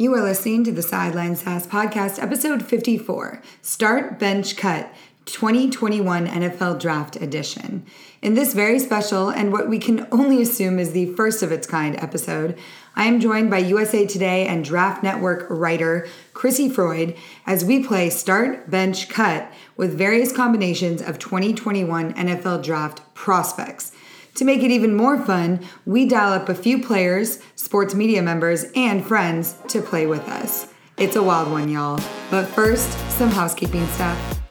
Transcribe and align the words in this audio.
You 0.00 0.14
are 0.14 0.22
listening 0.22 0.62
to 0.62 0.70
the 0.70 0.80
Sideline 0.80 1.34
Sass 1.34 1.66
Podcast, 1.66 2.22
episode 2.22 2.64
54 2.64 3.42
Start 3.62 4.16
Bench 4.16 4.56
Cut 4.56 4.94
2021 5.24 6.28
NFL 6.28 6.78
Draft 6.78 7.16
Edition. 7.16 7.84
In 8.22 8.34
this 8.34 8.54
very 8.54 8.78
special 8.78 9.28
and 9.28 9.50
what 9.50 9.68
we 9.68 9.80
can 9.80 10.06
only 10.12 10.40
assume 10.40 10.78
is 10.78 10.92
the 10.92 11.12
first 11.14 11.42
of 11.42 11.50
its 11.50 11.66
kind 11.66 11.96
episode, 11.96 12.56
I 12.94 13.06
am 13.06 13.18
joined 13.18 13.50
by 13.50 13.58
USA 13.58 14.06
Today 14.06 14.46
and 14.46 14.64
Draft 14.64 15.02
Network 15.02 15.48
writer 15.50 16.06
Chrissy 16.32 16.68
Freud 16.68 17.16
as 17.44 17.64
we 17.64 17.82
play 17.82 18.08
Start 18.08 18.70
Bench 18.70 19.08
Cut 19.08 19.52
with 19.76 19.98
various 19.98 20.30
combinations 20.30 21.02
of 21.02 21.18
2021 21.18 22.14
NFL 22.14 22.62
Draft 22.62 23.00
prospects. 23.14 23.90
To 24.38 24.44
make 24.44 24.62
it 24.62 24.70
even 24.70 24.94
more 24.94 25.18
fun, 25.18 25.66
we 25.84 26.06
dial 26.06 26.32
up 26.32 26.48
a 26.48 26.54
few 26.54 26.80
players, 26.80 27.40
sports 27.56 27.92
media 27.92 28.22
members, 28.22 28.66
and 28.76 29.04
friends 29.04 29.56
to 29.66 29.82
play 29.82 30.06
with 30.06 30.22
us. 30.28 30.68
It's 30.96 31.16
a 31.16 31.22
wild 31.24 31.50
one, 31.50 31.68
y'all. 31.68 32.00
But 32.30 32.46
first, 32.46 32.88
some 33.10 33.30
housekeeping 33.30 33.84
stuff. 33.88 34.47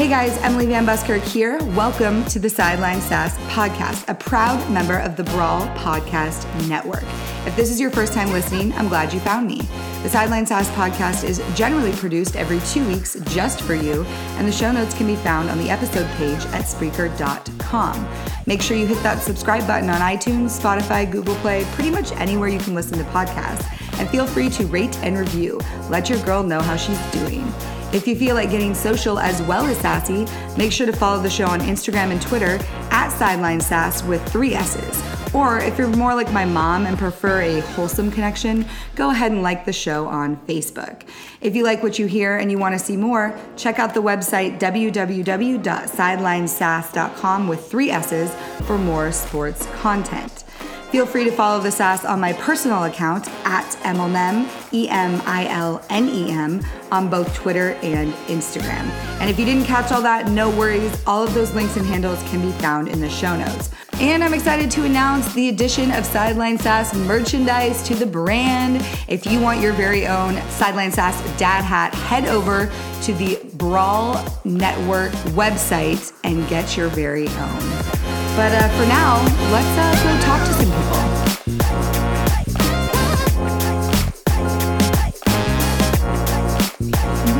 Hey 0.00 0.08
guys, 0.08 0.34
Emily 0.38 0.64
Van 0.64 0.86
Buskirk 0.86 1.22
here. 1.24 1.62
Welcome 1.76 2.24
to 2.28 2.38
the 2.38 2.48
Sideline 2.48 3.02
Sass 3.02 3.36
podcast, 3.52 4.08
a 4.08 4.14
proud 4.14 4.70
member 4.70 4.96
of 4.96 5.14
the 5.14 5.24
Brawl 5.24 5.66
Podcast 5.76 6.46
Network. 6.66 7.04
If 7.44 7.54
this 7.54 7.70
is 7.70 7.78
your 7.78 7.90
first 7.90 8.14
time 8.14 8.32
listening, 8.32 8.72
I'm 8.72 8.88
glad 8.88 9.12
you 9.12 9.20
found 9.20 9.46
me. 9.46 9.60
The 10.02 10.08
Sideline 10.08 10.46
Sass 10.46 10.70
podcast 10.70 11.22
is 11.22 11.42
generally 11.54 11.92
produced 11.92 12.34
every 12.34 12.60
two 12.60 12.82
weeks 12.88 13.14
just 13.26 13.60
for 13.60 13.74
you, 13.74 14.04
and 14.38 14.48
the 14.48 14.52
show 14.52 14.72
notes 14.72 14.96
can 14.96 15.06
be 15.06 15.16
found 15.16 15.50
on 15.50 15.58
the 15.58 15.68
episode 15.68 16.10
page 16.16 16.46
at 16.54 16.64
Spreaker.com. 16.64 18.08
Make 18.46 18.62
sure 18.62 18.78
you 18.78 18.86
hit 18.86 19.02
that 19.02 19.22
subscribe 19.22 19.66
button 19.66 19.90
on 19.90 20.00
iTunes, 20.00 20.58
Spotify, 20.58 21.12
Google 21.12 21.34
Play, 21.36 21.64
pretty 21.72 21.90
much 21.90 22.10
anywhere 22.12 22.48
you 22.48 22.58
can 22.58 22.74
listen 22.74 22.96
to 22.96 23.04
podcasts, 23.04 23.70
and 24.00 24.08
feel 24.08 24.26
free 24.26 24.48
to 24.48 24.64
rate 24.68 24.96
and 25.02 25.18
review. 25.18 25.60
Let 25.90 26.08
your 26.08 26.24
girl 26.24 26.42
know 26.42 26.62
how 26.62 26.76
she's 26.76 26.98
doing. 27.12 27.52
If 27.92 28.06
you 28.06 28.14
feel 28.14 28.36
like 28.36 28.50
getting 28.50 28.72
social 28.72 29.18
as 29.18 29.42
well 29.42 29.66
as 29.66 29.76
sassy, 29.78 30.24
make 30.56 30.70
sure 30.70 30.86
to 30.86 30.92
follow 30.92 31.20
the 31.20 31.28
show 31.28 31.46
on 31.46 31.58
Instagram 31.60 32.12
and 32.12 32.22
Twitter 32.22 32.56
at 32.90 33.08
Sideline 33.10 33.60
Sass 33.60 34.04
with 34.04 34.24
three 34.28 34.54
S's. 34.54 35.02
Or 35.34 35.58
if 35.58 35.76
you're 35.76 35.88
more 35.88 36.14
like 36.14 36.32
my 36.32 36.44
mom 36.44 36.86
and 36.86 36.96
prefer 36.96 37.40
a 37.40 37.58
wholesome 37.60 38.12
connection, 38.12 38.64
go 38.94 39.10
ahead 39.10 39.32
and 39.32 39.42
like 39.42 39.64
the 39.64 39.72
show 39.72 40.06
on 40.06 40.36
Facebook. 40.46 41.02
If 41.40 41.56
you 41.56 41.64
like 41.64 41.82
what 41.82 41.98
you 41.98 42.06
hear 42.06 42.36
and 42.36 42.48
you 42.50 42.58
want 42.58 42.74
to 42.74 42.78
see 42.78 42.96
more, 42.96 43.38
check 43.56 43.78
out 43.78 43.94
the 43.94 44.02
website 44.02 44.60
www.sidelinesass.com 44.60 47.48
with 47.48 47.70
three 47.70 47.90
S's 47.90 48.30
for 48.66 48.76
more 48.78 49.12
sports 49.12 49.66
content. 49.80 50.44
Feel 50.90 51.06
free 51.06 51.22
to 51.22 51.30
follow 51.30 51.60
the 51.60 51.70
SAS 51.70 52.04
on 52.04 52.18
my 52.18 52.32
personal 52.32 52.82
account 52.82 53.28
at 53.46 53.76
Emilnem, 53.84 54.48
E 54.72 54.88
M 54.88 55.22
I 55.24 55.46
L 55.46 55.84
N 55.88 56.08
E 56.08 56.32
M, 56.32 56.60
on 56.90 57.08
both 57.08 57.32
Twitter 57.32 57.74
and 57.82 58.12
Instagram. 58.26 58.90
And 59.20 59.30
if 59.30 59.38
you 59.38 59.44
didn't 59.44 59.66
catch 59.66 59.92
all 59.92 60.02
that, 60.02 60.28
no 60.30 60.50
worries. 60.50 61.00
All 61.06 61.22
of 61.22 61.32
those 61.32 61.54
links 61.54 61.76
and 61.76 61.86
handles 61.86 62.20
can 62.24 62.42
be 62.42 62.50
found 62.58 62.88
in 62.88 63.00
the 63.00 63.08
show 63.08 63.36
notes. 63.36 63.70
And 64.00 64.24
I'm 64.24 64.34
excited 64.34 64.68
to 64.72 64.84
announce 64.84 65.32
the 65.34 65.50
addition 65.50 65.92
of 65.92 66.04
Sideline 66.04 66.58
Sass 66.58 66.92
merchandise 66.92 67.84
to 67.84 67.94
the 67.94 68.06
brand. 68.06 68.84
If 69.06 69.26
you 69.26 69.40
want 69.40 69.60
your 69.60 69.74
very 69.74 70.08
own 70.08 70.40
Sideline 70.48 70.90
Sass 70.90 71.20
dad 71.38 71.62
hat, 71.62 71.94
head 71.94 72.26
over 72.26 72.72
to 73.02 73.14
the 73.14 73.38
Brawl 73.54 74.24
Network 74.44 75.12
website 75.36 76.12
and 76.24 76.48
get 76.48 76.76
your 76.76 76.88
very 76.88 77.28
own. 77.28 77.99
But 78.36 78.52
uh, 78.52 78.68
for 78.78 78.86
now, 78.86 79.22
let's 79.50 79.76
uh, 79.76 79.92
go 80.04 80.10
talk 80.24 80.40
to 80.46 80.52
some 80.54 80.70
people. 80.70 81.00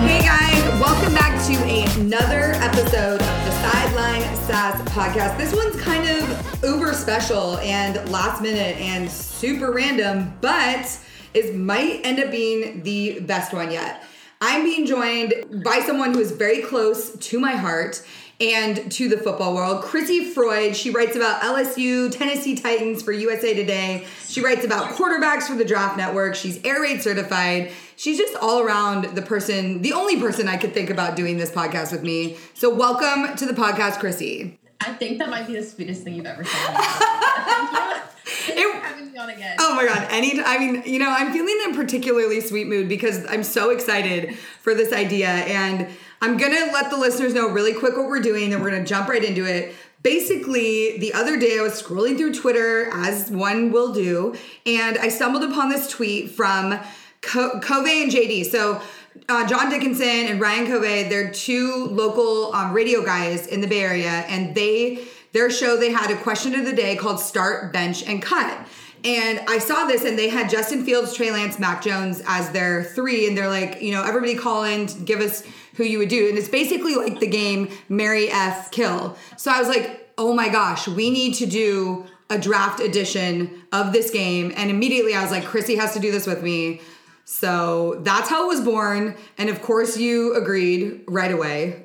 Hey 0.00 0.20
guys, 0.22 0.80
welcome 0.80 1.14
back 1.14 1.40
to 1.46 1.54
another 2.00 2.54
episode 2.56 3.20
of 3.20 3.44
the 3.44 3.52
Sideline 3.62 4.22
Sass 4.46 4.82
podcast. 4.90 5.38
This 5.38 5.54
one's 5.54 5.80
kind 5.80 6.08
of 6.10 6.62
uber 6.64 6.92
special 6.92 7.58
and 7.58 8.10
last 8.10 8.42
minute 8.42 8.76
and 8.78 9.08
super 9.08 9.70
random, 9.72 10.34
but 10.40 10.98
it 11.34 11.54
might 11.54 12.00
end 12.04 12.18
up 12.18 12.32
being 12.32 12.82
the 12.82 13.20
best 13.20 13.52
one 13.52 13.70
yet. 13.70 14.02
I'm 14.40 14.64
being 14.64 14.86
joined 14.86 15.62
by 15.62 15.80
someone 15.86 16.14
who 16.14 16.20
is 16.20 16.32
very 16.32 16.62
close 16.62 17.16
to 17.16 17.38
my 17.38 17.52
heart 17.52 18.02
and 18.40 18.90
to 18.92 19.08
the 19.08 19.18
football 19.18 19.54
world. 19.54 19.82
Chrissy 19.82 20.24
Freud, 20.24 20.74
she 20.74 20.90
writes 20.90 21.14
about 21.14 21.42
LSU, 21.42 22.10
Tennessee 22.10 22.54
Titans 22.54 23.02
for 23.02 23.12
USA 23.12 23.52
Today. 23.52 24.06
She 24.26 24.40
writes 24.40 24.64
about 24.64 24.94
quarterbacks 24.94 25.42
for 25.42 25.54
the 25.54 25.64
Draft 25.64 25.96
Network. 25.96 26.34
She's 26.34 26.62
air 26.64 26.80
raid 26.80 27.02
certified. 27.02 27.72
She's 27.96 28.16
just 28.16 28.34
all 28.36 28.60
around 28.60 29.14
the 29.14 29.22
person, 29.22 29.82
the 29.82 29.92
only 29.92 30.18
person 30.18 30.48
I 30.48 30.56
could 30.56 30.72
think 30.72 30.88
about 30.88 31.16
doing 31.16 31.36
this 31.36 31.50
podcast 31.50 31.92
with 31.92 32.02
me. 32.02 32.38
So 32.54 32.74
welcome 32.74 33.36
to 33.36 33.44
the 33.44 33.52
podcast, 33.52 34.00
Chrissy. 34.00 34.58
I 34.80 34.94
think 34.94 35.18
that 35.18 35.28
might 35.28 35.46
be 35.46 35.54
the 35.54 35.62
sweetest 35.62 36.02
thing 36.02 36.14
you've 36.14 36.24
ever 36.24 36.42
said. 36.42 36.76
Thank 36.80 37.72
you. 37.72 38.00
Thank 38.24 38.58
you 38.58 38.72
having 38.80 39.12
me 39.12 39.18
on 39.18 39.28
again. 39.28 39.56
Oh 39.60 39.74
my 39.74 39.84
god! 39.84 40.06
Any, 40.10 40.40
I 40.40 40.58
mean, 40.58 40.82
you 40.86 40.98
know, 40.98 41.10
I'm 41.10 41.32
feeling 41.32 41.58
in 41.66 41.74
particularly 41.74 42.40
sweet 42.40 42.68
mood 42.68 42.88
because 42.88 43.26
I'm 43.28 43.42
so 43.42 43.70
excited 43.70 44.36
for 44.62 44.74
this 44.74 44.92
idea, 44.92 45.28
and 45.28 45.88
I'm 46.20 46.36
gonna 46.36 46.70
let 46.72 46.90
the 46.90 46.96
listeners 46.96 47.32
know 47.32 47.48
really 47.48 47.72
quick 47.72 47.96
what 47.96 48.06
we're 48.06 48.20
doing, 48.20 48.52
and 48.52 48.62
we're 48.62 48.70
gonna 48.70 48.84
jump 48.84 49.08
right 49.08 49.24
into 49.24 49.44
it. 49.44 49.74
Basically, 50.02 50.98
the 50.98 51.12
other 51.14 51.38
day 51.38 51.58
I 51.58 51.62
was 51.62 51.80
scrolling 51.80 52.16
through 52.16 52.34
Twitter, 52.34 52.90
as 52.92 53.30
one 53.30 53.70
will 53.70 53.92
do, 53.92 54.34
and 54.66 54.98
I 54.98 55.08
stumbled 55.08 55.44
upon 55.44 55.68
this 55.70 55.88
tweet 55.88 56.30
from 56.30 56.78
Co- 57.22 57.60
Covey 57.60 58.02
and 58.02 58.12
JD. 58.12 58.50
So. 58.50 58.80
Uh, 59.28 59.44
John 59.44 59.68
Dickinson 59.68 60.06
and 60.06 60.40
Ryan 60.40 60.68
Covey, 60.68 61.02
they're 61.02 61.32
two 61.32 61.88
local 61.90 62.54
um, 62.54 62.72
radio 62.72 63.04
guys 63.04 63.48
in 63.48 63.60
the 63.60 63.66
Bay 63.66 63.82
Area, 63.82 64.08
and 64.28 64.54
they 64.54 65.04
their 65.32 65.50
show 65.50 65.76
they 65.76 65.90
had 65.90 66.12
a 66.12 66.16
question 66.16 66.54
of 66.54 66.64
the 66.64 66.72
day 66.72 66.94
called 66.94 67.18
Start, 67.18 67.72
Bench, 67.72 68.04
and 68.04 68.22
Cut. 68.22 68.66
And 69.04 69.40
I 69.48 69.58
saw 69.58 69.86
this, 69.86 70.04
and 70.04 70.18
they 70.18 70.28
had 70.28 70.50
Justin 70.50 70.84
Fields, 70.84 71.14
Trey 71.14 71.30
Lance, 71.30 71.58
Mac 71.58 71.82
Jones 71.82 72.22
as 72.26 72.50
their 72.50 72.84
three, 72.84 73.26
and 73.26 73.36
they're 73.36 73.48
like, 73.48 73.80
you 73.80 73.92
know, 73.92 74.02
everybody 74.02 74.34
call 74.34 74.64
in, 74.64 74.86
give 75.04 75.20
us 75.20 75.42
who 75.76 75.84
you 75.84 75.98
would 75.98 76.10
do, 76.10 76.28
and 76.28 76.36
it's 76.36 76.48
basically 76.48 76.96
like 76.96 77.20
the 77.20 77.26
game 77.26 77.70
Mary 77.88 78.28
F 78.30 78.70
Kill. 78.70 79.16
So 79.36 79.50
I 79.50 79.58
was 79.58 79.68
like, 79.68 80.12
oh 80.18 80.34
my 80.34 80.48
gosh, 80.48 80.86
we 80.86 81.10
need 81.10 81.34
to 81.34 81.46
do 81.46 82.04
a 82.28 82.38
draft 82.38 82.80
edition 82.80 83.62
of 83.72 83.92
this 83.92 84.10
game, 84.10 84.52
and 84.56 84.70
immediately 84.70 85.14
I 85.14 85.22
was 85.22 85.30
like, 85.30 85.44
Chrissy 85.44 85.76
has 85.76 85.94
to 85.94 86.00
do 86.00 86.12
this 86.12 86.26
with 86.26 86.42
me. 86.42 86.82
So 87.24 88.00
that's 88.02 88.28
how 88.28 88.44
it 88.44 88.48
was 88.48 88.60
born, 88.60 89.16
and 89.38 89.48
of 89.48 89.62
course 89.62 89.96
you 89.96 90.34
agreed 90.34 91.04
right 91.08 91.32
away. 91.32 91.84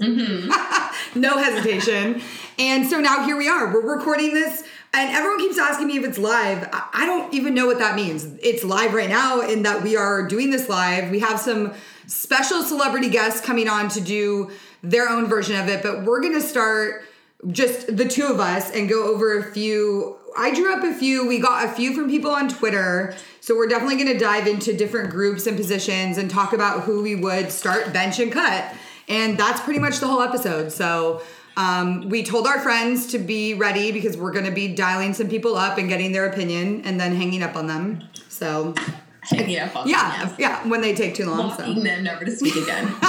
Mm-hmm. 0.00 1.20
no 1.20 1.38
hesitation. 1.38 2.22
And 2.58 2.86
so 2.86 3.00
now 3.00 3.24
here 3.24 3.36
we 3.36 3.48
are. 3.48 3.72
We're 3.72 3.96
recording 3.96 4.34
this, 4.34 4.62
and 4.96 5.14
everyone 5.14 5.38
keeps 5.38 5.58
asking 5.58 5.86
me 5.86 5.98
if 5.98 6.04
it's 6.04 6.18
live. 6.18 6.68
I 6.72 7.04
don't 7.06 7.32
even 7.34 7.54
know 7.54 7.66
what 7.66 7.78
that 7.78 7.94
means. 7.94 8.24
It's 8.42 8.64
live 8.64 8.94
right 8.94 9.08
now, 9.08 9.40
in 9.40 9.62
that 9.62 9.82
we 9.82 9.96
are 9.96 10.26
doing 10.26 10.50
this 10.50 10.68
live. 10.68 11.10
We 11.10 11.20
have 11.20 11.38
some 11.38 11.74
special 12.06 12.62
celebrity 12.62 13.10
guests 13.10 13.40
coming 13.40 13.68
on 13.68 13.88
to 13.90 14.00
do 14.00 14.50
their 14.82 15.08
own 15.08 15.26
version 15.26 15.56
of 15.56 15.68
it, 15.68 15.82
but 15.82 16.04
we're 16.04 16.20
gonna 16.20 16.40
start 16.40 17.04
just 17.50 17.96
the 17.96 18.06
two 18.06 18.26
of 18.26 18.40
us 18.40 18.70
and 18.70 18.88
go 18.88 19.12
over 19.12 19.38
a 19.38 19.44
few. 19.44 20.16
I 20.36 20.54
drew 20.54 20.72
up 20.74 20.82
a 20.82 20.94
few. 20.94 21.26
We 21.26 21.38
got 21.38 21.64
a 21.64 21.68
few 21.68 21.94
from 21.94 22.08
people 22.10 22.30
on 22.30 22.48
Twitter. 22.48 23.14
So 23.40 23.56
we're 23.56 23.68
definitely 23.68 23.96
going 23.96 24.12
to 24.12 24.18
dive 24.18 24.46
into 24.46 24.76
different 24.76 25.10
groups 25.10 25.46
and 25.46 25.56
positions 25.56 26.18
and 26.18 26.30
talk 26.30 26.52
about 26.52 26.82
who 26.82 27.02
we 27.02 27.14
would 27.14 27.52
start, 27.52 27.92
bench, 27.92 28.18
and 28.18 28.32
cut. 28.32 28.74
And 29.08 29.38
that's 29.38 29.60
pretty 29.60 29.78
much 29.78 30.00
the 30.00 30.08
whole 30.08 30.20
episode. 30.20 30.72
So 30.72 31.22
um, 31.56 32.08
we 32.08 32.22
told 32.22 32.46
our 32.46 32.60
friends 32.60 33.06
to 33.08 33.18
be 33.18 33.54
ready 33.54 33.92
because 33.92 34.16
we're 34.16 34.32
going 34.32 34.44
to 34.44 34.50
be 34.50 34.74
dialing 34.74 35.14
some 35.14 35.28
people 35.28 35.56
up 35.56 35.78
and 35.78 35.88
getting 35.88 36.12
their 36.12 36.26
opinion 36.26 36.82
and 36.84 37.00
then 37.00 37.14
hanging 37.14 37.42
up 37.42 37.56
on 37.56 37.66
them. 37.66 38.02
So 38.28 38.74
Hanging 39.22 39.58
up 39.58 39.74
on 39.74 39.88
yeah, 39.88 40.18
them, 40.18 40.28
yes. 40.28 40.38
yeah, 40.38 40.68
when 40.68 40.80
they 40.80 40.94
take 40.94 41.14
too 41.16 41.26
long. 41.26 41.56
So. 41.56 41.74
Them 41.74 42.04
never 42.04 42.24
to 42.24 42.30
speak 42.30 42.56
again. 42.56 42.94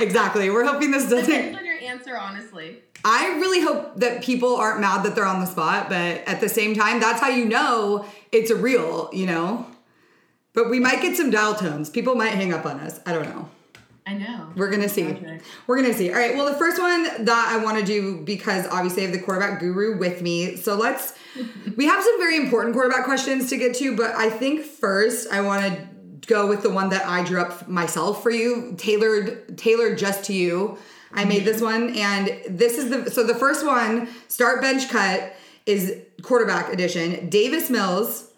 Exactly. 0.00 0.50
We're 0.50 0.64
hoping 0.64 0.90
this 0.90 1.08
doesn't. 1.08 1.30
Depends 1.30 1.58
on 1.58 1.64
your 1.64 1.78
answer, 1.78 2.16
honestly. 2.16 2.78
I 3.04 3.38
really 3.38 3.60
hope 3.60 3.96
that 3.96 4.22
people 4.22 4.56
aren't 4.56 4.80
mad 4.80 5.04
that 5.04 5.14
they're 5.14 5.26
on 5.26 5.40
the 5.40 5.46
spot, 5.46 5.88
but 5.88 5.96
at 6.26 6.40
the 6.40 6.48
same 6.48 6.74
time, 6.74 7.00
that's 7.00 7.20
how 7.20 7.28
you 7.28 7.44
know 7.44 8.04
it's 8.30 8.50
a 8.50 8.56
real, 8.56 9.08
you 9.12 9.26
know? 9.26 9.66
But 10.52 10.70
we 10.70 10.78
might 10.78 11.00
get 11.00 11.16
some 11.16 11.30
dial 11.30 11.54
tones. 11.54 11.88
People 11.88 12.14
might 12.14 12.32
hang 12.32 12.52
up 12.52 12.66
on 12.66 12.80
us. 12.80 13.00
I 13.06 13.12
don't 13.12 13.28
know. 13.28 13.48
I 14.06 14.14
know. 14.14 14.52
We're 14.56 14.70
gonna 14.70 14.88
see. 14.88 15.06
Okay. 15.06 15.40
We're 15.66 15.80
gonna 15.80 15.94
see. 15.94 16.10
All 16.10 16.18
right. 16.18 16.34
Well, 16.34 16.46
the 16.46 16.58
first 16.58 16.80
one 16.80 17.24
that 17.24 17.48
I 17.48 17.62
want 17.62 17.78
to 17.78 17.84
do 17.84 18.22
because 18.24 18.66
obviously 18.66 19.02
I 19.02 19.06
have 19.06 19.14
the 19.14 19.22
quarterback 19.22 19.60
guru 19.60 19.96
with 19.98 20.22
me. 20.22 20.56
So 20.56 20.74
let's. 20.76 21.14
we 21.76 21.86
have 21.86 22.02
some 22.02 22.18
very 22.18 22.36
important 22.36 22.74
quarterback 22.74 23.04
questions 23.04 23.48
to 23.50 23.56
get 23.56 23.76
to, 23.76 23.96
but 23.96 24.10
I 24.12 24.28
think 24.28 24.64
first 24.64 25.30
I 25.32 25.40
want 25.40 25.64
to 25.64 25.88
go 26.26 26.46
with 26.46 26.62
the 26.62 26.70
one 26.70 26.88
that 26.90 27.06
I 27.06 27.24
drew 27.24 27.40
up 27.40 27.68
myself 27.68 28.22
for 28.22 28.30
you, 28.30 28.74
tailored 28.76 29.56
tailored 29.56 29.98
just 29.98 30.24
to 30.24 30.32
you. 30.32 30.78
I 31.14 31.24
made 31.24 31.38
mm-hmm. 31.38 31.46
this 31.46 31.60
one, 31.60 31.96
and 31.96 32.40
this 32.48 32.78
is 32.78 32.90
the 32.90 33.10
so 33.10 33.24
the 33.24 33.34
first 33.34 33.64
one 33.64 34.08
start 34.28 34.60
bench 34.60 34.88
cut 34.88 35.34
is 35.66 35.96
quarterback 36.22 36.72
edition. 36.72 37.28
Davis 37.28 37.70
Mills 37.70 38.30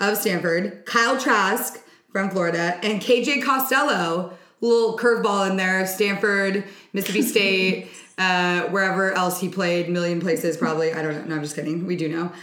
of 0.00 0.16
Stanford, 0.16 0.84
Kyle 0.86 1.18
Trask 1.18 1.80
from 2.10 2.30
Florida, 2.30 2.78
and 2.82 3.00
KJ 3.00 3.42
Costello. 3.44 4.36
Little 4.62 4.96
curveball 4.96 5.50
in 5.50 5.56
there. 5.58 5.86
Stanford, 5.86 6.64
Mississippi 6.94 7.22
State, 7.26 7.88
uh, 8.16 8.62
wherever 8.68 9.12
else 9.12 9.40
he 9.40 9.48
played, 9.48 9.88
million 9.88 10.20
places 10.20 10.56
probably. 10.56 10.92
I 10.92 11.02
don't 11.02 11.14
know. 11.14 11.24
No, 11.24 11.34
I'm 11.36 11.42
just 11.42 11.54
kidding. 11.54 11.86
We 11.86 11.96
do 11.96 12.08
know. 12.08 12.32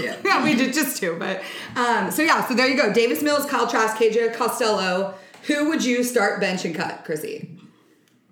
yeah, 0.00 0.42
we 0.42 0.54
did 0.54 0.72
just 0.72 0.96
two. 0.96 1.16
But 1.18 1.42
um, 1.76 2.10
so 2.10 2.22
yeah, 2.22 2.46
so 2.46 2.54
there 2.54 2.68
you 2.68 2.76
go. 2.76 2.92
Davis 2.92 3.22
Mills, 3.22 3.44
Kyle 3.46 3.66
Trask, 3.66 3.96
KJ 3.96 4.34
Costello. 4.34 5.14
Who 5.44 5.68
would 5.70 5.84
you 5.84 6.04
start 6.04 6.40
bench 6.40 6.64
and 6.64 6.74
cut, 6.74 7.04
Chrissy? 7.04 7.58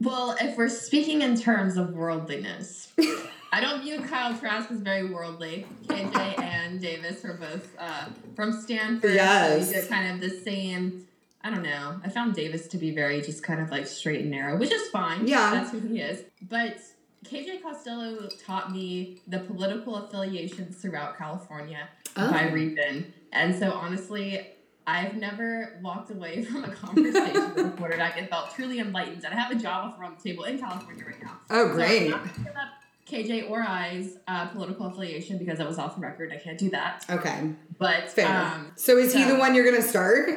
Well, 0.00 0.36
if 0.40 0.56
we're 0.56 0.68
speaking 0.68 1.22
in 1.22 1.36
terms 1.36 1.76
of 1.76 1.94
worldliness, 1.94 2.92
I 3.50 3.60
don't 3.60 3.82
view 3.82 4.00
Kyle 4.02 4.38
Trask 4.38 4.70
as 4.70 4.78
very 4.78 5.10
worldly. 5.10 5.66
KJ 5.86 6.38
and 6.38 6.80
Davis 6.80 7.24
are 7.24 7.34
both 7.34 7.74
uh, 7.78 8.06
from 8.36 8.52
Stanford. 8.52 9.14
Yes. 9.14 9.74
So 9.74 9.86
kind 9.88 10.12
of 10.12 10.20
the 10.20 10.38
same. 10.38 11.07
I 11.42 11.50
don't 11.50 11.62
know. 11.62 12.00
I 12.04 12.08
found 12.08 12.34
Davis 12.34 12.66
to 12.68 12.78
be 12.78 12.90
very 12.94 13.20
just 13.22 13.42
kind 13.42 13.60
of 13.60 13.70
like 13.70 13.86
straight 13.86 14.22
and 14.22 14.30
narrow, 14.30 14.56
which 14.58 14.72
is 14.72 14.88
fine. 14.88 15.26
Yeah. 15.26 15.50
That's 15.52 15.70
who 15.70 15.78
he 15.80 16.00
is. 16.00 16.22
But 16.48 16.78
KJ 17.24 17.62
Costello 17.62 18.28
taught 18.44 18.72
me 18.72 19.20
the 19.28 19.38
political 19.40 19.96
affiliations 19.96 20.76
throughout 20.76 21.16
California 21.16 21.88
Oh. 22.16 22.30
by 22.30 22.48
region. 22.50 23.12
And 23.32 23.54
so 23.56 23.70
honestly, 23.72 24.48
I've 24.86 25.14
never 25.14 25.78
walked 25.82 26.10
away 26.10 26.42
from 26.44 26.64
a 26.64 26.70
conversation 26.70 27.54
with 27.54 27.66
a 27.66 27.70
quarterback 27.76 28.18
and 28.18 28.28
felt 28.28 28.50
truly 28.54 28.80
enlightened. 28.80 29.22
And 29.24 29.32
I 29.32 29.36
have 29.40 29.52
a 29.52 29.54
job 29.54 29.92
offer 29.92 30.02
on 30.04 30.16
the 30.16 30.30
table 30.30 30.44
in 30.44 30.58
California 30.58 31.04
right 31.06 31.22
now. 31.22 31.38
Oh, 31.50 31.68
So 31.68 31.74
great. 31.74 32.04
I'm 32.06 32.10
not 32.10 32.34
gonna 32.36 32.50
up 32.50 32.68
KJ 33.08 33.48
or 33.48 33.62
I's 33.62 34.16
uh, 34.26 34.46
political 34.48 34.86
affiliation 34.86 35.38
because 35.38 35.58
that 35.58 35.68
was 35.68 35.78
off 35.78 35.94
the 35.94 36.00
record. 36.00 36.32
I 36.32 36.36
can't 36.38 36.58
do 36.58 36.70
that. 36.70 37.04
Okay, 37.08 37.52
But 37.78 38.10
fair. 38.10 38.26
um, 38.28 38.72
so 38.76 38.96
is 38.98 39.14
he 39.14 39.22
the 39.24 39.36
one 39.36 39.54
you're 39.54 39.64
gonna 39.64 39.80
start? 39.82 40.28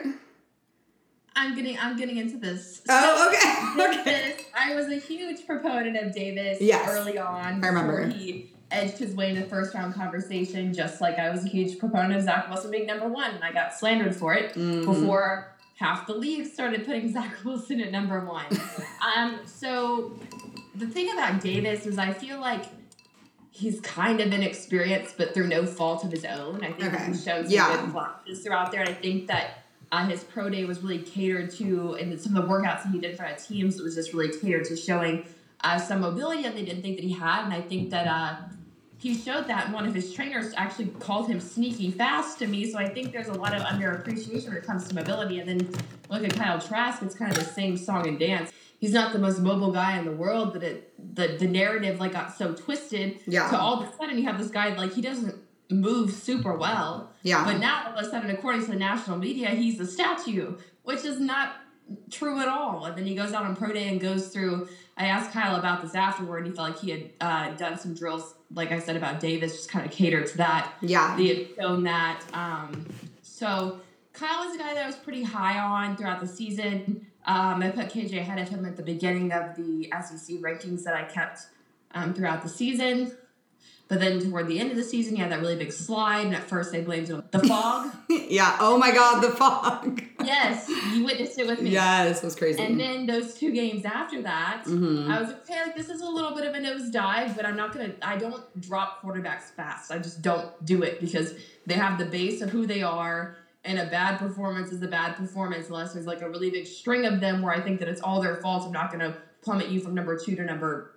I'm 1.35 1.55
getting 1.55 1.77
I'm 1.79 1.97
getting 1.97 2.17
into 2.17 2.37
this. 2.37 2.81
Oh, 2.89 3.27
okay. 3.29 3.57
Okay. 4.01 4.03
Davis, 4.03 4.43
I 4.53 4.75
was 4.75 4.87
a 4.87 4.95
huge 4.97 5.45
proponent 5.45 5.95
of 5.97 6.13
Davis 6.13 6.57
Yes. 6.61 6.89
early 6.89 7.17
on. 7.17 7.63
I 7.63 7.67
remember. 7.67 8.07
He 8.09 8.51
edged 8.69 8.97
his 8.97 9.15
way 9.15 9.29
into 9.29 9.43
first 9.43 9.73
round 9.73 9.93
conversation, 9.93 10.73
just 10.73 10.99
like 11.01 11.17
I 11.19 11.29
was 11.29 11.45
a 11.45 11.47
huge 11.47 11.79
proponent 11.79 12.15
of 12.15 12.21
Zach 12.23 12.49
Wilson 12.49 12.71
being 12.71 12.85
number 12.85 13.07
one, 13.07 13.31
and 13.31 13.43
I 13.43 13.51
got 13.51 13.73
slandered 13.73 14.15
for 14.15 14.33
it 14.33 14.53
Mhm. 14.55 14.85
before 14.85 15.55
half 15.77 16.05
the 16.05 16.13
league 16.13 16.45
started 16.45 16.85
putting 16.85 17.09
Zach 17.13 17.33
Wilson 17.45 17.79
at 17.81 17.91
number 17.91 18.19
one. 18.25 18.45
um, 19.15 19.39
so 19.45 20.17
the 20.75 20.87
thing 20.87 21.11
about 21.11 21.41
Davis 21.41 21.85
is 21.85 21.97
I 21.97 22.13
feel 22.13 22.39
like 22.39 22.65
he's 23.51 23.79
kind 23.81 24.19
of 24.21 24.31
inexperienced, 24.31 25.17
but 25.17 25.33
through 25.33 25.47
no 25.47 25.65
fault 25.65 26.03
of 26.05 26.11
his 26.11 26.23
own. 26.25 26.63
I 26.63 26.71
think 26.71 26.93
Okay. 26.93 27.05
he's 27.07 27.23
shown 27.23 27.43
some 27.45 27.51
Yeah. 27.53 27.81
good 27.81 27.91
flashes 27.91 28.43
throughout 28.43 28.71
there, 28.71 28.81
and 28.81 28.89
I 28.89 28.93
think 28.93 29.27
that 29.27 29.60
uh, 29.91 30.05
his 30.07 30.23
pro 30.23 30.49
day 30.49 30.65
was 30.65 30.81
really 30.81 30.99
catered 30.99 31.51
to, 31.51 31.95
and 31.95 32.19
some 32.19 32.35
of 32.35 32.43
the 32.43 32.49
workouts 32.49 32.83
that 32.83 32.91
he 32.91 32.99
did 32.99 33.17
for 33.17 33.25
our 33.25 33.35
teams 33.35 33.77
it 33.79 33.83
was 33.83 33.95
just 33.95 34.13
really 34.13 34.37
catered 34.37 34.65
to 34.65 34.75
showing 34.75 35.25
uh, 35.63 35.77
some 35.77 36.01
mobility 36.01 36.43
that 36.43 36.55
they 36.55 36.63
didn't 36.63 36.81
think 36.81 36.95
that 36.97 37.03
he 37.03 37.11
had, 37.11 37.43
and 37.43 37.53
I 37.53 37.61
think 37.61 37.89
that 37.89 38.07
uh, 38.07 38.35
he 38.97 39.15
showed 39.15 39.47
that. 39.47 39.65
and 39.65 39.73
One 39.73 39.85
of 39.85 39.93
his 39.93 40.13
trainers 40.13 40.53
actually 40.55 40.87
called 40.87 41.27
him 41.27 41.39
sneaky 41.39 41.91
fast 41.91 42.39
to 42.39 42.47
me, 42.47 42.71
so 42.71 42.77
I 42.77 42.87
think 42.87 43.11
there's 43.11 43.27
a 43.27 43.33
lot 43.33 43.53
of 43.53 43.61
underappreciation 43.63 44.47
when 44.47 44.57
it 44.57 44.65
comes 44.65 44.87
to 44.87 44.95
mobility. 44.95 45.39
And 45.39 45.49
then 45.49 45.69
look 46.09 46.23
at 46.23 46.33
Kyle 46.35 46.59
Trask; 46.59 47.01
it's 47.03 47.15
kind 47.15 47.31
of 47.31 47.37
the 47.37 47.45
same 47.45 47.75
song 47.75 48.07
and 48.07 48.17
dance. 48.17 48.51
He's 48.79 48.93
not 48.93 49.13
the 49.13 49.19
most 49.19 49.39
mobile 49.39 49.71
guy 49.71 49.99
in 49.99 50.05
the 50.05 50.11
world, 50.11 50.53
but 50.53 50.63
it 50.63 51.15
the 51.15 51.35
the 51.37 51.47
narrative 51.47 51.99
like 51.99 52.13
got 52.13 52.35
so 52.35 52.53
twisted. 52.53 53.19
Yeah. 53.27 53.49
So 53.51 53.57
all 53.57 53.81
of 53.81 53.89
a 53.89 53.97
sudden 53.97 54.17
you 54.17 54.23
have 54.23 54.39
this 54.39 54.49
guy 54.49 54.73
like 54.75 54.93
he 54.93 55.01
doesn't 55.01 55.35
move 55.71 56.11
super 56.11 56.55
well. 56.55 57.11
Yeah. 57.23 57.45
But 57.45 57.59
now 57.59 57.87
all 57.87 57.97
of 57.97 58.05
a 58.05 58.09
sudden, 58.09 58.29
according 58.29 58.65
to 58.65 58.71
the 58.71 58.77
national 58.77 59.17
media, 59.17 59.49
he's 59.49 59.79
a 59.79 59.85
statue, 59.85 60.55
which 60.83 61.05
is 61.05 61.19
not 61.19 61.55
true 62.09 62.39
at 62.39 62.47
all. 62.47 62.85
And 62.85 62.97
then 62.97 63.05
he 63.05 63.15
goes 63.15 63.33
out 63.33 63.43
on 63.43 63.55
pro 63.55 63.73
day 63.73 63.87
and 63.89 63.99
goes 63.99 64.29
through. 64.29 64.67
I 64.97 65.05
asked 65.05 65.31
Kyle 65.31 65.55
about 65.55 65.81
this 65.81 65.95
afterward, 65.95 66.39
and 66.39 66.47
he 66.47 66.53
felt 66.53 66.69
like 66.69 66.79
he 66.79 66.91
had 66.91 67.09
uh, 67.21 67.51
done 67.55 67.79
some 67.79 67.93
drills, 67.93 68.35
like 68.53 68.71
I 68.71 68.79
said 68.79 68.95
about 68.95 69.19
Davis, 69.19 69.55
just 69.55 69.69
kind 69.69 69.85
of 69.85 69.91
catered 69.91 70.27
to 70.27 70.37
that. 70.37 70.73
Yeah. 70.81 71.15
They 71.17 71.27
had 71.27 71.47
shown 71.59 71.83
that. 71.83 72.21
Um, 72.33 72.85
so 73.21 73.79
Kyle 74.13 74.45
was 74.45 74.55
a 74.55 74.59
guy 74.59 74.73
that 74.73 74.83
I 74.83 74.87
was 74.87 74.95
pretty 74.95 75.23
high 75.23 75.59
on 75.59 75.97
throughout 75.97 76.19
the 76.19 76.27
season. 76.27 77.07
Um, 77.25 77.61
I 77.61 77.69
put 77.69 77.89
KJ 77.89 78.19
ahead 78.19 78.39
of 78.39 78.49
him 78.49 78.65
at 78.65 78.75
the 78.75 78.83
beginning 78.83 79.31
of 79.31 79.55
the 79.55 79.91
SEC 79.91 80.37
rankings 80.37 80.83
that 80.83 80.95
I 80.95 81.03
kept 81.03 81.41
um, 81.93 82.13
throughout 82.13 82.41
the 82.41 82.49
season. 82.49 83.15
But 83.91 83.99
then 83.99 84.21
toward 84.21 84.47
the 84.47 84.57
end 84.57 84.71
of 84.71 84.77
the 84.77 84.85
season, 84.85 85.17
he 85.17 85.21
had 85.21 85.33
that 85.33 85.41
really 85.41 85.57
big 85.57 85.73
slide, 85.73 86.25
and 86.27 86.33
at 86.33 86.43
first 86.47 86.71
they 86.71 86.79
blamed 86.79 87.09
it 87.09 87.13
on 87.13 87.23
the 87.29 87.39
fog. 87.39 87.91
yeah. 88.09 88.55
Oh 88.61 88.77
my 88.77 88.91
God, 88.91 89.19
the 89.19 89.31
fog. 89.31 90.01
yes, 90.23 90.69
you 90.93 91.03
witnessed 91.03 91.37
it 91.37 91.45
with 91.45 91.61
me. 91.61 91.71
yes, 91.71 92.19
it 92.19 92.23
was 92.23 92.37
crazy. 92.37 92.63
And 92.63 92.79
then 92.79 93.05
those 93.05 93.33
two 93.33 93.51
games 93.51 93.83
after 93.83 94.21
that, 94.21 94.63
Mhm. 94.65 95.09
I 95.09 95.19
was 95.19 95.27
like, 95.31 95.41
okay, 95.41 95.61
like 95.65 95.75
this 95.75 95.89
is 95.89 95.99
a 95.99 96.05
little 96.07 96.33
bit 96.33 96.45
of 96.45 96.55
a 96.55 96.59
nosedive, 96.59 97.35
but 97.35 97.45
I'm 97.45 97.57
not 97.57 97.73
gonna. 97.73 97.91
I 98.01 98.15
don't 98.15 98.41
drop 98.61 99.01
quarterbacks 99.01 99.51
fast. 99.57 99.91
I 99.91 99.97
just 99.97 100.21
don't 100.21 100.49
do 100.65 100.83
it 100.83 101.01
because 101.01 101.33
they 101.65 101.73
have 101.73 101.97
the 101.99 102.05
base 102.05 102.41
of 102.41 102.49
who 102.49 102.65
they 102.65 102.81
are, 102.83 103.35
and 103.65 103.77
a 103.77 103.87
bad 103.87 104.19
performance 104.19 104.71
is 104.71 104.81
a 104.83 104.87
bad 104.87 105.17
performance 105.17 105.67
unless 105.67 105.91
there's 105.91 106.07
like 106.07 106.21
a 106.21 106.29
really 106.29 106.49
big 106.49 106.65
string 106.65 107.05
of 107.05 107.19
them 107.19 107.41
where 107.41 107.53
I 107.53 107.59
think 107.59 107.79
that 107.79 107.89
it's 107.89 107.99
all 107.99 108.21
their 108.21 108.37
fault. 108.37 108.65
I'm 108.65 108.71
not 108.71 108.89
gonna 108.89 109.17
plummet 109.41 109.67
you 109.67 109.81
from 109.81 109.95
number 109.95 110.17
two 110.17 110.37
to 110.37 110.43
number 110.45 110.93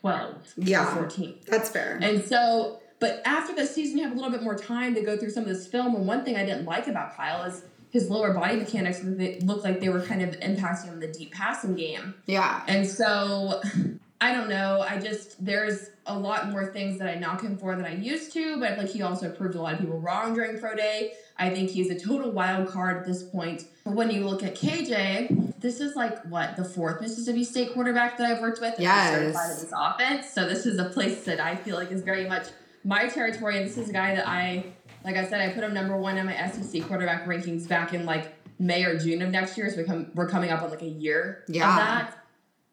twelve, 0.00 0.34
Yeah. 0.56 0.94
fourteen. 0.94 1.38
That's 1.46 1.68
fair. 1.70 1.98
And 2.02 2.24
so, 2.24 2.80
but 2.98 3.22
after 3.24 3.54
the 3.54 3.66
season, 3.66 3.98
you 3.98 4.04
have 4.04 4.12
a 4.12 4.16
little 4.16 4.30
bit 4.30 4.42
more 4.42 4.56
time 4.56 4.94
to 4.94 5.02
go 5.02 5.16
through 5.16 5.30
some 5.30 5.42
of 5.42 5.48
this 5.48 5.66
film. 5.66 5.94
And 5.94 6.06
one 6.06 6.24
thing 6.24 6.36
I 6.36 6.44
didn't 6.46 6.64
like 6.64 6.86
about 6.88 7.16
Kyle 7.16 7.42
is 7.44 7.62
his 7.90 8.10
lower 8.10 8.32
body 8.34 8.56
mechanics 8.56 9.00
they 9.02 9.38
looked 9.40 9.64
like 9.64 9.80
they 9.80 9.88
were 9.88 10.02
kind 10.02 10.22
of 10.22 10.30
impacting 10.40 10.84
him 10.86 10.94
in 10.94 11.00
the 11.00 11.08
deep 11.08 11.32
passing 11.32 11.74
game. 11.74 12.14
yeah. 12.26 12.62
And 12.66 12.86
so, 12.86 13.60
I 14.20 14.32
don't 14.32 14.48
know. 14.48 14.80
I 14.88 14.98
just 14.98 15.44
there's 15.44 15.90
a 16.06 16.18
lot 16.18 16.48
more 16.50 16.64
things 16.66 16.98
that 16.98 17.08
I 17.08 17.16
knock 17.18 17.42
him 17.42 17.58
for 17.58 17.76
than 17.76 17.84
I 17.84 17.94
used 17.94 18.32
to. 18.32 18.58
But 18.58 18.78
like 18.78 18.88
he 18.88 19.02
also 19.02 19.30
proved 19.30 19.54
a 19.56 19.60
lot 19.60 19.74
of 19.74 19.80
people 19.80 19.98
wrong 20.00 20.34
during 20.34 20.58
pro 20.58 20.74
day. 20.74 21.12
I 21.36 21.50
think 21.50 21.68
he's 21.70 21.90
a 21.90 21.98
total 21.98 22.30
wild 22.30 22.68
card 22.68 22.96
at 22.96 23.04
this 23.06 23.22
point. 23.22 23.64
But 23.84 23.94
when 23.94 24.10
you 24.10 24.24
look 24.26 24.42
at 24.42 24.54
KJ, 24.54 25.60
this 25.60 25.80
is 25.80 25.96
like 25.96 26.24
what 26.26 26.56
the 26.56 26.64
fourth 26.64 27.00
Mississippi 27.02 27.44
State 27.44 27.74
quarterback 27.74 28.16
that 28.16 28.26
I've 28.30 28.40
worked 28.40 28.60
with. 28.60 28.74
Yes. 28.78 29.10
certified 29.14 29.50
in 29.50 29.56
this 29.56 29.72
offense. 29.76 30.30
So 30.32 30.48
this 30.48 30.64
is 30.64 30.78
a 30.78 30.86
place 30.88 31.24
that 31.24 31.38
I 31.40 31.54
feel 31.56 31.76
like 31.76 31.92
is 31.92 32.02
very 32.02 32.26
much 32.26 32.46
my 32.84 33.06
territory. 33.08 33.58
And 33.58 33.66
this 33.66 33.76
is 33.76 33.90
a 33.90 33.92
guy 33.92 34.14
that 34.14 34.26
I, 34.26 34.64
like 35.04 35.16
I 35.16 35.28
said, 35.28 35.40
I 35.42 35.52
put 35.52 35.62
him 35.62 35.74
number 35.74 35.96
one 35.96 36.16
in 36.16 36.24
my 36.24 36.50
SEC 36.50 36.82
quarterback 36.84 37.26
rankings 37.26 37.68
back 37.68 37.92
in 37.92 38.06
like 38.06 38.32
May 38.58 38.84
or 38.84 38.98
June 38.98 39.20
of 39.20 39.30
next 39.30 39.58
year. 39.58 39.68
So 39.68 39.76
we 39.76 39.84
come, 39.84 40.10
we're 40.14 40.28
coming 40.28 40.50
up 40.50 40.62
on 40.62 40.70
like 40.70 40.80
a 40.82 40.86
year 40.88 41.44
Yeah. 41.48 41.68
of 41.68 41.76
that. 41.76 42.18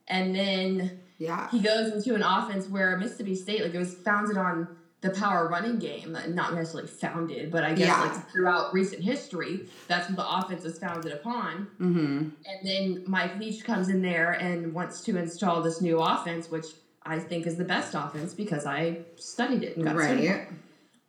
And 0.08 0.34
then 0.36 1.00
Yeah. 1.18 1.50
he 1.52 1.60
goes 1.60 1.92
into 1.92 2.16
an 2.16 2.24
offense 2.24 2.68
where 2.68 2.98
Mississippi 2.98 3.36
State, 3.36 3.64
like 3.64 3.74
it 3.74 3.80
was 3.80 3.94
founded 3.94 4.38
on 4.38 4.68
the 5.02 5.10
power 5.10 5.48
running 5.50 5.80
game, 5.80 6.18
not 6.30 6.54
necessarily 6.54 6.88
founded, 6.90 7.52
but 7.52 7.64
I 7.64 7.74
guess 7.74 7.88
Yeah. 7.90 8.02
like 8.02 8.30
throughout 8.32 8.74
recent 8.74 9.04
history, 9.04 9.68
that's 9.88 10.08
what 10.10 10.16
the 10.16 10.28
offense 10.28 10.64
is 10.64 10.80
founded 10.80 11.12
upon. 11.12 11.68
Mm-hmm. 11.80 12.18
And 12.46 12.64
then 12.64 13.04
Mike 13.06 13.38
Leach 13.38 13.64
comes 13.66 13.90
in 13.90 14.02
there 14.02 14.32
and 14.32 14.74
wants 14.74 15.02
to 15.02 15.18
install 15.18 15.62
this 15.62 15.82
new 15.82 16.00
offense, 16.00 16.50
which 16.50 16.68
I 17.06 17.20
think 17.20 17.46
is 17.48 17.58
the 17.58 17.66
best 17.66 17.94
offense 17.96 18.34
because 18.34 18.66
I 18.66 19.00
studied 19.18 19.64
it 19.64 19.76
and 19.76 19.86
got 19.86 19.98
certified. 19.98 20.30
Right. 20.30 20.48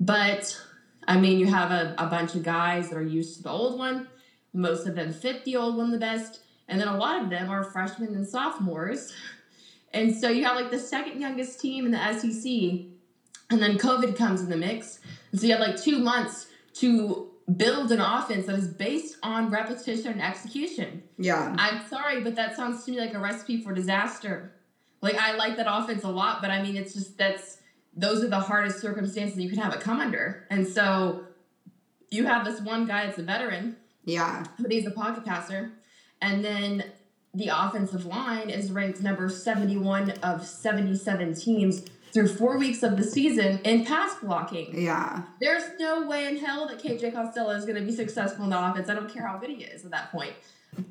But 0.01 0.61
I 1.07 1.19
mean, 1.21 1.39
you 1.39 1.47
have 1.47 1.71
a, 1.71 1.95
a 1.99 2.07
bunch 2.07 2.35
of 2.35 2.43
guys 2.43 2.89
that 2.89 2.97
are 2.97 3.03
used 3.03 3.37
to 3.37 3.43
the 3.45 3.51
old 3.51 3.79
one. 3.79 4.09
Most 4.53 4.87
of 4.89 4.97
them 4.97 5.13
fit 5.13 5.45
the 5.45 5.55
old 5.57 5.77
one 5.77 5.91
the 5.93 5.99
best. 5.99 6.41
And 6.67 6.81
then 6.81 6.89
a 6.89 6.97
lot 6.97 7.23
of 7.23 7.31
them 7.31 7.51
are 7.51 7.63
freshmen 7.63 8.15
and 8.15 8.27
sophomores. 8.27 9.13
And 9.95 10.15
so 10.15 10.29
you 10.29 10.45
have 10.45 10.57
like 10.57 10.71
the 10.71 10.79
second 10.79 11.21
youngest 11.21 11.61
team 11.61 11.87
in 11.87 11.93
the 11.93 12.13
SEC. 12.19 12.87
And 13.51 13.63
then 13.63 13.79
COVID 13.79 14.17
comes 14.17 14.41
in 14.43 14.51
the 14.51 14.57
mix. 14.57 14.99
And 15.31 15.41
so 15.41 15.47
you 15.47 15.53
have 15.53 15.61
like 15.61 15.81
two 15.81 15.99
months 16.01 16.47
to 16.75 17.31
build 17.57 17.93
an 17.93 18.01
offense 18.01 18.47
that 18.47 18.59
is 18.59 18.69
based 18.69 19.17
on 19.23 19.51
repetition 19.51 20.13
and 20.13 20.23
execution. 20.23 21.03
Yeah. 21.19 21.55
I'm 21.59 21.87
sorry, 21.89 22.23
but 22.23 22.35
that 22.37 22.57
sounds 22.57 22.85
to 22.85 22.91
me 22.91 22.99
like 22.99 23.15
a 23.15 23.19
recipe 23.19 23.63
for 23.63 23.73
disaster. 23.73 24.53
Like 25.03 25.17
I 25.17 25.37
like 25.37 25.57
that 25.59 25.67
offense 25.71 26.03
a 26.05 26.09
lot, 26.09 26.41
but 26.41 26.51
I 26.51 26.63
mean, 26.63 26.77
it's 26.77 26.95
just 26.95 27.19
that's 27.19 27.59
those 27.97 28.25
are 28.25 28.29
the 28.29 28.41
hardest 28.41 28.81
circumstances 28.81 29.39
you 29.39 29.49
can 29.51 29.59
have 29.59 29.73
it 29.75 29.81
come 29.81 30.01
under, 30.01 30.47
and 30.51 30.67
so 30.67 31.27
you 32.11 32.25
have 32.27 32.45
this 32.45 32.61
one 32.61 32.87
guy 32.87 33.07
that's 33.07 33.19
a 33.19 33.23
veteran, 33.23 33.77
Yeah. 34.05 34.45
but 34.59 34.73
he's 34.73 34.87
a 34.87 34.91
pocket 34.91 35.25
passer, 35.25 35.73
and 36.23 36.43
then 36.45 36.85
the 37.35 37.49
offensive 37.49 38.07
line 38.07 38.51
is 38.51 38.71
ranked 38.71 39.01
number 39.03 39.29
seventy-one 39.29 40.11
of 40.23 40.47
seventy-seven 40.47 41.35
teams 41.35 41.85
through 42.13 42.29
four 42.29 42.57
weeks 42.59 42.83
of 42.85 42.97
the 42.97 43.03
season 43.05 43.59
in 43.65 43.85
pass 43.85 44.15
blocking. 44.23 44.81
Yeah. 44.81 45.23
There's 45.41 45.65
no 45.81 46.07
way 46.07 46.27
in 46.27 46.37
hell 46.37 46.69
that 46.69 46.81
KJ 46.81 47.13
Costello 47.13 47.51
is 47.51 47.65
going 47.65 47.77
to 47.77 47.83
be 47.83 47.93
successful 47.93 48.45
in 48.45 48.51
the 48.51 48.71
offense. 48.71 48.89
I 48.89 48.95
don't 48.95 49.13
care 49.13 49.27
how 49.27 49.37
good 49.39 49.51
he 49.51 49.65
is 49.65 49.85
at 49.85 49.91
that 49.91 50.13
point. 50.13 50.33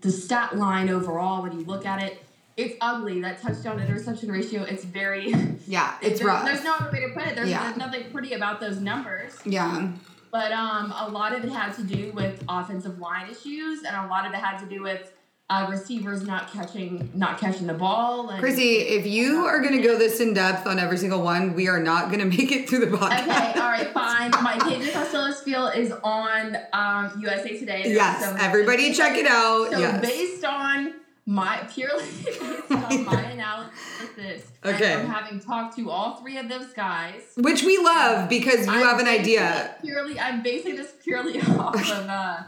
The 0.02 0.12
stat 0.12 0.58
line 0.58 0.90
overall, 0.90 1.42
when 1.42 1.58
you 1.58 1.66
look 1.66 1.86
at 1.86 2.04
it, 2.04 2.22
it's 2.58 2.76
ugly. 2.82 3.22
That 3.22 3.42
touchdown 3.42 3.80
interception 3.80 4.30
ratio, 4.32 4.64
it's 4.64 4.84
very. 4.84 5.34
Yeah. 5.66 5.96
It's 6.02 6.20
there- 6.20 6.28
rough. 6.28 6.44
There's 6.46 6.64
no 6.64 6.74
other 6.76 6.92
way 6.92 7.00
to 7.08 7.14
put 7.14 7.26
it. 7.26 7.36
There's, 7.36 7.50
Yeah. 7.50 7.64
there's 7.64 7.78
nothing 7.78 8.12
pretty 8.12 8.34
about 8.34 8.60
those 8.60 8.80
numbers. 8.82 9.34
Yeah. 9.46 9.92
But 10.32 10.52
um, 10.52 10.92
a 10.98 11.08
lot 11.10 11.34
of 11.34 11.44
it 11.46 11.52
had 11.52 11.74
to 11.76 11.84
do 11.84 12.12
with 12.14 12.44
offensive 12.50 13.00
line 13.00 13.30
issues, 13.30 13.84
and 13.84 13.96
a 13.96 14.08
lot 14.10 14.26
of 14.26 14.34
it 14.34 14.38
had 14.40 14.58
to 14.60 14.66
do 14.66 14.82
with 14.82 15.12
uh, 15.54 15.68
receivers 15.70 16.24
not 16.24 16.52
catching 16.52 17.10
not 17.14 17.40
catching 17.40 17.68
the 17.68 17.74
ball. 17.74 18.30
And, 18.30 18.40
Chrissy, 18.40 18.78
if 18.80 19.06
you 19.06 19.46
are 19.46 19.60
going 19.62 19.74
to 19.76 19.82
go 19.82 19.98
this 19.98 20.20
in 20.20 20.34
depth 20.34 20.66
on 20.66 20.80
every 20.80 20.98
single 20.98 21.22
one, 21.22 21.54
we 21.54 21.68
are 21.68 21.80
not 21.80 22.08
going 22.10 22.20
to 22.30 22.38
make 22.38 22.52
it 22.52 22.68
through 22.70 22.80
the 22.86 22.98
podcast. 22.98 23.22
Okay, 23.24 23.60
all 23.60 23.70
right, 23.70 23.88
fine. 23.94 24.32
My 24.32 24.58
KJ 24.58 24.94
Costello 24.94 25.32
spiel 25.32 25.68
is 25.68 25.92
on 26.04 26.58
um, 26.74 27.20
USA 27.22 27.58
Today. 27.58 27.84
Yes, 27.94 28.24
So- 28.24 28.36
everybody 28.40 28.94
check 28.94 29.18
it 29.18 29.28
out. 29.28 29.72
So 29.72 29.80
yes. 29.80 30.02
based 30.02 30.46
on 30.46 30.94
my 31.26 31.58
purely 31.74 32.04
based 32.26 32.72
on 32.72 33.06
my 33.06 33.22
analysis, 33.32 34.44
Okay. 34.66 34.96
from 34.96 35.08
having 35.08 35.40
talked 35.40 35.78
to 35.78 35.90
all 35.90 36.16
three 36.16 36.38
of 36.38 36.50
those 36.50 36.74
guys, 36.74 37.22
Which 37.38 37.64
we 37.64 37.78
love 37.78 38.28
because 38.28 38.66
you 38.66 38.74
I'm 38.74 38.82
have 38.82 39.00
an 39.00 39.08
idea. 39.08 39.76
Purely, 39.82 40.20
I'm 40.20 40.42
basing 40.44 40.76
this 40.76 40.94
purely 41.04 41.40
off 41.42 41.76
of, 41.76 42.10
uh, 42.10 42.40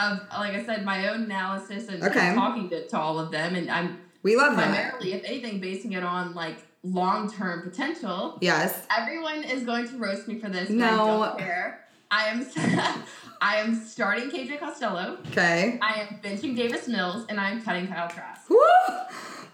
of 0.00 0.20
like 0.38 0.54
I 0.54 0.64
said, 0.64 0.84
my 0.84 1.08
own 1.08 1.24
analysis 1.24 1.88
and, 1.88 2.02
Okay. 2.02 2.34
talking 2.34 2.68
to, 2.70 2.86
to 2.88 2.98
all 2.98 3.18
of 3.18 3.30
them, 3.30 3.54
and 3.54 3.70
I'm 3.70 3.98
We 4.22 4.36
love 4.36 4.56
that. 4.56 4.66
primarily, 4.70 5.12
if 5.14 5.24
anything, 5.24 5.60
basing 5.60 5.92
it 5.92 6.02
on 6.02 6.34
like 6.34 6.58
long 6.82 7.30
term 7.30 7.62
potential. 7.62 8.38
Yes. 8.40 8.86
Everyone 8.96 9.42
is 9.44 9.64
going 9.64 9.86
to 9.88 9.96
roast 9.98 10.26
me 10.28 10.38
for 10.38 10.48
this. 10.48 10.70
No. 10.70 11.22
I 11.22 11.26
don't 11.28 11.38
care. 11.38 11.84
I 12.10 12.24
am, 12.26 12.46
I 13.40 13.56
am 13.58 13.74
starting 13.74 14.30
KJ 14.30 14.58
Costello. 14.58 15.18
Okay. 15.30 15.78
I 15.80 16.00
am 16.00 16.18
benching 16.22 16.56
Davis 16.56 16.88
Mills, 16.88 17.24
and 17.28 17.38
I 17.38 17.50
am 17.50 17.62
cutting 17.62 17.86
Kyle 17.86 18.08
Trask. 18.08 18.48
Woo! 18.50 18.56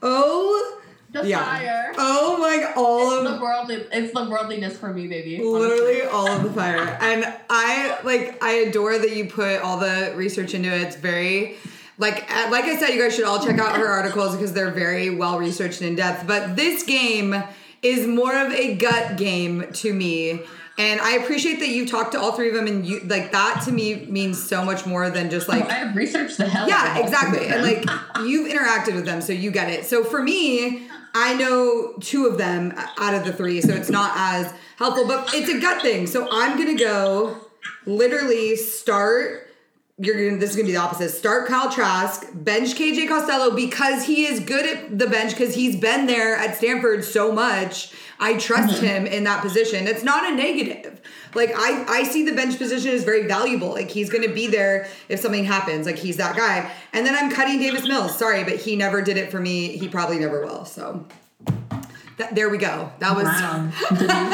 Oh. 0.03 0.81
The 1.23 1.28
Yeah. 1.28 1.44
fire. 1.44 1.92
Oh 1.99 2.38
my 2.38 2.58
god. 2.58 2.73
All 2.76 3.11
it's 3.20 3.28
of 3.30 3.35
the 3.38 3.40
worldly. 3.42 3.75
It's 3.92 4.12
the 4.12 4.28
worldliness 4.28 4.76
for 4.76 4.92
me, 4.92 5.06
baby. 5.06 5.37
honestly. 5.37 5.61
literally 5.61 6.02
all 6.02 6.28
of 6.28 6.42
the 6.42 6.50
fire 6.50 6.99
and 7.00 7.25
i 7.50 7.99
like 8.04 8.42
i 8.42 8.52
adore 8.68 8.99
that 8.99 9.14
you 9.16 9.26
put 9.26 9.61
all 9.61 9.78
the 9.78 10.12
research 10.16 10.52
into 10.54 10.68
it 10.73 10.82
it's 10.82 10.96
very 10.96 11.56
like 11.99 12.25
uh, 12.30 12.49
like 12.50 12.64
i 12.64 12.76
said 12.76 12.90
you 12.90 13.00
guys 13.02 13.14
should 13.14 13.25
all 13.25 13.42
check 13.44 13.58
out 13.58 13.76
her 13.76 13.87
articles 13.87 14.35
because 14.37 14.52
they're 14.52 14.70
very 14.70 15.11
well 15.11 15.38
researched 15.38 15.80
and 15.80 15.90
in 15.90 15.96
depth 15.96 16.26
but 16.26 16.56
this 16.56 16.82
game 16.82 17.42
is 17.82 18.06
more 18.06 18.37
of 18.37 18.52
a 18.52 18.75
gut 18.76 19.16
game 19.16 19.64
to 19.73 19.92
me 19.92 20.40
and 20.78 21.00
i 21.00 21.12
appreciate 21.16 21.58
that 21.61 21.68
you 21.68 21.87
talked 21.87 22.12
to 22.12 22.20
all 22.20 22.32
three 22.32 22.49
of 22.49 22.54
them 22.54 22.66
and 22.66 22.87
you 22.87 23.00
like 23.00 23.32
that 23.32 23.62
to 23.64 23.73
me 23.73 24.06
means 24.06 24.42
so 24.42 24.64
much 24.64 24.85
more 24.87 25.08
than 25.11 25.30
just 25.30 25.49
like 25.49 25.68
I 25.70 25.75
have 25.75 25.96
researched 25.96 26.38
the 26.38 26.49
hell. 26.49 26.68
yeah, 26.68 26.76
out 26.76 26.90
of 26.90 26.96
all 26.96 27.02
exactly. 27.04 27.46
And 27.49 27.62
like 27.62 27.85
you've 28.26 28.50
interacted 28.52 28.94
with 28.94 29.04
them, 29.06 29.20
so 29.23 29.32
you 29.32 29.50
get 29.50 29.70
it. 29.70 29.85
So 29.87 30.04
for 30.04 30.23
me, 30.23 30.87
I 31.18 31.32
know 31.32 31.94
two 31.99 32.26
of 32.26 32.37
them 32.37 32.75
out 32.76 33.14
of 33.14 33.25
the 33.25 33.32
three, 33.32 33.62
so 33.62 33.73
it's 33.73 33.88
not 33.88 34.12
as 34.14 34.52
helpful, 34.76 35.06
but 35.06 35.32
it's 35.32 35.49
a 35.49 35.58
gut 35.58 35.80
thing. 35.80 36.06
So 36.06 36.28
I'm 36.30 36.58
gonna 36.58 36.76
go 36.76 37.38
literally 37.87 38.54
start. 38.56 39.49
You're 39.96 40.28
gonna. 40.28 40.38
This 40.38 40.50
is 40.50 40.56
gonna 40.56 40.66
be 40.66 40.73
the 40.73 40.78
opposite. 40.78 41.08
Start 41.08 41.49
Kyle 41.49 41.70
Trask, 41.70 42.26
bench 42.35 42.75
KJ 42.75 43.08
Costello 43.08 43.56
because 43.56 44.04
he 44.04 44.26
is 44.26 44.40
good 44.40 44.66
at 44.66 44.99
the 44.99 45.06
bench 45.06 45.30
because 45.30 45.54
he's 45.54 45.75
been 45.75 46.06
there 46.06 46.37
at 46.37 46.58
Stanford 46.58 47.02
so 47.02 47.32
much. 47.32 47.92
I 48.18 48.38
trust 48.38 48.76
mm-hmm. 48.76 48.87
him 48.87 49.06
in 49.06 49.25
that 49.25 49.42
position. 49.42 49.87
It's 49.87 50.02
not 50.02 50.30
a 50.30 50.35
negative. 50.35 51.00
Like 51.35 51.50
I, 51.54 51.85
I 51.87 52.02
see 52.04 52.25
the 52.25 52.35
bench 52.35 52.58
position 52.58 52.90
as 52.92 53.04
very 53.04 53.26
valuable. 53.26 53.70
Like 53.70 53.90
he's 53.90 54.11
gonna 54.11 54.32
be 54.32 54.46
there 54.46 54.88
if 55.08 55.20
something 55.20 55.44
happens. 55.44 55.87
Like 55.87 55.96
he's 55.96 56.16
that 56.16 56.37
guy. 56.37 56.73
And 56.92 57.06
then 57.06 57.14
I'm 57.14 57.30
cutting 57.30 57.58
Davis 57.58 57.87
Mills. 57.87 58.16
Sorry, 58.18 58.44
but 58.44 58.56
he 58.56 58.76
never 58.76 59.02
did 59.02 59.16
it 59.16 59.30
for 59.30 59.40
me. 59.40 59.76
He 59.76 59.88
probably 59.88 60.18
never 60.18 60.44
will. 60.44 60.64
So 60.64 61.06
that, 62.18 62.35
there 62.35 62.49
we 62.49 62.56
go. 62.58 62.90
That 63.00 63.14
was 63.14 63.25
Wow. 63.25 63.70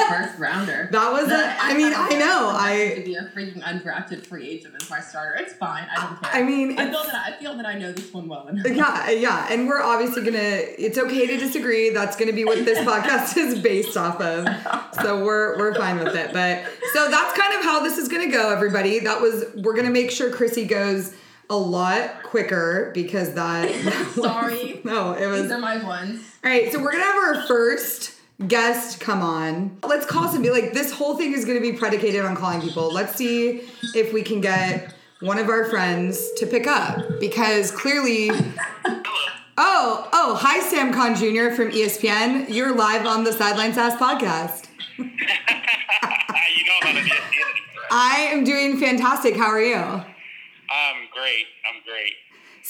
first 0.08 0.38
rounder. 0.38 0.88
that 0.92 1.12
was. 1.12 1.30
A, 1.30 1.56
I 1.60 1.74
mean, 1.74 1.92
I 1.94 2.10
know. 2.10 2.50
I 2.54 2.94
to 2.96 3.02
be 3.04 3.14
a 3.16 3.24
freaking 3.34 3.60
undrafted 3.62 4.24
free 4.26 4.48
agent 4.48 4.74
as 4.80 4.88
my 4.88 5.00
starter. 5.00 5.34
It's 5.42 5.52
fine. 5.54 5.88
I 5.94 6.00
don't 6.00 6.22
care. 6.22 6.30
I 6.32 6.42
mean, 6.44 6.78
I 6.78 6.90
feel 6.90 7.02
that 7.02 7.14
I, 7.14 7.36
feel 7.40 7.56
that 7.56 7.66
I 7.66 7.74
know 7.78 7.92
this 7.92 8.12
one 8.12 8.28
well 8.28 8.46
enough. 8.48 8.66
Yeah, 8.66 9.10
yeah, 9.10 9.46
and 9.50 9.66
we're 9.66 9.82
obviously 9.82 10.22
gonna. 10.24 10.38
It's 10.38 10.96
okay 10.98 11.26
to 11.26 11.36
disagree. 11.36 11.90
That's 11.90 12.16
gonna 12.16 12.32
be 12.32 12.44
what 12.44 12.64
this 12.64 12.78
podcast 12.86 13.36
is 13.36 13.58
based 13.60 13.96
off 13.96 14.20
of. 14.20 14.46
So 15.02 15.24
we're 15.24 15.58
we're 15.58 15.74
fine 15.74 15.98
with 15.98 16.14
it. 16.14 16.32
But 16.32 16.64
so 16.92 17.10
that's 17.10 17.36
kind 17.38 17.54
of 17.58 17.64
how 17.64 17.80
this 17.82 17.98
is 17.98 18.08
gonna 18.08 18.30
go, 18.30 18.50
everybody. 18.52 19.00
That 19.00 19.20
was 19.20 19.44
we're 19.56 19.74
gonna 19.74 19.90
make 19.90 20.10
sure 20.10 20.30
Chrissy 20.30 20.66
goes 20.66 21.14
a 21.50 21.56
lot 21.56 22.22
quicker 22.22 22.92
because 22.94 23.34
that. 23.34 23.68
that 23.84 24.16
was- 24.16 24.24
Sorry. 24.24 24.80
no, 24.84 25.12
it 25.14 25.26
was 25.26 25.42
These 25.42 25.50
are 25.52 25.58
my 25.58 25.82
ones. 25.82 26.28
All 26.44 26.50
right, 26.50 26.72
so 26.72 26.82
we're 26.82 26.90
gonna 26.90 27.04
have 27.04 27.36
our 27.36 27.46
first 27.46 28.14
guest 28.48 28.98
come 28.98 29.22
on. 29.22 29.78
Let's 29.86 30.04
call 30.04 30.28
somebody. 30.28 30.50
Like 30.50 30.72
this 30.72 30.90
whole 30.90 31.16
thing 31.16 31.34
is 31.34 31.44
gonna 31.44 31.60
be 31.60 31.72
predicated 31.72 32.24
on 32.24 32.34
calling 32.34 32.60
people. 32.60 32.92
Let's 32.92 33.14
see 33.14 33.62
if 33.94 34.12
we 34.12 34.22
can 34.22 34.40
get 34.40 34.92
one 35.20 35.38
of 35.38 35.48
our 35.48 35.66
friends 35.70 36.32
to 36.38 36.46
pick 36.46 36.66
up 36.66 37.20
because 37.20 37.70
clearly. 37.70 38.32
Oh, 39.58 40.08
oh, 40.14 40.34
hi, 40.34 40.60
Sam 40.60 40.94
Khan 40.94 41.14
Jr. 41.14 41.54
from 41.54 41.70
ESPN. 41.70 42.48
You're 42.48 42.74
live 42.74 43.06
on 43.06 43.22
the 43.22 43.32
Sideline 43.32 43.74
Sass 43.74 43.94
podcast. 44.00 44.66
you 44.98 45.04
know 45.04 45.12
how 46.80 46.92
to 46.92 47.04
get. 47.06 47.20
I 47.90 48.30
am 48.32 48.44
doing 48.44 48.80
fantastic. 48.80 49.36
How 49.36 49.48
are 49.48 49.60
you? 49.60 49.74
I'm 49.74 51.06
great. 51.12 51.46
I'm 51.66 51.82
great. 51.86 52.14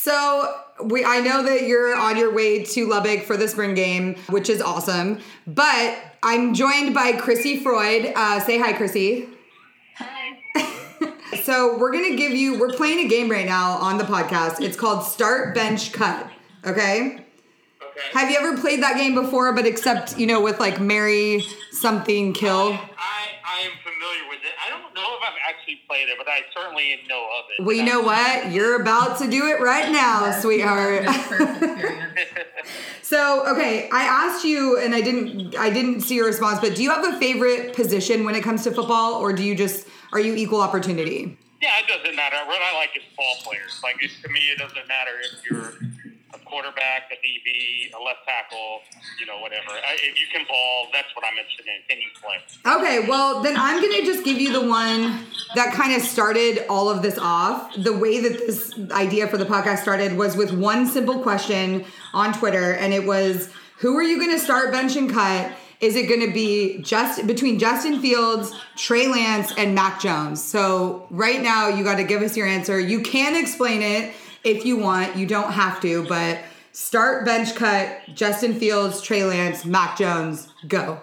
So 0.03 0.53
we 0.83 1.05
I 1.05 1.21
know 1.21 1.45
that 1.45 1.63
you're 1.63 1.95
on 1.95 2.17
your 2.17 2.35
way 2.35 2.65
to 2.65 2.89
Lubbock 2.89 3.23
for 3.23 3.37
the 3.37 3.47
spring 3.47 3.75
game, 3.75 4.17
which 4.31 4.51
is 4.51 4.61
awesome. 4.61 5.21
But 5.47 5.97
I'm 6.25 6.55
joined 6.55 6.93
by 6.93 7.13
Chrissy 7.13 7.61
Freud. 7.61 8.13
Uh, 8.17 8.41
say 8.41 8.59
hi, 8.59 8.73
Chrissy. 8.73 9.29
Hey. 9.97 10.41
So 11.45 11.77
we're 11.79 11.91
gonna 11.91 12.15
give 12.15 12.33
you. 12.33 12.61
We're 12.61 12.73
playing 12.75 13.07
a 13.07 13.09
game 13.09 13.29
right 13.29 13.47
now 13.47 13.73
on 13.73 13.97
the 13.99 14.05
podcast. 14.05 14.61
It's 14.61 14.77
called 14.77 15.03
Start 15.03 15.55
Bench 15.55 15.91
Cut. 15.91 16.29
Okay. 16.65 17.25
Okay. 17.83 18.01
Have 18.13 18.31
you 18.31 18.37
ever 18.37 18.61
played 18.61 18.83
that 18.83 18.97
game 18.97 19.15
before? 19.15 19.53
But 19.53 19.67
except 19.67 20.19
you 20.19 20.27
know 20.27 20.41
with 20.41 20.61
like 20.61 20.79
Mary 20.79 21.45
something 21.73 22.33
kill. 22.33 22.75
I, 22.75 22.91
I 22.99 23.12
familiar 24.03 24.29
with 24.29 24.41
it. 24.45 24.53
I 24.65 24.71
don't 24.71 24.95
know 24.95 25.17
if 25.17 25.23
I've 25.23 25.39
actually 25.49 25.81
played 25.89 26.09
it, 26.09 26.17
but 26.19 26.29
I 26.29 26.41
certainly 26.55 27.01
know 27.09 27.29
of 27.39 27.45
it. 27.57 27.65
Well, 27.65 27.77
you 27.77 27.85
know 27.85 28.01
what? 28.01 28.51
You're 28.51 28.81
about 28.81 29.19
to 29.19 29.31
do 29.31 29.47
it 29.47 29.61
right 29.61 29.91
now, 29.91 30.39
sweetheart. 30.41 31.05
Good 31.05 31.15
first 31.15 31.63
experience. 31.63 32.21
So, 33.03 33.47
okay, 33.47 33.91
I 33.93 34.05
asked 34.05 34.45
you 34.45 34.79
and 34.79 34.95
I 34.95 35.03
didn't 35.03 35.55
I 35.57 35.69
didn't 35.69 36.01
see 36.01 36.15
your 36.15 36.27
response, 36.27 36.61
but 36.61 36.75
do 36.75 36.83
you 36.83 36.91
have 36.91 37.05
a 37.05 37.19
favorite 37.19 37.75
position 37.75 38.25
when 38.25 38.35
it 38.35 38.43
comes 38.43 38.65
to 38.65 38.71
football 38.71 39.15
or 39.15 39.35
do 39.35 39.45
you 39.45 39.55
just 39.55 39.87
are 40.13 40.21
you 40.21 40.35
equal 40.35 40.63
opportunity? 40.63 41.37
yeah, 41.63 41.79
it 41.79 41.87
doesn't 41.87 42.17
matter. 42.17 42.37
What 42.47 42.61
I 42.61 42.75
like 42.75 42.91
is 42.97 43.05
ball 43.17 43.37
players. 43.45 43.81
Like 43.85 44.03
it, 44.03 44.11
to 44.23 44.29
me, 44.29 44.41
it 44.51 44.59
doesn't 44.59 44.89
matter 44.89 45.13
if 45.23 45.49
you're 45.49 45.69
a 45.69 45.73
quarterback, 46.53 47.11
a 47.11 47.17
DB, 47.27 47.91
a 47.99 48.03
left 48.05 48.21
tackle, 48.27 48.83
you 49.19 49.25
know, 49.25 49.41
whatever. 49.41 49.71
I, 49.71 49.95
if 49.95 50.21
you 50.21 50.27
can 50.31 50.47
ball, 50.47 50.89
that's 50.93 51.09
what 51.17 51.25
I'm 51.25 51.39
interested 51.39 51.65
in. 51.67 51.81
Can 51.89 51.99
you 51.99 52.09
play? 52.21 52.77
Okay, 52.77 53.09
well, 53.09 53.43
then 53.43 53.57
I'm 53.57 53.81
going 53.81 53.99
to 54.01 54.05
just 54.05 54.23
give 54.23 54.39
you 54.39 54.53
the 54.53 54.69
one 54.69 55.25
that 55.55 55.73
kind 55.73 55.95
of 55.95 56.03
started 56.03 56.67
all 56.69 56.91
of 56.91 57.01
this 57.01 57.17
off. 57.17 57.75
The 57.75 57.97
way 57.97 58.21
that 58.21 58.47
this 58.47 58.79
idea 58.91 59.27
for 59.29 59.39
the 59.39 59.47
podcast 59.47 59.79
started 59.79 60.19
was 60.19 60.37
with 60.37 60.53
one 60.53 60.87
simple 60.87 61.21
question 61.21 61.87
on 62.13 62.35
Twitter 62.35 62.75
and 62.75 62.93
it 62.93 63.07
was 63.07 63.49
who 63.79 63.97
are 63.97 64.03
you 64.03 64.19
going 64.19 64.31
to 64.31 64.39
start 64.39 64.71
bench 64.73 64.95
and 64.95 65.11
cut? 65.11 65.53
Is 65.81 65.97
it 65.97 66.07
going 66.07 66.25
to 66.25 66.33
be 66.33 66.81
just 66.83 67.27
between 67.27 67.59
Justin 67.59 68.01
Fields, 68.01 68.53
Trey 68.77 69.09
Lance, 69.09 69.53
and 69.59 69.75
Mac 69.75 70.01
Jones? 70.01 70.45
So 70.45 71.09
right 71.11 71.43
now, 71.43 71.67
you 71.67 71.83
got 71.83 71.97
to 71.97 72.05
give 72.05 72.23
us 72.23 72.37
your 72.37 72.47
answer. 72.47 72.79
You 72.79 73.01
can 73.01 73.35
explain 73.35 73.83
it 73.83 74.15
if 74.45 74.65
you 74.65 74.77
want. 74.77 75.17
You 75.17 75.27
don't 75.27 75.53
have 75.53 75.81
to, 75.83 76.07
but 76.07 76.41
start 76.73 77.25
bench 77.25 77.55
cut. 77.55 78.01
Justin 78.15 78.55
Fields, 78.55 79.01
Trey 79.01 79.25
Lance, 79.25 79.65
Mac 79.65 79.97
Jones. 79.99 80.49
Go. 80.69 81.01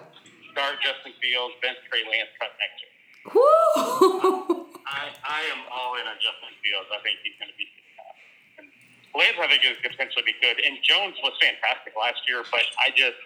Start 0.52 0.74
Justin 0.82 1.12
Fields, 1.20 1.54
bench 1.62 1.78
Trey 1.90 2.02
Lance, 2.04 2.30
cut 2.38 2.50
next 2.58 2.76
year. 2.80 2.92
Woo! 3.34 4.66
I, 4.90 5.06
I 5.22 5.40
am 5.54 5.62
all 5.70 5.94
in 5.94 6.06
on 6.06 6.18
Justin 6.18 6.50
Fields. 6.64 6.88
I 6.90 6.98
think 7.06 7.22
he's 7.22 7.38
going 7.38 7.50
to 7.50 7.58
be 7.58 7.66
fantastic. 7.70 8.26
And 8.58 8.66
Lance, 9.14 9.38
I 9.38 9.46
think, 9.46 9.62
is 9.62 9.78
potentially 9.78 10.26
be 10.26 10.34
good. 10.42 10.58
And 10.60 10.82
Jones 10.82 11.14
was 11.22 11.32
fantastic 11.38 11.94
last 11.94 12.18
year, 12.26 12.42
but 12.50 12.66
I 12.82 12.90
just 12.90 13.18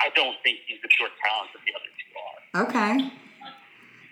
I 0.00 0.10
don't 0.12 0.36
think 0.42 0.60
he's 0.66 0.82
the 0.82 0.88
pure 0.98 1.08
talent 1.24 1.54
that 1.54 1.62
the 1.64 1.72
other 1.72 1.90
two 1.96 2.12
are. 2.20 2.40
Okay. 2.68 3.25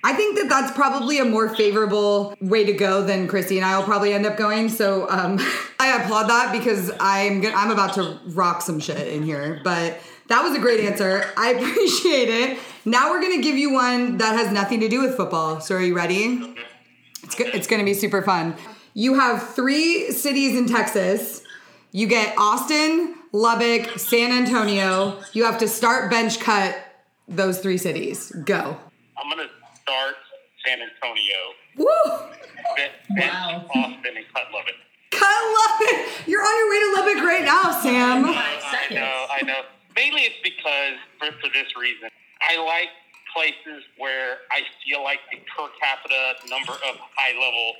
I 0.06 0.12
think 0.12 0.36
that 0.36 0.50
that's 0.50 0.70
probably 0.72 1.18
a 1.18 1.24
more 1.24 1.48
favorable 1.54 2.34
way 2.42 2.62
to 2.66 2.74
go 2.74 3.02
than 3.02 3.26
Christy 3.26 3.56
and 3.56 3.64
I 3.64 3.78
will 3.78 3.86
probably 3.86 4.12
end 4.12 4.26
up 4.26 4.36
going. 4.36 4.68
So 4.68 5.08
um, 5.08 5.38
I 5.80 6.02
applaud 6.02 6.28
that 6.28 6.52
because 6.52 6.92
I'm 7.00 7.44
I'm 7.46 7.70
about 7.70 7.94
to 7.94 8.20
rock 8.26 8.60
some 8.60 8.80
shit 8.80 9.08
in 9.08 9.22
here. 9.22 9.62
But 9.64 9.98
that 10.28 10.42
was 10.42 10.54
a 10.54 10.60
great 10.60 10.80
answer. 10.80 11.24
I 11.38 11.50
appreciate 11.58 12.28
it. 12.28 12.58
Now 12.84 13.10
we're 13.12 13.22
gonna 13.22 13.40
give 13.40 13.56
you 13.56 13.72
one 13.72 14.18
that 14.18 14.36
has 14.36 14.52
nothing 14.52 14.80
to 14.80 14.90
do 14.90 15.00
with 15.00 15.16
football. 15.16 15.62
So 15.62 15.74
are 15.76 15.80
you 15.80 15.96
ready? 15.96 16.54
It's 17.22 17.34
go- 17.34 17.46
it's 17.46 17.66
gonna 17.66 17.84
be 17.84 17.94
super 17.94 18.20
fun. 18.20 18.56
You 18.92 19.14
have 19.14 19.54
three 19.54 20.12
cities 20.12 20.54
in 20.54 20.66
Texas. 20.68 21.42
You 21.92 22.08
get 22.08 22.34
Austin, 22.36 23.14
Lubbock, 23.32 23.98
San 23.98 24.32
Antonio. 24.32 25.18
You 25.32 25.44
have 25.44 25.56
to 25.60 25.66
start 25.66 26.10
bench 26.10 26.40
cut 26.40 26.76
those 27.26 27.58
three 27.60 27.78
cities. 27.78 28.30
Go. 28.44 28.76
I'm 29.16 29.30
gonna 29.30 29.48
start 29.84 30.14
San 30.66 30.78
Antonio, 30.80 31.40
Woo! 31.76 31.86
then, 32.76 32.90
then 33.16 33.28
Wow. 33.28 33.64
Austin, 33.74 34.16
and 34.16 34.24
cut 34.32 34.48
Lubbock. 34.52 34.74
Cut 35.10 35.28
Lubbock. 35.28 36.26
You're 36.26 36.40
on 36.40 36.54
your 36.56 36.70
way 36.72 36.80
to 36.80 36.90
Lubbock 36.96 37.24
right 37.24 37.44
now, 37.44 37.70
Sam. 37.82 38.24
I 38.24 38.88
know, 38.90 39.26
I 39.30 39.44
know. 39.44 39.60
Mainly 39.94 40.22
it's 40.22 40.40
because, 40.42 40.96
for, 41.20 41.26
for 41.38 41.52
this 41.52 41.68
reason, 41.78 42.08
I 42.40 42.56
like 42.64 42.88
places 43.36 43.84
where 43.98 44.38
I 44.50 44.62
feel 44.86 45.04
like 45.04 45.20
the 45.30 45.38
per 45.52 45.68
capita 45.78 46.34
number 46.48 46.72
of 46.72 46.96
high 47.14 47.36
level 47.38 47.74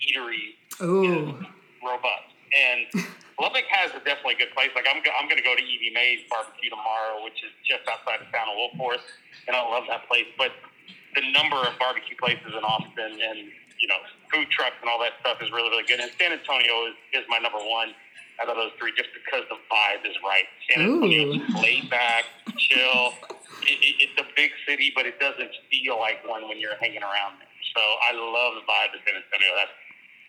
eateries 0.00 0.56
Ooh. 0.82 1.36
robust. 1.84 2.32
And 2.56 3.04
Lubbock 3.40 3.64
has 3.70 3.90
a 3.92 4.00
definitely 4.02 4.34
good 4.40 4.50
place. 4.56 4.70
Like 4.74 4.86
I'm, 4.88 5.02
go- 5.04 5.12
I'm 5.14 5.28
going 5.28 5.38
to 5.38 5.44
go 5.46 5.54
to 5.54 5.62
Evie 5.62 5.92
Mae's 5.92 6.24
barbecue 6.30 6.70
tomorrow, 6.70 7.22
which 7.22 7.38
is 7.44 7.52
just 7.68 7.84
outside 7.86 8.24
of 8.24 8.32
town 8.32 8.48
of 8.48 8.56
Wolfforth, 8.56 9.04
and 9.46 9.54
I 9.54 9.62
love 9.62 9.84
that 9.88 10.08
place. 10.08 10.26
But 10.38 10.50
the 11.14 11.24
number 11.32 11.56
of 11.56 11.74
barbecue 11.78 12.16
places 12.16 12.52
in 12.52 12.62
Austin 12.62 13.18
and 13.18 13.38
you 13.80 13.88
know 13.88 13.98
food 14.32 14.50
trucks 14.50 14.76
and 14.80 14.88
all 14.88 15.00
that 15.00 15.18
stuff 15.20 15.42
is 15.42 15.50
really 15.50 15.70
really 15.70 15.86
good. 15.86 16.00
And 16.00 16.10
San 16.18 16.32
Antonio 16.32 16.90
is, 16.90 16.96
is 17.12 17.24
my 17.28 17.38
number 17.38 17.58
one 17.58 17.94
out 18.40 18.48
of 18.48 18.56
those 18.56 18.72
three, 18.80 18.92
just 18.96 19.10
because 19.12 19.44
the 19.52 19.60
vibe 19.68 20.02
is 20.08 20.16
right. 20.24 20.48
San 20.68 20.80
Antonio 20.80 21.36
is 21.36 21.44
laid 21.60 21.90
back, 21.90 22.24
chill. 22.56 23.12
It, 23.68 23.76
it, 23.84 23.94
it's 24.08 24.16
a 24.16 24.24
big 24.32 24.50
city, 24.64 24.92
but 24.96 25.04
it 25.04 25.20
doesn't 25.20 25.52
feel 25.68 26.00
like 26.00 26.24
one 26.24 26.48
when 26.48 26.56
you're 26.56 26.76
hanging 26.80 27.04
around 27.04 27.36
there. 27.36 27.52
So 27.76 27.82
I 27.84 28.16
love 28.16 28.56
the 28.56 28.64
vibe 28.64 28.96
of 28.96 29.00
San 29.04 29.20
Antonio. 29.20 29.50
That's 29.56 29.76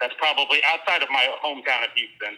that's 0.01 0.15
probably 0.17 0.59
outside 0.65 1.03
of 1.03 1.09
my 1.09 1.29
hometown 1.43 1.85
of 1.85 1.91
Houston. 1.95 2.35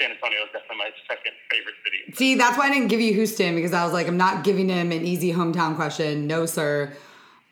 San 0.00 0.12
Antonio 0.12 0.38
is 0.40 0.48
definitely 0.52 0.78
my 0.78 0.90
second 1.08 1.32
favorite 1.50 1.74
city. 1.84 2.16
See, 2.16 2.34
that's 2.36 2.56
why 2.56 2.68
I 2.68 2.70
didn't 2.70 2.88
give 2.88 3.00
you 3.00 3.12
Houston 3.12 3.54
because 3.54 3.74
I 3.74 3.84
was 3.84 3.92
like, 3.92 4.08
I'm 4.08 4.16
not 4.16 4.44
giving 4.44 4.68
him 4.68 4.92
an 4.92 5.04
easy 5.04 5.32
hometown 5.32 5.76
question. 5.76 6.26
No, 6.26 6.46
sir. 6.46 6.96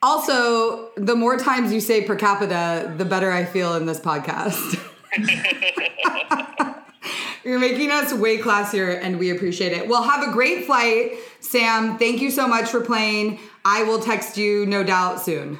Also, 0.00 0.90
the 0.96 1.16
more 1.16 1.36
times 1.36 1.72
you 1.72 1.80
say 1.80 2.04
per 2.04 2.14
capita, 2.14 2.94
the 2.96 3.04
better 3.04 3.32
I 3.32 3.44
feel 3.44 3.74
in 3.74 3.86
this 3.86 3.98
podcast. 4.00 4.78
You're 7.44 7.58
making 7.58 7.90
us 7.90 8.12
way 8.12 8.38
classier 8.38 9.00
and 9.02 9.18
we 9.18 9.30
appreciate 9.30 9.72
it. 9.72 9.88
Well, 9.88 10.02
have 10.02 10.28
a 10.28 10.32
great 10.32 10.66
flight, 10.66 11.12
Sam. 11.40 11.98
Thank 11.98 12.20
you 12.20 12.30
so 12.30 12.46
much 12.46 12.68
for 12.68 12.80
playing. 12.80 13.40
I 13.64 13.84
will 13.84 13.98
text 14.00 14.36
you, 14.36 14.66
no 14.66 14.84
doubt, 14.84 15.20
soon. 15.20 15.58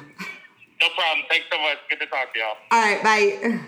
No 0.81 0.87
problem. 0.95 1.25
Thanks 1.29 1.47
so 1.51 1.59
much. 1.59 1.77
Good 1.89 1.99
to 1.99 2.05
talk 2.05 2.31
to 2.33 2.39
y'all. 2.39 2.55
All 2.71 2.81
right, 2.81 3.03
bye. 3.03 3.59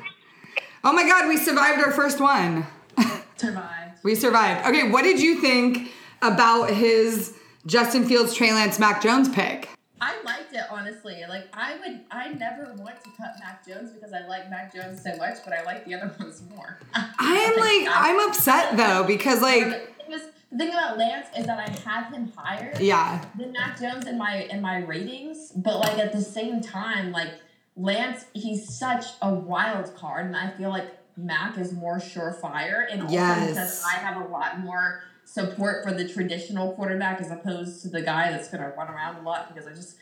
Oh 0.84 0.94
my 0.94 1.04
God, 1.04 1.28
we 1.28 1.38
survived 1.38 1.82
our 1.84 1.92
first 1.92 2.20
one. 2.20 2.66
Survived. 3.36 4.00
We 4.04 4.16
survived. 4.16 4.68
Okay, 4.68 4.90
what 4.90 5.02
did 5.02 5.20
you 5.20 5.42
think 5.42 5.92
about 6.22 6.70
his 6.70 7.36
Justin 7.66 8.06
Fields, 8.06 8.34
Trey 8.34 8.54
Lance, 8.54 8.80
Mac 8.80 9.02
Jones 9.02 9.30
pick? 9.30 9.68
I 10.02 10.20
liked 10.24 10.54
it 10.54 10.64
honestly. 10.72 11.24
Like 11.30 11.48
I 11.54 11.78
would, 11.78 12.02
I 12.10 12.30
never 12.30 12.74
want 12.74 13.02
to 13.04 13.10
cut 13.18 13.36
Mac 13.40 13.66
Jones 13.66 13.92
because 13.92 14.12
I 14.14 14.26
like 14.28 14.50
Mac 14.50 14.74
Jones 14.74 15.02
so 15.02 15.16
much, 15.16 15.38
but 15.46 15.54
I 15.54 15.64
like 15.64 15.86
the 15.86 15.94
other 15.96 16.12
ones 16.20 16.42
more. 16.50 16.80
I 16.94 17.36
am 17.38 17.60
like, 17.88 17.96
I'm 17.96 18.30
upset 18.30 18.76
though 18.76 19.04
because 19.06 19.42
like, 19.42 19.66
The 19.66 19.72
thing 20.18 20.30
the 20.52 20.58
thing 20.58 20.70
about 20.70 20.98
Lance 20.98 21.28
is 21.38 21.46
that 21.46 21.60
I 21.60 21.90
have 21.90 22.12
him 22.12 22.32
higher 22.36 22.74
yeah, 22.80 23.24
than 23.38 23.54
Mac 23.54 23.80
Jones 23.80 24.06
in 24.08 24.18
my 24.18 24.48
in 24.50 24.60
my 24.60 24.80
ratings, 24.80 25.52
but 25.56 25.80
like 25.80 25.98
at 25.98 26.12
the 26.12 26.22
same 26.22 26.60
time, 26.62 27.12
like 27.12 27.30
Lance, 27.78 28.26
he's 28.34 28.68
such 28.68 29.06
a 29.22 29.34
wild 29.34 29.96
card, 29.96 30.26
and 30.26 30.36
I 30.36 30.50
feel 30.50 30.70
like 30.70 30.88
Mac 31.16 31.58
is 31.58 31.72
more 31.72 31.98
surefire, 32.00 32.86
and 32.92 33.04
also 33.04 33.14
Yes. 33.14 33.50
because 33.50 33.84
I 33.86 33.94
have 34.00 34.26
a 34.26 34.28
lot 34.28 34.60
more 34.60 35.04
support 35.32 35.82
for 35.82 35.94
the 35.94 36.06
traditional 36.06 36.74
quarterback 36.74 37.22
as 37.22 37.32
opposed 37.32 37.82
to 37.82 37.88
the 37.88 38.02
guy 38.02 38.30
that's 38.32 38.50
going 38.50 38.62
to 38.62 38.70
run 38.78 38.90
around 38.90 39.16
a 39.16 39.22
lot 39.22 39.48
because 39.48 39.66
I 39.66 39.74
just 39.74 39.96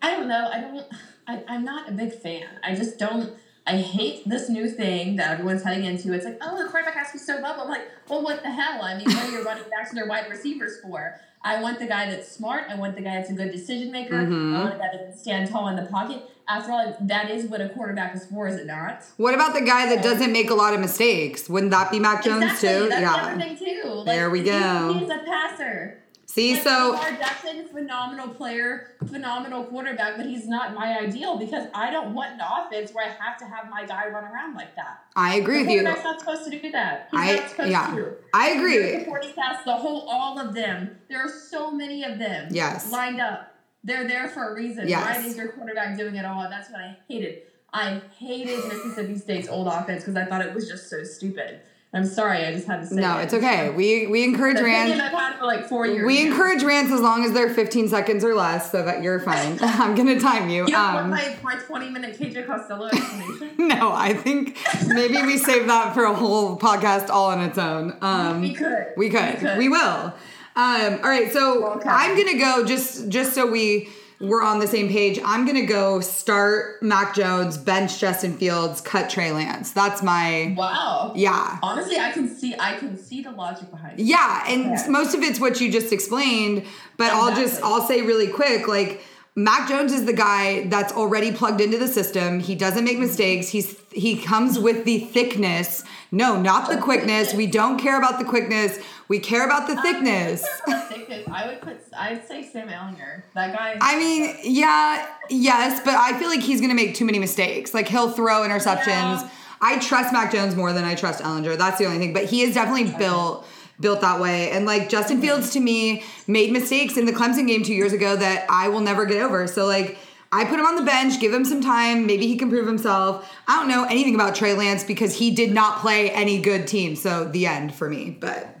I 0.00 0.10
don't 0.10 0.26
know 0.26 0.50
I 0.52 0.60
don't 0.60 0.86
I, 1.28 1.44
I'm 1.46 1.64
not 1.64 1.88
a 1.88 1.92
big 1.92 2.12
fan 2.12 2.48
I 2.64 2.74
just 2.74 2.98
don't 2.98 3.32
I 3.64 3.76
hate 3.76 4.28
this 4.28 4.48
new 4.48 4.68
thing 4.68 5.14
that 5.16 5.30
everyone's 5.30 5.62
heading 5.62 5.84
into. 5.84 6.12
It's 6.12 6.24
like, 6.24 6.38
oh, 6.40 6.60
the 6.60 6.68
quarterback 6.68 6.96
has 6.96 7.08
to 7.08 7.12
be 7.12 7.18
so 7.20 7.40
bubble. 7.40 7.62
I'm 7.62 7.68
like, 7.68 7.86
well, 8.08 8.20
what 8.20 8.42
the 8.42 8.50
hell? 8.50 8.82
I 8.82 8.98
mean, 8.98 9.06
what 9.06 9.28
are 9.28 9.30
your 9.30 9.44
running 9.44 9.62
backs 9.70 9.90
and 9.90 9.98
their 9.98 10.08
wide 10.08 10.28
receivers 10.28 10.80
for? 10.82 11.20
I 11.44 11.60
want 11.60 11.78
the 11.80 11.86
guy 11.86 12.08
that's 12.10 12.30
smart. 12.30 12.64
I 12.70 12.76
want 12.76 12.94
the 12.94 13.02
guy 13.02 13.16
that's 13.16 13.30
a 13.30 13.34
good 13.34 13.50
decision 13.50 13.90
maker. 13.90 14.14
Mhm. 14.14 14.56
I 14.56 14.60
want 14.60 14.74
the 14.74 14.78
guy 14.78 14.88
that 14.92 15.04
can 15.06 15.16
stand 15.16 15.50
tall 15.50 15.68
in 15.68 15.76
the 15.76 15.86
pocket. 15.86 16.22
After 16.48 16.72
all, 16.72 16.96
that 17.00 17.30
is 17.30 17.46
what 17.46 17.60
a 17.60 17.68
quarterback 17.70 18.14
is 18.14 18.26
for, 18.26 18.46
is 18.48 18.56
it 18.56 18.66
not? 18.66 19.04
What 19.16 19.34
about 19.34 19.54
the 19.54 19.60
guy 19.60 19.86
that 19.94 20.02
doesn't 20.02 20.32
make 20.32 20.50
a 20.50 20.54
lot 20.54 20.74
of 20.74 20.80
mistakes? 20.80 21.48
Wouldn't 21.48 21.70
that 21.70 21.90
be 21.90 21.98
Mac 21.98 22.24
Jones 22.24 22.44
exactly. 22.44 22.68
too? 22.68 22.88
That's 22.88 23.00
yeah. 23.00 23.16
the 23.16 23.30
other 23.30 23.40
thing 23.40 23.56
too. 23.56 23.88
Like, 23.88 24.06
There 24.06 24.30
we 24.30 24.42
go. 24.42 24.52
he- 24.52 24.58
go. 24.58 24.92
He's 24.94 25.10
a 25.10 25.22
passer. 25.24 26.01
See, 26.32 26.54
Like, 26.54 26.62
so 26.62 26.90
Lamar 26.92 27.10
Jackson, 27.18 27.68
phenomenal 27.68 28.28
player, 28.28 28.92
phenomenal 29.06 29.64
quarterback, 29.64 30.16
but 30.16 30.24
he's 30.24 30.48
not 30.48 30.74
my 30.74 30.98
ideal 30.98 31.36
because 31.36 31.66
I 31.74 31.90
don't 31.90 32.14
want 32.14 32.32
an 32.32 32.40
offense 32.40 32.90
where 32.94 33.04
I 33.04 33.10
have 33.10 33.36
to 33.40 33.44
have 33.44 33.68
my 33.68 33.84
guy 33.84 34.08
run 34.08 34.24
around 34.24 34.54
like 34.54 34.74
that. 34.76 35.04
I 35.14 35.34
agree 35.34 35.58
The 35.58 35.64
with 35.64 35.70
you. 35.72 35.80
quarterback's 35.82 36.04
not 36.04 36.20
supposed 36.20 36.50
to 36.50 36.58
do 36.58 36.70
that. 36.70 37.08
He's 37.10 37.20
I 37.20 37.34
not 37.36 37.48
supposed 37.50 37.70
yeah, 37.70 37.94
to. 37.94 38.12
I 38.32 38.48
agree. 38.52 39.00
supporting 39.00 39.32
cast, 39.34 39.66
the 39.66 39.76
whole, 39.76 40.08
all 40.08 40.38
of 40.38 40.54
them. 40.54 40.96
There 41.10 41.20
are 41.22 41.28
so 41.28 41.70
many 41.70 42.02
of 42.02 42.18
them. 42.18 42.48
Yes. 42.50 42.90
Lined 42.90 43.20
up. 43.20 43.54
They're 43.84 44.08
there 44.08 44.28
for 44.30 44.52
a 44.52 44.54
reason. 44.54 44.88
Yes. 44.88 45.04
Why 45.18 45.22
is 45.26 45.36
your 45.36 45.48
quarterback 45.48 45.98
doing 45.98 46.14
it 46.16 46.24
all? 46.24 46.48
That's 46.48 46.70
what 46.70 46.80
I 46.80 46.96
hated. 47.08 47.42
I 47.74 48.00
hated 48.18 48.64
Mississippi 48.68 49.18
State's 49.18 49.48
old 49.48 49.66
offense 49.66 50.02
because 50.04 50.16
I 50.16 50.24
thought 50.24 50.40
it 50.40 50.54
was 50.54 50.66
just 50.66 50.88
so 50.88 51.04
stupid. 51.04 51.60
I'm 51.94 52.06
sorry, 52.06 52.46
I 52.46 52.52
just 52.54 52.66
had 52.66 52.80
to 52.80 52.86
say 52.86 52.94
No, 52.96 53.18
it. 53.18 53.24
it's 53.24 53.34
okay. 53.34 53.68
We 53.68 54.06
we 54.06 54.24
encourage 54.24 54.56
The 54.56 54.64
rants. 54.64 54.98
I've 54.98 55.12
had 55.12 55.38
for 55.38 55.44
like 55.44 55.68
four 55.68 55.86
years. 55.86 56.06
We 56.06 56.22
now. 56.24 56.30
encourage 56.30 56.62
rants 56.62 56.90
as 56.90 57.00
long 57.00 57.22
as 57.22 57.32
they're 57.32 57.52
15 57.52 57.88
seconds 57.88 58.24
or 58.24 58.34
less, 58.34 58.72
so 58.72 58.82
that 58.82 59.02
you're 59.02 59.20
fine. 59.20 59.58
I'm 59.62 59.94
gonna 59.94 60.18
time 60.18 60.48
you. 60.48 60.66
You 60.66 60.74
Um, 60.76 60.94
want 60.94 61.10
my, 61.10 61.36
my 61.42 61.56
20 61.56 61.90
minute 61.90 62.18
KJ 62.18 62.46
Costello 62.46 62.86
explanation? 62.92 63.50
no, 63.58 63.92
I 63.92 64.14
think 64.14 64.56
maybe 64.88 65.20
we 65.20 65.36
save 65.36 65.66
that 65.66 65.92
for 65.92 66.04
a 66.04 66.14
whole 66.14 66.58
podcast 66.58 67.10
all 67.10 67.28
on 67.30 67.40
its 67.42 67.58
own. 67.58 67.94
Um, 68.00 68.40
we 68.40 68.54
could. 68.54 68.86
We 68.96 69.10
could. 69.10 69.58
We, 69.58 69.68
will. 69.68 70.14
Um, 70.56 70.94
all 71.02 71.10
right, 71.10 71.30
so 71.30 71.72
Okay. 71.76 71.88
I'm 71.90 72.16
gonna 72.16 72.38
go 72.38 72.64
just 72.64 73.08
just 73.10 73.34
so 73.34 73.46
we 73.50 73.90
we're 74.22 74.42
on 74.42 74.60
the 74.60 74.66
same 74.66 74.88
page. 74.88 75.18
I'm 75.24 75.44
gonna 75.46 75.66
go 75.66 76.00
start 76.00 76.82
Mac 76.82 77.14
Jones, 77.14 77.58
bench 77.58 77.98
Justin 77.98 78.36
Fields, 78.36 78.80
cut 78.80 79.10
Trey 79.10 79.32
Lance. 79.32 79.72
That's 79.72 80.02
my 80.02 80.54
Wow. 80.56 81.12
yeah. 81.14 81.58
Honestly, 81.62 81.98
I 81.98 82.12
can 82.12 82.28
see 82.34 82.54
I 82.58 82.76
can 82.76 82.96
see 82.96 83.22
the 83.22 83.32
logic 83.32 83.70
behind 83.70 83.98
it. 84.00 84.04
Yeah, 84.04 84.44
and 84.48 84.72
Okay. 84.72 84.88
most 84.88 85.14
of 85.14 85.22
it's 85.22 85.40
what 85.40 85.60
you 85.60 85.70
just 85.70 85.92
explained, 85.92 86.64
but 86.96 87.10
I'll 87.12 87.34
just 87.34 87.60
I'll 87.62 87.86
say 87.86 88.02
really 88.02 88.28
quick 88.28 88.68
like 88.68 89.02
Mac 89.34 89.66
Jones 89.68 89.92
is 89.92 90.04
the 90.04 90.12
guy 90.12 90.66
that's 90.68 90.92
already 90.92 91.32
plugged 91.32 91.60
into 91.62 91.78
the 91.78 91.88
system. 91.88 92.38
He 92.38 92.54
doesn't 92.54 92.84
make 92.84 92.98
mistakes. 92.98 93.48
He's 93.48 93.76
he 93.90 94.16
comes 94.18 94.58
with 94.58 94.84
the 94.84 95.00
thickness. 95.00 95.84
No, 96.14 96.38
not 96.38 96.68
the 96.68 96.76
quickness. 96.76 97.32
We 97.32 97.46
don't 97.46 97.78
care 97.78 97.96
about 97.96 98.18
the 98.18 98.24
quickness. 98.26 98.78
We 99.08 99.18
care 99.18 99.46
about 99.46 99.66
the 99.66 99.80
thickness. 99.80 100.46
Thickness. 100.88 101.26
I 101.32 101.46
would 101.46 101.62
put. 101.62 101.80
I'd 101.96 102.28
say 102.28 102.42
Sam 102.42 102.68
Ehlinger. 102.68 103.22
That 103.34 103.56
guy. 103.56 103.78
I 103.80 103.98
mean, 103.98 104.36
yeah, 104.42 105.06
yes, 105.30 105.80
but 105.82 105.94
I 105.94 106.18
feel 106.18 106.28
like 106.28 106.40
he's 106.40 106.60
gonna 106.60 106.74
make 106.74 106.94
too 106.94 107.06
many 107.06 107.18
mistakes. 107.18 107.72
Like 107.72 107.88
he'll 107.88 108.10
throw 108.10 108.42
interceptions. 108.42 108.86
Yeah. 108.86 109.30
I 109.62 109.78
trust 109.78 110.12
Mac 110.12 110.32
Jones 110.32 110.54
more 110.54 110.74
than 110.74 110.84
I 110.84 110.94
trust 110.94 111.22
Ehlinger. 111.22 111.56
That's 111.56 111.78
the 111.78 111.86
only 111.86 111.98
thing. 111.98 112.12
But 112.12 112.26
he 112.26 112.42
is 112.42 112.54
definitely 112.54 112.92
built 112.98 113.46
built 113.80 114.02
that 114.02 114.20
way. 114.20 114.50
And 114.50 114.66
like 114.66 114.90
Justin 114.90 115.20
Fields 115.20 115.50
to 115.50 115.60
me 115.60 116.04
made 116.26 116.52
mistakes 116.52 116.96
in 116.96 117.06
the 117.06 117.12
Clemson 117.12 117.46
game 117.46 117.62
two 117.62 117.74
years 117.74 117.92
ago 117.92 118.16
that 118.16 118.46
I 118.50 118.68
will 118.68 118.80
never 118.80 119.06
get 119.06 119.22
over. 119.22 119.46
So 119.46 119.66
like 119.66 119.98
I 120.32 120.46
put 120.46 120.58
him 120.58 120.64
on 120.64 120.76
the 120.76 120.82
bench, 120.82 121.20
give 121.20 121.32
him 121.32 121.44
some 121.44 121.60
time, 121.60 122.06
maybe 122.06 122.26
he 122.26 122.36
can 122.36 122.48
prove 122.48 122.66
himself. 122.66 123.30
I 123.46 123.56
don't 123.56 123.68
know 123.68 123.84
anything 123.84 124.14
about 124.14 124.34
Trey 124.34 124.54
Lance 124.54 124.82
because 124.82 125.14
he 125.14 125.30
did 125.30 125.52
not 125.52 125.80
play 125.80 126.10
any 126.10 126.40
good 126.40 126.66
team. 126.66 126.96
So 126.96 127.24
the 127.24 127.46
end 127.46 127.74
for 127.74 127.88
me. 127.88 128.16
But 128.18 128.56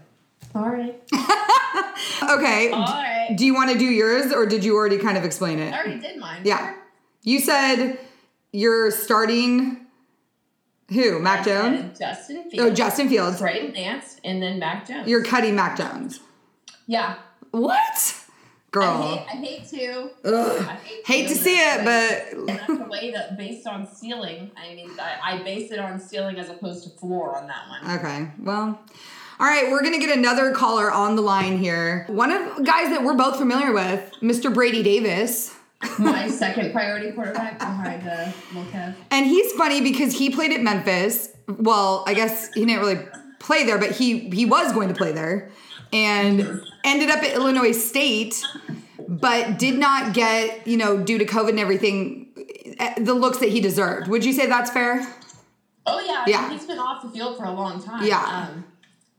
All 0.54 0.68
right. 0.68 1.02
okay. 2.30 2.70
All 2.70 2.84
right. 2.84 3.34
Do 3.34 3.46
you 3.46 3.54
want 3.54 3.72
to 3.72 3.78
do 3.78 3.86
yours 3.86 4.32
or 4.32 4.44
did 4.44 4.64
you 4.64 4.76
already 4.76 4.98
kind 4.98 5.16
of 5.16 5.24
explain 5.24 5.58
it? 5.58 5.72
I 5.72 5.78
already 5.78 5.98
did 5.98 6.18
mine. 6.18 6.42
Yeah. 6.44 6.74
You 7.22 7.40
said 7.40 7.98
you're 8.52 8.90
starting 8.90 9.82
who? 10.92 11.18
Mac 11.20 11.44
Jones? 11.44 11.98
Justin 11.98 12.50
Fields. 12.50 12.70
Oh, 12.70 12.74
Justin 12.74 13.08
Fields. 13.08 13.38
Trey 13.38 13.72
Lance, 13.72 14.20
and 14.24 14.42
then 14.42 14.58
Mac 14.58 14.86
Jones. 14.86 15.08
You're 15.08 15.24
cutting 15.24 15.54
Mac 15.56 15.76
Jones. 15.78 16.20
yeah. 16.86 17.16
What? 17.50 18.21
Girl. 18.72 18.84
I 18.86 19.02
hate, 19.02 19.26
I 19.28 19.36
hate 19.36 19.68
to. 19.68 20.10
Ugh. 20.24 20.66
I 20.66 20.72
hate, 20.76 21.06
Hate 21.06 21.28
to 21.28 21.34
see 21.34 21.56
it, 21.56 21.84
but 21.84 22.46
that's 22.46 22.66
the 22.66 22.88
way 22.88 23.10
that 23.10 23.36
based 23.36 23.66
on 23.66 23.86
ceiling. 23.86 24.50
I 24.56 24.74
mean, 24.74 24.90
I, 24.98 25.34
I 25.34 25.42
base 25.42 25.70
it 25.70 25.78
on 25.78 26.00
ceiling 26.00 26.38
as 26.38 26.48
opposed 26.48 26.84
to 26.84 26.90
floor 26.98 27.36
on 27.36 27.46
that 27.48 27.68
one. 27.68 27.98
Okay. 27.98 28.30
Well, 28.38 28.80
all 29.38 29.46
right, 29.46 29.70
we're 29.70 29.82
to 29.82 29.98
get 29.98 30.16
another 30.16 30.52
caller 30.52 30.90
on 30.90 31.16
the 31.16 31.22
line 31.22 31.58
here. 31.58 32.06
One 32.08 32.32
of 32.32 32.64
guys 32.64 32.88
that 32.88 33.02
we're 33.04 33.12
both 33.12 33.36
familiar 33.36 33.72
with, 33.72 34.10
Mr. 34.22 34.52
Brady 34.52 34.82
Davis. 34.82 35.54
My 35.98 36.28
second 36.28 36.72
priority 36.72 37.12
quarterback 37.12 37.58
behind 37.58 38.08
uh, 38.08 38.92
And 39.10 39.26
he's 39.26 39.52
funny 39.52 39.82
because 39.82 40.16
he 40.16 40.30
played 40.30 40.52
at 40.52 40.62
Memphis. 40.62 41.28
Well, 41.46 42.04
I 42.06 42.14
guess 42.14 42.54
he 42.54 42.64
didn't 42.64 42.80
really 42.80 43.06
play 43.38 43.64
there, 43.64 43.76
but 43.76 43.90
he 43.90 44.30
he 44.30 44.46
was 44.46 44.72
going 44.72 44.88
to 44.88 44.94
play 44.94 45.12
there 45.12 45.50
and 45.92 46.62
ended 46.84 47.10
up 47.10 47.22
at 47.22 47.34
Illinois 47.34 47.72
State, 47.72 48.42
but 49.08 49.58
did 49.58 49.78
not 49.78 50.14
get, 50.14 50.66
you 50.66 50.76
know, 50.76 51.02
due 51.02 51.18
to 51.18 51.24
COVID 51.24 51.50
and 51.50 51.60
everything, 51.60 52.28
eh, 52.78 52.94
the 53.02 53.14
looks 53.14 53.38
that 53.38 53.50
he 53.50 53.60
deserved. 53.60 54.08
Would 54.08 54.24
you 54.24 54.32
say 54.32 54.46
that's 54.46 54.70
fair? 54.70 55.06
Oh 55.86 56.00
yeah, 56.00 56.24
Yeah. 56.26 56.50
he's 56.50 56.64
been 56.64 56.78
off 56.78 57.02
the 57.02 57.10
field 57.10 57.36
for 57.36 57.44
a 57.44 57.50
long 57.52 57.82
time. 57.82 58.06
Yeah. 58.06 58.22
Um, 58.52 58.64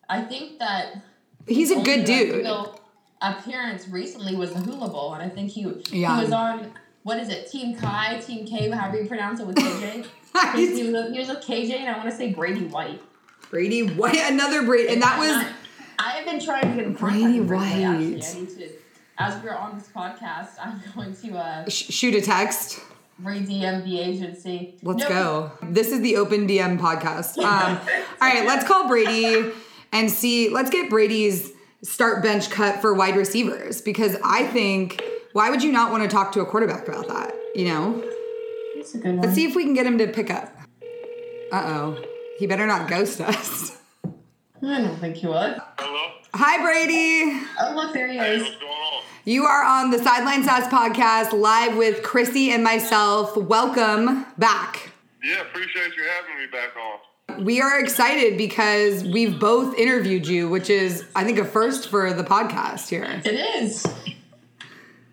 I 0.10 0.22
think 0.22 0.60
that 0.60 0.96
He's 1.48 1.72
a 1.72 1.82
good 1.82 2.06
dude. 2.06 2.48
appearance 3.22 3.88
recently 3.90 4.36
was 4.36 4.54
the 4.54 4.60
Hula 4.60 4.90
Bowl, 4.90 5.14
and 5.14 5.24
I 5.24 5.30
think 5.30 5.52
he 5.52 5.62
Yeah. 5.92 6.18
he 6.18 6.24
was 6.24 6.32
on 6.34 6.72
what 7.04 7.20
is 7.20 7.28
it, 7.30 7.52
Team 7.52 7.76
Kai, 7.76 8.18
Team 8.26 8.46
K, 8.48 8.70
however 8.70 9.02
you 9.02 9.08
pronounce 9.08 9.42
it 9.42 9.46
with 9.48 9.58
KJ. 9.58 10.06
he, 10.56 10.70
was, 10.70 10.78
he 11.12 11.20
was 11.20 11.28
with 11.28 11.46
KJ, 11.46 11.80
and 11.80 11.90
I 11.90 11.98
want 11.98 12.10
to 12.10 12.16
say 12.16 12.32
Brady 12.32 12.66
White. 12.66 13.02
Brady 13.50 13.82
White, 13.84 14.16
another 14.32 14.64
Brady, 14.64 14.94
and 14.94 15.02
that 15.02 15.20
was 15.20 15.46
I 16.00 16.10
have 16.12 16.26
been 16.26 16.40
trying 16.44 16.62
to 16.70 16.76
get 16.76 16.86
in 16.86 16.96
contact 16.96 17.00
Brady 17.24 17.40
with 17.40 17.52
actually. 17.52 17.94
I 17.94 17.98
need 18.42 18.50
to. 18.50 18.70
As 19.18 19.44
we're 19.44 19.54
on 19.54 19.78
this 19.78 19.88
podcast, 19.96 20.50
I'm 20.60 20.82
going 20.96 21.16
to 21.18 21.38
uh, 21.38 21.70
sh- 21.70 21.90
shoot 21.94 22.16
a 22.16 22.22
text. 22.22 22.80
re-DM 23.22 23.84
the 23.84 24.00
agency. 24.00 24.76
Let's 24.82 25.04
No, 25.04 25.10
go. 25.10 25.52
This 25.70 25.92
is 25.92 26.02
the 26.02 26.16
Open 26.18 26.48
DM 26.48 26.80
podcast. 26.80 27.38
Um, 27.44 27.78
all 28.22 28.28
right, 28.28 28.46
let's 28.48 28.68
call 28.68 28.88
Brady 28.88 29.52
and 29.92 30.10
see. 30.10 30.50
Let's 30.50 30.70
get 30.72 30.90
Brady's 30.90 31.52
start 31.84 32.24
bench 32.24 32.50
cut 32.50 32.82
for 32.82 32.94
wide 32.94 33.16
receivers 33.16 33.82
because 33.82 34.16
I 34.24 34.48
think 34.48 35.04
why 35.34 35.50
would 35.50 35.62
you 35.62 35.72
not 35.72 35.92
want 35.92 36.04
to 36.04 36.10
talk 36.10 36.32
to 36.34 36.42
a 36.42 36.46
quarterback 36.46 36.88
about 36.88 37.08
that? 37.10 37.36
You 37.54 37.66
know. 37.66 38.10
That's 38.76 38.96
a 38.96 38.98
good 38.98 39.16
one. 39.16 39.22
Let's 39.22 39.36
see 39.36 39.46
if 39.46 39.56
we 39.56 39.64
can 39.64 39.74
get 39.76 39.86
him 39.86 39.98
to 40.00 40.08
pick 40.08 40.30
up. 40.32 40.56
Uh 41.52 41.64
oh, 41.98 42.04
he 42.40 42.48
better 42.48 42.66
not 42.66 42.90
ghost 42.90 43.22
us. 43.22 43.78
I 44.66 44.82
don't 44.82 44.98
think 44.98 45.18
he 45.18 45.28
was. 45.28 45.60
Hello. 45.78 46.12
Hi 46.34 46.62
Brady. 46.62 47.46
Oh 47.60 47.74
look, 47.76 47.94
there 47.94 48.08
he 48.08 48.18
Hey, 48.18 48.36
is. 48.38 48.44
what's 48.44 48.56
going 48.58 48.72
on? 48.72 49.04
You 49.26 49.44
are 49.46 49.64
on 49.64 49.92
the 49.92 50.00
Sideline 50.00 50.44
Sass 50.44 50.68
podcast 50.72 51.38
live 51.38 51.76
with 51.78 52.02
Chrissy 52.04 52.52
and 52.52 52.64
myself. 52.64 53.36
Welcome 53.36 54.26
back. 54.38 54.92
Yeah, 55.24 55.42
appreciate 55.42 55.96
you 55.96 56.04
having 56.04 56.38
me 56.40 56.48
back 56.52 56.70
on. 56.78 57.44
We 57.46 57.62
are 57.62 57.80
excited 57.80 58.38
because 58.38 59.04
we've 59.04 59.40
both 59.40 59.78
interviewed 59.78 60.28
you, 60.28 60.50
which 60.50 60.70
is, 60.70 61.06
I 61.16 61.24
think, 61.24 61.40
a 61.40 61.46
first 61.46 61.90
for 61.90 62.14
the 62.14 62.24
podcast 62.24 62.90
here. 62.90 63.22
It 63.26 63.28
is. 63.64 63.86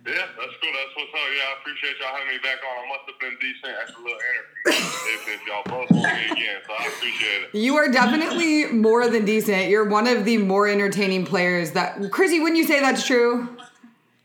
Yeah, 0.06 0.12
that's 0.14 0.56
cool. 0.62 0.72
That's 0.72 0.96
what's 0.96 1.12
up. 1.12 1.20
Yeah, 1.36 1.42
I 1.44 1.60
appreciate 1.60 1.94
y'all 2.00 2.16
having 2.16 2.28
me 2.28 2.38
back 2.42 2.58
on. 2.64 2.84
I 2.84 2.88
must 2.88 3.04
have 3.06 3.20
been 3.20 3.36
decent 3.38 3.74
at 3.76 3.86
the 3.94 4.00
little 4.00 4.18
interview 4.18 5.12
if, 5.12 5.28
if 5.28 5.46
y'all 5.46 5.62
both 5.66 5.90
want 5.90 6.14
me 6.14 6.24
again. 6.30 6.60
So 6.66 6.72
I 6.72 6.86
appreciate 6.86 7.42
it. 7.42 7.54
You 7.54 7.76
are 7.76 7.88
definitely 7.88 8.66
more 8.66 9.08
than 9.10 9.26
decent. 9.26 9.68
You're 9.68 9.84
one 9.88 10.06
of 10.06 10.24
the 10.24 10.38
more 10.38 10.66
entertaining 10.68 11.26
players 11.26 11.72
that. 11.72 12.10
Chrissy, 12.10 12.40
wouldn't 12.40 12.56
you 12.56 12.64
say 12.66 12.80
that's 12.80 13.06
true? 13.06 13.56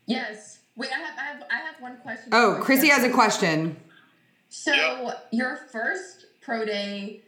Yes. 0.06 0.60
Wait, 0.76 0.90
I 0.92 0.98
have, 0.98 1.18
I 1.18 1.22
have, 1.24 1.42
I 1.50 1.56
have 1.56 1.80
one 1.80 1.96
question. 1.98 2.30
Oh, 2.32 2.58
Chrissy 2.62 2.88
has 2.88 3.04
a 3.04 3.10
question. 3.10 3.76
So 4.48 4.72
Yeah. 4.72 5.12
your 5.30 5.56
first 5.70 6.24
pro 6.40 6.64
day, 6.64 7.22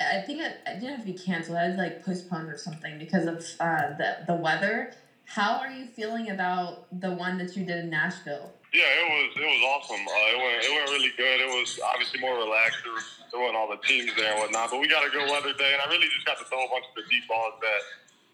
I 0.00 0.20
think 0.22 0.40
it, 0.40 0.56
it 0.66 0.80
didn't 0.80 0.96
have 0.96 1.06
to 1.06 1.12
be 1.12 1.18
canceled. 1.18 1.58
I 1.58 1.68
was 1.68 1.76
like 1.76 2.04
postponed 2.04 2.48
or 2.48 2.58
something 2.58 2.98
because 2.98 3.26
of 3.26 3.36
uh, 3.60 3.96
the 3.98 4.16
the 4.26 4.34
weather. 4.34 4.92
How 5.26 5.58
are 5.58 5.68
you 5.70 5.86
feeling 5.94 6.30
about 6.30 6.86
the 7.00 7.10
one 7.12 7.36
that 7.38 7.56
you 7.56 7.66
did 7.66 7.84
in 7.84 7.90
Nashville? 7.90 8.52
Yeah, 8.72 8.86
it 8.86 9.06
was 9.10 9.28
it 9.36 9.46
was 9.46 9.62
awesome. 9.74 10.02
Uh, 10.06 10.32
it 10.32 10.38
went 10.38 10.58
it 10.64 10.72
went 10.74 10.88
really 10.94 11.12
good. 11.18 11.38
It 11.42 11.50
was 11.50 11.80
obviously 11.82 12.20
more 12.20 12.38
relaxed. 12.38 12.78
There, 12.84 12.92
was- 12.94 13.12
there 13.34 13.42
wasn't 13.42 13.58
all 13.58 13.68
the 13.68 13.82
teams 13.84 14.14
there 14.14 14.32
and 14.32 14.38
whatnot, 14.38 14.70
but 14.70 14.78
we 14.80 14.86
got 14.86 15.02
a 15.02 15.10
good 15.10 15.26
weather 15.28 15.50
day, 15.58 15.74
and 15.74 15.82
I 15.82 15.90
really 15.90 16.06
just 16.08 16.24
got 16.24 16.38
to 16.38 16.46
throw 16.46 16.62
a 16.62 16.70
bunch 16.70 16.86
of 16.88 16.94
the 16.94 17.04
deep 17.10 17.26
balls 17.26 17.58
that 17.60 17.82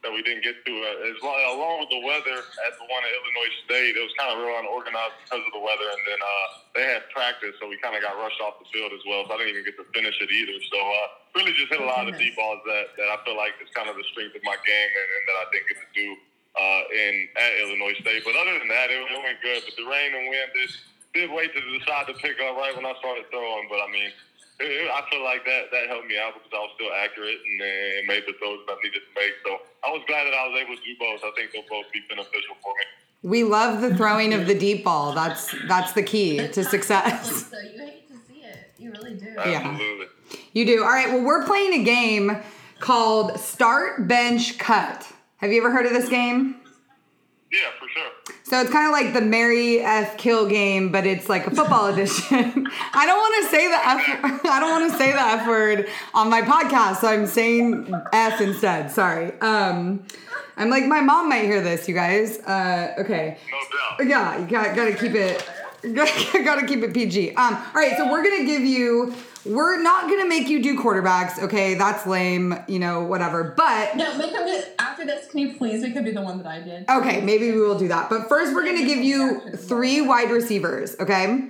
that 0.05 0.13
we 0.13 0.21
didn't 0.21 0.45
get 0.45 0.59
to. 0.67 0.73
Uh, 0.85 1.11
as 1.11 1.17
long, 1.25 1.39
along 1.57 1.81
with 1.81 1.91
the 1.95 2.03
weather 2.05 2.39
at 2.39 2.73
the 2.77 2.87
one 2.91 3.01
at 3.07 3.11
Illinois 3.15 3.53
State, 3.65 3.95
it 3.97 4.03
was 4.05 4.13
kind 4.21 4.35
of 4.35 4.43
real 4.43 4.53
unorganized 4.61 5.17
because 5.25 5.43
of 5.47 5.53
the 5.57 5.63
weather, 5.65 5.89
and 5.95 6.03
then 6.07 6.21
uh, 6.21 6.47
they 6.77 6.85
had 6.87 7.07
practice, 7.15 7.55
so 7.57 7.67
we 7.73 7.79
kind 7.81 7.97
of 7.97 8.03
got 8.05 8.19
rushed 8.21 8.39
off 8.45 8.61
the 8.61 8.69
field 8.69 8.93
as 8.93 9.01
well. 9.09 9.25
So 9.27 9.33
I 9.33 9.43
didn't 9.43 9.57
even 9.59 9.65
get 9.65 9.79
to 9.81 9.87
finish 9.97 10.15
it 10.21 10.29
either. 10.29 10.59
So 10.71 10.77
uh, 10.77 10.95
really 11.41 11.55
just 11.57 11.71
hit 11.73 11.81
a 11.81 11.89
lot 11.89 12.05
of 12.11 12.15
deep 12.21 12.35
balls 12.37 12.61
that, 12.69 12.93
that 13.01 13.09
I 13.15 13.17
feel 13.25 13.39
like 13.39 13.57
is 13.65 13.71
kind 13.73 13.89
of 13.89 13.97
the 13.97 14.05
strength 14.13 14.37
of 14.37 14.43
my 14.45 14.59
game, 14.61 14.91
and, 14.93 15.09
and 15.09 15.23
that 15.31 15.37
I 15.41 15.45
didn't 15.55 15.67
get 15.73 15.79
to 15.81 15.89
do 15.97 16.07
uh, 16.57 16.83
in 16.93 17.29
at 17.37 17.53
Illinois 17.65 17.97
State. 18.01 18.23
But 18.25 18.37
other 18.37 18.59
than 18.59 18.69
that, 18.69 18.91
it, 18.91 19.01
it 19.01 19.21
went 19.23 19.41
good. 19.41 19.63
But 19.65 19.75
the 19.77 19.89
rain 19.89 20.15
and 20.15 20.29
wind 20.29 20.51
did, 20.53 20.71
did 21.15 21.29
wait 21.33 21.55
to 21.55 21.61
decide 21.79 22.07
to 22.09 22.15
pick 22.15 22.37
up 22.41 22.57
right 22.57 22.75
when 22.77 22.85
I 22.85 22.95
started 22.99 23.25
throwing. 23.31 23.67
But 23.69 23.81
I 23.81 23.89
mean, 23.91 24.11
it, 24.61 24.69
it, 24.69 24.89
I 24.91 25.01
feel 25.11 25.25
like 25.25 25.45
that 25.45 25.73
that 25.73 25.89
helped 25.89 26.09
me 26.09 26.21
out 26.21 26.37
because 26.37 26.53
I 26.53 26.61
was 26.61 26.73
still 26.77 26.93
accurate 26.93 27.41
and, 27.41 27.59
and 27.61 28.05
made 28.07 28.25
the 28.29 28.37
throws 28.37 28.61
that 28.69 28.77
I 28.77 28.79
needed 28.85 29.01
to 29.01 29.13
make. 29.17 29.35
So 29.45 29.65
I 29.85 29.91
was 29.91 30.05
glad 30.07 30.29
that 30.29 30.37
I 30.37 30.45
was 30.49 30.55
able 30.61 30.77
to 30.77 30.85
do 30.85 30.95
both. 31.01 31.21
I 31.25 31.33
think 31.35 31.53
they'll 31.53 31.69
both 31.69 31.89
be 31.93 32.05
beneficial 32.09 32.57
for 32.61 32.73
me. 32.77 32.85
We 33.23 33.45
love 33.45 33.81
the 33.81 33.95
throwing 33.95 34.35
of 34.35 34.47
the 34.47 34.59
deep 34.59 34.85
ball. 34.85 35.13
That's 35.13 35.55
that's 35.69 35.93
the 35.93 36.03
key 36.03 36.49
to 36.49 36.65
success. 36.65 37.49
So 37.53 37.59
you 37.61 37.79
hate 37.79 38.09
to 38.09 38.17
see 38.27 38.43
it. 38.43 38.73
You 38.79 38.91
really 38.93 39.15
do. 39.15 39.33
Yeah. 39.47 39.79
You 40.53 40.67
do. 40.67 40.83
All 40.83 40.91
right. 40.91 41.09
Well, 41.09 41.23
we're 41.23 41.47
playing 41.47 41.81
a 41.81 41.85
game 41.85 42.43
called 42.81 43.39
Start 43.39 44.09
Bench 44.09 44.59
Cut. 44.59 45.07
Have 45.43 45.51
you 45.51 45.59
ever 45.59 45.73
heard 45.73 45.87
of 45.87 45.93
this 45.93 46.09
game? 46.09 46.55
Yeah, 47.51 47.59
for 47.77 47.89
sure. 47.89 48.37
So 48.45 48.61
it's 48.61 48.71
kind 48.71 48.87
of 48.87 48.93
like 48.93 49.13
the 49.13 49.21
Mary 49.21 49.81
F 49.81 50.17
Kill 50.17 50.47
game, 50.47 50.93
but 50.93 51.05
it's 51.05 51.29
like 51.29 51.49
a 51.49 51.51
football 51.51 51.87
edition. 51.93 52.69
I 52.95 53.07
don't 53.07 53.19
want 53.19 53.45
to 53.45 53.51
say 53.51 53.67
the 53.67 53.75
F. 53.75 54.45
I 54.47 54.61
don't 54.61 54.71
want 54.71 54.93
to 54.93 54.97
say 54.97 55.11
the 55.11 55.21
F 55.21 55.49
word 55.49 55.89
on 56.15 56.31
my 56.31 56.43
podcast, 56.43 57.01
so 57.01 57.09
I'm 57.09 57.27
saying 57.27 57.93
F 58.13 58.41
instead. 58.41 58.93
Sorry. 58.93 59.33
Um, 59.41 60.05
I'm 60.57 60.71
like 60.71 60.87
my 60.87 61.01
mom 61.01 61.29
might 61.29 61.43
hear 61.43 61.61
this, 61.61 61.89
you 61.89 61.95
guys. 61.95 62.39
Uh, 62.39 62.95
okay. 62.99 63.37
No 63.51 64.07
doubt. 64.07 64.09
Yeah, 64.09 64.39
you 64.39 64.47
got 64.47 64.77
got 64.77 64.85
to 64.85 64.95
keep 64.95 65.17
it. 65.17 65.45
Got 65.95 66.61
to 66.61 66.67
keep 66.67 66.83
it 66.83 66.95
PG. 66.95 67.35
Um, 67.35 67.55
all 67.55 67.73
right, 67.75 67.97
so 67.97 68.11
we're 68.11 68.23
gonna 68.23 68.45
give 68.45 68.63
you. 68.63 69.15
We're 69.45 69.83
not 69.83 70.03
gonna 70.09 70.29
make 70.29 70.49
you 70.49 70.63
do 70.63 70.79
quarterbacks. 70.79 71.43
Okay, 71.43 71.75
that's 71.75 72.07
lame. 72.07 72.55
You 72.69 72.79
know, 72.79 73.03
whatever. 73.03 73.55
But 73.57 73.97
No, 73.97 74.17
make 74.17 74.31
him 74.31 74.47
do, 74.47 74.63
after 74.79 75.05
this. 75.05 75.29
Can 75.29 75.41
you 75.41 75.57
please 75.57 75.83
make 75.83 75.95
him 75.95 76.05
do 76.05 76.13
the 76.13 76.23
one 76.23 76.39
that 76.39 76.47
I 76.47 76.61
did? 76.61 76.89
Okay, 76.89 77.21
maybe 77.21 77.51
we 77.51 77.61
will 77.61 77.79
do 77.79 77.89
that. 77.89 78.09
But 78.09 78.29
first, 78.29 78.55
we're 78.55 78.63
going 78.65 78.79
to 78.79 78.87
give 78.87 79.03
you 79.03 79.41
three 79.57 80.01
wide 80.01 80.31
receivers, 80.31 80.95
okay? 81.01 81.49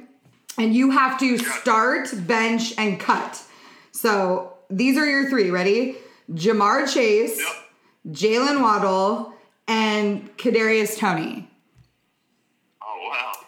And 0.57 0.75
you 0.75 0.90
have 0.92 1.18
to 1.21 1.37
start, 1.37 2.09
bench, 2.27 2.73
and 2.79 2.99
cut. 2.99 3.42
So 3.90 4.55
these 4.71 4.97
are 4.97 5.05
your 5.07 5.29
three. 5.29 5.51
Ready? 5.51 5.97
Ja'Marr 6.33 6.90
Chase, 6.92 7.38
Yep. 7.38 8.14
Jalen 8.16 8.62
Waddle, 8.62 9.35
and 9.68 10.35
Kadarius 10.38 10.97
Toney. 10.99 11.51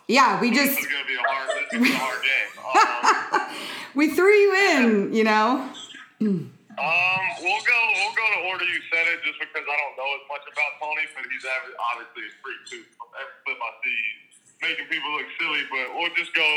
Yeah, 0.07 0.41
we 0.41 0.51
This 0.51 0.77
just 0.77 0.81
is 0.81 0.87
gonna 0.87 1.07
be 1.07 1.15
a 1.17 1.25
hard. 1.25 1.49
This 1.49 1.65
is 1.65 1.73
gonna 1.73 1.85
be 1.85 1.93
a 1.93 1.97
hard 1.97 2.21
game. 2.21 2.51
Um, 2.61 3.57
we 3.95 4.11
threw 4.11 4.33
you 4.33 4.53
in. 4.77 5.13
You 5.15 5.25
know. 5.25 5.71
Um, 6.21 7.25
we'll 7.41 7.63
go. 7.65 7.79
We'll 7.97 8.17
go 8.19 8.27
to 8.35 8.41
order 8.51 8.65
you 8.65 8.81
said 8.93 9.07
it, 9.15 9.23
just 9.25 9.39
because 9.41 9.65
I 9.65 9.77
don't 9.79 9.97
know 9.97 10.11
as 10.21 10.25
much 10.29 10.45
about 10.45 10.71
Toney, 10.83 11.07
but 11.15 11.25
he's 11.31 11.45
obviously 11.47 12.25
a 12.29 12.33
freak 12.43 12.61
too. 12.69 12.85
Every 13.17 13.37
clip 13.47 13.59
I 13.63 13.71
see, 13.81 14.01
making 14.61 14.87
people 14.93 15.11
look 15.17 15.27
silly. 15.41 15.63
But 15.71 15.97
we'll 15.97 16.15
just 16.19 16.35
go 16.35 16.49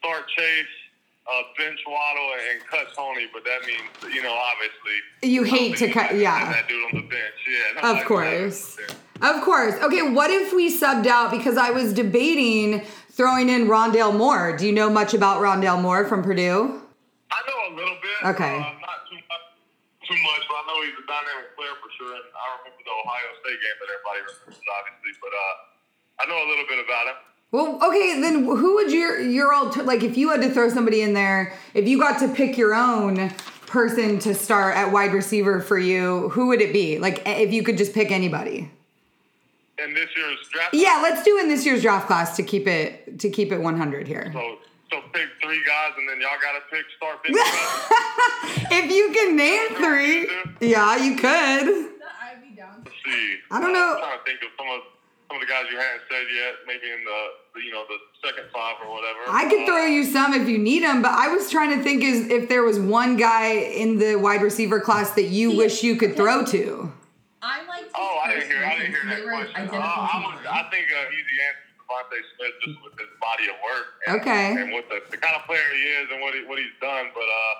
start 0.00 0.26
Chase, 0.34 0.74
uh, 1.30 1.42
bench 1.56 1.78
Waddle, 1.86 2.30
and 2.50 2.66
cut 2.66 2.90
Toney. 2.96 3.28
But 3.32 3.44
that 3.44 3.62
means, 3.62 3.86
you 4.10 4.22
know, 4.22 4.34
obviously 4.34 4.96
You 5.22 5.44
hate 5.44 5.76
to 5.78 5.92
cut- 5.92 6.16
yeah. 6.16 6.50
That 6.50 6.66
dude 6.66 6.82
on 6.82 7.02
the 7.02 7.06
bench, 7.06 7.38
yeah. 7.46 7.90
Of 7.90 7.96
like, 8.02 8.06
course. 8.06 8.74
Of 9.20 9.42
course. 9.42 9.74
Okay, 9.82 10.02
what 10.02 10.30
if 10.30 10.52
we 10.52 10.72
subbed 10.72 11.06
out 11.06 11.30
because 11.30 11.56
I 11.56 11.70
was 11.70 11.92
debating 11.92 12.86
throwing 13.18 13.48
in 13.50 13.66
Rondale 13.66 14.16
Moore. 14.16 14.56
Do 14.56 14.64
you 14.64 14.72
know 14.72 14.88
much 14.88 15.12
about 15.12 15.42
Rondale 15.42 15.82
Moore 15.82 16.06
from 16.06 16.22
Purdue? 16.22 16.80
I 17.32 17.42
know 17.50 17.58
a 17.66 17.72
little 17.74 17.98
bit. 18.00 18.30
Okay. 18.30 18.54
Uh, 18.54 18.78
not 18.78 19.10
too 19.10 19.18
much, 19.18 19.44
too 20.06 20.14
much, 20.22 20.42
but 20.46 20.54
I 20.54 20.62
know 20.68 20.78
he's 20.86 20.94
a 20.94 21.04
dynamic 21.04 21.50
player 21.58 21.74
for 21.82 21.90
sure. 21.98 22.14
And 22.14 22.22
I 22.30 22.62
remember 22.62 22.78
the 22.78 22.94
Ohio 22.94 23.28
State 23.42 23.58
game 23.58 23.74
that 23.82 23.90
everybody 23.90 24.20
remembers, 24.22 24.62
obviously. 24.70 25.18
But 25.20 25.34
uh, 25.34 26.22
I 26.22 26.26
know 26.30 26.38
a 26.38 26.48
little 26.48 26.64
bit 26.70 26.78
about 26.78 27.06
him. 27.10 27.18
Well, 27.50 27.90
okay, 27.90 28.20
then 28.20 28.44
who 28.44 28.74
would 28.76 28.92
your 28.92 29.20
your 29.20 29.52
alter 29.52 29.82
like 29.82 30.04
if 30.04 30.16
you 30.16 30.30
had 30.30 30.40
to 30.42 30.50
throw 30.50 30.68
somebody 30.68 31.02
in 31.02 31.14
there, 31.14 31.54
if 31.74 31.88
you 31.88 31.98
got 31.98 32.20
to 32.20 32.28
pick 32.28 32.56
your 32.56 32.72
own 32.72 33.30
person 33.66 34.20
to 34.20 34.32
start 34.32 34.76
at 34.76 34.92
wide 34.92 35.12
receiver 35.12 35.60
for 35.60 35.78
you, 35.78 36.28
who 36.28 36.46
would 36.48 36.60
it 36.60 36.72
be? 36.72 37.00
Like 37.00 37.22
if 37.26 37.52
you 37.52 37.64
could 37.64 37.78
just 37.78 37.94
pick 37.94 38.12
anybody. 38.12 38.70
In 39.84 39.94
this 39.94 40.08
year's 40.16 40.38
draft. 40.52 40.74
Yeah, 40.74 41.00
let's 41.02 41.22
do 41.22 41.38
in 41.38 41.48
this 41.48 41.64
year's 41.66 41.82
draft 41.82 42.06
class 42.06 42.36
to 42.36 42.42
keep 42.42 42.66
it 42.66 43.18
to 43.20 43.30
keep 43.30 43.52
it 43.52 43.60
100 43.60 44.06
here. 44.08 44.30
So 44.32 44.58
so 44.90 45.00
pick 45.12 45.28
three 45.42 45.62
guys, 45.66 45.92
and 45.98 46.08
then 46.08 46.20
y'all 46.20 46.30
gotta 46.40 46.60
pick 46.70 46.84
start 46.96 47.22
picking. 47.22 47.40
if 48.70 48.90
you 48.90 49.12
can 49.12 49.36
name 49.36 49.68
three, 49.76 50.28
yeah, 50.66 50.96
you 50.96 51.14
could. 51.16 51.92
I'd 52.22 52.42
be 52.42 52.56
down. 52.56 52.82
Let's 52.84 52.96
see. 53.04 53.36
I 53.50 53.60
don't 53.60 53.72
know. 53.72 53.94
I'm 53.96 54.00
trying 54.02 54.18
to 54.18 54.24
think 54.24 54.40
of 54.42 54.48
some 54.58 54.66
of 54.68 54.80
some 55.28 55.36
of 55.36 55.40
the 55.42 55.46
guys 55.52 55.64
you 55.70 55.76
hadn't 55.76 56.02
said 56.10 56.24
yet. 56.34 56.54
Maybe 56.66 56.86
in 56.90 57.04
the, 57.04 57.26
the 57.54 57.60
you 57.60 57.70
know 57.72 57.84
the 57.88 58.26
second 58.26 58.44
five 58.52 58.76
or 58.84 58.90
whatever. 58.94 59.18
I 59.28 59.48
could 59.50 59.60
Uh, 59.62 59.66
throw 59.66 59.84
you 59.86 60.04
some 60.04 60.32
if 60.32 60.48
you 60.48 60.56
need 60.58 60.82
them, 60.82 61.02
but 61.02 61.12
I 61.12 61.28
was 61.28 61.50
trying 61.50 61.76
to 61.76 61.82
think 61.84 62.02
is 62.02 62.28
if 62.30 62.48
there 62.48 62.62
was 62.62 62.78
one 62.80 63.16
guy 63.18 63.48
in 63.52 63.98
the 63.98 64.16
wide 64.16 64.40
receiver 64.42 64.80
class 64.80 65.10
that 65.12 65.24
you 65.24 65.54
wish 65.56 65.82
you 65.82 65.96
could 65.96 66.16
throw 66.16 66.44
to. 66.46 66.90
I 67.42 67.64
like. 67.66 67.84
Oh, 67.94 68.20
I 68.24 68.30
didn't 68.30 68.37
hear. 68.48 68.64
I 68.64 68.74
didn't 68.80 68.96
hear 68.96 69.06
that 69.06 69.22
question. 69.24 69.68
Uh, 69.68 69.76
I, 69.76 70.16
mine. 70.24 70.44
I 70.48 70.62
think 70.72 70.88
uh, 70.90 71.14
easy 71.14 71.36
answer 71.46 71.64
is 71.68 71.76
DeVonta 71.78 72.18
Smith 72.34 72.54
just 72.64 72.78
with 72.82 72.94
his 72.98 73.12
body 73.20 73.46
of 73.52 73.56
work. 73.62 73.86
And, 74.08 74.20
Okay. 74.20 74.46
And 74.56 74.72
with 74.72 74.88
the, 74.88 75.04
the 75.12 75.20
kind 75.20 75.36
of 75.36 75.44
player 75.46 75.64
he 75.72 75.82
is 76.00 76.06
and 76.10 76.20
what 76.20 76.32
he, 76.34 76.42
what 76.48 76.58
he's 76.58 76.74
done, 76.80 77.12
but 77.12 77.28
uh, 77.28 77.54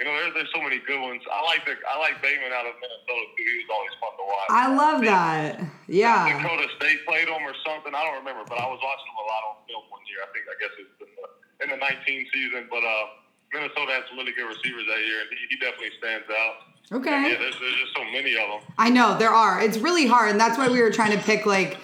you 0.00 0.08
know, 0.08 0.18
there's 0.18 0.34
there's 0.34 0.52
so 0.56 0.58
many 0.58 0.82
good 0.82 0.98
ones. 0.98 1.22
I 1.30 1.44
like 1.46 1.62
the 1.62 1.78
I 1.86 1.94
like 2.00 2.18
Bateman 2.18 2.50
out 2.50 2.66
of 2.66 2.74
Minnesota 2.80 3.22
too. 3.38 3.46
He 3.46 3.56
was 3.62 3.70
always 3.70 3.94
fun 4.02 4.12
to 4.18 4.24
watch. 4.26 4.48
I 4.50 4.66
love 4.72 4.98
that. 5.06 5.62
Yeah. 5.86 6.26
Dakota 6.26 6.66
State 6.80 7.06
played 7.06 7.28
him 7.28 7.44
or 7.44 7.54
something. 7.62 7.92
I 7.94 8.02
don't 8.02 8.18
remember, 8.18 8.42
but 8.48 8.58
I 8.58 8.66
was 8.66 8.80
watching 8.82 9.08
him 9.12 9.18
a 9.22 9.26
lot 9.30 9.42
on 9.46 9.54
film 9.70 9.84
one 9.94 10.02
year. 10.10 10.24
I 10.24 10.28
think 10.34 10.48
I 10.48 10.56
guess 10.58 10.72
it 10.80 10.86
was 10.90 10.98
in 11.06 11.10
the, 11.14 11.26
in 11.62 11.68
the 11.76 11.78
19 11.78 12.34
season. 12.34 12.66
But 12.72 12.82
uh, 12.82 13.04
Minnesota 13.52 13.94
had 13.94 14.04
some 14.08 14.16
really 14.18 14.32
good 14.34 14.48
receivers 14.48 14.88
that 14.88 15.02
year, 15.06 15.22
and 15.22 15.30
he, 15.30 15.54
he 15.54 15.56
definitely 15.60 15.92
stands 16.00 16.26
out. 16.26 16.71
Okay. 16.90 17.10
Yeah, 17.10 17.38
there's, 17.38 17.58
there's 17.58 17.76
just 17.76 17.96
so 17.96 18.04
many 18.04 18.32
of 18.32 18.48
them. 18.48 18.60
I 18.76 18.90
know 18.90 19.16
there 19.18 19.30
are. 19.30 19.62
It's 19.62 19.78
really 19.78 20.06
hard, 20.06 20.30
and 20.30 20.40
that's 20.40 20.58
why 20.58 20.68
we 20.68 20.80
were 20.80 20.90
trying 20.90 21.12
to 21.16 21.22
pick 21.24 21.46
like 21.46 21.78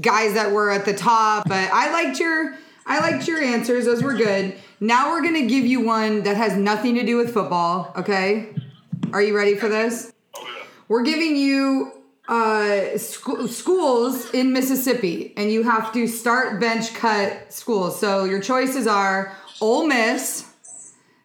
guys 0.00 0.34
that 0.34 0.52
were 0.52 0.70
at 0.70 0.84
the 0.84 0.94
top. 0.94 1.48
But 1.48 1.70
I 1.72 1.92
liked 1.92 2.20
your 2.20 2.56
I 2.86 2.98
liked 3.00 3.26
your 3.26 3.42
answers. 3.42 3.86
Those 3.86 4.02
were 4.02 4.14
good. 4.14 4.54
Now 4.80 5.10
we're 5.10 5.22
gonna 5.22 5.46
give 5.46 5.64
you 5.64 5.80
one 5.80 6.22
that 6.24 6.36
has 6.36 6.56
nothing 6.56 6.94
to 6.96 7.04
do 7.04 7.16
with 7.16 7.32
football. 7.32 7.92
Okay, 7.96 8.54
are 9.12 9.22
you 9.22 9.36
ready 9.36 9.56
for 9.56 9.68
this? 9.68 10.12
Oh 10.36 10.42
yeah. 10.44 10.64
We're 10.88 11.02
giving 11.04 11.36
you 11.36 11.92
uh, 12.28 12.96
sc- 12.96 13.48
schools 13.48 14.30
in 14.32 14.52
Mississippi, 14.52 15.32
and 15.36 15.50
you 15.50 15.62
have 15.62 15.92
to 15.94 16.06
start 16.06 16.60
bench 16.60 16.94
cut 16.94 17.52
schools. 17.52 17.98
So 17.98 18.24
your 18.24 18.40
choices 18.40 18.86
are 18.86 19.36
Ole 19.60 19.86
Miss, 19.86 20.50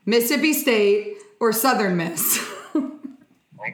Mississippi 0.06 0.54
State, 0.54 1.18
or 1.40 1.54
Southern 1.54 1.98
Miss. 1.98 2.40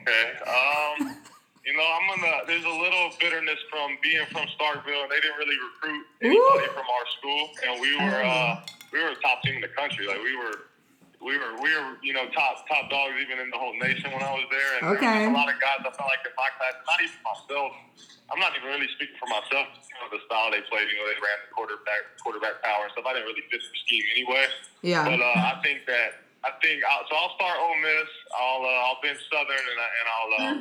Okay. 0.02 0.26
Um, 0.44 1.18
you 1.66 1.74
know, 1.74 1.86
I'm 1.86 2.06
gonna. 2.20 2.46
There's 2.48 2.66
a 2.66 2.70
little 2.70 3.10
bitterness 3.20 3.60
from 3.70 3.98
being 4.04 4.26
from 4.32 4.46
Starkville, 4.60 5.04
and 5.04 5.12
they 5.12 5.20
didn't 5.20 5.38
really 5.38 5.58
recruit 5.58 6.04
anybody 6.22 6.68
Ooh. 6.70 6.76
from 6.78 6.86
our 6.86 7.06
school, 7.18 7.50
and 7.68 7.82
we 7.82 7.96
were 7.98 8.22
uh, 8.24 8.62
we 8.92 9.02
were 9.02 9.10
a 9.10 9.20
top 9.22 9.42
team 9.44 9.56
in 9.56 9.62
the 9.62 9.74
country. 9.74 10.08
Like 10.08 10.22
we 10.24 10.36
were. 10.36 10.70
We 11.24 11.42
were, 11.42 11.58
we 11.58 11.74
were, 11.74 11.98
you 12.06 12.14
know, 12.14 12.30
top 12.38 12.70
top 12.70 12.86
dogs 12.92 13.18
even 13.18 13.42
in 13.42 13.50
the 13.50 13.58
whole 13.58 13.74
nation 13.82 14.14
when 14.14 14.22
I 14.22 14.30
was 14.30 14.46
there. 14.54 14.70
And 14.78 14.94
Okay. 14.94 15.10
there 15.26 15.26
was 15.26 15.34
a 15.34 15.40
lot 15.42 15.50
of 15.50 15.58
guys 15.58 15.82
I 15.82 15.90
felt 15.90 16.06
like 16.06 16.22
in 16.22 16.36
my 16.38 16.54
class, 16.54 16.78
not 16.86 17.02
even 17.02 17.18
myself. 17.26 17.72
I'm 18.30 18.38
not 18.38 18.54
even 18.54 18.70
really 18.70 18.86
speaking 18.94 19.18
for 19.18 19.26
myself. 19.26 19.74
You 19.90 19.96
know, 20.06 20.14
the 20.14 20.22
style 20.30 20.54
they 20.54 20.62
played, 20.70 20.86
you 20.86 21.02
know, 21.02 21.08
they 21.10 21.18
ran 21.18 21.40
the 21.42 21.50
quarterback 21.50 22.14
quarterback 22.22 22.62
power 22.62 22.86
and 22.86 22.94
stuff. 22.94 23.10
I 23.10 23.18
didn't 23.18 23.26
really 23.32 23.42
fit 23.50 23.58
the 23.58 23.74
scheme 23.74 24.06
anyway. 24.14 24.46
Yeah. 24.86 25.02
But 25.02 25.18
uh, 25.18 25.50
I 25.50 25.58
think 25.66 25.90
that 25.90 26.25
I 26.46 26.54
think 26.62 26.86
I'll, 26.86 27.04
so. 27.10 27.14
I'll 27.18 27.34
start 27.36 27.58
Ole 27.58 27.80
Miss. 27.82 28.10
I'll 28.38 28.62
uh, 28.62 28.86
I'll 28.86 29.00
bench 29.02 29.18
Southern, 29.34 29.66
and, 29.66 29.80
I, 29.82 29.90
and 29.90 30.08
I'll 30.14 30.32
uh, 30.38 30.54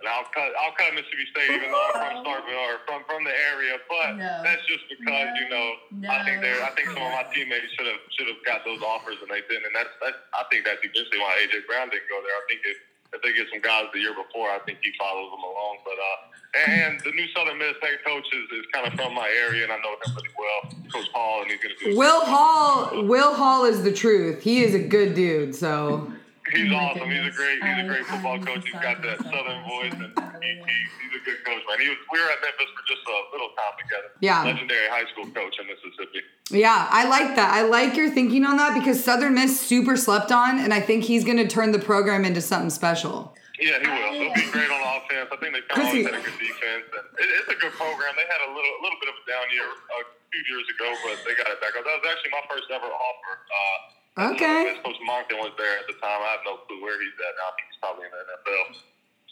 and 0.00 0.06
I'll 0.08 0.28
cut 0.32 0.48
I'll 0.60 0.72
cut 0.80 0.96
Mississippi 0.96 1.28
State, 1.32 1.50
even 1.60 1.68
though 1.68 1.86
I'm 1.92 1.96
from 2.00 2.14
Starkville 2.24 2.64
or 2.72 2.80
from 2.88 3.00
from 3.04 3.24
the 3.24 3.36
area. 3.52 3.76
But 3.88 4.16
No. 4.16 4.32
that's 4.44 4.64
just 4.64 4.88
because 4.88 5.28
you 5.36 5.48
know 5.52 5.66
I 6.08 6.24
think 6.24 6.40
No. 6.40 6.48
they're 6.48 6.62
I 6.64 6.72
think 6.72 6.88
some 6.96 7.04
of 7.04 7.12
my 7.12 7.24
teammates 7.36 7.68
should 7.76 7.88
have 7.88 8.00
should 8.16 8.28
have 8.32 8.40
got 8.48 8.64
those 8.64 8.80
offers 8.80 9.20
and 9.20 9.28
they 9.28 9.44
didn't, 9.44 9.68
and 9.68 9.76
that's 9.76 9.92
that's 10.00 10.16
I 10.32 10.44
think 10.48 10.64
that's 10.64 10.80
eventually 10.80 11.20
why 11.20 11.36
AJ 11.44 11.68
Brown 11.68 11.92
didn't 11.92 12.08
go 12.08 12.16
there. 12.24 12.32
I 12.32 12.44
think 12.48 12.60
if 12.64 12.78
if 13.12 13.22
they 13.22 13.32
get 13.32 13.46
some 13.52 13.60
guys 13.60 13.86
the 13.92 14.00
year 14.00 14.14
before, 14.14 14.50
I 14.50 14.58
think 14.66 14.78
he 14.82 14.92
follows 14.98 15.30
them 15.30 15.42
along. 15.42 15.78
But 15.84 15.98
uh, 15.98 16.68
and 16.68 17.00
the 17.00 17.10
new 17.12 17.26
Southern 17.34 17.58
Miss 17.58 17.74
head 17.82 17.98
coach 18.04 18.24
is, 18.32 18.58
is 18.58 18.66
kind 18.72 18.86
of 18.86 18.94
from 18.94 19.14
my 19.14 19.28
area, 19.46 19.64
and 19.64 19.72
I 19.72 19.76
know 19.76 19.92
him 19.92 20.14
really 20.14 20.28
well, 20.38 20.72
Coach 20.92 21.08
Hall, 21.12 21.42
and 21.42 21.50
he's 21.50 21.60
going 21.60 21.74
to 21.78 21.90
do. 21.92 21.96
Will 21.96 22.20
Hall, 22.24 23.04
Will 23.04 23.34
Hall 23.34 23.64
is 23.64 23.82
the 23.82 23.92
truth. 23.92 24.42
He 24.42 24.62
is 24.62 24.74
a 24.74 24.80
good 24.80 25.14
dude. 25.14 25.54
So 25.54 26.10
He's 26.52 26.72
Oh 26.72 26.76
awesome. 26.76 27.10
He's 27.10 27.26
a 27.26 27.30
great. 27.36 27.58
He's 27.62 27.78
a 27.78 27.84
I- 27.84 27.86
great 27.88 28.06
football 28.06 28.34
I'm 28.34 28.44
coach. 28.44 28.64
He's 28.64 28.72
got 28.80 29.02
that 29.02 29.18
southern 29.22 29.60
voice, 29.66 29.92
and 29.92 30.12
he, 30.42 30.48
he, 30.48 30.76
he's 31.02 31.14
a 31.20 31.24
good 31.24 31.40
coach, 31.44 31.62
man. 31.68 31.80
He 31.80 31.88
was. 31.88 31.98
We 32.12 32.20
were 32.20 32.30
at 32.30 32.40
Memphis 32.42 32.70
for 32.76 32.84
just 32.86 33.02
a 33.06 33.16
little 33.32 33.48
time 33.58 33.74
together. 33.82 34.08
Yeah. 34.20 34.44
Legendary 34.44 34.88
high 34.88 35.06
school 35.12 35.26
coach 35.32 35.54
in 35.58 35.66
Mississippi. 35.66 36.20
yeah, 36.50 36.86
I 36.90 37.08
like 37.08 37.34
that. 37.36 37.52
I 37.52 37.62
like 37.62 37.96
your 37.96 38.10
thinking 38.10 38.44
on 38.44 38.56
that 38.58 38.74
because 38.78 39.02
Southern 39.02 39.34
Miss 39.34 39.58
super 39.60 39.96
slept 39.96 40.30
on, 40.30 40.58
and 40.58 40.72
I 40.72 40.80
think 40.80 41.04
he's 41.04 41.24
going 41.24 41.38
to 41.38 41.48
turn 41.48 41.72
the 41.72 41.78
program 41.80 42.24
into 42.24 42.40
something 42.40 42.70
special. 42.70 43.34
Yeah, 43.58 43.80
he 43.80 43.86
will. 43.88 44.12
He'll 44.12 44.34
be 44.36 44.50
great 44.52 44.68
on 44.70 44.80
offense. 45.00 45.32
I 45.32 45.36
think 45.40 45.56
they 45.56 45.64
kind 45.72 45.80
of 45.80 45.88
always 45.88 46.04
had 46.04 46.12
a 46.14 46.20
good 46.20 46.36
defense, 46.38 46.84
and 46.92 47.06
it, 47.16 47.28
it's 47.40 47.48
a 47.48 47.56
good 47.56 47.72
program. 47.72 48.12
They 48.14 48.28
had 48.28 48.44
a 48.44 48.52
little, 48.52 48.68
a 48.68 48.80
little 48.84 48.98
bit 49.00 49.05
a 49.46 49.54
year 49.54 49.70
a 49.70 50.00
few 50.34 50.42
years 50.50 50.66
ago, 50.74 50.88
but 51.06 51.16
they 51.24 51.34
got 51.38 51.48
it 51.50 51.60
back 51.62 51.72
up. 51.78 51.84
That 51.86 51.96
was 52.02 52.06
actually 52.10 52.34
my 52.34 52.44
first 52.50 52.66
ever 52.70 52.86
offer. 52.90 53.32
Uh, 53.46 53.78
Okay. 54.18 54.72
as 54.72 54.82
Coach 54.82 54.96
Monken 55.06 55.38
was 55.44 55.52
there 55.58 55.78
at 55.78 55.86
the 55.86 55.92
time. 55.94 56.20
I 56.24 56.28
have 56.32 56.40
no 56.46 56.56
clue 56.66 56.80
where 56.80 56.98
he's 57.02 57.12
at 57.20 57.34
now. 57.36 57.48
I 57.48 57.52
think 57.52 57.68
he's 57.68 57.78
probably 57.80 58.04
in 58.06 58.12
the 58.12 58.24
NFL 58.24 58.80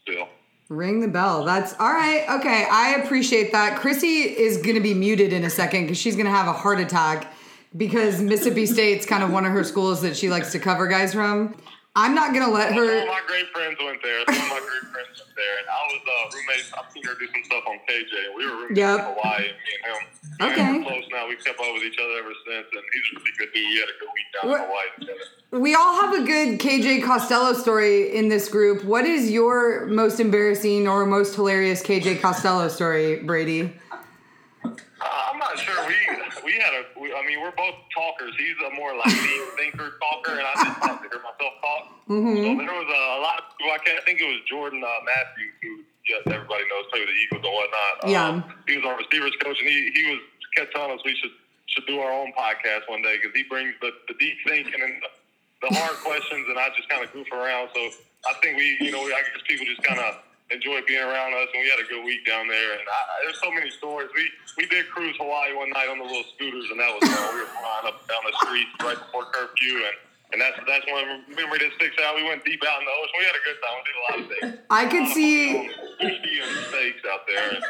still. 0.03 0.29
Ring 0.69 1.01
the 1.01 1.09
bell. 1.09 1.43
That's 1.45 1.73
all 1.81 1.91
right. 1.93 2.27
Okay, 2.41 2.67
I 2.71 2.97
appreciate 3.03 3.53
that. 3.53 3.79
Chrissy 3.79 4.23
is 4.23 4.59
going 4.59 4.75
to 4.75 4.83
be 4.83 4.93
muted 4.93 5.33
in 5.33 5.45
a 5.45 5.51
second 5.51 5.85
because 5.85 5.97
she's 5.97 6.17
going 6.17 6.27
to 6.27 6.33
have 6.33 6.49
a 6.49 6.53
heart 6.53 6.81
attack 6.81 7.33
because 7.77 8.21
Mississippi 8.21 8.67
State's 8.67 9.07
kind 9.07 9.23
of 9.23 9.31
one 9.33 9.47
of 9.47 9.53
her 9.53 9.65
schools 9.65 10.03
that 10.03 10.17
she 10.19 10.29
likes 10.29 10.53
to 10.53 10.59
cover 10.59 10.87
guys 10.87 11.15
from. 11.15 11.55
I'm 11.97 12.13
not 12.15 12.35
going 12.35 12.45
to 12.45 12.51
let 12.51 12.71
Some 12.75 12.79
of 12.83 12.89
her. 12.89 13.07
my 13.07 13.23
great 13.27 13.47
friends 13.55 13.79
went 13.79 14.03
there. 14.03 14.19
Some 14.27 14.35
of 14.35 14.51
my 14.51 14.59
great 14.67 14.91
friends 14.91 15.15
went 15.15 15.31
there, 15.39 15.55
and 15.63 15.67
I 15.71 15.79
was 15.87 16.03
uh, 16.03 16.37
roommates. 16.37 16.73
I've 16.75 16.91
seen 16.91 17.05
her 17.05 17.15
do 17.15 17.27
some 17.31 17.45
stuff 17.45 17.63
on 17.69 17.79
KJ, 17.89 18.11
and 18.27 18.35
we 18.35 18.47
were 18.51 18.57
roommates 18.67 18.79
Yep. 18.79 18.99
in 18.99 19.05
Hawaii, 19.15 19.43
me 19.47 19.71
and 19.79 19.83
him. 19.87 20.03
Okay. 20.43 20.61
And 20.61 20.85
we're 20.85 20.91
close 20.91 21.05
now. 21.13 21.29
We've 21.29 21.39
kept 21.45 21.61
up 21.61 21.67
with 21.73 21.85
each 21.85 21.99
other 22.03 22.19
ever 22.19 22.35
since, 22.51 22.67
and 22.73 22.83
he's 22.93 23.07
a 23.15 23.19
really 23.23 23.31
good 23.39 23.51
dude. 23.55 23.63
We 23.71 23.79
had 23.79 23.89
a 23.95 23.99
good 24.03 24.11
week 24.11 24.29
down 24.35 24.51
What- 24.51 24.61
in 24.61 24.67
Hawaii 24.67 24.87
together. 24.99 25.31
We 25.55 25.75
all 25.77 25.95
have 26.01 26.13
a 26.15 26.25
good 26.27 26.59
KJ 26.59 27.01
Costello 27.05 27.53
story 27.53 28.13
in 28.13 28.29
this 28.29 28.49
group. 28.49 28.83
What 28.83 29.05
is 29.05 29.31
your 29.31 29.87
most 29.87 30.19
embarrassing 30.19 30.89
or 30.89 31.07
most 31.07 31.37
hilarious 31.37 31.81
KJ 31.81 32.21
Costello 32.21 32.67
story, 32.67 33.21
Brady? 33.23 33.73
Uh, 35.05 35.29
I'm 35.29 35.39
not 35.39 35.59
sure. 35.61 35.77
We 35.85 36.01
we 36.49 36.53
had 36.57 36.73
a. 36.73 36.83
We, 36.97 37.13
I 37.13 37.21
mean, 37.29 37.45
we're 37.45 37.53
both 37.53 37.77
talkers. 37.93 38.33
He's 38.41 38.57
a 38.65 38.73
more 38.73 38.97
like 38.97 39.13
deep 39.13 39.45
thinker 39.61 40.01
talker, 40.01 40.33
and 40.33 40.47
I 40.49 40.53
just 40.65 40.81
like 40.81 41.03
to 41.05 41.09
hear 41.13 41.21
myself 41.21 41.55
talk. 41.61 41.83
Mm-hmm. 42.09 42.41
So 42.41 42.49
there 42.57 42.73
was 42.73 42.89
a, 42.89 43.03
a 43.19 43.21
lot 43.21 43.37
of 43.37 43.45
people. 43.53 43.73
I 43.77 43.81
can't 43.85 44.01
I 44.01 44.05
think 44.09 44.25
it 44.25 44.29
was 44.33 44.41
Jordan 44.49 44.81
uh, 44.81 44.89
Matthews, 45.05 45.53
who 45.61 45.73
yes, 46.09 46.25
everybody 46.25 46.65
knows, 46.73 46.89
played 46.89 47.05
with 47.05 47.13
the 47.13 47.21
Eagles 47.21 47.45
and 47.45 47.53
whatnot. 47.53 47.95
Yeah. 48.09 48.29
Um, 48.29 48.37
he 48.65 48.81
was 48.81 48.85
our 48.89 48.97
receivers 48.97 49.37
coach, 49.45 49.61
and 49.61 49.69
he 49.69 49.93
he 49.93 50.09
was 50.09 50.21
kept 50.57 50.73
telling 50.73 50.97
us 50.97 51.05
we 51.05 51.13
should 51.21 51.37
should 51.67 51.87
do 51.87 52.01
our 52.01 52.13
own 52.13 52.33
podcast 52.33 52.89
one 52.89 53.03
day 53.03 53.21
because 53.21 53.37
he 53.37 53.45
brings 53.45 53.75
the, 53.81 53.93
the 54.09 54.15
deep 54.17 54.37
thinking 54.47 54.81
and 54.81 55.03
the, 55.05 55.69
the 55.69 55.71
hard 55.77 55.97
questions, 56.01 56.47
and 56.49 56.57
I 56.57 56.69
just 56.77 56.89
kind 56.89 57.05
of 57.05 57.13
goof 57.13 57.29
around. 57.33 57.69
So 57.75 57.81
I 58.25 58.33
think 58.41 58.57
we, 58.57 58.77
you 58.81 58.93
know, 58.93 59.05
I 59.05 59.21
guess 59.21 59.45
people 59.45 59.67
just 59.67 59.83
kind 59.83 60.01
of 60.01 60.17
enjoy 60.51 60.81
being 60.87 61.03
around 61.03 61.33
us, 61.35 61.49
and 61.55 61.63
we 61.63 61.69
had 61.71 61.81
a 61.81 61.89
good 61.89 62.05
week 62.05 62.27
down 62.27 62.49
there. 62.49 62.73
And 62.73 62.85
I, 62.85 63.01
there's 63.25 63.41
so 63.41 63.51
many 63.51 63.71
stories. 63.71 64.11
We 64.15 64.29
we 64.59 64.67
did 64.67 64.89
cruise 64.91 65.17
Hawaii 65.19 65.55
one 65.55 65.71
night 65.71 65.89
on 65.89 65.99
the 65.99 66.05
little 66.05 66.25
scooters, 66.37 66.69
and 66.71 66.79
that 66.81 66.91
was 66.93 67.09
fun. 67.09 67.35
We 67.35 67.41
were 67.41 67.53
flying 67.53 67.87
up 67.89 68.07
down 68.09 68.23
the 68.27 68.35
streets 68.45 68.73
right 68.83 68.99
before 68.99 69.25
curfew, 69.33 69.85
and 69.89 69.97
and 70.33 70.41
that's 70.41 70.59
that's 70.67 70.87
one 70.91 71.25
memory 71.33 71.59
that 71.59 71.73
sticks 71.77 71.97
out. 72.05 72.17
We 72.17 72.25
went 72.25 72.45
deep 72.45 72.61
out 72.67 72.81
in 72.81 72.87
the 72.87 72.95
ocean. 72.99 73.17
We 73.19 73.25
had 73.25 73.39
a 73.39 73.45
good 73.45 73.59
time. 73.63 73.75
We 73.79 73.85
did 73.89 73.97
a 73.97 74.05
lot 74.05 74.17
of 74.21 74.27
things. 74.29 74.67
I 74.71 74.83
could 74.87 75.09
see 75.15 75.71
sushi 76.01 76.35
and 76.43 76.53
steaks 76.69 77.05
out 77.11 77.27
there 77.27 77.51
and 77.55 77.65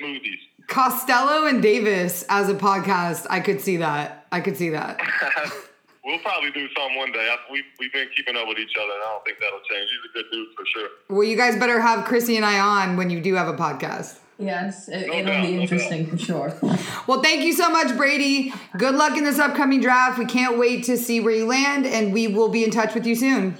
smoothies. 0.00 0.40
Costello 0.68 1.46
and 1.46 1.60
Davis 1.60 2.24
as 2.28 2.48
a 2.48 2.54
podcast. 2.54 3.26
I 3.28 3.40
could 3.40 3.60
see 3.60 3.78
that. 3.78 4.26
I 4.30 4.40
could 4.40 4.56
see 4.56 4.70
that. 4.70 5.00
we'll 6.04 6.18
probably 6.20 6.50
do 6.50 6.68
something 6.76 6.96
one 6.96 7.12
day. 7.12 7.28
I, 7.30 7.36
we, 7.52 7.62
we've 7.78 7.92
been 7.92 8.08
keeping 8.16 8.36
up 8.36 8.48
with 8.48 8.58
each 8.58 8.72
other, 8.76 8.92
and 8.92 9.02
I 9.02 9.12
don't 9.12 9.24
think 9.24 9.38
that'll 9.40 9.60
change. 9.70 9.90
He's 9.90 10.10
a 10.10 10.12
good 10.14 10.30
dude 10.32 10.48
for 10.56 10.64
sure. 10.66 10.88
Well, 11.08 11.24
you 11.24 11.36
guys 11.36 11.56
better 11.56 11.80
have 11.80 12.04
Chrissy 12.06 12.36
and 12.36 12.44
I 12.44 12.58
on 12.58 12.96
when 12.96 13.10
you 13.10 13.20
do 13.20 13.34
have 13.34 13.48
a 13.48 13.56
podcast. 13.56 14.18
Yes, 14.38 14.88
it, 14.88 15.06
No 15.06 15.12
it'll 15.12 15.26
doubt, 15.26 15.42
be 15.46 15.52
no 15.56 15.60
interesting 15.62 16.06
for 16.06 16.16
sure. 16.16 16.54
Well, 17.06 17.22
thank 17.22 17.42
you 17.42 17.52
so 17.52 17.68
much, 17.70 17.96
Brady. 17.96 18.52
Good 18.76 18.94
luck 18.94 19.16
in 19.16 19.24
this 19.24 19.38
upcoming 19.38 19.80
draft. 19.80 20.18
We 20.18 20.26
can't 20.26 20.58
wait 20.58 20.84
to 20.84 20.96
see 20.96 21.18
where 21.18 21.34
you 21.34 21.46
land, 21.46 21.86
and 21.86 22.12
we 22.12 22.28
will 22.28 22.48
be 22.48 22.62
in 22.62 22.70
touch 22.70 22.94
with 22.94 23.04
you 23.04 23.16
soon. 23.16 23.56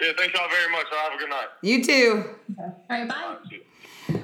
Yeah, 0.00 0.12
thank 0.18 0.34
y'all 0.34 0.48
very 0.50 0.70
much. 0.70 0.86
Have 0.90 1.14
a 1.14 1.18
good 1.18 1.30
night. 1.30 1.46
You 1.62 1.82
too. 1.82 2.24
All 2.58 2.76
right, 2.90 3.08
bye. 3.08 3.36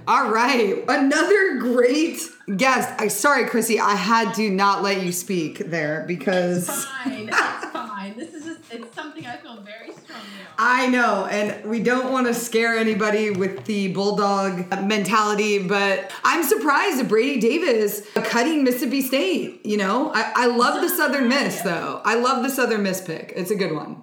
All 0.08 0.30
right, 0.30 0.82
another 0.88 1.58
great 1.58 2.20
guest. 2.56 2.88
I 3.00 3.06
sorry, 3.06 3.46
Chrissy, 3.46 3.78
I 3.78 3.94
had 3.94 4.34
to 4.34 4.50
not 4.50 4.82
let 4.82 5.02
you 5.02 5.12
speak 5.12 5.58
there 5.58 6.04
because 6.08 6.68
Fine, 6.86 7.28
it's 7.28 7.66
fine. 7.66 8.18
This 8.18 8.34
is 8.34 8.44
just 8.44 8.72
it's 8.72 8.92
something 8.96 9.24
I 9.26 9.36
feel 9.36 9.60
very 9.60 9.92
strongly 9.92 10.24
on. 10.48 10.54
I 10.58 10.88
know, 10.88 11.26
and 11.26 11.64
we 11.70 11.80
don't 11.80 12.10
want 12.10 12.26
to 12.26 12.34
scare 12.34 12.76
anybody 12.76 13.30
with 13.30 13.64
the 13.66 13.92
bulldog 13.92 14.68
mentality, 14.82 15.60
but 15.60 16.12
I'm 16.24 16.42
surprised 16.42 16.98
at 16.98 17.08
Brady 17.08 17.38
Davis 17.38 18.04
cutting 18.14 18.64
Mississippi 18.64 19.02
State. 19.02 19.64
You 19.64 19.76
know, 19.76 20.10
I, 20.12 20.32
I 20.34 20.46
love 20.46 20.80
the 20.80 20.88
Southern 20.88 21.28
Miss 21.28 21.60
though. 21.60 22.02
I 22.04 22.16
love 22.16 22.42
the 22.42 22.50
Southern 22.50 22.82
Miss 22.82 23.00
pick. 23.00 23.32
It's 23.36 23.52
a 23.52 23.56
good 23.56 23.72
one. 23.72 24.02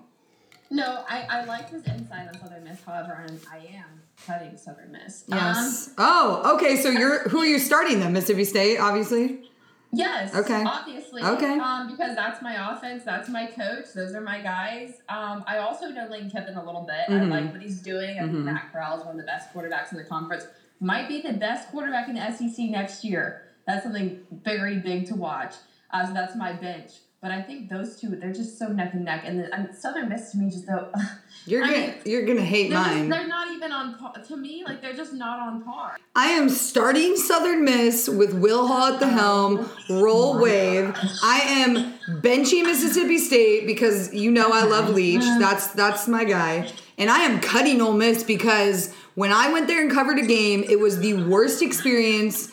No, 0.72 1.04
I, 1.10 1.26
I 1.30 1.44
like 1.46 1.70
his 1.70 1.84
insight 1.88 2.30
on 2.30 2.40
Southern 2.40 2.64
Miss. 2.64 2.82
However, 2.84 3.26
I'm, 3.28 3.40
I 3.52 3.58
am 3.76 4.02
cutting 4.26 4.58
Southern 4.58 4.92
Miss. 4.92 5.24
Yes. 5.28 5.88
Um, 5.90 5.94
oh, 6.00 6.56
okay. 6.56 6.76
So 6.78 6.90
you're 6.90 7.28
who 7.30 7.40
are 7.40 7.46
you 7.46 7.60
starting 7.60 8.00
then? 8.00 8.14
Mississippi 8.14 8.44
State, 8.46 8.78
obviously. 8.80 9.44
yes. 9.92 10.36
Okay. 10.36 10.64
Obviously. 10.64 11.24
Okay. 11.24 11.60
Um, 11.60 11.90
because 11.90 12.16
that's 12.16 12.42
my 12.42 12.74
offense. 12.74 13.04
That's 13.04 13.28
my 13.30 13.48
coach. 13.48 13.86
Those 13.96 14.14
are 14.14 14.22
my 14.22 14.40
guys. 14.42 14.94
Um, 15.10 15.44
I 15.48 15.58
also 15.58 15.90
know 15.90 16.08
Lane 16.08 16.30
Kiffin 16.30 16.56
a 16.56 16.64
little 16.66 16.82
bit. 16.88 17.08
Mhm. 17.14 17.32
I 17.34 17.42
like 17.42 17.52
what 17.54 17.62
he's 17.62 17.82
doing. 17.82 18.18
I 18.20 18.24
think 18.24 18.34
Mhm. 18.34 18.44
Matt 18.44 18.72
Corral 18.72 18.98
is 19.00 19.04
one 19.06 19.16
of 19.16 19.18
the 19.22 19.26
best 19.26 19.54
quarterbacks 19.54 19.92
in 19.92 19.98
the 19.98 20.04
conference. 20.04 20.46
Might 20.80 21.08
be 21.08 21.22
the 21.22 21.34
best 21.34 21.70
quarterback 21.70 22.08
in 22.08 22.16
the 22.16 22.22
SEC 22.22 22.70
next 22.70 23.04
year. 23.04 23.44
That's 23.66 23.84
something 23.84 24.20
very 24.44 24.78
big 24.80 25.08
to 25.08 25.16
watch. 25.16 25.56
Uh, 25.92 26.06
so 26.08 26.14
that's 26.14 26.36
my 26.36 26.54
bench. 26.54 26.92
But 27.22 27.32
I 27.32 27.42
think 27.42 27.70
those 27.70 28.00
two, 28.00 28.10
they're 28.16 28.32
just 28.32 28.58
so 28.58 28.68
neck 28.70 28.94
and 28.94 29.04
neck. 29.04 29.24
And, 29.26 29.40
the, 29.40 29.54
and 29.54 29.76
Southern 29.76 30.08
Miss 30.08 30.32
to 30.32 30.38
me 30.38 30.50
just 30.50 30.66
though. 30.68 30.92
You're 31.46 31.64
I 31.64 31.68
gonna 31.68 31.80
mean, 31.88 31.96
you're 32.06 32.26
gonna 32.26 32.42
hate 32.42 32.70
They're, 32.70 32.80
just, 32.80 32.96
mine. 32.96 33.10
they're 33.10 33.28
not 33.28 33.52
even 33.52 33.72
on 33.72 33.96
par. 33.98 34.14
To 34.28 34.38
me, 34.38 34.64
like 34.66 34.82
they're 34.82 34.94
just 34.94 35.14
not 35.14 35.40
on 35.40 35.64
par. 35.64 35.98
I 36.16 36.28
am 36.28 36.50
starting 36.50 37.16
Southern 37.16 37.64
Miss 37.64 38.08
with 38.08 38.34
Will 38.34 38.68
Hall 38.68 38.94
at 38.94 39.00
the 39.00 39.08
helm. 39.08 39.70
Roll 39.90 40.38
wave. 40.38 40.94
I 41.24 41.40
am 41.40 41.94
benching 42.22 42.64
Mississippi 42.64 43.18
State 43.18 43.66
because 43.66 44.14
you 44.14 44.32
know 44.32 44.52
I 44.52 44.64
love 44.64 44.90
Leach. 44.90 45.22
That's 45.40 45.68
that's 45.68 46.08
my 46.08 46.24
guy. 46.24 46.70
And 46.98 47.10
I 47.10 47.20
am 47.20 47.40
cutting 47.40 47.82
Ole 47.82 47.94
Miss 47.94 48.24
because 48.24 48.94
when 49.16 49.32
I 49.32 49.52
went 49.52 49.68
there 49.68 49.82
and 49.82 49.92
covered 49.92 50.20
a 50.20 50.26
game, 50.26 50.64
it 50.68 50.80
was 50.80 51.00
the 51.00 51.14
worst 51.14 51.62
experience 51.62 52.52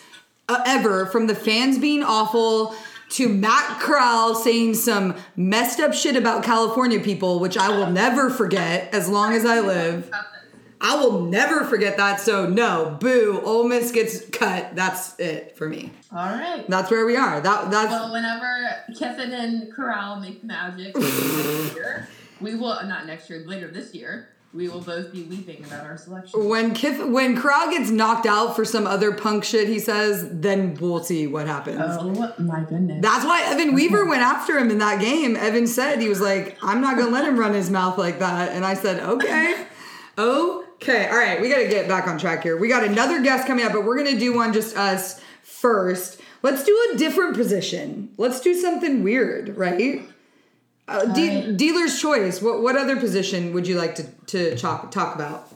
uh, 0.49 0.61
ever. 0.65 1.05
From 1.05 1.27
the 1.27 1.35
fans 1.35 1.77
being 1.77 2.03
awful 2.03 2.73
to 3.09 3.29
Matt 3.29 3.79
Corral 3.79 4.35
saying 4.35 4.73
some 4.73 5.15
messed 5.35 5.79
up 5.79 5.93
shit 5.93 6.15
about 6.15 6.43
California 6.43 6.99
people, 6.99 7.39
which 7.39 7.57
I 7.57 7.69
will 7.69 7.89
never 7.91 8.29
forget 8.29 8.93
as 8.93 9.07
long 9.09 9.33
as 9.33 9.45
I 9.45 9.59
live. 9.59 10.11
I 10.79 10.95
will 10.95 11.23
never 11.23 11.63
forget 11.65 11.97
that. 11.97 12.19
So 12.19 12.47
no, 12.47 12.97
boo. 12.99 13.41
Ole 13.43 13.67
Miss 13.67 13.91
gets 13.91 14.29
cut. 14.29 14.75
That's 14.75 15.19
it 15.19 15.57
for 15.57 15.67
me. 15.67 15.91
All 16.11 16.19
right. 16.29 16.65
That's 16.67 16.91
where 16.91 17.05
we 17.05 17.15
are. 17.15 17.41
That 17.41 17.71
that's 17.71 17.91
Well, 17.91 18.13
whenever 18.13 18.83
Kiffin 18.95 19.33
and 19.33 19.73
Corral 19.73 20.19
make 20.19 20.43
magic 20.43 20.95
next 20.97 21.75
year, 21.75 22.07
we 22.39 22.55
will 22.55 22.79
not 22.85 23.07
next 23.07 23.29
year, 23.29 23.43
later 23.47 23.69
this 23.69 23.95
year, 23.95 24.29
we 24.53 24.69
will 24.69 24.81
both 24.81 25.11
be 25.11 25.23
weeping 25.23 25.63
about 25.65 25.85
our 25.85 25.97
selection. 25.97 26.47
when 26.47 26.73
Kiff 26.73 27.11
when 27.11 27.39
Corral 27.39 27.69
gets 27.69 27.91
knocked 27.91 28.25
out 28.25 28.55
for 28.55 28.65
some 28.65 28.87
other 28.87 29.11
punk 29.11 29.43
shit 29.43 29.67
he 29.67 29.79
says, 29.79 30.27
then 30.31 30.75
we'll 30.75 31.03
see 31.03 31.27
what 31.27 31.47
happens. 31.47 31.77
Oh 31.81 32.33
my 32.39 32.61
goodness. 32.61 33.01
That's 33.01 33.25
why 33.25 33.43
Evan 33.43 33.73
Weaver 33.75 34.05
went 34.05 34.21
after 34.21 34.57
him 34.57 34.71
in 34.71 34.77
that 34.79 35.01
game. 35.01 35.35
Evan 35.35 35.67
said 35.67 35.99
he 35.99 36.09
was 36.09 36.21
like, 36.21 36.57
I'm 36.61 36.81
not 36.81 36.97
gonna 36.97 37.11
let 37.11 37.25
him 37.25 37.37
run 37.37 37.53
his 37.53 37.69
mouth 37.69 37.97
like 37.97 38.19
that. 38.19 38.51
And 38.53 38.65
I 38.65 38.73
said, 38.73 39.01
okay. 39.01 39.65
Okay. 40.17 41.07
All 41.07 41.17
right, 41.17 41.41
we 41.41 41.49
gotta 41.49 41.67
get 41.67 41.87
back 41.87 42.07
on 42.07 42.17
track 42.17 42.43
here. 42.43 42.57
We 42.57 42.69
got 42.69 42.83
another 42.83 43.21
guest 43.21 43.47
coming 43.47 43.65
up, 43.65 43.73
but 43.73 43.83
we're 43.83 43.97
gonna 43.97 44.17
do 44.17 44.33
one 44.33 44.53
just 44.53 44.75
us 44.77 45.19
first. 45.43 46.21
Let's 46.41 46.63
do 46.63 46.91
a 46.93 46.97
different 46.97 47.35
position. 47.35 48.13
Let's 48.17 48.39
do 48.39 48.53
something 48.53 49.03
weird, 49.03 49.57
right? 49.57 50.01
Uh, 50.87 51.05
de- 51.13 51.53
Dealer's 51.53 51.99
choice. 51.99 52.41
What 52.41 52.61
what 52.61 52.77
other 52.77 52.95
position 52.95 53.53
would 53.53 53.67
you 53.67 53.77
like 53.77 53.95
to 53.95 54.03
to 54.27 54.55
talk 54.57 54.91
talk 54.91 55.15
about? 55.15 55.49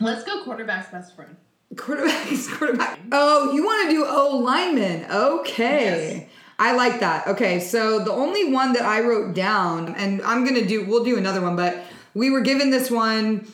Let's 0.00 0.22
go 0.24 0.44
quarterback's 0.44 0.90
best 0.90 1.16
friend. 1.16 1.36
Quarterback 1.76 2.28
quarterback. 2.52 3.00
Oh, 3.10 3.52
you 3.52 3.64
want 3.64 3.88
to 3.88 3.94
do 3.94 4.04
O 4.06 4.38
lineman? 4.38 5.10
Okay. 5.10 6.20
Yes. 6.20 6.30
I 6.60 6.74
like 6.74 7.00
that. 7.00 7.28
Okay, 7.28 7.60
so 7.60 8.00
the 8.00 8.10
only 8.10 8.52
one 8.52 8.72
that 8.72 8.82
I 8.82 9.00
wrote 9.00 9.32
down, 9.34 9.94
and 9.94 10.20
I'm 10.22 10.44
gonna 10.44 10.66
do, 10.66 10.84
we'll 10.86 11.04
do 11.04 11.16
another 11.16 11.40
one, 11.40 11.54
but 11.54 11.84
we 12.14 12.30
were 12.30 12.40
given 12.40 12.70
this 12.70 12.90
one 12.90 13.46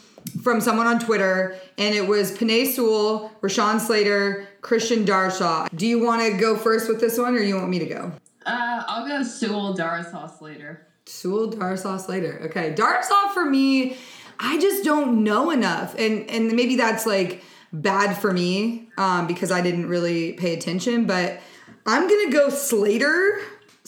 from 0.43 0.61
someone 0.63 0.87
on 0.87 0.99
Twitter, 1.01 1.55
and 1.77 1.95
it 1.95 2.07
was 2.07 2.33
Penei 2.33 2.67
Sewell, 2.67 3.31
Rashawn 3.43 3.79
Slater, 3.79 4.49
Christian 4.63 5.05
Darrisaw. 5.05 5.69
Do 5.77 5.87
you 5.87 6.03
want 6.03 6.23
to 6.23 6.39
go 6.39 6.57
first 6.57 6.89
with 6.89 6.99
this 6.99 7.19
one, 7.19 7.35
or 7.35 7.41
you 7.41 7.57
want 7.57 7.69
me 7.69 7.79
to 7.79 7.87
go? 7.87 8.13
Uh, 8.47 8.83
I'll 8.87 9.07
go 9.07 9.23
Sewell 9.23 9.77
Darrisaw 9.77 10.31
Slater. 10.39 10.87
Sewell 11.07 11.51
Darrisaw 11.51 12.01
Slater. 12.01 12.41
Okay, 12.45 12.75
Darrisaw 12.75 13.33
for 13.33 13.45
me, 13.45 13.97
I 14.39 14.59
just 14.59 14.85
don't 14.85 15.23
know 15.23 15.51
enough, 15.51 15.95
and 15.99 16.29
and 16.31 16.53
maybe 16.53 16.77
that's 16.77 17.07
like 17.07 17.43
bad 17.73 18.17
for 18.17 18.33
me 18.33 18.89
um, 18.97 19.27
because 19.27 19.51
I 19.51 19.61
didn't 19.61 19.89
really 19.89 20.33
pay 20.33 20.55
attention. 20.55 21.07
But 21.07 21.41
I'm 21.87 22.09
gonna 22.09 22.31
go 22.31 22.49
Slater 22.49 23.41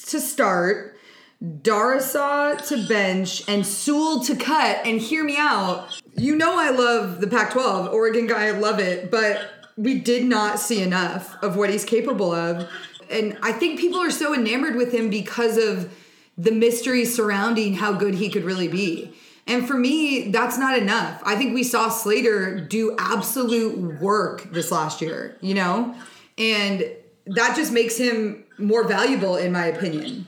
to 0.06 0.20
start, 0.20 0.98
Darrisaw 1.42 2.66
to 2.68 2.86
bench, 2.86 3.48
and 3.48 3.66
Sewell 3.66 4.20
to 4.24 4.36
cut. 4.36 4.86
And 4.86 5.00
hear 5.00 5.24
me 5.24 5.36
out. 5.38 6.00
You 6.16 6.36
know 6.36 6.58
I 6.58 6.70
love 6.70 7.20
the 7.20 7.26
Pac-12, 7.26 7.92
Oregon 7.92 8.26
guy, 8.26 8.46
I 8.46 8.50
love 8.52 8.78
it, 8.78 9.10
but 9.10 9.50
we 9.76 10.00
did 10.00 10.24
not 10.24 10.58
see 10.58 10.82
enough 10.82 11.36
of 11.42 11.56
what 11.56 11.68
he's 11.68 11.84
capable 11.84 12.32
of. 12.32 12.68
And 13.10 13.38
I 13.42 13.52
think 13.52 13.78
people 13.80 14.00
are 14.00 14.10
so 14.10 14.34
enamored 14.34 14.76
with 14.76 14.92
him 14.92 15.10
because 15.10 15.56
of 15.56 15.92
the 16.36 16.52
mystery 16.52 17.04
surrounding 17.04 17.74
how 17.74 17.92
good 17.92 18.14
he 18.14 18.28
could 18.28 18.44
really 18.44 18.68
be. 18.68 19.14
And 19.46 19.66
for 19.66 19.74
me, 19.74 20.30
that's 20.30 20.58
not 20.58 20.76
enough. 20.76 21.22
I 21.24 21.36
think 21.36 21.54
we 21.54 21.62
saw 21.62 21.88
Slater 21.88 22.58
do 22.58 22.96
absolute 22.98 24.00
work 24.00 24.52
this 24.52 24.72
last 24.72 25.00
year, 25.00 25.36
you 25.40 25.54
know? 25.54 25.94
And 26.36 26.84
that 27.26 27.56
just 27.56 27.72
makes 27.72 27.96
him 27.96 28.44
more 28.58 28.86
valuable, 28.86 29.36
in 29.36 29.52
my 29.52 29.66
opinion. 29.66 30.26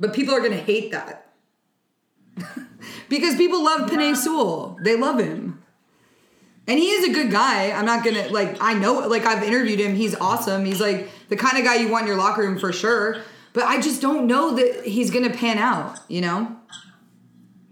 But 0.00 0.12
people 0.12 0.34
are 0.34 0.40
going 0.40 0.52
to 0.52 0.58
hate 0.58 0.90
that. 0.90 1.32
because 3.08 3.36
people 3.36 3.62
love 3.62 3.88
Penei 3.88 4.16
Sewell. 4.16 4.76
They 4.82 4.96
love 4.96 5.20
him. 5.20 5.62
And 6.66 6.78
he 6.78 6.90
is 6.90 7.08
a 7.08 7.12
good 7.12 7.30
guy. 7.30 7.70
I'm 7.72 7.84
not 7.84 8.04
gonna 8.04 8.28
like 8.28 8.56
I 8.60 8.72
know 8.72 9.06
like 9.06 9.26
I've 9.26 9.42
interviewed 9.42 9.78
him. 9.78 9.94
He's 9.94 10.14
awesome. 10.14 10.64
He's 10.64 10.80
like 10.80 11.10
the 11.28 11.36
kind 11.36 11.58
of 11.58 11.64
guy 11.64 11.76
you 11.76 11.88
want 11.88 12.02
in 12.02 12.08
your 12.08 12.16
locker 12.16 12.42
room 12.42 12.58
for 12.58 12.72
sure. 12.72 13.22
But 13.52 13.64
I 13.64 13.80
just 13.80 14.02
don't 14.02 14.26
know 14.26 14.56
that 14.56 14.84
he's 14.84 15.10
gonna 15.10 15.30
pan 15.30 15.58
out, 15.58 16.00
you 16.08 16.20
know? 16.20 16.56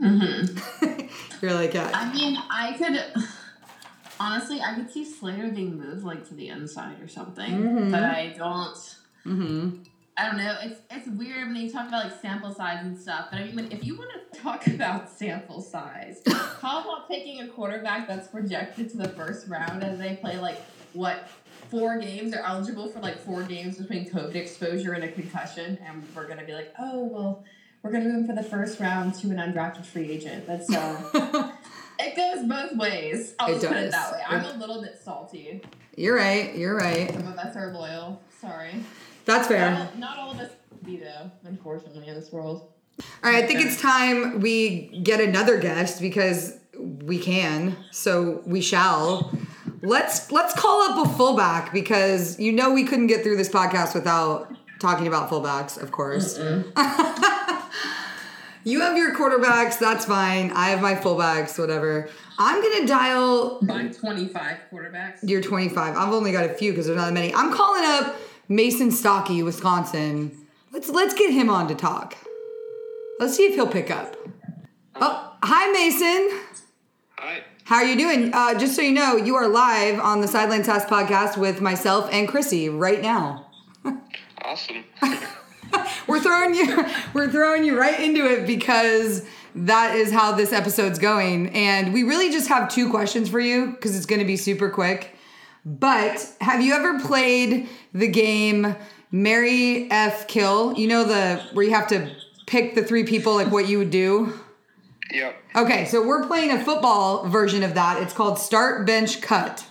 Mm-hmm. 0.00 1.06
You're 1.42 1.54
like, 1.54 1.74
yeah. 1.74 1.90
I 1.92 2.12
mean, 2.12 2.38
I 2.50 2.74
could 2.78 3.26
honestly, 4.22 4.60
I 4.60 4.74
could 4.74 4.90
see 4.90 5.04
Slater 5.04 5.48
being 5.48 5.78
moved 5.78 6.04
like 6.04 6.26
to 6.28 6.34
the 6.34 6.48
inside 6.48 7.00
or 7.00 7.08
something, 7.08 7.90
but 7.90 8.02
I 8.02 8.34
don't. 8.36 8.76
Mm-hmm. 9.26 9.82
I 10.16 10.26
don't 10.26 10.36
know. 10.36 10.56
It's 10.62 10.80
it's 10.90 11.08
weird 11.08 11.48
when 11.48 11.56
you 11.56 11.70
talk 11.70 11.88
about 11.88 12.04
like 12.04 12.20
sample 12.20 12.54
size 12.54 12.84
and 12.84 12.98
stuff. 12.98 13.28
But 13.30 13.40
I 13.40 13.44
mean, 13.50 13.72
if 13.72 13.84
you 13.84 13.96
want 13.96 14.10
to 14.32 14.40
talk 14.40 14.66
about 14.68 15.10
sample 15.10 15.60
size, 15.60 16.22
how 16.60 16.82
about 16.82 17.08
picking 17.08 17.40
a 17.40 17.48
quarterback 17.48 18.06
that's 18.06 18.28
projected 18.28 18.90
to 18.90 18.98
the 18.98 19.08
first 19.08 19.48
round 19.48 19.82
and 19.82 20.00
they 20.00 20.16
play 20.16 20.38
like 20.38 20.60
what 20.92 21.28
four 21.72 21.98
games? 21.98 22.30
They're 22.32 22.44
eligible 22.44 22.88
for 22.88 23.00
like 23.00 23.18
four 23.18 23.42
games 23.42 23.78
between 23.78 24.08
COVID 24.08 24.34
exposure 24.36 24.92
and 24.92 25.02
a 25.02 25.08
concussion, 25.10 25.78
and 25.84 26.06
we're 26.14 26.28
gonna 26.28 26.44
be 26.44 26.52
like, 26.52 26.72
oh 26.78 27.04
well, 27.04 27.44
we're 27.82 27.90
gonna 27.90 28.04
move 28.04 28.14
him 28.20 28.26
for 28.26 28.34
the 28.34 28.42
first 28.48 28.78
round 28.78 29.14
to 29.16 29.30
an 29.30 29.36
undrafted 29.38 29.86
free 29.86 30.10
agent. 30.12 30.46
That's 30.46 30.72
uh, 30.72 31.50
it 31.98 32.14
goes 32.14 32.46
both 32.46 32.76
ways. 32.76 33.34
I'll 33.40 33.48
It 33.48 33.54
just 33.54 33.66
put 33.68 33.76
it 33.78 33.90
does. 33.90 33.92
that 33.92 34.12
way. 34.12 34.20
I'm 34.28 34.44
a 34.44 34.58
little 34.58 34.82
bit 34.82 35.00
salty. 35.02 35.62
You're 35.96 36.16
right. 36.16 36.54
You're 36.54 36.76
right. 36.76 37.10
Some 37.12 37.26
of 37.26 37.38
us 37.38 37.56
are 37.56 37.72
loyal. 37.72 38.20
Sorry. 38.40 38.84
That's 39.24 39.48
fair. 39.48 39.70
Not 39.70 39.80
all, 39.80 39.98
not 39.98 40.18
all 40.18 40.30
of 40.32 40.38
us 40.40 40.50
be 40.84 40.96
though, 40.98 41.30
unfortunately, 41.44 42.06
in 42.06 42.14
this 42.14 42.30
world. 42.30 42.68
All 43.24 43.30
right, 43.32 43.42
I 43.42 43.46
think 43.46 43.60
it's 43.60 43.80
time 43.80 44.40
we 44.40 45.00
get 45.02 45.20
another 45.20 45.58
guest 45.58 46.00
because 46.00 46.58
we 46.78 47.18
can, 47.18 47.76
so 47.90 48.42
we 48.44 48.60
shall. 48.60 49.32
Let's 49.82 50.30
let's 50.30 50.54
call 50.54 50.82
up 50.90 51.06
a 51.06 51.08
fullback 51.16 51.72
because 51.72 52.38
you 52.38 52.52
know 52.52 52.72
we 52.72 52.84
couldn't 52.84 53.08
get 53.08 53.22
through 53.22 53.36
this 53.36 53.48
podcast 53.48 53.94
without 53.94 54.54
talking 54.78 55.06
about 55.08 55.28
fullbacks, 55.28 55.80
of 55.80 55.90
course. 55.90 56.38
you 58.64 58.80
have 58.80 58.96
your 58.96 59.14
quarterbacks, 59.14 59.78
that's 59.78 60.04
fine. 60.04 60.50
I 60.52 60.68
have 60.70 60.80
my 60.80 60.94
fullbacks, 60.94 61.58
whatever. 61.58 62.08
I'm 62.38 62.62
gonna 62.62 62.86
dial 62.86 63.58
My 63.62 63.88
25 63.88 64.58
quarterbacks. 64.72 65.18
you're 65.22 65.42
25. 65.42 65.96
I've 65.96 66.12
only 66.12 66.32
got 66.32 66.44
a 66.48 66.54
few 66.54 66.72
because 66.72 66.86
there's 66.86 66.96
not 66.96 67.06
that 67.06 67.12
many. 67.12 67.34
I'm 67.34 67.52
calling 67.52 67.82
up 67.84 68.16
Mason 68.48 68.90
Stokke, 68.90 69.44
Wisconsin. 69.44 70.46
Let's 70.72 70.88
let's 70.90 71.14
get 71.14 71.32
him 71.32 71.50
on 71.50 71.66
to 71.68 71.74
talk. 71.74 72.16
Let's 73.18 73.36
see 73.36 73.44
if 73.46 73.54
he'll 73.54 73.66
pick 73.68 73.90
up. 73.90 74.16
Oh, 74.96 75.36
hi 75.42 75.70
Mason. 75.72 76.40
Hi. 77.18 77.42
How 77.64 77.76
are 77.76 77.84
you 77.84 77.96
doing? 77.96 78.34
Uh, 78.34 78.58
just 78.58 78.74
so 78.74 78.82
you 78.82 78.92
know, 78.92 79.16
you 79.16 79.36
are 79.36 79.48
live 79.48 80.00
on 80.00 80.20
the 80.20 80.26
Sideline 80.28 80.64
Sass 80.64 80.84
podcast 80.84 81.36
with 81.36 81.60
myself 81.60 82.08
and 82.12 82.28
Chrissy 82.28 82.68
right 82.68 83.00
now. 83.00 83.46
Awesome. 84.44 84.84
we're 86.08 86.20
throwing 86.20 86.52
you 86.52 86.84
we're 87.14 87.30
throwing 87.30 87.64
you 87.64 87.78
right 87.78 88.00
into 88.00 88.26
it 88.26 88.44
because 88.44 89.24
that 89.54 89.94
is 89.94 90.10
how 90.10 90.32
this 90.32 90.52
episode's 90.52 90.98
going 90.98 91.48
and 91.50 91.92
we 91.92 92.02
really 92.02 92.30
just 92.30 92.48
have 92.48 92.68
two 92.68 92.90
questions 92.90 93.28
for 93.28 93.38
you 93.38 93.66
because 93.66 93.96
it's 93.96 94.04
going 94.04 94.18
to 94.18 94.26
be 94.26 94.36
super 94.36 94.68
quick 94.68 95.14
but 95.64 96.28
have 96.40 96.60
you 96.60 96.74
ever 96.74 96.98
played 97.00 97.68
the 97.94 98.08
game 98.08 98.74
mary 99.12 99.88
f 99.92 100.26
kill 100.26 100.74
you 100.74 100.88
know 100.88 101.04
the 101.04 101.40
where 101.52 101.64
you 101.64 101.72
have 101.72 101.86
to 101.86 102.10
pick 102.46 102.74
the 102.74 102.82
three 102.82 103.04
people 103.04 103.36
like 103.36 103.50
what 103.52 103.68
you 103.68 103.78
would 103.78 103.90
do 103.90 104.34
Yep. 105.12 105.36
okay 105.56 105.84
so 105.84 106.06
we're 106.06 106.26
playing 106.26 106.50
a 106.50 106.64
football 106.64 107.28
version 107.28 107.62
of 107.62 107.74
that 107.74 108.02
it's 108.02 108.12
called 108.12 108.38
start 108.38 108.86
bench 108.86 109.20
cut 109.20 109.64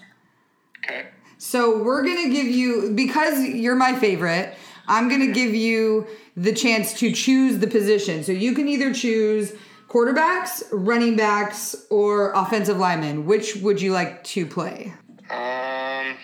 Okay. 0.83 1.07
so 1.37 1.83
we're 1.83 2.03
gonna 2.03 2.29
give 2.29 2.47
you 2.47 2.91
because 2.95 3.39
you're 3.43 3.75
my 3.75 3.93
favorite. 3.95 4.55
I'm 4.87 5.09
gonna 5.09 5.27
give 5.31 5.53
you 5.53 6.07
the 6.35 6.51
chance 6.53 6.93
to 6.99 7.11
choose 7.11 7.59
the 7.59 7.67
position. 7.67 8.23
So 8.23 8.31
you 8.31 8.53
can 8.55 8.67
either 8.67 8.91
choose 8.91 9.53
quarterbacks, 9.87 10.63
running 10.71 11.15
backs, 11.15 11.75
or 11.91 12.31
offensive 12.33 12.77
linemen. 12.77 13.27
Which 13.27 13.57
would 13.57 13.79
you 13.79 13.91
like 13.93 14.23
to 14.33 14.45
play? 14.47 14.91
Um, 15.29 16.15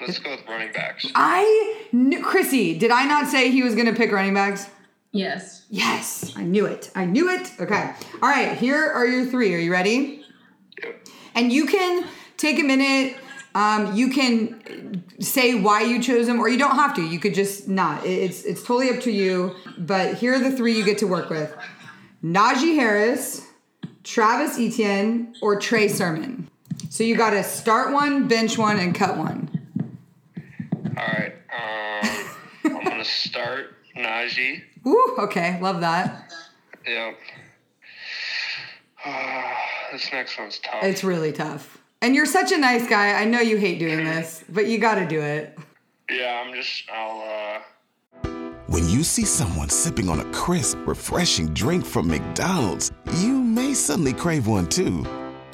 let's 0.00 0.18
go 0.18 0.30
with 0.30 0.40
running 0.48 0.72
backs. 0.72 1.06
I 1.14 1.84
knew 1.92 2.22
Chrissy. 2.24 2.78
Did 2.78 2.90
I 2.90 3.04
not 3.04 3.28
say 3.28 3.50
he 3.50 3.62
was 3.62 3.74
gonna 3.74 3.94
pick 3.94 4.10
running 4.10 4.32
backs? 4.34 4.66
Yes. 5.12 5.64
Yes, 5.70 6.32
I 6.36 6.42
knew 6.42 6.66
it. 6.66 6.90
I 6.94 7.04
knew 7.04 7.30
it. 7.30 7.50
Okay. 7.58 7.94
All 8.22 8.28
right. 8.28 8.56
Here 8.56 8.84
are 8.90 9.06
your 9.06 9.26
three. 9.26 9.54
Are 9.54 9.58
you 9.58 9.72
ready? 9.72 10.24
Yep. 10.82 11.08
And 11.34 11.52
you 11.52 11.66
can 11.66 12.06
take 12.36 12.58
a 12.58 12.62
minute. 12.62 13.16
Um, 13.54 13.94
you 13.94 14.10
can 14.10 15.04
say 15.20 15.54
why 15.60 15.82
you 15.82 16.02
chose 16.02 16.26
them, 16.26 16.38
or 16.38 16.48
you 16.48 16.58
don't 16.58 16.76
have 16.76 16.94
to. 16.96 17.02
You 17.02 17.18
could 17.18 17.34
just 17.34 17.68
not. 17.68 18.04
It's 18.04 18.44
it's 18.44 18.62
totally 18.62 18.90
up 18.90 19.02
to 19.02 19.10
you. 19.10 19.54
But 19.78 20.14
here 20.14 20.34
are 20.34 20.38
the 20.38 20.54
three 20.54 20.76
you 20.76 20.84
get 20.84 20.98
to 20.98 21.06
work 21.06 21.30
with: 21.30 21.54
Najee 22.22 22.74
Harris, 22.74 23.46
Travis 24.04 24.58
Etienne, 24.58 25.34
or 25.40 25.58
Trey 25.58 25.88
Sermon. 25.88 26.48
So 26.90 27.02
you 27.02 27.16
got 27.16 27.30
to 27.30 27.42
start 27.42 27.92
one, 27.92 28.28
bench 28.28 28.58
one, 28.58 28.78
and 28.78 28.94
cut 28.94 29.16
one. 29.16 29.50
All 30.96 31.04
right. 31.06 31.32
Um, 31.52 32.74
I'm 32.76 32.84
gonna 32.84 33.04
start 33.04 33.74
Najee. 33.96 34.62
Ooh, 34.86 35.16
okay, 35.18 35.58
love 35.60 35.80
that. 35.80 36.32
Yeah. 36.86 37.12
Uh, 39.04 39.42
this 39.92 40.08
next 40.12 40.38
one's 40.38 40.58
tough. 40.58 40.82
It's 40.82 41.04
really 41.04 41.32
tough. 41.32 41.78
And 42.00 42.14
you're 42.14 42.26
such 42.26 42.52
a 42.52 42.58
nice 42.58 42.86
guy. 42.88 43.12
I 43.20 43.24
know 43.24 43.40
you 43.40 43.56
hate 43.56 43.78
doing 43.78 44.04
this, 44.04 44.44
but 44.48 44.66
you 44.66 44.78
got 44.78 44.94
to 44.96 45.06
do 45.06 45.20
it. 45.20 45.58
yeah, 46.10 46.42
I'm 46.46 46.54
just. 46.54 46.84
I'll. 46.92 47.20
uh 48.24 48.28
When 48.68 48.88
you 48.88 49.02
see 49.02 49.24
someone 49.24 49.68
sipping 49.68 50.08
on 50.08 50.20
a 50.20 50.24
crisp, 50.32 50.78
refreshing 50.86 51.52
drink 51.54 51.84
from 51.84 52.06
McDonald's, 52.08 52.92
you 53.16 53.32
may 53.42 53.74
suddenly 53.74 54.12
crave 54.12 54.46
one 54.46 54.66
too. 54.68 55.04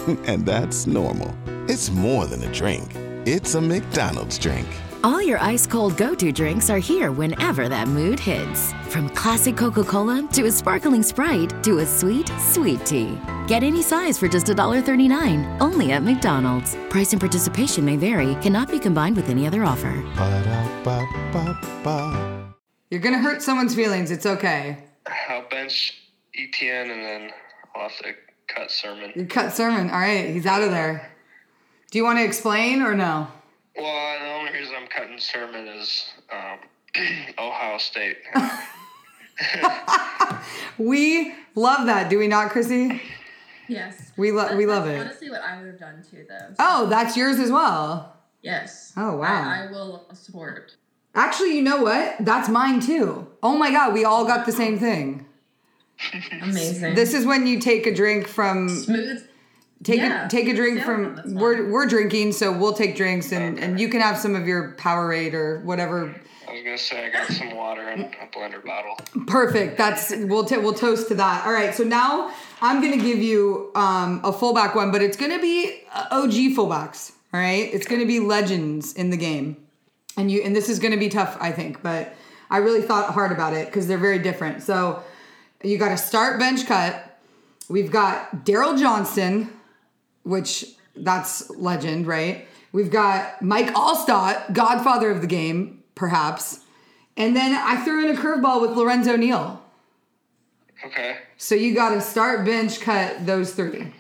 And 0.27 0.45
that's 0.45 0.87
normal. 0.87 1.35
It's 1.67 1.91
more 1.91 2.27
than 2.27 2.43
a 2.45 2.53
drink, 2.53 2.91
it's 3.27 3.55
a 3.55 3.61
McDonald's 3.61 4.39
drink. 4.39 4.67
All 5.05 5.21
your 5.21 5.39
ice 5.39 5.67
cold 5.67 5.99
go 5.99 6.15
to 6.15 6.33
drinks 6.33 6.71
are 6.71 6.79
here 6.79 7.13
whenever 7.13 7.69
that 7.69 7.89
mood 7.89 8.19
hits. 8.19 8.73
From 8.89 9.11
classic 9.11 9.55
Coca 9.55 9.85
Cola 9.85 10.27
to 10.33 10.47
a 10.47 10.51
sparkling 10.51 11.03
Sprite 11.03 11.63
to 11.63 11.81
a 11.81 11.87
sweet, 11.87 12.33
sweet 12.41 12.87
tea. 12.87 13.21
Get 13.47 13.63
any 13.63 13.83
size 13.83 14.19
for 14.19 14.29
just 14.29 14.47
$1.39 14.47 15.61
only 15.61 15.93
at 15.93 16.03
McDonald's. 16.03 16.75
Price 16.89 17.13
and 17.13 17.21
participation 17.21 17.85
may 17.85 17.99
vary, 17.99 18.35
cannot 18.37 18.71
be 18.71 18.79
combined 18.79 19.15
with 19.15 19.29
any 19.29 19.47
other 19.47 19.63
offer. 19.63 19.93
Ba-da-ba-ba-ba. 20.17 20.95
You're 22.91 23.01
going 23.01 23.15
to 23.15 23.21
hurt 23.21 23.43
someone's 23.43 23.75
feelings. 23.75 24.11
It's 24.11 24.25
okay. 24.25 24.79
I'll 25.29 25.47
bench 25.51 26.01
Etienne 26.35 26.91
and 26.91 27.03
then 27.03 27.31
I'll 27.77 27.91
have 27.91 27.99
to 27.99 28.15
cut 28.47 28.71
Sermon. 28.71 29.13
You 29.15 29.27
cut 29.27 29.53
Sermon. 29.53 29.91
All 29.91 30.01
right, 30.01 30.31
he's 30.31 30.47
out 30.47 30.63
of 30.63 30.71
there. 30.71 31.13
Do 31.91 31.99
you 31.99 32.05
want 32.05 32.21
to 32.21 32.25
explain 32.25 32.81
or 32.81 32.95
no? 32.95 33.29
Well, 33.77 34.19
the 34.21 34.33
only 34.33 34.53
reason 34.53 34.75
I'm 34.77 34.87
cutting 34.87 35.19
Sermon 35.19 35.67
is 35.69 36.05
um, 36.33 36.59
Ohio 37.39 37.79
State. 37.79 38.19
We 40.79 41.35
love 41.55 41.87
that, 41.87 42.09
do 42.11 42.19
we 42.19 42.27
not, 42.29 42.51
Chrissy? 42.51 43.01
Yes. 43.69 44.13
We 44.17 44.31
lo- 44.33 44.49
That- 44.49 44.57
we 44.57 44.67
love 44.67 44.87
it. 44.89 45.01
Honestly, 45.01 45.31
what 45.31 45.41
I 45.43 45.57
would 45.59 45.67
have 45.69 45.79
done 45.79 46.05
too, 46.09 46.25
though. 46.29 46.49
So, 46.49 46.55
Oh, 46.59 46.87
that's 46.87 47.17
yours 47.17 47.39
as 47.39 47.51
well. 47.51 48.17
yes. 48.43 48.93
Oh, 48.97 49.17
wow. 49.17 49.25
I, 49.51 49.67
I 49.69 49.71
will 49.71 50.05
support. 50.13 50.77
Actually, 51.15 51.57
you 51.57 51.63
know 51.63 51.83
what? 51.83 52.17
That's 52.21 52.49
mine 52.49 52.81
too. 52.81 53.27
Oh 53.43 53.57
my 53.57 53.71
God, 53.71 53.95
we 53.95 54.05
all 54.05 54.25
got 54.25 54.47
the 54.47 54.53
same 54.53 54.79
thing. 54.79 55.27
Amazing. 56.43 56.95
This 56.97 57.15
is 57.15 57.25
when 57.25 57.47
you 57.47 57.61
take 57.61 57.87
a 57.87 57.95
drink 57.95 58.27
from 58.27 58.69
smooth. 58.69 59.25
Take 59.85 59.99
Yeah, 59.99 60.27
a 60.27 60.29
take 60.29 60.49
a 60.49 60.55
drink 60.55 60.79
yeah, 60.79 60.85
from 60.85 61.21
we're 61.35 61.71
we're 61.71 61.87
drinking, 61.87 62.33
so 62.33 62.51
we'll 62.51 62.73
take 62.73 62.97
drinks 62.97 63.33
and 63.33 63.59
and 63.59 63.79
you 63.79 63.89
can 63.89 64.01
have 64.01 64.19
some 64.19 64.35
of 64.35 64.47
your 64.47 64.75
Powerade 64.77 65.35
or 65.35 65.61
whatever. 65.61 66.15
I 66.49 66.53
was 66.53 66.63
gonna 66.63 66.79
say 66.79 67.07
I 67.07 67.11
got 67.11 67.27
some 67.29 67.55
water 67.55 67.89
in 67.91 68.03
a 68.03 68.27
blender 68.33 68.65
bottle. 68.65 68.97
Perfect. 69.27 69.79
That's 69.79 70.13
we'll 70.17 70.45
t- 70.45 70.59
we'll 70.59 70.75
toast 70.75 71.09
to 71.09 71.15
that. 71.15 71.47
All 71.47 71.53
right. 71.53 71.75
So 71.75 71.85
now 71.85 72.33
I'm 72.61 72.81
gonna 72.83 73.03
give 73.03 73.19
you 73.19 73.71
um, 73.75 74.21
a 74.25 74.33
fullback 74.33 74.75
one, 74.75 74.91
but 74.91 75.03
it's 75.03 75.17
gonna 75.17 75.41
be 75.41 75.83
uh, 75.93 76.07
OG 76.11 76.33
fullbacks. 76.57 77.13
All 77.33 77.41
right. 77.41 77.73
It's 77.73 77.87
gonna 77.87 78.07
be 78.07 78.21
legends 78.21 78.93
in 78.95 79.11
the 79.11 79.17
game, 79.17 79.57
and 80.17 80.31
you 80.31 80.43
and 80.43 80.55
this 80.55 80.69
is 80.69 80.79
gonna 80.79 80.97
be 80.97 81.09
tough, 81.09 81.37
I 81.41 81.51
think, 81.53 81.83
but 81.83 82.15
I 82.51 82.59
really 82.59 82.83
thought 82.83 83.13
hard 83.15 83.33
about 83.33 83.55
it 83.55 83.67
because 83.67 83.87
they're 83.89 83.99
very 83.99 84.19
different. 84.19 84.63
So 84.63 85.03
you 85.63 85.79
got 85.79 85.89
to 85.89 85.97
start 85.97 86.39
bench 86.39 86.67
cut. 86.67 87.19
We've 87.71 87.91
got 87.91 88.45
Daryl 88.45 88.79
Johnston, 88.79 89.51
which 90.25 90.65
that's 90.97 91.49
legend, 91.51 92.07
right? 92.07 92.47
We've 92.73 92.91
got 92.91 93.41
Mike 93.41 93.73
Alstott, 93.75 94.53
godfather 94.53 95.11
of 95.11 95.21
the 95.21 95.27
game, 95.29 95.83
perhaps. 95.95 96.61
And 97.17 97.37
then 97.37 97.55
I 97.55 97.77
threw 97.85 98.09
in 98.09 98.17
a 98.17 98.21
curveball 98.21 98.61
with 98.61 98.73
Lorenzo 98.77 99.17
Neal. 99.17 99.63
Okay. 100.85 101.19
So 101.37 101.55
you 101.55 101.75
got 101.75 101.91
to 101.91 102.01
start 102.01 102.45
bench 102.45 102.81
cut 102.81 103.25
those 103.25 103.55
three. 103.55 103.93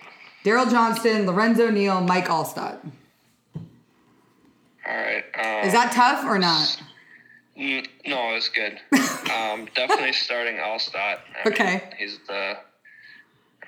Daryl 0.44 0.68
Johnston, 0.70 1.26
Lorenzo 1.26 1.70
Neal, 1.70 2.00
Mike 2.00 2.26
Alstott. 2.26 2.78
All 4.86 4.94
right. 4.94 5.24
Um, 5.38 5.66
Is 5.66 5.72
that 5.72 5.92
tough 5.92 6.24
or 6.26 6.38
not? 6.38 6.82
n- 7.56 7.86
no, 8.06 8.34
it's 8.34 8.48
good. 8.50 8.78
um, 9.32 9.66
definitely 9.74 10.12
starting 10.12 10.56
Alstott. 10.56 11.18
I 11.44 11.48
mean, 11.48 11.52
Okay. 11.54 11.82
he's 11.96 12.18
the. 12.26 12.56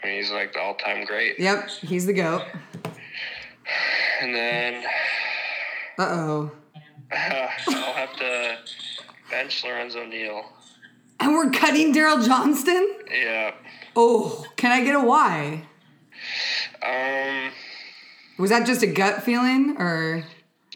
I 0.03 0.07
mean, 0.07 0.17
he's 0.17 0.31
like 0.31 0.53
the 0.53 0.61
all-time 0.61 1.05
great. 1.05 1.39
Yep, 1.39 1.69
he's 1.83 2.07
the 2.07 2.13
goat. 2.13 2.43
And 4.21 4.35
then 4.35 4.85
Uh 5.99 6.03
oh. 6.03 6.51
I'll 7.13 7.93
have 7.95 8.17
to 8.17 8.59
bench 9.31 9.65
Lorenzo 9.65 10.05
Neal. 10.07 10.45
And 11.21 11.33
we're 11.33 11.51
cutting 11.51 11.95
Daryl 11.95 12.25
Johnston? 12.25 12.97
Yeah. 13.11 13.53
Oh, 13.95 14.45
can 14.57 14.73
I 14.73 14.85
get 14.85 14.95
a 14.95 15.01
why? 15.01 15.63
Um. 16.83 17.51
Was 18.39 18.51
that 18.51 18.67
just 18.67 18.83
a 18.83 18.87
gut 18.87 19.23
feeling 19.23 19.77
or? 19.79 20.25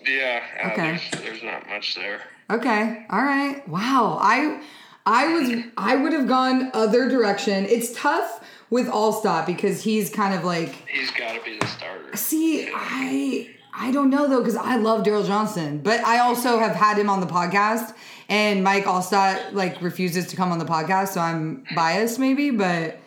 Yeah. 0.06 0.42
uh, 0.64 0.68
Okay. 0.68 1.00
There's, 1.12 1.22
there's 1.22 1.42
not 1.42 1.68
much 1.68 1.94
there. 1.94 2.22
Okay. 2.50 3.06
All 3.10 3.22
right. 3.22 3.66
Wow. 3.68 4.18
I 4.20 4.62
I 5.04 5.34
was 5.34 5.64
I 5.76 5.96
would 5.96 6.12
have 6.12 6.26
gone 6.26 6.70
other 6.72 7.08
direction. 7.08 7.66
It's 7.66 7.92
tough 7.94 8.42
with 8.70 8.86
Alstott 8.86 9.46
because 9.46 9.82
he's 9.82 10.08
kind 10.10 10.34
of 10.34 10.44
like 10.44 10.72
He's 10.88 11.10
got 11.10 11.34
to 11.34 11.42
be 11.44 11.58
the 11.58 11.66
starter. 11.66 12.16
see, 12.16 12.70
I 12.72 13.50
I 13.74 13.90
don't 13.92 14.10
know 14.10 14.26
though, 14.28 14.38
because 14.40 14.56
I 14.56 14.76
love 14.76 15.04
Daryl 15.04 15.26
Johnson. 15.26 15.78
But 15.82 16.00
I 16.04 16.18
also 16.20 16.58
have 16.58 16.74
had 16.76 16.98
him 16.98 17.08
on 17.10 17.20
the 17.20 17.26
podcast 17.26 17.94
and 18.28 18.62
Mike 18.62 18.84
Alstott 18.84 19.52
like 19.52 19.80
refuses 19.82 20.26
to 20.28 20.36
come 20.36 20.52
on 20.52 20.58
the 20.58 20.64
podcast, 20.64 21.08
so 21.08 21.20
I'm 21.20 21.64
biased 21.74 22.18
maybe, 22.18 22.50
but 22.50 22.98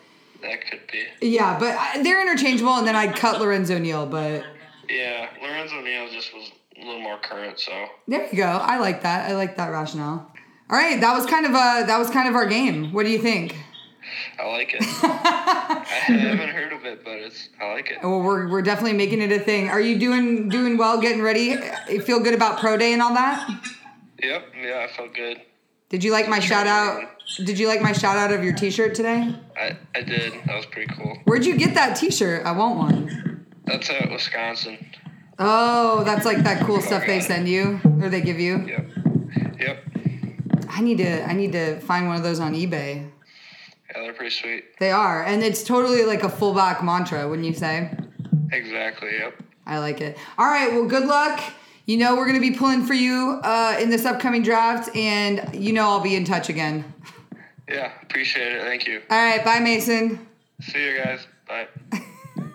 That 0.41 0.65
could 0.69 0.81
be. 0.91 1.29
yeah, 1.29 1.57
but 1.59 1.75
I, 1.77 2.01
they're 2.03 2.21
interchangeable 2.21 2.73
and 2.73 2.85
then 2.87 2.95
I'd 2.95 3.15
cut 3.15 3.39
Lorenzo 3.39 3.77
Neal, 3.77 4.05
but 4.05 4.43
Yeah. 4.89 5.29
Lorenzo 5.41 5.81
Neal 5.81 6.09
just 6.09 6.33
was 6.33 6.51
a 6.81 6.85
little 6.85 7.01
more 7.01 7.17
current, 7.19 7.59
so. 7.59 7.71
there 8.07 8.27
you 8.29 8.37
go. 8.37 8.45
I 8.47 8.79
like 8.79 9.03
that. 9.03 9.29
I 9.29 9.35
like 9.35 9.55
that 9.57 9.67
rationale. 9.69 10.29
All 10.69 10.77
right, 10.77 10.99
that 10.99 11.13
was 11.15 11.25
kind 11.25 11.45
of 11.45 11.51
uh 11.53 11.83
that 11.87 11.97
was 11.99 12.09
kind 12.09 12.27
of 12.27 12.35
our 12.35 12.47
game. 12.47 12.91
What 12.93 13.03
do 13.05 13.11
you 13.11 13.19
think? 13.19 13.55
I 14.39 14.47
like 14.47 14.73
it. 14.73 14.81
I 15.03 15.85
haven't 16.07 16.49
heard 16.49 16.73
of 16.73 16.85
it, 16.85 17.03
but 17.03 17.13
it's 17.13 17.49
I 17.61 17.73
like 17.73 17.91
it. 17.91 17.97
Well, 18.01 18.21
we're, 18.21 18.49
we're 18.49 18.61
definitely 18.61 18.93
making 18.93 19.21
it 19.21 19.31
a 19.31 19.39
thing. 19.39 19.69
Are 19.69 19.81
you 19.81 19.97
doing 19.97 20.49
doing 20.49 20.77
well, 20.77 20.99
getting 20.99 21.21
ready? 21.21 21.55
You 21.89 22.01
feel 22.01 22.19
good 22.19 22.33
about 22.33 22.59
pro 22.59 22.77
day 22.77 22.93
and 22.93 23.01
all 23.01 23.13
that? 23.13 23.49
Yep. 24.21 24.45
Yeah, 24.61 24.87
I 24.89 24.95
felt 24.95 25.13
good. 25.13 25.41
Did 25.89 26.03
you 26.03 26.11
like 26.11 26.27
my 26.27 26.39
shout 26.39 26.65
out? 26.65 27.09
Did 27.37 27.59
you 27.59 27.67
like 27.67 27.81
my 27.81 27.91
shout 27.91 28.17
out 28.17 28.31
of 28.31 28.43
your 28.43 28.53
T-shirt 28.53 28.95
today? 28.95 29.35
I, 29.55 29.77
I 29.95 30.01
did. 30.01 30.33
That 30.45 30.55
was 30.55 30.65
pretty 30.65 30.91
cool. 30.93 31.19
Where'd 31.25 31.45
you 31.45 31.57
get 31.57 31.75
that 31.75 31.95
T-shirt? 31.95 32.45
I 32.45 32.51
want 32.51 32.77
one. 32.77 33.45
That's 33.65 33.89
at 33.89 34.09
Wisconsin. 34.09 34.77
Oh, 35.39 36.03
that's 36.03 36.25
like 36.25 36.39
that 36.39 36.65
cool 36.65 36.77
oh, 36.77 36.81
stuff 36.81 37.05
they 37.05 37.19
send 37.19 37.47
you 37.47 37.79
or 38.01 38.09
they 38.09 38.21
give 38.21 38.39
you. 38.39 38.65
Yep. 38.67 38.89
Yep. 39.59 39.83
I 40.69 40.81
need 40.81 40.97
to 40.97 41.23
I 41.29 41.33
need 41.33 41.51
to 41.51 41.79
find 41.81 42.07
one 42.07 42.15
of 42.15 42.23
those 42.23 42.39
on 42.39 42.53
eBay. 42.53 43.09
Yeah, 43.93 44.03
they're 44.03 44.13
pretty 44.13 44.35
sweet. 44.35 44.77
They 44.79 44.91
are, 44.91 45.23
and 45.23 45.43
it's 45.43 45.63
totally 45.63 46.03
like 46.05 46.23
a 46.23 46.29
fullback 46.29 46.83
mantra, 46.83 47.27
wouldn't 47.27 47.47
you 47.47 47.53
say? 47.53 47.91
Exactly. 48.51 49.11
Yep. 49.19 49.41
I 49.65 49.79
like 49.79 50.01
it. 50.01 50.17
All 50.37 50.47
right, 50.47 50.71
well, 50.71 50.85
good 50.85 51.05
luck. 51.05 51.41
You 51.85 51.97
know 51.97 52.15
we're 52.15 52.25
gonna 52.25 52.39
be 52.39 52.51
pulling 52.51 52.85
for 52.85 52.93
you 52.93 53.39
uh, 53.43 53.77
in 53.79 53.89
this 53.89 54.05
upcoming 54.05 54.41
draft, 54.41 54.95
and 54.95 55.53
you 55.53 55.73
know 55.73 55.89
I'll 55.89 55.99
be 55.99 56.15
in 56.15 56.25
touch 56.25 56.49
again. 56.49 56.85
Yeah, 57.69 57.91
appreciate 58.01 58.53
it. 58.53 58.61
Thank 58.61 58.87
you. 58.87 59.01
All 59.09 59.17
right, 59.17 59.43
bye, 59.43 59.59
Mason. 59.59 60.25
See 60.61 60.83
you 60.83 60.97
guys. 60.97 61.27
Bye. 61.47 61.67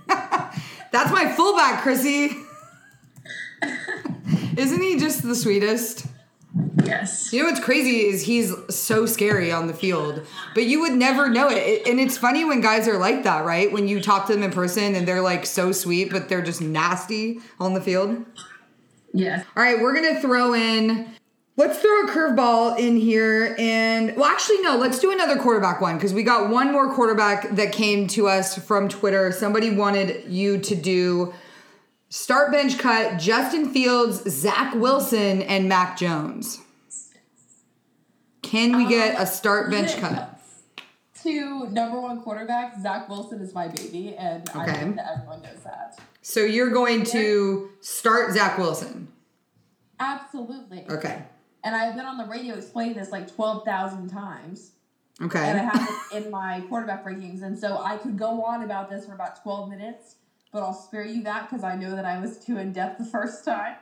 That's 0.92 1.12
my 1.12 1.30
fullback, 1.36 1.82
Chrissy. 1.82 2.36
Isn't 4.56 4.80
he 4.82 4.98
just 4.98 5.22
the 5.22 5.34
sweetest? 5.34 6.06
Yes. 6.84 7.32
You 7.32 7.42
know 7.42 7.50
what's 7.50 7.64
crazy 7.64 8.06
is 8.06 8.22
he's 8.22 8.54
so 8.74 9.06
scary 9.06 9.52
on 9.52 9.66
the 9.66 9.74
field, 9.74 10.26
but 10.54 10.64
you 10.64 10.80
would 10.80 10.92
never 10.92 11.28
know 11.28 11.48
it. 11.50 11.86
And 11.86 12.00
it's 12.00 12.16
funny 12.16 12.44
when 12.44 12.60
guys 12.60 12.88
are 12.88 12.98
like 12.98 13.24
that, 13.24 13.44
right? 13.44 13.70
When 13.70 13.88
you 13.88 14.00
talk 14.00 14.26
to 14.26 14.32
them 14.32 14.42
in 14.42 14.50
person 14.50 14.94
and 14.94 15.06
they're 15.06 15.20
like 15.20 15.46
so 15.46 15.72
sweet, 15.72 16.10
but 16.10 16.28
they're 16.28 16.42
just 16.42 16.60
nasty 16.60 17.40
on 17.60 17.74
the 17.74 17.80
field. 17.80 18.24
Yes. 19.12 19.44
All 19.56 19.62
right, 19.62 19.80
we're 19.80 19.94
gonna 19.94 20.20
throw 20.20 20.54
in. 20.54 21.08
Let's 21.56 21.80
throw 21.80 22.02
a 22.02 22.06
curveball 22.06 22.78
in 22.78 22.96
here, 22.96 23.56
and 23.58 24.14
well, 24.16 24.26
actually, 24.26 24.62
no. 24.62 24.76
Let's 24.76 25.00
do 25.00 25.10
another 25.10 25.36
quarterback 25.36 25.80
one 25.80 25.96
because 25.96 26.14
we 26.14 26.22
got 26.22 26.50
one 26.50 26.70
more 26.70 26.94
quarterback 26.94 27.50
that 27.56 27.72
came 27.72 28.06
to 28.08 28.28
us 28.28 28.56
from 28.56 28.88
Twitter. 28.88 29.32
Somebody 29.32 29.70
wanted 29.70 30.30
you 30.30 30.58
to 30.58 30.76
do 30.76 31.34
start 32.08 32.52
bench 32.52 32.78
cut 32.78 33.18
Justin 33.18 33.70
Fields, 33.72 34.22
Zach 34.30 34.74
Wilson, 34.74 35.42
and 35.42 35.68
Mac 35.68 35.96
Jones. 35.98 36.60
Can 38.42 38.76
we 38.76 38.86
get 38.88 39.20
a 39.20 39.26
start 39.26 39.66
um, 39.66 39.70
bench 39.72 39.96
cut? 39.96 40.40
Two 41.22 41.68
number 41.70 42.00
one 42.00 42.22
quarterbacks. 42.22 42.80
Zach 42.80 43.08
Wilson 43.08 43.40
is 43.40 43.52
my 43.52 43.68
baby, 43.68 44.14
and 44.16 44.48
I 44.54 44.62
Okay. 44.64 44.78
think 44.78 44.96
that 44.96 45.06
everyone 45.16 45.42
knows 45.42 45.62
that. 45.64 45.98
So 46.22 46.40
you're 46.40 46.70
going 46.70 47.04
to 47.06 47.70
start 47.80 48.32
Zach 48.32 48.56
Wilson. 48.58 49.08
Absolutely. 50.00 50.86
Okay. 50.88 51.22
And 51.64 51.74
I've 51.74 51.96
been 51.96 52.06
on 52.06 52.16
the 52.18 52.24
radio 52.26 52.54
explaining 52.54 52.96
this 52.96 53.10
like 53.10 53.34
twelve 53.34 53.64
thousand 53.64 54.08
times. 54.08 54.72
Okay. 55.20 55.40
and 55.40 55.58
I 55.58 55.64
have 55.64 55.88
it 56.12 56.16
in 56.24 56.30
my 56.30 56.60
quarterback 56.68 57.04
rankings. 57.04 57.42
And 57.42 57.58
so 57.58 57.78
I 57.82 57.96
could 57.96 58.16
go 58.16 58.44
on 58.44 58.62
about 58.62 58.88
this 58.88 59.04
for 59.04 59.14
about 59.14 59.42
12 59.42 59.68
minutes, 59.68 60.14
but 60.52 60.62
I'll 60.62 60.74
spare 60.74 61.04
you 61.04 61.22
that 61.24 61.48
because 61.48 61.64
I 61.64 61.76
know 61.76 61.94
that 61.94 62.04
I 62.04 62.18
was 62.18 62.38
too 62.38 62.58
in 62.58 62.72
depth 62.72 62.98
the 62.98 63.04
first 63.04 63.44
time. 63.44 63.76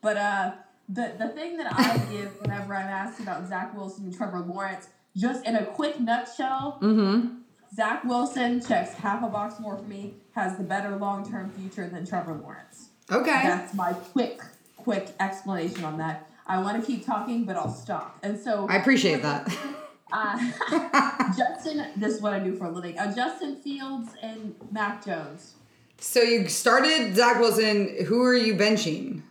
But 0.00 0.16
uh, 0.16 0.52
the 0.88 1.14
the 1.18 1.28
thing 1.28 1.56
that 1.58 1.72
I 1.72 1.98
give 2.12 2.40
whenever 2.40 2.74
I'm 2.74 2.86
asked 2.86 3.20
about 3.20 3.48
Zach 3.48 3.76
Wilson 3.76 4.04
and 4.06 4.16
Trevor 4.16 4.40
Lawrence, 4.40 4.88
just 5.16 5.44
in 5.44 5.56
a 5.56 5.66
quick 5.66 6.00
nutshell, 6.00 6.78
Mm-hmm. 6.80 7.38
Zach 7.74 8.04
Wilson 8.04 8.62
checks 8.64 8.94
half 8.94 9.22
a 9.22 9.28
box 9.28 9.60
more 9.60 9.76
for 9.76 9.84
me, 9.84 10.14
has 10.34 10.56
the 10.56 10.64
better 10.64 10.96
long 10.96 11.28
term 11.28 11.50
future 11.50 11.88
than 11.88 12.06
Trevor 12.06 12.34
Lawrence. 12.34 12.88
Okay. 13.10 13.42
That's 13.42 13.74
my 13.74 13.92
quick, 13.92 14.40
quick 14.76 15.08
explanation 15.20 15.84
on 15.84 15.98
that. 15.98 16.30
I 16.46 16.60
want 16.62 16.80
to 16.80 16.86
keep 16.86 17.04
talking, 17.04 17.44
but 17.44 17.56
I'll 17.56 17.72
stop. 17.72 18.18
And 18.22 18.38
so 18.38 18.66
I 18.68 18.76
appreciate 18.76 19.22
that. 19.22 19.54
uh, 20.12 21.32
Justin, 21.36 21.86
this 21.96 22.14
is 22.14 22.22
what 22.22 22.32
I 22.32 22.38
do 22.38 22.54
for 22.54 22.66
a 22.66 22.70
living. 22.70 22.98
Uh, 22.98 23.14
Justin 23.14 23.56
Fields 23.56 24.10
and 24.22 24.54
Mac 24.70 25.04
Jones. 25.04 25.54
So 25.98 26.20
you 26.22 26.48
started 26.48 27.14
Zach 27.16 27.40
Wilson. 27.40 28.04
Who 28.06 28.22
are 28.22 28.34
you 28.36 28.54
benching? 28.54 29.22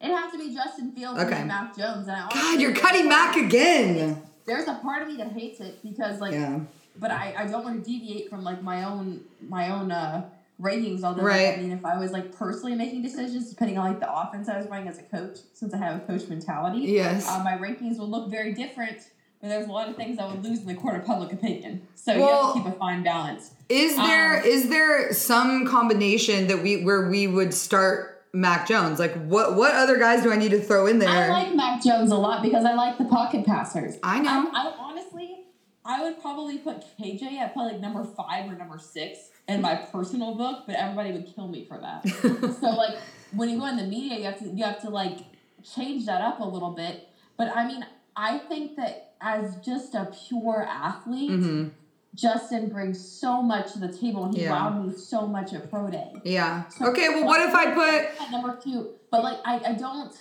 It 0.00 0.08
has 0.08 0.32
to 0.32 0.38
be 0.38 0.52
Justin 0.52 0.92
Fields 0.92 1.20
Okay. 1.20 1.36
and 1.36 1.48
Mac 1.48 1.76
Jones. 1.76 2.08
And 2.08 2.16
I 2.16 2.28
God, 2.28 2.60
you're 2.60 2.74
cutting 2.74 3.08
Mac 3.08 3.36
again. 3.36 4.20
There's 4.46 4.66
a 4.66 4.74
part 4.74 5.02
of 5.02 5.08
me 5.08 5.16
that 5.18 5.28
hates 5.32 5.60
it 5.60 5.80
because 5.82 6.20
like, 6.20 6.32
Yeah. 6.32 6.58
but 6.98 7.12
I, 7.12 7.34
I 7.38 7.46
don't 7.46 7.62
want 7.62 7.84
to 7.84 7.88
deviate 7.90 8.28
from 8.28 8.42
like 8.42 8.62
my 8.62 8.82
own 8.84 9.20
my 9.48 9.70
own 9.70 9.92
uh 9.92 10.28
ratings. 10.58 11.04
Although 11.04 11.22
like, 11.22 11.30
Right. 11.32 11.54
I 11.58 11.60
mean, 11.62 11.70
if 11.70 11.84
I 11.84 11.96
was 12.00 12.10
like 12.10 12.32
personally 12.36 12.74
making 12.74 13.02
decisions 13.02 13.48
depending 13.48 13.78
on 13.78 13.88
like 13.90 14.00
the 14.00 14.12
offense 14.12 14.48
I 14.48 14.58
was 14.58 14.66
running 14.66 14.88
as 14.88 14.98
a 14.98 15.02
coach, 15.04 15.38
since 15.54 15.72
I 15.72 15.76
have 15.76 15.96
a 15.96 16.00
coach 16.00 16.28
mentality, 16.28 16.80
Yes. 16.80 17.28
uh, 17.28 17.44
my 17.44 17.52
rankings 17.56 17.96
will 17.98 18.10
look 18.10 18.28
very 18.28 18.52
different. 18.54 18.98
But 19.42 19.48
there's 19.48 19.66
a 19.66 19.72
lot 19.72 19.88
of 19.88 19.96
things 19.96 20.20
I 20.20 20.32
would 20.32 20.44
lose 20.44 20.60
in 20.60 20.66
the 20.66 20.74
court 20.74 20.94
of 20.94 21.04
public 21.04 21.32
opinion. 21.32 21.82
So 21.96 22.14
you 22.14 22.22
have 22.22 22.54
to 22.54 22.60
keep 22.62 22.66
a 22.68 22.78
fine 22.78 23.02
balance. 23.02 23.50
Is 23.68 23.96
there 23.96 24.38
Um, 24.38 24.44
is 24.44 24.68
there 24.68 25.12
some 25.12 25.66
combination 25.66 26.46
that 26.46 26.62
we 26.62 26.84
where 26.84 27.08
we 27.10 27.26
would 27.26 27.52
start 27.52 28.24
Mac 28.32 28.68
Jones? 28.68 29.00
Like 29.00 29.14
what 29.26 29.56
what 29.56 29.74
other 29.74 29.98
guys 29.98 30.22
do 30.22 30.30
I 30.32 30.36
need 30.36 30.52
to 30.52 30.60
throw 30.60 30.86
in 30.86 31.00
there? 31.00 31.08
I 31.08 31.28
like 31.28 31.54
Mac 31.56 31.82
Jones 31.82 32.12
a 32.12 32.16
lot 32.16 32.40
because 32.42 32.64
I 32.64 32.74
like 32.74 32.98
the 32.98 33.04
pocket 33.06 33.44
passers. 33.44 33.98
I 34.04 34.20
know. 34.20 34.48
I, 34.54 34.68
I 34.68 34.74
honestly, 34.78 35.40
I 35.84 36.02
would 36.04 36.20
probably 36.22 36.58
put 36.58 36.84
KJ 37.00 37.32
at 37.38 37.52
probably 37.52 37.72
like 37.72 37.80
number 37.80 38.04
five 38.04 38.48
or 38.48 38.54
number 38.54 38.78
six 38.78 39.18
in 39.48 39.60
my 39.60 39.74
personal 39.74 40.36
book, 40.36 40.64
but 40.66 40.76
everybody 40.76 41.10
would 41.10 41.26
kill 41.34 41.48
me 41.48 41.64
for 41.64 41.78
that. 41.78 42.06
so 42.60 42.66
like 42.68 42.96
when 43.32 43.48
you 43.48 43.58
go 43.58 43.66
in 43.66 43.76
the 43.76 43.82
media, 43.86 44.18
you 44.18 44.24
have 44.24 44.38
to 44.38 44.44
you 44.48 44.62
have 44.62 44.80
to 44.82 44.88
like 44.88 45.18
change 45.64 46.06
that 46.06 46.20
up 46.20 46.38
a 46.38 46.44
little 46.44 46.70
bit. 46.70 47.08
But 47.36 47.56
I 47.56 47.66
mean, 47.66 47.84
I 48.16 48.38
think 48.38 48.76
that 48.76 49.14
as 49.20 49.56
just 49.56 49.94
a 49.94 50.06
pure 50.28 50.66
athlete. 50.68 51.30
Mhm. 51.30 51.70
Justin 52.14 52.68
brings 52.68 53.02
so 53.02 53.40
much 53.40 53.72
to 53.72 53.78
the 53.78 53.88
table, 53.90 54.24
and 54.24 54.34
he 54.36 54.42
Yeah. 54.42 54.50
wowed 54.52 54.84
me 54.84 54.92
so 54.94 55.26
much 55.26 55.54
at 55.54 55.70
pro 55.70 55.88
day. 55.88 56.12
Yeah. 56.24 56.68
So- 56.68 56.88
Okay, 56.90 57.08
well 57.08 57.24
what 57.24 57.40
if 57.40 57.54
I 57.54 57.70
put 57.72 58.30
number 58.30 58.54
two? 58.62 58.90
But 59.10 59.22
like, 59.24 59.38
I, 59.46 59.60
I 59.68 59.72
don't. 59.72 60.12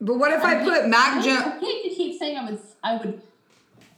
but 0.00 0.16
what 0.16 0.30
if 0.32 0.44
I 0.44 0.62
put 0.62 0.86
Mac 0.88 1.24
Jones? 1.24 1.42
I 1.44 1.58
hate 1.58 1.82
to 1.90 1.96
keep 1.96 2.16
saying 2.20 2.38
I 2.38 2.48
would 2.48 2.60
I 2.84 2.96
would 2.98 3.20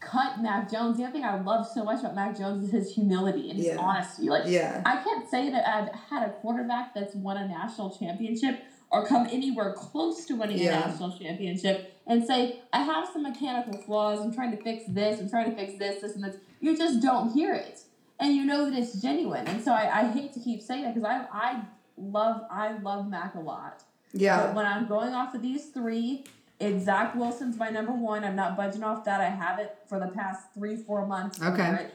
cut 0.00 0.40
Mac 0.40 0.70
Jones. 0.70 0.96
The 0.96 1.02
other 1.04 1.12
thing 1.12 1.24
I 1.24 1.38
love 1.42 1.66
so 1.66 1.84
much 1.84 2.00
about 2.00 2.14
Mac 2.14 2.38
Jones 2.38 2.64
is 2.64 2.70
his 2.70 2.94
humility 2.94 3.50
and 3.50 3.58
his 3.58 3.66
Yeah. 3.66 3.76
honesty. 3.76 4.30
Like 4.30 4.44
Yeah. 4.46 4.80
I 4.86 4.96
can't 5.02 5.28
say 5.28 5.50
that 5.50 5.68
I've 5.68 5.90
had 6.08 6.22
a 6.26 6.32
quarterback 6.32 6.94
that's 6.94 7.14
won 7.14 7.36
a 7.36 7.46
national 7.46 7.90
championship 7.90 8.64
or 8.90 9.06
come 9.06 9.26
anywhere 9.30 9.72
close 9.74 10.24
to 10.26 10.34
winning 10.34 10.58
Yeah. 10.58 10.84
a 10.84 10.88
national 10.88 11.16
championship 11.16 11.96
and 12.06 12.24
say, 12.24 12.60
I 12.72 12.82
have 12.82 13.08
some 13.12 13.22
mechanical 13.22 13.80
flaws, 13.82 14.20
I'm 14.20 14.32
trying 14.34 14.50
to 14.56 14.62
fix 14.62 14.84
this, 14.88 15.20
I'm 15.20 15.30
trying 15.30 15.50
to 15.50 15.56
fix 15.56 15.78
this, 15.78 16.00
this 16.00 16.14
and 16.14 16.24
this. 16.24 16.36
You 16.60 16.76
just 16.76 17.00
don't 17.00 17.32
hear 17.32 17.54
it. 17.54 17.82
And 18.18 18.34
you 18.34 18.44
know 18.44 18.68
that 18.68 18.78
it's 18.78 19.00
genuine. 19.00 19.46
And 19.46 19.62
so 19.62 19.72
I, 19.72 20.00
I 20.00 20.08
hate 20.10 20.32
to 20.34 20.40
keep 20.40 20.60
saying 20.60 20.82
that 20.84 20.94
because 20.94 21.08
I 21.08 21.26
I 21.32 21.62
love 21.96 22.42
I 22.50 22.72
love 22.78 23.08
Mac 23.08 23.34
a 23.34 23.40
lot. 23.40 23.82
Yeah. 24.12 24.46
But 24.46 24.54
when 24.56 24.66
I'm 24.66 24.86
going 24.86 25.14
off 25.14 25.34
of 25.34 25.40
these 25.40 25.66
three, 25.66 26.24
it's 26.58 26.84
Zach 26.84 27.14
Wilson's 27.14 27.56
my 27.56 27.70
number 27.70 27.92
one. 27.92 28.24
I'm 28.24 28.36
not 28.36 28.56
budging 28.56 28.82
off 28.82 29.04
that. 29.04 29.20
I 29.20 29.30
have 29.30 29.58
it 29.58 29.78
for 29.88 29.98
the 29.98 30.08
past 30.08 30.52
three, 30.52 30.76
four 30.76 31.06
months. 31.06 31.40
Okay. 31.40 31.86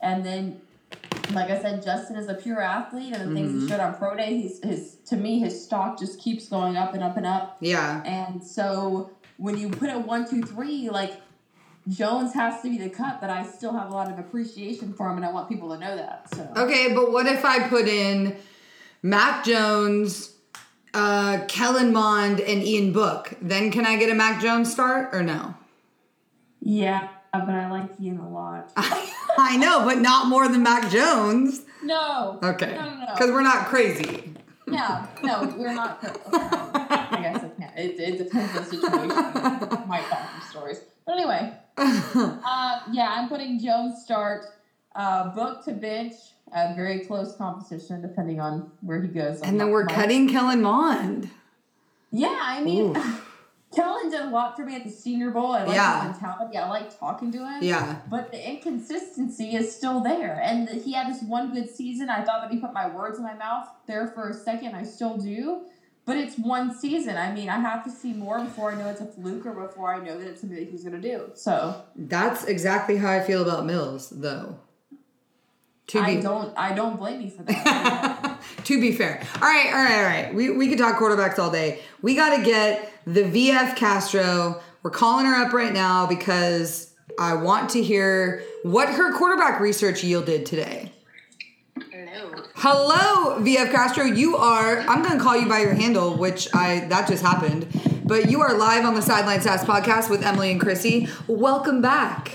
And 0.00 0.24
then, 0.24 0.60
like 1.32 1.50
I 1.50 1.60
said, 1.60 1.82
Justin 1.82 2.16
is 2.16 2.28
a 2.28 2.34
pure 2.34 2.60
athlete, 2.60 3.14
and 3.14 3.30
the 3.30 3.34
things 3.34 3.50
Mm-hmm. 3.52 3.60
he 3.62 3.68
showed 3.68 3.80
on 3.80 3.94
pro 3.96 4.16
day, 4.16 4.36
he's 4.36 4.62
his 4.62 4.96
to 5.06 5.16
me 5.16 5.38
his 5.38 5.64
stock 5.64 5.98
just 5.98 6.20
keeps 6.20 6.48
going 6.48 6.76
up 6.76 6.94
and 6.94 7.02
up 7.02 7.16
and 7.16 7.26
up. 7.26 7.56
Yeah. 7.60 8.02
And 8.04 8.42
so 8.42 9.10
when 9.36 9.56
you 9.58 9.68
put 9.68 9.90
it 9.90 9.98
one, 10.06 10.28
two, 10.28 10.42
three, 10.42 10.88
like 10.90 11.20
Jones 11.88 12.32
has 12.34 12.62
to 12.62 12.70
be 12.70 12.78
the 12.78 12.88
cut, 12.90 13.20
but 13.20 13.28
I 13.30 13.44
still 13.44 13.72
have 13.76 13.90
a 13.90 13.92
lot 13.94 14.10
of 14.10 14.18
appreciation 14.18 14.92
for 14.92 15.10
him, 15.10 15.16
and 15.16 15.24
I 15.24 15.32
want 15.32 15.48
people 15.48 15.68
to 15.70 15.78
know 15.78 15.96
that. 15.96 16.32
So 16.34 16.48
Okay, 16.56 16.92
but 16.94 17.10
what 17.12 17.26
if 17.26 17.44
I 17.44 17.66
put 17.68 17.88
in 17.88 18.36
Mac 19.02 19.44
Jones, 19.44 20.34
uh, 20.94 21.40
Kellen 21.48 21.92
Mond, 21.92 22.38
and 22.40 22.62
Ian 22.62 22.92
Book? 22.92 23.34
Then 23.40 23.72
can 23.72 23.84
I 23.86 23.96
get 23.96 24.10
a 24.10 24.14
Mac 24.14 24.40
Jones 24.40 24.70
start 24.70 25.12
or 25.12 25.22
no? 25.22 25.54
yeah, 26.60 27.08
but 27.40 27.48
I 27.50 27.70
like 27.70 27.90
Ian 28.00 28.18
a 28.18 28.28
lot. 28.28 28.72
I 28.76 29.56
know, 29.56 29.84
but 29.84 30.00
not 30.00 30.26
more 30.28 30.48
than 30.48 30.62
Mac 30.62 30.90
Jones. 30.90 31.62
no. 31.82 32.38
Okay. 32.42 32.74
No, 32.74 32.90
no, 32.90 33.00
no. 33.00 33.06
Because 33.12 33.30
we're 33.30 33.42
not 33.42 33.66
crazy. 33.66 34.34
Yeah, 34.68 35.06
no, 35.22 35.54
we're 35.58 35.74
not. 35.74 35.98
I 36.32 37.18
guess 37.22 37.44
I 37.44 37.48
can't. 37.48 37.76
It, 37.76 37.98
it 37.98 38.18
depends 38.18 38.56
on 38.56 38.64
the 38.64 38.70
situation. 38.70 39.08
Might 39.88 40.04
tell 40.08 40.28
some 40.40 40.50
stories. 40.50 40.80
But 41.04 41.12
anyway, 41.12 41.52
uh, 41.76 42.80
yeah, 42.92 43.14
I'm 43.16 43.28
putting 43.28 43.58
Jones 43.58 44.02
start, 44.04 44.44
uh, 44.94 45.30
book 45.34 45.64
to 45.64 45.72
bench, 45.72 46.14
a 46.54 46.74
very 46.74 47.00
close 47.00 47.34
competition 47.36 48.02
depending 48.02 48.40
on 48.40 48.70
where 48.82 49.02
he 49.02 49.08
goes. 49.08 49.40
And 49.40 49.58
then 49.58 49.70
we're 49.70 49.86
cutting 49.86 50.28
Kellen 50.28 50.62
Mond. 50.62 51.30
Yeah, 52.10 52.38
I 52.40 52.62
mean. 52.62 52.96
Kellen 53.74 54.10
did 54.10 54.20
a 54.20 54.28
lot 54.28 54.54
for 54.56 54.64
me 54.66 54.76
at 54.76 54.84
the 54.84 54.90
Senior 54.90 55.30
Bowl. 55.30 55.52
I 55.52 55.64
like 55.64 55.74
Yeah. 55.74 56.02
his 56.12 56.20
mentality. 56.20 56.58
I 56.58 56.68
like 56.68 56.98
talking 56.98 57.32
to 57.32 57.38
him. 57.38 57.62
Yeah. 57.62 57.96
But 58.10 58.30
the 58.30 58.50
inconsistency 58.50 59.54
is 59.54 59.74
still 59.74 60.00
there. 60.00 60.40
And 60.42 60.68
he 60.68 60.92
had 60.92 61.08
this 61.08 61.22
one 61.22 61.52
good 61.54 61.70
season. 61.70 62.10
I 62.10 62.22
thought 62.22 62.42
that 62.42 62.50
he 62.50 62.58
put 62.58 62.72
my 62.74 62.88
words 62.88 63.18
in 63.18 63.24
my 63.24 63.34
mouth 63.34 63.68
there 63.86 64.08
for 64.08 64.28
a 64.28 64.34
second. 64.34 64.74
I 64.74 64.82
still 64.82 65.16
do. 65.16 65.62
But 66.04 66.16
it's 66.16 66.36
one 66.36 66.74
season. 66.74 67.16
I 67.16 67.32
mean, 67.32 67.48
I 67.48 67.60
have 67.60 67.84
to 67.84 67.90
see 67.90 68.12
more 68.12 68.40
before 68.40 68.72
I 68.72 68.74
know 68.74 68.88
it's 68.88 69.00
a 69.00 69.06
fluke 69.06 69.46
or 69.46 69.52
before 69.52 69.94
I 69.94 70.04
know 70.04 70.18
that 70.18 70.26
it's 70.26 70.40
something 70.40 70.58
that 70.58 70.68
he's 70.68 70.82
going 70.82 71.00
to 71.00 71.08
do. 71.08 71.30
So 71.34 71.80
That's 71.96 72.44
exactly 72.44 72.96
how 72.96 73.10
I 73.10 73.20
feel 73.20 73.40
about 73.40 73.64
Mills, 73.66 74.10
though. 74.10 74.58
To 75.88 75.98
I 75.98 76.16
be 76.16 76.22
don't 76.22 76.56
I 76.56 76.74
don't 76.74 76.96
blame 76.96 77.20
you 77.20 77.30
for 77.30 77.42
that. 77.42 78.40
to 78.64 78.80
be 78.80 78.92
fair. 78.92 79.20
All 79.36 79.40
right, 79.42 79.66
all 79.66 79.72
right, 79.82 79.96
all 79.98 80.04
right. 80.04 80.34
We 80.34 80.50
we 80.50 80.68
could 80.68 80.78
talk 80.78 80.96
quarterbacks 80.98 81.38
all 81.38 81.50
day. 81.50 81.80
We 82.02 82.14
got 82.14 82.36
to 82.36 82.42
get 82.42 82.91
the 83.06 83.22
VF 83.22 83.76
Castro 83.76 84.60
We're 84.82 84.90
calling 84.90 85.26
her 85.26 85.34
up 85.34 85.52
right 85.52 85.72
now 85.72 86.06
because 86.06 86.92
I 87.18 87.34
want 87.34 87.70
to 87.70 87.82
hear 87.82 88.42
what 88.62 88.88
her 88.88 89.12
quarterback 89.16 89.60
research 89.60 90.02
yielded 90.02 90.46
today. 90.46 90.92
Hello. 91.90 92.42
Hello, 92.54 93.40
VF 93.40 93.70
Castro. 93.70 94.04
You 94.04 94.36
are. 94.36 94.80
I'm 94.80 95.02
going 95.02 95.16
to 95.16 95.22
call 95.22 95.36
you 95.36 95.48
by 95.48 95.60
your 95.60 95.74
handle, 95.74 96.16
which 96.16 96.48
I 96.54 96.80
that 96.88 97.08
just 97.08 97.22
happened. 97.22 97.66
But 98.04 98.30
you 98.30 98.40
are 98.40 98.56
live 98.56 98.84
on 98.84 98.94
the 98.94 99.02
Sideline 99.02 99.40
Sass 99.40 99.64
podcast 99.64 100.10
with 100.10 100.24
Emily 100.24 100.50
and 100.50 100.60
Chrissy. 100.60 101.08
Welcome 101.28 101.80
back. 101.80 102.32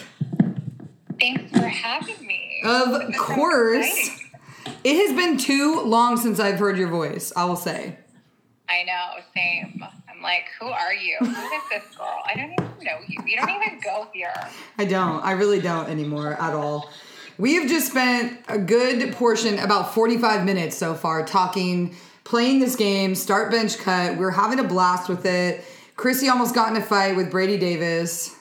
Thanks 1.20 1.52
for 1.52 1.68
having 1.68 2.26
me. 2.26 2.62
Of 2.64 3.08
This 3.08 3.20
course. 3.20 4.24
It 4.84 5.08
has 5.08 5.16
been 5.16 5.38
too 5.38 5.82
long 5.82 6.18
since 6.18 6.40
I've 6.40 6.60
heard 6.60 6.78
your 6.78 6.90
voice. 6.90 7.34
I 7.36 7.46
will 7.46 7.56
say. 7.56 7.98
I 8.70 8.84
know, 8.84 9.22
same. 9.36 9.84
I'm 10.18 10.24
like, 10.24 10.46
who 10.60 10.66
are 10.68 10.94
you? 10.94 11.16
Who 11.20 11.26
is 11.28 11.62
this 11.70 11.96
girl? 11.96 12.22
I 12.26 12.34
don't 12.36 12.52
even 12.54 12.66
know 12.84 12.98
you. 13.08 13.22
You 13.26 13.38
don't 13.38 13.50
even 13.50 13.80
go 13.84 14.08
here. 14.14 14.34
I 14.80 14.86
don't. 14.86 15.24
I 15.24 15.34
really 15.34 15.62
don't 15.62 15.90
anymore 15.90 16.34
at 16.42 16.54
all. 16.56 16.90
We 17.38 17.54
have 17.56 17.68
just 17.70 17.92
spent 17.92 18.40
a 18.48 18.58
good 18.58 19.14
portion, 19.14 19.60
about 19.60 19.94
45 19.94 20.44
minutes 20.44 20.76
so 20.76 20.96
far, 20.96 21.24
talking, 21.24 21.96
playing 22.24 22.60
this 22.62 22.76
game, 22.76 23.14
start 23.14 23.52
bench 23.52 23.78
cut. 23.78 24.18
We're 24.18 24.32
having 24.32 24.58
a 24.60 24.64
blast 24.64 25.08
with 25.08 25.24
it. 25.26 25.64
Chrissy 25.96 26.30
almost 26.30 26.56
got 26.56 26.72
in 26.72 26.78
a 26.78 26.82
fight 26.84 27.16
with 27.16 27.30
Brady 27.30 27.60
Davis. 27.60 28.36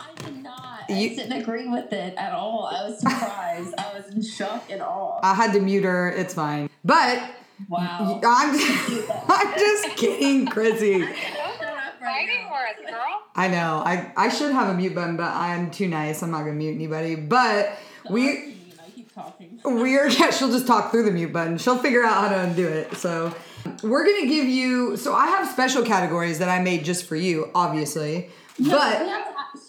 I 0.00 0.22
did 0.24 0.42
not. 0.42 0.88
You- 0.88 0.96
I 1.10 1.14
didn't 1.14 1.32
agree 1.42 1.68
with 1.68 1.92
it 1.92 2.14
at 2.16 2.32
all. 2.32 2.70
I 2.72 2.88
was 2.88 3.00
surprised. 3.00 3.74
I 3.76 3.92
was 3.98 4.08
in 4.14 4.22
shock 4.22 4.64
and 4.70 4.80
awe. 4.80 5.20
I 5.22 5.34
had 5.34 5.52
to 5.52 5.60
mute 5.60 5.84
her. 5.84 6.08
It's 6.10 6.32
fine. 6.32 6.70
But 6.86 7.22
Wow. 7.68 8.20
I'm, 8.24 8.50
I'm 9.28 9.58
just 9.58 9.96
kidding, 9.96 10.46
Chrissy. 10.46 11.00
Those 11.00 11.08
are 11.08 11.92
fighting 12.00 12.50
words, 12.50 12.90
girl. 12.90 13.22
I 13.34 13.48
know. 13.48 13.82
I, 13.84 14.12
I 14.16 14.28
should 14.28 14.52
have 14.52 14.68
a 14.68 14.74
mute 14.74 14.94
button, 14.94 15.16
but 15.16 15.32
I'm 15.34 15.70
too 15.70 15.88
nice. 15.88 16.22
I'm 16.22 16.30
not 16.30 16.42
going 16.42 16.52
to 16.52 16.58
mute 16.58 16.74
anybody. 16.74 17.14
But 17.14 17.78
we. 18.10 18.30
I 18.30 18.90
keep 18.94 19.12
talking. 19.14 19.60
We're 19.64 20.08
yeah, 20.08 20.30
she'll 20.30 20.50
just 20.50 20.66
talk 20.66 20.90
through 20.90 21.04
the 21.04 21.10
mute 21.10 21.32
button. 21.32 21.58
She'll 21.58 21.78
figure 21.78 22.04
out 22.04 22.14
how 22.14 22.28
to 22.28 22.40
undo 22.40 22.66
it. 22.66 22.94
So 22.96 23.34
we're 23.82 24.04
gonna 24.04 24.26
give 24.26 24.46
you 24.46 24.96
so 24.96 25.14
I 25.14 25.26
have 25.26 25.48
special 25.48 25.84
categories 25.84 26.38
that 26.38 26.48
I 26.48 26.62
made 26.62 26.84
just 26.84 27.06
for 27.06 27.16
you, 27.16 27.50
obviously. 27.54 28.30
We 28.58 28.70
But 28.70 29.06
have 29.06 29.26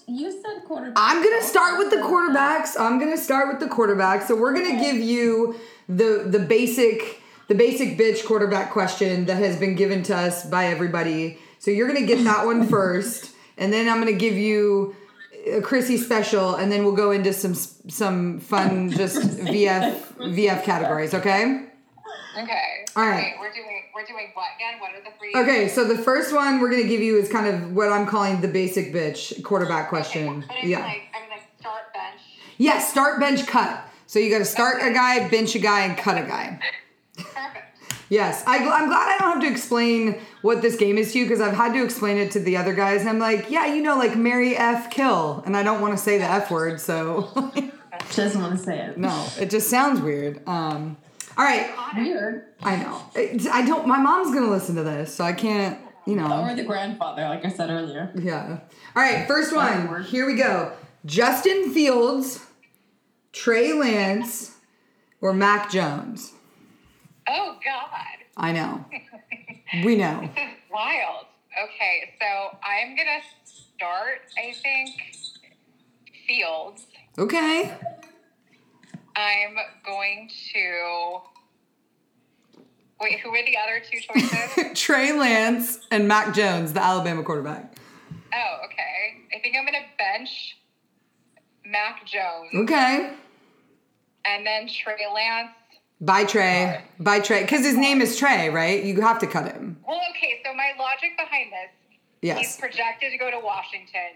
you 0.07 0.31
said 0.31 0.63
quarterback. 0.65 0.93
I'm 0.97 1.23
gonna 1.23 1.43
start 1.43 1.77
with 1.77 1.91
the 1.91 1.97
quarterbacks. 1.97 2.79
I'm 2.79 2.99
gonna 2.99 3.17
start 3.17 3.47
with 3.47 3.59
the 3.59 3.73
quarterbacks. 3.73 4.27
So 4.27 4.35
we're 4.35 4.53
gonna 4.53 4.79
give 4.79 4.95
you 4.95 5.55
the 5.87 6.25
the 6.25 6.39
basic 6.39 7.18
the 7.49 7.55
basic 7.55 7.97
bitch 7.97 8.25
quarterback 8.25 8.71
question 8.71 9.25
that 9.25 9.37
has 9.37 9.57
been 9.57 9.75
given 9.75 10.01
to 10.03 10.15
us 10.15 10.45
by 10.45 10.67
everybody. 10.67 11.37
So 11.59 11.71
you're 11.71 11.87
gonna 11.87 12.05
get 12.05 12.23
that 12.23 12.45
one 12.45 12.67
first, 12.75 13.31
and 13.57 13.73
then 13.73 13.89
I'm 13.89 13.99
gonna 13.99 14.13
give 14.13 14.35
you 14.37 14.95
a 15.51 15.61
Chrissy 15.61 15.97
special, 15.97 16.55
and 16.55 16.71
then 16.71 16.83
we'll 16.85 16.95
go 16.95 17.11
into 17.11 17.33
some 17.33 17.55
some 17.55 18.39
fun 18.39 18.89
just 18.91 19.17
VF 19.21 19.99
VF 20.17 20.63
categories. 20.63 21.13
Okay. 21.13 21.65
Okay. 22.37 22.85
All 22.95 23.05
right. 23.07 23.33
Wait, 23.33 23.35
we're 23.39 23.51
doing 23.53 23.81
we're 23.93 24.05
doing 24.05 24.31
what 24.33 24.45
again? 24.55 24.79
What 24.79 24.91
are 24.93 25.03
the 25.03 25.11
three? 25.17 25.33
Okay, 25.35 25.67
so 25.67 25.83
the 25.83 25.97
first 25.97 26.33
one 26.33 26.59
we're 26.61 26.69
gonna 26.69 26.83
give 26.83 27.01
you 27.01 27.17
is 27.17 27.29
kind 27.29 27.47
of 27.47 27.73
what 27.75 27.91
I'm 27.91 28.05
calling 28.05 28.39
the 28.41 28.47
basic 28.47 28.93
bitch 28.93 29.43
quarterback 29.43 29.89
question. 29.89 30.45
But 30.47 30.57
it's 30.57 30.67
Yeah. 30.67 30.79
like 30.79 31.01
I'm 31.13 31.29
like 31.29 31.41
start 31.59 31.93
bench. 31.93 32.21
Yeah, 32.57 32.79
start, 32.79 33.19
bench, 33.21 33.47
cut. 33.47 33.85
So 34.05 34.19
you 34.19 34.29
got 34.29 34.39
to 34.39 34.45
start 34.45 34.81
a 34.81 34.91
guy, 34.91 35.29
bench 35.29 35.55
a 35.55 35.59
guy, 35.59 35.85
and 35.85 35.97
cut 35.97 36.17
a 36.17 36.27
guy. 36.27 36.59
Yes, 38.09 38.43
I, 38.47 38.57
I'm 38.57 38.87
glad 38.87 39.15
I 39.15 39.17
don't 39.19 39.33
have 39.33 39.41
to 39.43 39.47
explain 39.49 40.19
what 40.41 40.61
this 40.63 40.75
game 40.75 40.97
is 40.97 41.13
to 41.13 41.19
you 41.19 41.25
because 41.25 41.41
I've 41.41 41.53
had 41.55 41.73
to 41.73 41.83
explain 41.83 42.17
it 42.17 42.31
to 42.31 42.39
the 42.39 42.57
other 42.57 42.73
guys. 42.73 43.01
And 43.01 43.09
I'm 43.09 43.19
like, 43.19 43.49
yeah, 43.51 43.67
you 43.73 43.83
know, 43.83 43.97
like 43.97 44.15
Mary 44.17 44.57
F. 44.57 44.89
Kill. 44.89 45.43
And 45.45 45.55
I 45.55 45.61
don't 45.63 45.79
want 45.79 45.93
to 45.95 45.97
say 46.03 46.17
the 46.17 46.23
F 46.25 46.49
word, 46.49 46.79
so 46.81 47.29
She 48.09 48.15
doesn't 48.15 48.41
want 48.41 48.57
to 48.57 48.63
say 48.63 48.79
it. 48.79 48.97
no, 48.97 49.27
it 49.39 49.49
just 49.51 49.69
sounds 49.69 50.01
weird. 50.01 50.41
Um, 50.47 50.97
all 51.37 51.45
right, 51.45 51.69
Weird. 51.95 52.45
I 52.63 52.75
know. 52.77 53.01
It- 53.15 53.47
I 53.47 53.65
don't, 53.65 53.87
my 53.87 53.99
mom's 53.99 54.31
going 54.33 54.43
to 54.45 54.49
listen 54.51 54.75
to 54.75 54.83
this, 54.83 55.13
so 55.13 55.23
I 55.23 55.31
can't, 55.33 55.79
you 56.07 56.15
know. 56.15 56.43
Or 56.43 56.55
the 56.55 56.63
grandfather, 56.63 57.21
like 57.29 57.45
I 57.45 57.49
said 57.49 57.69
earlier. 57.69 58.11
Yeah. 58.15 58.59
All 58.95 59.03
right, 59.03 59.27
first 59.27 59.55
one. 59.55 60.03
Here 60.03 60.25
we 60.25 60.33
go. 60.35 60.73
Justin 61.05 61.71
Fields, 61.71 62.43
Trey 63.31 63.73
Lance, 63.73 64.55
or 65.21 65.31
Mac 65.33 65.69
Jones. 65.69 66.33
Oh 67.31 67.57
God. 67.63 68.17
I 68.37 68.51
know. 68.51 68.85
We 69.85 69.95
know. 69.97 70.19
This 70.21 70.31
is 70.31 70.49
wild. 70.71 71.25
Okay, 71.63 72.15
so 72.19 72.57
I'm 72.63 72.95
gonna 72.95 73.19
start. 73.45 74.21
I 74.35 74.51
think 74.63 74.89
Fields. 76.27 76.87
Okay. 77.19 77.71
I'm 79.15 79.55
going 79.85 80.27
to. 80.53 81.19
Wait, 82.99 83.19
who 83.19 83.29
were 83.29 83.37
the 83.45 83.55
other 83.57 83.79
two 83.79 83.99
choices? 83.99 84.73
Trey 84.81 85.11
Lance 85.11 85.79
and 85.91 86.07
Mac 86.07 86.33
Jones, 86.33 86.73
the 86.73 86.81
Alabama 86.83 87.21
quarterback. 87.21 87.75
oh, 88.33 88.57
okay. 88.65 89.21
I 89.35 89.39
think 89.39 89.55
I'm 89.55 89.65
gonna 89.65 89.85
bench 89.99 90.57
Mac 91.63 92.07
Jones 92.07 92.49
Okay. 92.55 93.13
and 94.25 94.47
then 94.47 94.67
Trey 94.67 95.05
Lance. 95.13 95.51
Bye, 96.01 96.23
Trey. 96.25 96.81
By 96.99 97.19
Trey. 97.19 97.41
Because 97.41 97.65
his 97.65 97.75
name 97.77 98.01
is 98.01 98.17
Trey, 98.17 98.49
right? 98.49 98.83
You 98.83 99.01
have 99.01 99.19
to 99.19 99.27
cut 99.27 99.51
him. 99.51 99.77
Well, 99.87 99.99
okay. 100.11 100.41
So 100.45 100.53
my 100.53 100.71
logic 100.79 101.17
behind 101.17 101.51
this, 101.51 101.71
Yes. 102.21 102.37
he's 102.39 102.57
projected 102.57 103.11
to 103.11 103.17
go 103.17 103.31
to 103.31 103.39
Washington, 103.39 104.11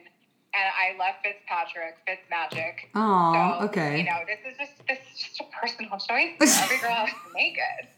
and 0.54 0.64
I 0.78 0.98
love 0.98 1.16
Fitzpatrick, 1.24 1.96
Fitzmagic. 2.08 2.90
Oh, 2.96 3.58
So, 3.60 3.66
okay. 3.68 4.00
You 4.00 4.04
know, 4.06 4.20
this 4.28 4.40
is 4.50 4.58
just 4.58 4.88
this 4.88 5.00
is 5.14 5.20
just 5.28 5.42
a 5.42 5.44
personal 5.62 5.92
choice. 5.92 6.62
Every 6.64 6.78
girl 6.80 6.92
has 6.92 7.10
to 7.10 7.34
make 7.34 7.56
it. 7.58 7.90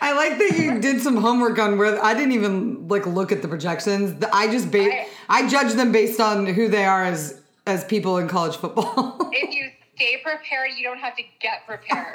I 0.00 0.12
like 0.12 0.38
that 0.38 0.58
you 0.58 0.80
did 0.80 1.00
some 1.00 1.16
homework 1.16 1.58
on 1.60 1.78
where 1.78 2.02
I 2.04 2.14
didn't 2.14 2.32
even 2.32 2.88
like 2.88 3.06
look 3.06 3.30
at 3.32 3.42
the 3.42 3.48
projections. 3.48 4.22
I 4.32 4.48
just 4.50 4.70
ba- 4.72 4.78
Right. 4.88 5.06
I 5.28 5.48
judge 5.48 5.72
them 5.74 5.92
based 5.92 6.20
on 6.20 6.46
who 6.46 6.68
they 6.68 6.84
are 6.84 7.04
as 7.04 7.40
as 7.66 7.84
people 7.84 8.18
in 8.18 8.28
college 8.28 8.56
football. 8.56 9.18
If 9.32 9.54
you 9.54 9.70
stay 10.02 10.18
prepared, 10.22 10.72
you 10.76 10.84
don't 10.84 10.98
have 10.98 11.16
to 11.16 11.22
get 11.40 11.66
prepared. 11.66 12.14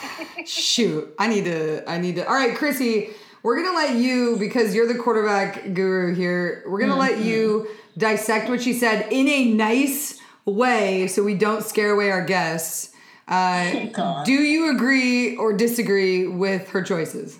Shoot, 0.46 1.14
I 1.18 1.28
need 1.28 1.44
to. 1.44 1.88
I 1.88 1.98
need 1.98 2.16
to. 2.16 2.26
All 2.26 2.34
right, 2.34 2.56
Chrissy, 2.56 3.10
we're 3.42 3.62
gonna 3.62 3.76
let 3.76 3.96
you 3.96 4.36
because 4.38 4.74
you're 4.74 4.92
the 4.92 4.98
quarterback 4.98 5.74
guru 5.74 6.14
here. 6.14 6.64
We're 6.66 6.80
gonna 6.80 6.96
let 6.96 7.18
you 7.18 7.68
dissect 7.96 8.48
what 8.48 8.62
she 8.62 8.72
said 8.72 9.12
in 9.12 9.28
a 9.28 9.52
nice 9.52 10.20
way, 10.44 11.06
so 11.06 11.22
we 11.22 11.34
don't 11.34 11.64
scare 11.64 11.90
away 11.90 12.10
our 12.10 12.24
guests. 12.24 12.94
Uh, 13.26 13.86
God. 13.92 14.24
do 14.24 14.32
you 14.32 14.74
agree 14.74 15.36
or 15.36 15.52
disagree 15.52 16.26
with 16.26 16.70
her 16.70 16.82
choices? 16.82 17.38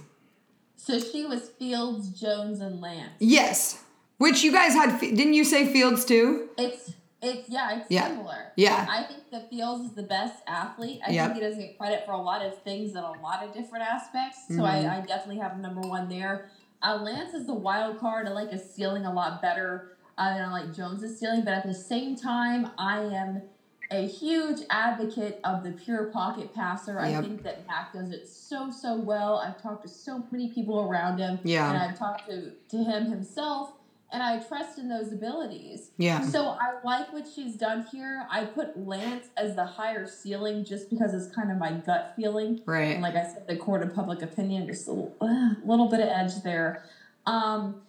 So 0.76 1.00
she 1.00 1.24
was 1.24 1.48
Fields, 1.48 2.08
Jones, 2.10 2.60
and 2.60 2.80
Lance. 2.80 3.12
Yes. 3.18 3.82
Which 4.18 4.42
you 4.42 4.52
guys 4.52 4.74
had? 4.74 5.00
Didn't 5.00 5.34
you 5.34 5.44
say 5.44 5.72
Fields 5.72 6.04
too? 6.04 6.48
It's 6.58 6.92
it's 7.22 7.48
yeah, 7.48 7.78
it's 7.80 7.90
Yeah. 7.90 8.08
similar. 8.08 8.52
Yeah. 8.56 8.86
I 8.88 9.02
think 9.04 9.30
that 9.30 9.50
Fields 9.50 9.84
is 9.84 9.92
the 9.92 10.02
best 10.02 10.42
athlete. 10.46 11.00
I 11.06 11.10
Yep. 11.10 11.24
think 11.32 11.34
he 11.42 11.48
doesn't 11.48 11.60
get 11.60 11.78
credit 11.78 12.04
for 12.06 12.12
a 12.12 12.20
lot 12.20 12.42
of 12.44 12.58
things 12.62 12.92
in 12.92 12.98
a 12.98 13.12
lot 13.20 13.42
of 13.42 13.52
different 13.52 13.84
aspects. 13.84 14.46
So 14.48 14.54
Mm-hmm. 14.54 14.64
I, 14.64 14.98
I 14.98 15.00
definitely 15.00 15.38
have 15.38 15.58
number 15.58 15.80
one 15.80 16.08
there. 16.08 16.48
Uh, 16.82 16.96
Lance 17.02 17.34
is 17.34 17.46
the 17.46 17.54
wild 17.54 17.98
card. 17.98 18.26
I 18.28 18.30
like 18.30 18.50
his 18.52 18.62
ceiling 18.72 19.04
a 19.04 19.12
lot 19.12 19.42
better 19.42 19.96
uh, 20.16 20.34
than 20.34 20.42
I 20.44 20.52
like 20.52 20.74
Jones's 20.74 21.18
ceiling, 21.18 21.42
but 21.44 21.54
at 21.54 21.64
the 21.66 21.74
same 21.74 22.14
time, 22.16 22.70
I 22.78 23.00
am 23.00 23.42
a 23.90 24.06
huge 24.06 24.60
advocate 24.68 25.40
of 25.44 25.62
the 25.64 25.70
pure 25.72 26.06
pocket 26.06 26.52
passer. 26.54 26.98
I 27.00 27.20
think 27.22 27.42
that 27.44 27.66
Mac 27.66 27.92
does 27.94 28.10
it 28.10 28.28
so 28.28 28.70
so 28.70 28.96
well. 28.96 29.38
I've 29.38 29.60
talked 29.62 29.82
to 29.84 29.88
so 29.88 30.22
many 30.30 30.48
people 30.52 30.80
around 30.80 31.18
him, 31.18 31.38
Yeah. 31.42 31.68
and 31.70 31.78
I've 31.78 31.98
talked 31.98 32.28
to 32.28 32.50
to 32.70 32.76
him 32.84 33.06
himself, 33.06 33.72
and 34.10 34.22
I 34.22 34.38
trust 34.40 34.78
in 34.78 34.88
those 34.88 35.12
abilities. 35.12 35.90
Yeah. 35.98 36.22
So 36.22 36.56
I 36.60 36.74
like 36.84 37.12
what 37.12 37.26
she's 37.32 37.56
done 37.56 37.86
here. 37.92 38.26
I 38.30 38.44
put 38.44 38.78
Lance 38.86 39.26
as 39.36 39.54
the 39.54 39.64
higher 39.66 40.06
ceiling 40.06 40.64
just 40.64 40.88
because 40.88 41.12
it's 41.12 41.34
kind 41.34 41.50
of 41.50 41.58
my 41.58 41.72
gut 41.72 42.14
feeling. 42.16 42.60
Right. 42.64 42.94
And 42.94 43.02
like 43.02 43.16
I 43.16 43.24
said, 43.24 43.46
the 43.46 43.56
court 43.56 43.82
of 43.82 43.94
public 43.94 44.22
opinion, 44.22 44.66
just 44.66 44.88
a 44.88 44.92
little, 44.92 45.14
uh, 45.20 45.54
little 45.64 45.88
bit 45.88 46.00
of 46.00 46.08
edge 46.08 46.42
there. 46.42 46.84
Um, 47.26 47.82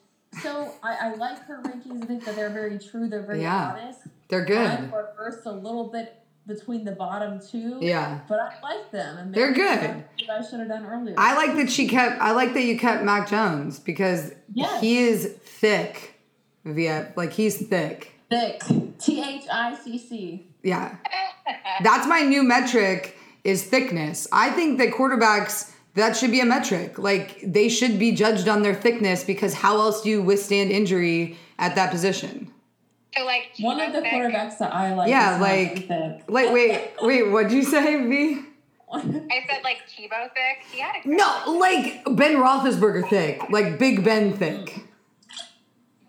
so 0.44 0.74
I, 0.84 1.10
I 1.10 1.16
like 1.16 1.40
her 1.46 1.62
rankings. 1.64 2.04
I 2.04 2.06
think 2.06 2.26
that 2.26 2.36
they're 2.36 2.50
very 2.50 2.78
true. 2.78 3.08
They're 3.08 3.22
very 3.26 3.42
Yeah. 3.42 3.72
honest. 3.72 4.02
They're 4.28 4.46
good. 4.46 4.78
Good. 4.80 4.94
reversed 4.94 5.46
a 5.46 5.52
little 5.52 5.86
bit 5.86 6.19
between 6.50 6.84
the 6.84 6.92
bottom 6.92 7.40
two. 7.40 7.78
Yeah. 7.80 8.20
But 8.28 8.40
I 8.42 8.54
like 8.62 8.92
them. 8.92 9.18
And 9.18 9.34
They're 9.34 9.54
good. 9.54 10.04
I 10.30 10.42
should 10.42 10.60
have 10.60 10.68
done 10.68 10.86
earlier. 10.86 11.16
I 11.18 11.38
like 11.38 11.56
that 11.56 11.72
she 11.72 11.88
kept. 11.88 12.20
I 12.22 12.32
like 12.32 12.54
that 12.56 12.64
you 12.64 12.78
kept 12.78 13.04
Mac 13.06 13.30
Jones 13.30 13.80
because 13.80 14.34
Yes. 14.54 14.82
he 14.82 14.98
is 14.98 15.38
thick. 15.46 16.16
Via 16.66 17.14
like 17.16 17.32
he's 17.32 17.66
thick. 17.68 18.12
Thick. 18.30 18.62
T 19.00 19.24
H 19.24 19.46
I 19.52 19.76
C 19.82 19.98
C. 19.98 20.48
Yeah. 20.62 20.98
That's 21.82 22.06
my 22.06 22.20
new 22.22 22.44
metric 22.44 23.16
is 23.46 23.64
thickness. 23.64 24.28
I 24.34 24.50
think 24.52 24.78
that 24.80 24.90
quarterbacks 24.92 25.72
that 25.96 26.18
should 26.18 26.32
be 26.32 26.42
a 26.42 26.46
metric. 26.46 27.00
Like 27.00 27.40
they 27.44 27.70
should 27.70 27.98
be 27.98 28.12
judged 28.12 28.50
on 28.50 28.62
their 28.62 28.76
thickness 28.76 29.24
because 29.24 29.54
how 29.54 29.78
else 29.80 30.02
do 30.02 30.10
you 30.10 30.22
withstand 30.22 30.72
injury 30.72 31.38
at 31.58 31.76
that 31.76 31.92
position? 31.92 32.52
So 33.18 33.26
like 33.26 33.52
One 33.60 33.80
of 33.82 33.92
the 33.94 34.00
Tebow 34.00 34.12
quarterbacks 34.32 34.58
that 34.60 34.74
I 34.74 34.94
like. 34.94 35.10
Yeah, 35.10 35.36
is 35.36 35.42
like- 35.42 35.88
Thick. 35.88 36.24
Like, 36.28 36.52
wait, 36.54 36.92
wait, 37.02 37.30
what'd 37.32 37.52
you 37.52 37.64
say, 37.64 38.06
V? 38.08 38.42
I 38.92 39.02
said 39.02 39.64
like 39.64 39.82
Tebow 39.88 40.30
thick. 40.34 40.66
He 40.72 40.80
had 40.80 40.96
a 41.04 41.08
No, 41.08 41.58
like 41.60 42.04
Ben 42.16 42.38
Roethlisberger 42.38 43.08
thick, 43.10 43.42
like 43.52 43.78
Big 43.78 44.04
Ben 44.04 44.34
thick. 44.34 44.86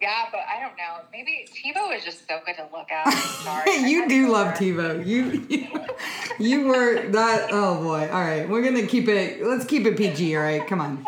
Yeah, 0.01 0.25
but 0.33 0.41
I 0.49 0.61
don't 0.61 0.77
know. 0.79 1.05
Maybe 1.13 1.47
Tebow 1.53 1.95
is 1.95 2.03
just 2.03 2.27
so 2.27 2.41
good 2.47 2.57
to 2.57 2.67
look 2.73 2.91
at. 2.91 3.11
Sorry. 3.45 3.77
You 3.91 4.09
do 4.09 4.27
to 4.27 4.33
love 4.33 4.59
there. 4.59 4.73
Tebow. 4.73 5.07
You, 5.07 5.47
you, 5.51 5.69
you 6.39 6.67
were 6.69 7.07
that. 7.11 7.49
Oh 7.53 7.83
boy. 7.83 8.09
All 8.11 8.21
right, 8.23 8.49
we're 8.49 8.63
gonna 8.63 8.87
keep 8.87 9.09
it. 9.09 9.45
Let's 9.45 9.67
keep 9.67 9.85
it 9.85 9.99
PG. 9.99 10.35
All 10.37 10.43
right, 10.43 10.67
come 10.67 10.81
on. 10.81 11.07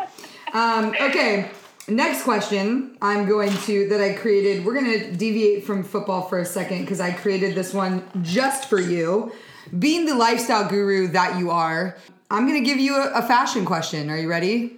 Um, 0.53 0.93
okay. 1.01 1.49
Next 1.87 2.23
question. 2.23 2.97
I'm 3.01 3.27
going 3.27 3.51
to 3.51 3.89
that 3.89 3.99
I 3.99 4.13
created. 4.13 4.65
We're 4.65 4.75
gonna 4.75 5.11
deviate 5.11 5.65
from 5.65 5.83
football 5.83 6.23
for 6.23 6.39
a 6.39 6.45
second 6.45 6.81
because 6.81 7.01
I 7.01 7.11
created 7.11 7.55
this 7.55 7.73
one 7.73 8.07
just 8.21 8.69
for 8.69 8.79
you. 8.79 9.33
Being 9.77 10.05
the 10.05 10.15
lifestyle 10.15 10.69
guru 10.69 11.07
that 11.09 11.37
you 11.39 11.51
are, 11.51 11.97
I'm 12.31 12.47
gonna 12.47 12.61
give 12.61 12.79
you 12.79 12.95
a, 12.95 13.11
a 13.15 13.21
fashion 13.21 13.65
question. 13.65 14.09
Are 14.09 14.17
you 14.17 14.29
ready? 14.29 14.77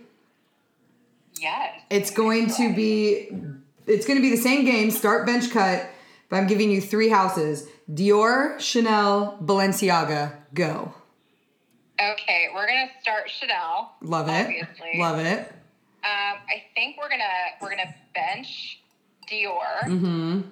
Yes. 1.40 1.82
It's 1.90 2.10
going 2.12 2.48
to 2.56 2.74
be 2.74 3.30
it's 3.88 4.08
going 4.08 4.18
to 4.18 4.22
be 4.22 4.32
the 4.32 4.42
same 4.42 4.66
game, 4.66 4.90
start 4.90 5.28
bench 5.28 5.52
cut, 5.52 5.88
but 6.30 6.38
I'm 6.38 6.48
giving 6.48 6.72
you 6.72 6.82
three 6.82 7.10
houses. 7.10 7.68
Dior, 7.92 8.60
Chanel, 8.60 9.38
Balenciaga. 9.44 10.36
Go. 10.56 10.92
Okay, 12.02 12.48
we're 12.54 12.68
gonna 12.68 12.90
start 13.00 13.30
Chanel. 13.30 13.94
Love 14.02 14.28
it. 14.28 14.48
Obviously. 14.48 15.00
Love 15.00 15.20
it. 15.20 15.52
Um, 16.06 16.38
I 16.48 16.64
think 16.76 16.98
we're 16.98 17.10
gonna 17.10 17.24
we're 17.62 17.70
gonna 17.70 17.94
bench 18.14 18.80
Dior. 19.30 19.84
Mhm. 19.86 20.44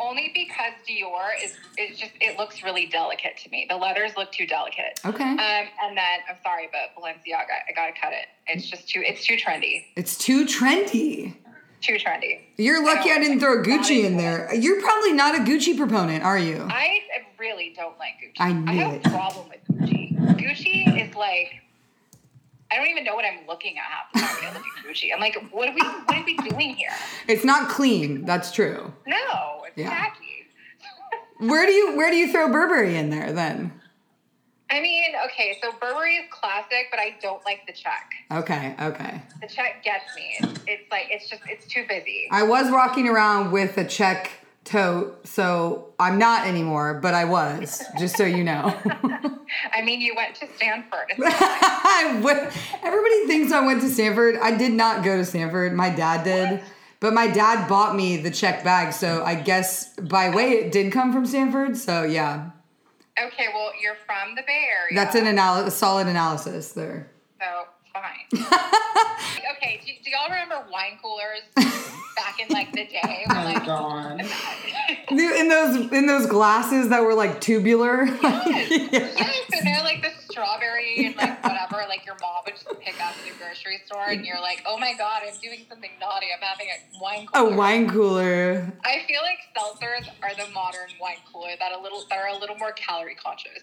Only 0.00 0.30
because 0.32 0.72
Dior 0.88 1.30
is 1.42 1.56
it's 1.76 1.98
just 1.98 2.12
it 2.20 2.38
looks 2.38 2.62
really 2.62 2.86
delicate 2.86 3.36
to 3.38 3.50
me. 3.50 3.66
The 3.68 3.76
leathers 3.76 4.12
look 4.16 4.30
too 4.30 4.46
delicate. 4.46 5.00
Okay. 5.04 5.24
Um, 5.24 5.36
and 5.38 5.96
then 5.96 6.20
I'm 6.30 6.36
sorry, 6.44 6.68
but 6.70 6.94
Balenciaga, 7.00 7.56
I 7.68 7.72
gotta 7.74 7.92
cut 8.00 8.12
it. 8.12 8.26
It's 8.46 8.68
just 8.70 8.88
too 8.88 9.02
it's 9.04 9.24
too 9.26 9.36
trendy. 9.36 9.86
It's 9.96 10.16
too 10.16 10.44
trendy. 10.46 11.34
Too 11.80 11.94
trendy. 11.94 12.40
You're 12.56 12.84
lucky 12.84 13.10
I, 13.10 13.14
don't 13.14 13.22
didn't 13.22 13.40
throw 13.40 13.62
Gucci 13.62 14.04
in 14.04 14.16
there. 14.16 14.52
You're 14.54 14.80
probably 14.80 15.12
not 15.12 15.34
a 15.36 15.38
Gucci 15.38 15.76
proponent, 15.76 16.24
are 16.24 16.38
you? 16.38 16.66
I 16.68 17.00
really 17.38 17.72
don't 17.76 17.96
like 17.98 18.14
Gucci. 18.24 18.40
I 18.40 18.52
knew 18.52 18.68
I 18.70 18.74
have 18.74 18.94
it. 18.94 19.06
a 19.06 19.10
problem 19.10 19.48
with 19.48 19.78
Gucci. 19.80 20.18
Gucci 20.38 21.08
is 21.08 21.14
like 21.14 21.52
I 22.70 22.76
don't 22.76 22.86
even 22.88 23.04
know 23.04 23.14
what 23.14 23.24
I'm 23.24 23.46
looking 23.46 23.76
at 23.78 23.84
half 23.84 24.12
the 24.12 24.20
time 24.20 24.54
when 24.54 24.62
I 24.62 24.92
Gucci. 24.92 25.08
I'm 25.14 25.20
like, 25.20 25.36
what 25.52 25.68
are 25.68 25.74
we 25.74 25.80
what 25.80 26.16
are 26.18 26.24
we 26.24 26.36
doing 26.36 26.74
here? 26.74 26.90
It's 27.26 27.44
not 27.44 27.68
clean. 27.68 28.24
That's 28.24 28.52
true. 28.52 28.92
No, 29.06 29.62
it's 29.66 29.76
Yeah. 29.76 29.88
tacky. 29.88 30.46
Where 31.38 31.66
do 31.66 31.72
you 31.72 31.96
where 31.96 32.10
do 32.10 32.16
you 32.16 32.30
throw 32.30 32.48
Burberry 32.50 32.96
in 32.96 33.10
there 33.10 33.32
then? 33.32 33.72
I 34.70 34.82
mean, 34.82 35.12
okay, 35.26 35.56
so 35.62 35.72
Burberry 35.80 36.16
is 36.16 36.26
classic, 36.30 36.88
but 36.90 37.00
I 37.00 37.16
don't 37.22 37.42
like 37.46 37.60
the 37.66 37.72
check. 37.72 38.10
Okay, 38.30 38.74
okay. 38.78 39.22
The 39.40 39.48
check 39.48 39.82
gets 39.82 40.04
me. 40.14 40.34
It's, 40.40 40.60
it's 40.66 40.90
like 40.90 41.06
it's 41.10 41.28
just 41.30 41.42
it's 41.48 41.66
too 41.66 41.86
busy. 41.88 42.28
I 42.30 42.42
was 42.42 42.70
walking 42.70 43.08
around 43.08 43.50
with 43.50 43.78
a 43.78 43.84
check 43.84 44.30
tote, 44.68 45.26
so 45.26 45.94
I'm 45.98 46.18
not 46.18 46.46
anymore, 46.46 47.00
but 47.00 47.14
I 47.14 47.24
was, 47.24 47.82
just 47.98 48.16
so 48.16 48.24
you 48.24 48.44
know. 48.44 48.74
I 49.72 49.82
mean, 49.82 50.00
you 50.00 50.14
went 50.14 50.34
to 50.36 50.46
Stanford. 50.56 51.12
Everybody 52.82 53.26
thinks 53.26 53.52
I 53.52 53.64
went 53.64 53.80
to 53.82 53.88
Stanford. 53.88 54.36
I 54.36 54.56
did 54.56 54.72
not 54.72 55.02
go 55.04 55.16
to 55.16 55.24
Stanford. 55.24 55.72
My 55.72 55.90
dad 55.90 56.24
did. 56.24 56.62
But 57.00 57.14
my 57.14 57.28
dad 57.28 57.68
bought 57.68 57.94
me 57.94 58.16
the 58.16 58.30
check 58.30 58.64
bag, 58.64 58.92
so 58.92 59.22
I 59.24 59.36
guess 59.36 59.94
by 59.94 60.30
way 60.34 60.50
it 60.52 60.72
did 60.72 60.92
come 60.92 61.12
from 61.12 61.26
Stanford. 61.26 61.76
So 61.76 62.02
yeah, 62.02 62.50
Okay, 63.26 63.46
well, 63.52 63.72
you're 63.80 63.96
from 64.06 64.34
the 64.36 64.42
Bay 64.42 64.66
Area. 64.70 64.94
that's 64.94 65.14
an 65.16 65.26
analysis, 65.26 65.76
solid 65.76 66.06
analysis 66.06 66.72
there. 66.72 67.10
So 67.40 67.46
fine. 67.92 68.42
okay, 69.56 69.80
do, 69.84 69.92
do 70.04 70.10
y'all 70.10 70.28
remember 70.28 70.64
wine 70.70 70.98
coolers 71.02 71.42
back 72.16 72.38
in 72.40 72.48
like 72.52 72.72
the 72.72 72.84
day? 72.86 73.24
When, 73.26 73.36
Oh 73.36 73.44
like, 73.44 73.64
God. 73.66 74.20
In 75.10 75.48
those 75.48 75.90
in 75.92 76.06
those 76.06 76.26
glasses 76.26 76.90
that 76.90 77.02
were 77.02 77.14
like 77.14 77.40
tubular. 77.40 78.04
yes, 78.04 78.70
Yes. 78.92 79.46
and 79.52 79.66
they're 79.66 79.82
like 79.82 80.02
the 80.02 80.10
strawberry 80.30 81.06
and 81.06 81.16
like 81.16 81.42
whatever. 81.42 81.82
Like 81.88 82.04
your 82.04 82.16
mom 82.20 82.42
would 82.44 82.54
just 82.54 82.66
pick 82.80 82.94
up 83.02 83.12
at 83.16 83.24
the 83.24 83.32
grocery 83.42 83.80
store, 83.86 84.04
and 84.08 84.24
you're 84.26 84.40
like, 84.40 84.62
oh 84.66 84.76
my 84.78 84.92
god, 84.98 85.22
I'm 85.26 85.32
doing 85.40 85.64
something 85.68 85.90
naughty. 85.98 86.26
I'm 86.34 86.42
having 86.42 86.66
a 86.68 87.02
wine 87.02 87.26
cooler. 87.26 87.52
a 87.54 87.56
wine 87.56 87.88
cooler. 87.88 88.72
I 88.84 89.02
feel 89.06 89.20
like 89.22 89.38
seltzers 89.56 90.08
are 90.22 90.34
the 90.34 90.50
modern 90.52 90.88
wine 91.00 91.16
cooler 91.32 91.50
that 91.58 91.72
a 91.72 91.80
little 91.80 92.04
that 92.10 92.18
are 92.18 92.28
a 92.28 92.38
little 92.38 92.56
more 92.56 92.72
calorie 92.72 93.14
conscious. 93.14 93.62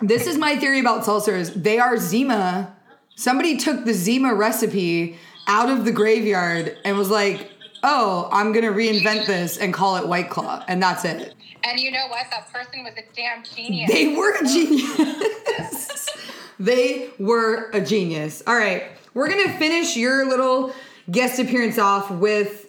This 0.00 0.26
is 0.26 0.36
my 0.36 0.56
theory 0.56 0.80
about 0.80 1.04
seltzers. 1.04 1.54
They 1.54 1.78
are 1.78 1.96
Zima. 1.96 2.76
Somebody 3.16 3.56
took 3.56 3.84
the 3.84 3.94
Zima 3.94 4.34
recipe 4.34 5.18
out 5.46 5.68
of 5.68 5.84
the 5.84 5.92
graveyard 5.92 6.76
and 6.84 6.96
was 6.96 7.10
like, 7.10 7.50
"Oh, 7.82 8.28
I'm 8.32 8.52
gonna 8.52 8.72
reinvent 8.72 9.26
this 9.26 9.56
and 9.56 9.72
call 9.72 9.96
it 9.96 10.06
White 10.06 10.30
Claw," 10.30 10.64
and 10.68 10.82
that's 10.82 11.04
it. 11.04 11.34
And 11.64 11.78
you 11.78 11.90
know 11.90 12.06
what? 12.08 12.26
That 12.30 12.52
person 12.52 12.82
was 12.84 12.94
a 12.94 13.02
damn 13.14 13.44
genius. 13.44 13.90
They 13.90 14.16
were 14.16 14.32
a 14.32 14.44
genius. 14.44 16.08
they 16.58 17.10
were 17.18 17.70
a 17.72 17.80
genius. 17.80 18.42
All 18.46 18.56
right, 18.56 18.84
we're 19.14 19.28
gonna 19.28 19.56
finish 19.58 19.96
your 19.96 20.28
little 20.28 20.74
guest 21.10 21.38
appearance 21.38 21.78
off 21.78 22.10
with 22.10 22.68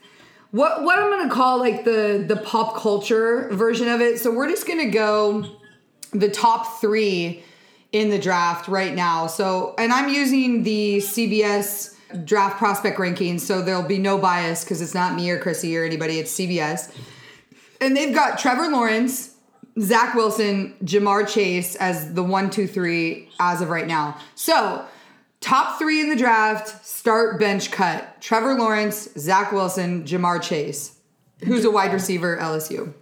what 0.52 0.84
what 0.84 1.00
I'm 1.00 1.10
gonna 1.10 1.34
call 1.34 1.58
like 1.58 1.84
the 1.84 2.24
the 2.28 2.38
pop 2.38 2.76
culture 2.78 3.50
version 3.52 3.88
of 3.88 4.02
it. 4.02 4.20
So 4.20 4.32
we're 4.32 4.50
just 4.50 4.68
gonna 4.68 4.90
go 4.90 5.46
the 6.12 6.30
top 6.30 6.80
three 6.80 7.44
in 7.94 8.10
the 8.10 8.20
draft 8.20 8.68
right 8.68 8.94
now. 8.94 9.28
So, 9.28 9.74
and 9.78 9.94
I'm 9.94 10.10
using 10.10 10.64
the 10.64 10.98
CBS 10.98 11.96
draft 12.26 12.58
prospect 12.58 13.00
rankings, 13.00 13.40
so 13.40 13.62
there'll 13.62 13.82
be 13.82 13.98
no 13.98 14.18
bias 14.18 14.66
because 14.66 14.82
it's 14.82 14.94
not 14.94 15.16
me 15.16 15.30
or 15.30 15.40
Chrissy 15.40 15.78
or 15.78 15.86
anybody. 15.86 16.20
It's 16.20 16.38
CBS 16.38 16.94
and 17.84 17.98
they've 17.98 18.14
got 18.14 18.40
Trevor 18.40 18.70
Lawrence, 18.70 19.36
Zach 19.80 20.16
Wilson, 20.16 20.76
Ja'Marr 20.84 21.28
Chase 21.28 21.76
as 21.76 22.14
the 22.14 22.24
one, 22.24 22.50
two, 22.50 22.68
three 22.68 23.30
as 23.40 23.62
of 23.62 23.70
right 23.70 23.88
now. 23.88 24.18
So, 24.36 24.86
top 25.42 25.78
three 25.78 26.00
in 26.00 26.10
the 26.10 26.16
draft, 26.16 26.86
start 26.86 27.40
bench 27.40 27.72
cut. 27.72 28.22
Trevor 28.22 28.54
Lawrence, 28.54 29.10
Zach 29.18 29.52
Wilson, 29.52 30.06
Ja'Marr 30.06 30.42
Chase. 30.42 30.98
Who's 31.44 31.66
a 31.66 31.72
wide 31.72 31.92
receiver, 31.92 32.38
LSU? 32.38 32.94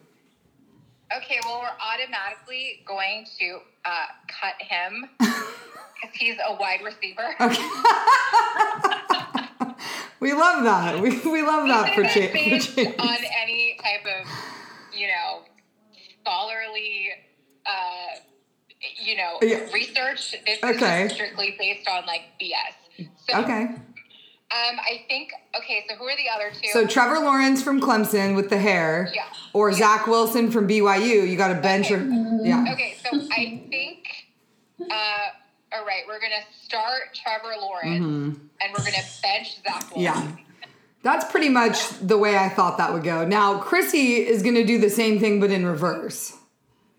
Okay, 1.18 1.40
well, 1.46 1.60
we're 1.62 1.86
automatically 1.86 2.82
going 2.88 3.26
to 3.40 3.60
uh, 3.86 4.06
cut 4.28 4.56
him 4.60 5.10
because 5.20 6.16
he's 6.18 6.38
a 6.48 6.56
wide 6.56 6.82
receiver. 6.84 7.36
We 10.20 10.34
love 10.34 10.64
that. 10.66 11.02
We, 11.02 11.18
we 11.22 11.42
love 11.42 11.68
that 11.68 11.96
for, 11.96 12.02
Even 12.02 12.06
if 12.06 12.14
Cha- 12.14 12.38
it's 12.38 12.66
for 12.68 12.76
based 12.76 13.00
on 13.00 13.18
any 13.42 13.76
type 13.82 14.06
of, 14.06 14.28
you 14.96 15.08
know, 15.08 15.42
scholarly, 16.22 17.10
uh, 17.66 18.20
you 19.04 19.18
know, 19.18 19.40
Yeah. 19.42 19.68
research. 19.74 20.36
This 20.46 20.60
Okay. 20.64 21.06
is 21.06 21.14
strictly 21.14 21.56
based 21.58 21.88
on 21.88 22.06
like 22.06 22.22
BS. 22.40 23.08
So, 23.28 23.40
Okay. 23.40 23.70
Um, 24.54 24.80
I 24.80 25.06
think. 25.08 25.32
Okay, 25.58 25.86
so 25.90 25.96
who 25.96 26.04
are 26.06 26.16
the 26.18 26.28
other 26.34 26.52
two? 26.52 26.68
So 26.74 26.86
Trevor 26.86 27.20
Lawrence 27.20 27.64
from 27.64 27.80
Clemson 27.80 28.36
with 28.36 28.50
the 28.50 28.58
hair, 28.58 29.10
Yeah. 29.16 29.24
or 29.54 29.72
Zach 29.72 30.08
Wilson 30.08 30.52
from 30.52 30.68
BYU. 30.68 31.28
You 31.30 31.38
got 31.38 31.50
to 31.50 31.62
bench 31.62 31.86
Okay. 31.92 31.96
or 32.04 32.40
yeah. 32.46 32.66
Okay, 32.74 32.96
so 33.02 33.18
I 33.32 33.62
think. 33.70 34.08
Uh, 34.80 35.74
all 35.74 35.86
right, 35.86 36.04
we're 36.08 36.20
gonna 36.20 36.44
start 36.66 37.14
Trevor 37.14 37.54
Lawrence, 37.62 38.04
and 38.62 38.74
we're 38.74 38.84
gonna 38.84 38.98
bench 39.22 39.58
Zach 39.64 39.96
Wilson. 39.96 40.12
Mm-hmm. 40.24 40.38
Yeah. 40.38 40.44
That's 41.04 41.32
pretty 41.32 41.50
much 41.50 41.90
the 42.00 42.18
way 42.18 42.38
I 42.38 42.50
thought 42.50 42.78
that 42.78 42.92
would 42.94 43.04
go. 43.04 43.26
Now, 43.26 43.58
Chrissy 43.58 44.18
is 44.18 44.44
going 44.44 44.54
to 44.54 44.64
do 44.64 44.78
the 44.78 44.90
same 44.92 45.20
thing, 45.20 45.40
but 45.40 45.50
in 45.50 45.66
reverse. 45.66 46.38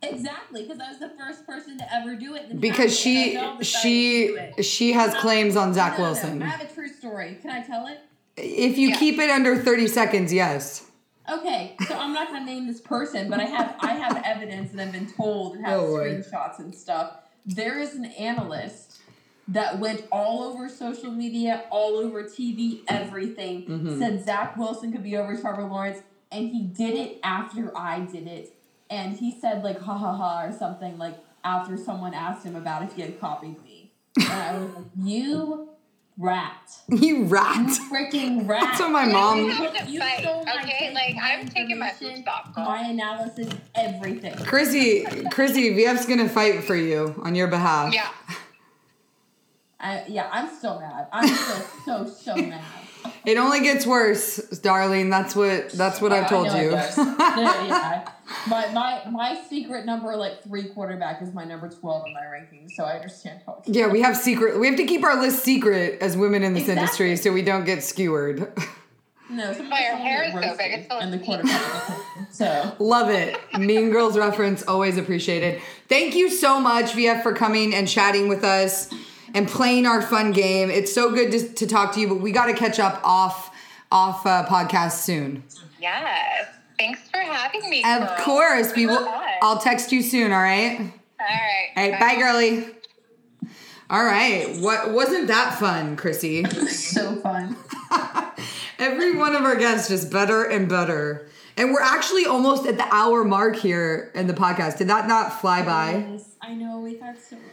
Exactly, 0.02 0.62
because 0.62 0.80
I 0.80 0.88
was 0.90 0.98
the 0.98 1.10
first 1.10 1.46
person 1.46 1.78
to 1.78 1.94
ever 1.94 2.16
do 2.16 2.34
it. 2.34 2.60
Because 2.60 2.96
she 2.98 3.36
I 3.38 3.56
decided 3.56 3.58
to 3.58 3.64
she 3.64 4.62
she 4.62 4.92
has 4.92 5.14
claims 5.14 5.56
on 5.56 5.72
Zach 5.72 5.92
No, 5.92 5.98
no, 5.98 6.04
no, 6.04 6.10
Wilson. 6.12 6.42
I 6.42 6.46
have 6.46 6.60
a 6.70 6.72
true 6.72 6.88
story. 6.88 7.38
Can 7.40 7.50
I 7.50 7.62
tell 7.62 7.86
it? 7.86 8.00
If 8.36 8.78
you 8.78 8.88
Yeah. 8.88 8.96
keep 8.98 9.18
it 9.18 9.30
under 9.30 9.56
30 9.56 9.86
seconds, 9.86 10.32
yes. 10.32 10.86
Okay, 11.30 11.76
so 11.86 11.96
I'm 11.96 12.12
not 12.12 12.28
gonna 12.32 12.44
name 12.44 12.66
this 12.66 12.80
person, 12.80 13.30
but 13.30 13.38
I 13.38 13.44
have 13.44 13.76
I 13.80 13.92
have 13.92 14.20
evidence 14.24 14.72
and 14.72 14.80
I've 14.80 14.90
been 14.92 15.06
told 15.06 15.54
and 15.56 15.64
have 15.64 15.80
Oh, 15.80 15.86
boy. 15.96 16.10
screenshots 16.14 16.58
and 16.58 16.74
stuff. 16.74 17.18
There 17.46 17.78
is 17.78 17.94
an 17.94 18.06
analyst 18.06 18.98
that 19.48 19.78
went 19.78 20.04
all 20.10 20.42
over 20.42 20.68
social 20.68 21.12
media, 21.12 21.64
all 21.70 21.96
over 21.96 22.24
TV, 22.24 22.82
everything. 22.88 23.66
Mm-hmm. 23.66 23.98
Said 24.00 24.24
Zach 24.24 24.56
Wilson 24.56 24.90
could 24.90 25.02
be 25.04 25.16
over 25.16 25.36
Trevor 25.36 25.64
Lawrence, 25.64 25.98
and 26.32 26.48
he 26.48 26.62
did 26.62 26.94
it 26.94 27.20
after 27.22 27.76
I 27.76 28.00
did 28.00 28.26
it. 28.26 28.56
And 28.92 29.16
he 29.16 29.30
said 29.40 29.64
like 29.64 29.80
ha 29.80 29.96
ha 29.96 30.12
ha 30.12 30.42
or 30.42 30.52
something 30.52 30.98
like 30.98 31.14
after 31.42 31.78
someone 31.78 32.12
asked 32.12 32.44
him 32.44 32.54
about 32.54 32.82
if 32.82 32.92
he 32.94 33.00
had 33.00 33.18
copied 33.18 33.62
me. 33.64 33.90
And 34.20 34.28
I 34.30 34.58
was 34.58 34.74
like, 34.74 34.84
you 35.02 35.70
rat. 36.18 36.70
You 36.90 37.24
rat. 37.24 37.70
Freaking 37.90 38.46
rat. 38.46 38.60
That's 38.60 38.80
what 38.80 38.90
my 38.90 39.06
mom. 39.06 39.44
We 39.44 39.50
have 39.50 39.86
to 39.86 39.90
You 39.90 39.98
fight, 39.98 40.20
stole 40.20 40.44
my 40.44 40.62
okay? 40.62 40.92
Like, 40.92 41.16
I'm 41.22 41.48
taking 41.48 41.78
my 41.78 41.88
food 41.88 42.08
information, 42.08 42.22
stop, 42.22 42.54
girl. 42.54 42.66
My 42.66 42.80
analysis, 42.90 43.48
everything. 43.74 44.36
Chrissy, 44.44 45.04
Chrissy, 45.30 45.74
VF's 45.74 46.04
gonna 46.04 46.28
fight 46.28 46.62
for 46.62 46.76
you 46.76 47.18
on 47.22 47.34
your 47.34 47.48
behalf. 47.48 47.94
Yeah. 47.94 48.10
I, 49.80 50.04
yeah, 50.06 50.28
I'm 50.30 50.54
still 50.54 50.78
mad. 50.80 51.08
I'm 51.10 51.26
still 51.26 51.64
so 51.86 52.06
so 52.06 52.36
mad. 52.50 52.62
It 53.24 53.38
only 53.38 53.60
gets 53.60 53.86
worse, 53.86 54.36
darling. 54.58 55.10
That's 55.10 55.36
what 55.36 55.70
that's 55.70 56.00
what 56.00 56.12
I've 56.12 56.24
I 56.24 56.28
told 56.28 56.46
know 56.48 56.60
you. 56.60 56.70
does. 56.70 56.96
yeah. 56.98 58.08
My, 58.48 58.68
my 58.72 59.02
my 59.10 59.40
secret 59.48 59.86
number 59.86 60.16
like 60.16 60.42
three 60.42 60.64
quarterback 60.70 61.22
is 61.22 61.32
my 61.32 61.44
number 61.44 61.68
twelve 61.68 62.04
in 62.06 62.14
my 62.14 62.26
ranking, 62.26 62.68
so 62.68 62.84
I 62.84 62.94
understand 62.94 63.40
how. 63.46 63.62
it 63.66 63.74
yeah, 63.74 63.86
we 63.88 64.00
have 64.02 64.16
secret. 64.16 64.58
We 64.58 64.66
have 64.66 64.76
to 64.76 64.86
keep 64.86 65.04
our 65.04 65.20
list 65.20 65.44
secret 65.44 66.00
as 66.00 66.16
women 66.16 66.42
in 66.42 66.54
this 66.54 66.68
industry, 66.68 67.16
so 67.16 67.32
we 67.32 67.42
don't 67.42 67.64
get 67.64 67.82
skewered. 67.82 68.52
No, 69.30 69.50
Why 69.54 69.84
your 69.86 69.96
hair 69.96 70.24
is 70.24 70.32
so 70.34 70.56
big? 70.58 70.72
It's 70.80 70.88
so 70.88 70.98
and 70.98 71.10
the 71.10 71.18
quarterback. 71.18 71.96
so 72.30 72.76
Love 72.78 73.08
it. 73.08 73.38
Mean 73.58 73.90
Girls 73.90 74.18
reference 74.18 74.62
always 74.64 74.98
appreciated. 74.98 75.62
Thank 75.88 76.14
you 76.14 76.28
so 76.28 76.60
much, 76.60 76.92
VF, 76.92 77.22
for 77.22 77.32
coming 77.32 77.74
and 77.74 77.88
chatting 77.88 78.28
with 78.28 78.44
us 78.44 78.92
and 79.34 79.48
playing 79.48 79.86
our 79.86 80.02
fun 80.02 80.32
game. 80.32 80.70
It's 80.70 80.92
so 80.92 81.10
good 81.10 81.32
to, 81.32 81.48
to 81.54 81.66
talk 81.66 81.94
to 81.94 82.00
you, 82.00 82.08
but 82.08 82.20
we 82.20 82.32
got 82.32 82.46
to 82.46 82.54
catch 82.54 82.78
up 82.78 83.00
off 83.04 83.50
off 83.90 84.26
uh, 84.26 84.46
podcast 84.46 84.92
soon. 84.92 85.44
Yes. 85.80 86.48
Thanks 86.78 87.00
for 87.10 87.18
having 87.18 87.68
me. 87.68 87.84
Of 87.84 88.08
girl. 88.08 88.16
course, 88.18 88.74
we 88.74 88.86
will. 88.86 89.06
I'll 89.42 89.58
text 89.58 89.92
you 89.92 90.02
soon. 90.02 90.32
All 90.32 90.40
right. 90.40 90.78
All 90.80 91.26
right. 91.26 91.68
All 91.76 91.90
right. 91.90 92.00
Bye, 92.00 92.16
girly. 92.16 92.66
All 93.90 94.02
right. 94.02 94.56
What 94.58 94.92
wasn't 94.92 95.28
that 95.28 95.58
fun, 95.58 95.96
Chrissy? 95.96 96.44
so 96.68 97.16
fun. 97.16 97.56
Every 98.78 99.14
one 99.16 99.36
of 99.36 99.42
our 99.42 99.56
guests 99.56 99.88
just 99.88 100.10
better 100.10 100.44
and 100.44 100.68
better. 100.68 101.28
And 101.56 101.72
we're 101.72 101.82
actually 101.82 102.24
almost 102.24 102.66
at 102.66 102.78
the 102.78 102.86
hour 102.92 103.22
mark 103.22 103.56
here 103.56 104.10
in 104.14 104.26
the 104.26 104.32
podcast. 104.32 104.78
Did 104.78 104.88
that 104.88 105.06
not 105.06 105.40
fly 105.40 105.62
by? 105.62 106.06
Yes, 106.10 106.36
I 106.40 106.54
know 106.54 106.80
we've 106.80 107.00
had 107.00 107.20
so 107.20 107.36
much. 107.36 107.44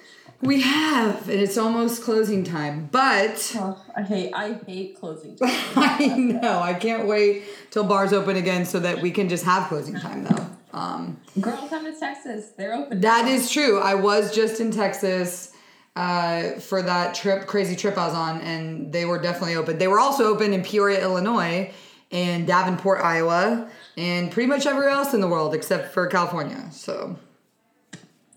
We 0.42 0.62
have, 0.62 1.28
and 1.28 1.40
it's 1.40 1.58
almost 1.58 2.02
closing 2.04 2.44
time. 2.46 2.88
But 2.92 3.52
Oh, 3.58 3.78
I 3.96 4.02
hate 4.04 4.34
I 4.34 4.54
hate 4.66 4.98
closing. 5.00 5.36
time. 5.38 5.50
I 5.76 6.08
know 6.16 6.60
I 6.60 6.74
can't 6.74 7.08
wait 7.08 7.44
till 7.72 7.84
bars 7.84 8.14
open 8.14 8.38
again 8.38 8.66
so 8.66 8.80
that 8.80 9.02
we 9.02 9.12
can 9.12 9.28
just 9.28 9.44
have 9.44 9.68
closing 9.68 9.96
time 10.00 10.24
though. 10.24 10.46
Um, 10.72 11.20
Girl, 11.42 11.68
come 11.70 11.84
to 11.92 12.00
Texas. 12.00 12.52
They're 12.58 12.74
open. 12.74 13.02
that 13.02 13.26
now. 13.26 13.32
is 13.32 13.52
true. 13.52 13.80
I 13.80 13.96
was 13.96 14.34
just 14.34 14.62
in 14.62 14.72
Texas 14.72 15.52
uh, 15.96 16.52
for 16.60 16.82
that 16.84 17.16
trip, 17.16 17.46
crazy 17.48 17.76
trip 17.76 17.98
I 17.98 18.06
was 18.08 18.16
on, 18.16 18.40
and 18.42 18.94
they 18.94 19.04
were 19.06 19.20
definitely 19.20 19.56
open. 19.56 19.78
They 19.78 19.88
were 19.88 20.00
also 20.00 20.26
open 20.26 20.54
in 20.54 20.64
Peoria, 20.64 21.02
Illinois, 21.02 21.74
and 22.12 22.48
Davenport, 22.48 23.02
Iowa, 23.02 23.70
and 23.98 24.32
pretty 24.32 24.48
much 24.48 24.66
everywhere 24.66 24.90
else 24.92 25.14
in 25.14 25.20
the 25.20 25.28
world 25.28 25.54
except 25.54 25.94
for 25.94 26.08
California. 26.08 26.70
So. 26.72 27.18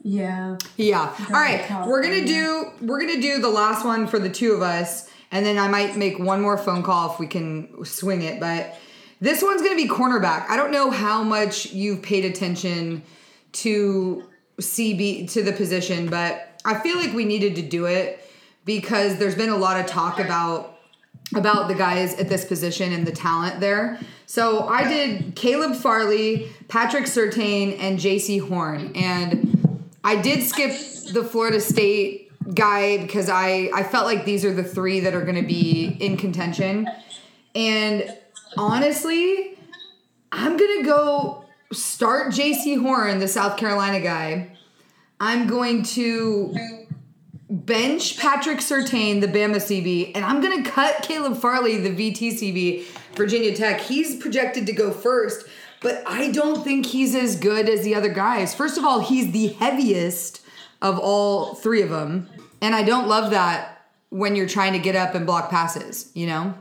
Yeah. 0.03 0.57
Yeah. 0.77 1.15
All 1.29 1.41
right. 1.41 1.87
We're 1.87 2.03
gonna 2.03 2.27
do 2.27 2.73
we're 2.81 3.01
gonna 3.01 3.21
do 3.21 3.41
the 3.41 3.49
last 3.49 3.85
one 3.85 4.07
for 4.07 4.19
the 4.19 4.29
two 4.29 4.53
of 4.53 4.63
us, 4.63 5.09
and 5.31 5.47
then 5.47 5.59
I 5.59 5.69
might 5.69 5.97
make 5.97 6.19
one 6.19 6.41
more 6.41 6.59
phone 6.59 6.83
call 6.83 7.13
if 7.13 7.19
we 7.19 7.27
can 7.27 7.85
swing 7.85 8.23
it. 8.23 8.41
But 8.41 8.77
this 9.21 9.43
one's 9.43 9.63
gonna 9.63 9.77
be 9.77 9.89
cornerback. 9.89 10.49
I 10.49 10.57
don't 10.57 10.73
know 10.73 10.91
how 10.91 11.23
much 11.23 11.73
you've 11.73 12.03
paid 12.03 12.25
attention 12.25 13.03
to 13.53 14.25
CB 14.61 15.31
to 15.33 15.43
the 15.43 15.53
position, 15.53 16.09
but 16.09 16.61
I 16.65 16.81
feel 16.81 16.97
like 16.97 17.13
we 17.13 17.25
needed 17.25 17.55
to 17.57 17.63
do 17.63 17.87
it 17.87 18.29
because 18.65 19.19
there's 19.19 19.35
been 19.35 19.51
a 19.51 19.57
lot 19.57 19.79
of 19.79 19.87
talk 19.87 20.19
about 20.19 20.79
about 21.35 21.69
the 21.69 21.75
guys 21.75 22.15
at 22.15 22.29
this 22.29 22.45
position 22.45 22.93
and 22.93 23.07
the 23.07 23.13
talent 23.13 23.61
there. 23.61 23.99
So 24.27 24.67
I 24.69 24.87
did 24.87 25.35
Caleb 25.35 25.77
Farley, 25.77 26.51
Patrick 26.69 27.05
Surtain, 27.05 27.79
and 27.79 27.99
Jaycee 27.99 28.47
Horn. 28.47 28.93
And 28.95 29.62
I 30.05 30.17
did 30.17 30.43
skip 30.43 30.73
the 31.13 31.25
Florida 31.25 31.61
State 31.61 32.31
guy 32.55 32.99
because 32.99 33.29
I, 33.29 33.71
I 33.75 33.83
felt 33.85 34.07
like 34.07 34.25
these 34.25 34.45
are 34.45 34.53
the 34.53 34.65
three 34.65 35.01
that 35.01 35.15
are 35.15 35.23
going 35.23 35.41
to 35.41 35.47
be 35.47 35.97
in 36.01 36.17
contention. 36.17 36.89
And 37.55 38.17
honestly, 38.57 39.59
I'm 40.33 40.57
going 40.57 40.81
to 40.81 40.85
go 40.85 41.45
start 41.73 42.33
Jaycee 42.33 42.81
Horn, 42.81 43.21
the 43.21 43.29
South 43.29 43.57
Carolina 43.57 44.01
guy. 44.01 44.57
I'm 45.21 45.47
going 45.47 45.85
to 45.85 46.55
bench 47.49 48.19
Patrick 48.19 48.59
Surtain, 48.59 49.21
the 49.21 49.29
Bama 49.29 49.57
CB, 49.57 50.13
and 50.15 50.25
I'm 50.25 50.41
gonna 50.41 50.65
cut 50.65 51.03
Caleb 51.03 51.37
Farley, 51.37 51.77
the 51.77 51.91
VT 51.91 52.33
CB, 52.33 52.85
Virginia 53.15 53.55
Tech. 53.55 53.81
He's 53.81 54.17
projected 54.17 54.67
to 54.67 54.73
go 54.73 54.91
first, 54.91 55.47
but 55.83 56.03
I 56.07 56.31
don't 56.31 56.63
think 56.63 56.87
he's 56.87 57.15
as 57.15 57.37
good 57.37 57.69
as 57.69 57.83
the 57.83 57.95
other 57.95 58.09
guys. 58.09 58.55
First 58.55 58.79
of 58.79 58.85
all, 58.85 59.01
he's 59.01 59.33
the 59.33 59.49
heaviest 59.49 60.41
of 60.81 60.99
all 60.99 61.55
three 61.55 61.83
of 61.83 61.91
them, 61.91 62.29
and 62.61 62.75
I 62.75 62.83
don't 62.83 63.09
love 63.09 63.31
that 63.31 63.83
when 64.11 64.37
you're 64.37 64.49
trying 64.49 64.73
to 64.75 64.79
get 64.79 64.97
up 64.97 65.15
and 65.15 65.27
block 65.27 65.51
passes. 65.51 66.11
You 66.15 66.27
know, 66.27 66.55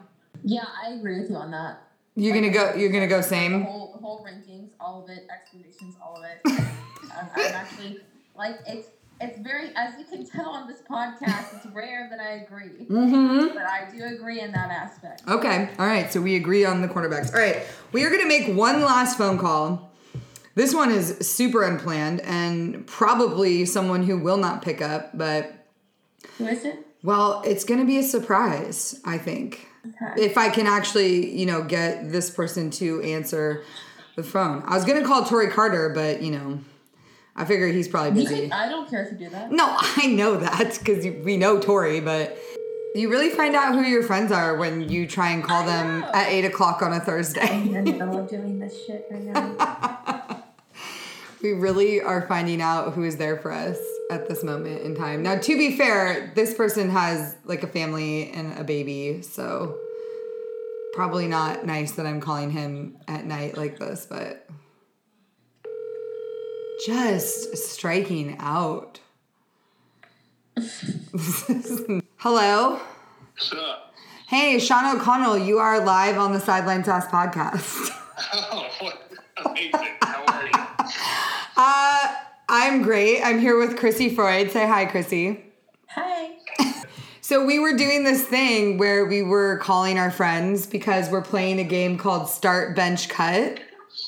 Yeah, 0.43 0.65
I 0.83 0.91
agree 0.93 1.19
with 1.21 1.29
you 1.29 1.35
on 1.37 1.51
that. 1.51 1.81
you're 2.15 2.33
gonna 2.33 2.49
go. 2.49 2.73
You're 2.75 2.91
gonna 2.91 3.07
go 3.07 3.17
The 3.17 3.23
same. 3.23 3.63
whole, 3.63 3.91
the 3.93 3.99
whole 3.99 4.25
rankings, 4.25 4.69
all 4.79 5.03
of 5.03 5.09
it, 5.09 5.27
explanations, 5.33 5.95
all 6.03 6.17
of 6.17 6.23
it. 6.23 6.39
I'm, 7.15 7.27
I'm 7.35 7.53
actually 7.53 7.99
like 8.35 8.57
it's 8.67 8.87
it's 9.21 9.39
very 9.39 9.69
as 9.75 9.93
you 9.99 10.05
can 10.05 10.25
tell 10.25 10.49
on 10.49 10.67
this 10.67 10.81
podcast, 10.89 11.55
it's 11.55 11.65
rare 11.67 12.07
that 12.09 12.19
I 12.19 12.43
agree, 12.43 12.85
Mm-hmm. 12.89 13.53
but 13.55 13.63
I 13.65 13.89
do 13.95 14.03
agree 14.15 14.39
in 14.41 14.51
that 14.51 14.69
aspect. 14.71 15.23
Okay. 15.27 15.69
All 15.79 15.85
right. 15.85 16.11
So 16.11 16.21
we 16.21 16.35
agree 16.35 16.65
on 16.65 16.81
the 16.81 16.87
cornerbacks. 16.87 17.33
All 17.33 17.39
right. 17.39 17.63
We 17.91 18.03
are 18.03 18.09
going 18.09 18.21
to 18.21 18.27
make 18.27 18.55
one 18.55 18.81
last 18.81 19.17
phone 19.17 19.37
call. 19.37 19.91
This 20.55 20.73
one 20.75 20.91
is 20.91 21.17
super 21.27 21.63
unplanned 21.63 22.19
and 22.21 22.85
probably 22.85 23.65
someone 23.65 24.03
who 24.03 24.19
will 24.19 24.37
not 24.37 24.61
pick 24.61 24.81
up, 24.81 25.17
but 25.17 25.53
Who 26.37 26.47
is 26.47 26.65
it? 26.65 26.85
well, 27.03 27.41
it's 27.45 27.63
going 27.63 27.79
to 27.79 27.85
be 27.85 27.97
a 27.99 28.03
surprise, 28.03 28.99
I 29.05 29.17
think. 29.17 29.67
Okay. 29.87 30.21
If 30.25 30.37
I 30.37 30.49
can 30.49 30.67
actually, 30.67 31.33
you 31.35 31.45
know, 31.45 31.63
get 31.63 32.11
this 32.11 32.29
person 32.29 32.69
to 32.71 33.01
answer 33.01 33.63
the 34.17 34.23
phone. 34.23 34.61
I 34.67 34.75
was 34.75 34.83
going 34.83 35.01
to 35.01 35.07
call 35.07 35.23
Tori 35.23 35.47
Carter, 35.49 35.89
but, 35.95 36.21
you 36.21 36.31
know, 36.31 36.59
I 37.41 37.45
figure 37.45 37.67
he's 37.69 37.87
probably 37.87 38.11
busy. 38.11 38.41
can, 38.41 38.53
I 38.53 38.69
don't 38.69 38.87
care 38.87 39.03
if 39.03 39.11
you 39.13 39.17
do 39.17 39.29
that. 39.31 39.51
No, 39.51 39.65
I 39.79 40.05
know 40.05 40.37
that 40.37 40.77
because 40.77 41.03
we 41.25 41.37
know 41.37 41.59
Tori, 41.59 41.99
but 41.99 42.37
you 42.93 43.09
really 43.09 43.31
find 43.31 43.55
out 43.55 43.73
who 43.73 43.81
your 43.81 44.03
friends 44.03 44.31
are 44.31 44.57
when 44.57 44.89
you 44.89 45.07
try 45.07 45.31
and 45.31 45.43
call 45.43 45.63
I 45.63 45.65
them 45.65 45.99
know. 46.01 46.11
at 46.13 46.27
eight 46.29 46.45
o'clock 46.45 46.83
on 46.83 46.93
a 46.93 46.99
Thursday. 46.99 47.41
I'm 47.41 47.75
in 47.75 47.83
the 47.85 47.91
middle 47.93 48.19
of 48.19 48.29
doing 48.29 48.59
this 48.59 48.85
shit 48.85 49.07
right 49.09 49.23
now. 49.23 50.43
we 51.41 51.53
really 51.53 51.99
are 51.99 52.27
finding 52.27 52.61
out 52.61 52.93
who 52.93 53.03
is 53.03 53.17
there 53.17 53.37
for 53.37 53.51
us 53.51 53.79
at 54.11 54.29
this 54.29 54.43
moment 54.43 54.83
in 54.83 54.93
time. 54.93 55.23
Now, 55.23 55.39
to 55.39 55.57
be 55.57 55.75
fair, 55.75 56.31
this 56.35 56.53
person 56.53 56.91
has 56.91 57.35
like 57.43 57.63
a 57.63 57.67
family 57.67 58.29
and 58.29 58.55
a 58.59 58.63
baby, 58.63 59.23
so 59.23 59.79
probably 60.93 61.27
not 61.27 61.65
nice 61.65 61.93
that 61.93 62.05
I'm 62.05 62.21
calling 62.21 62.51
him 62.51 62.97
at 63.07 63.25
night 63.25 63.57
like 63.57 63.79
this, 63.79 64.05
but 64.07 64.45
just 66.85 67.57
striking 67.57 68.37
out. 68.39 68.99
Hello. 72.17 72.79
What's 73.33 73.53
up? 73.53 73.93
Hey, 74.27 74.59
Sean 74.59 74.95
O'Connell, 74.95 75.37
you 75.37 75.59
are 75.59 75.83
live 75.83 76.17
on 76.17 76.31
the 76.33 76.39
Sideline 76.39 76.83
Sass 76.83 77.07
podcast. 77.07 77.89
Oh, 78.33 78.67
what? 78.79 79.11
Amazing. 79.43 79.71
How 80.03 80.23
are 80.27 80.45
you? 80.45 80.51
Uh, 81.57 82.15
I'm 82.47 82.83
great. 82.83 83.19
I'm 83.21 83.39
here 83.39 83.57
with 83.57 83.77
Chrissy 83.77 84.13
Freud. 84.13 84.51
Say 84.51 84.67
hi, 84.67 84.85
Chrissy. 84.85 85.43
Hi. 85.87 86.29
So 87.21 87.43
we 87.45 87.59
were 87.59 87.75
doing 87.75 88.03
this 88.03 88.23
thing 88.23 88.77
where 88.77 89.05
we 89.05 89.23
were 89.23 89.57
calling 89.57 89.97
our 89.97 90.11
friends 90.11 90.67
because 90.67 91.09
we're 91.09 91.23
playing 91.23 91.59
a 91.59 91.63
game 91.63 91.97
called 91.97 92.29
Start 92.29 92.75
Bench 92.75 93.09
Cut. 93.09 93.59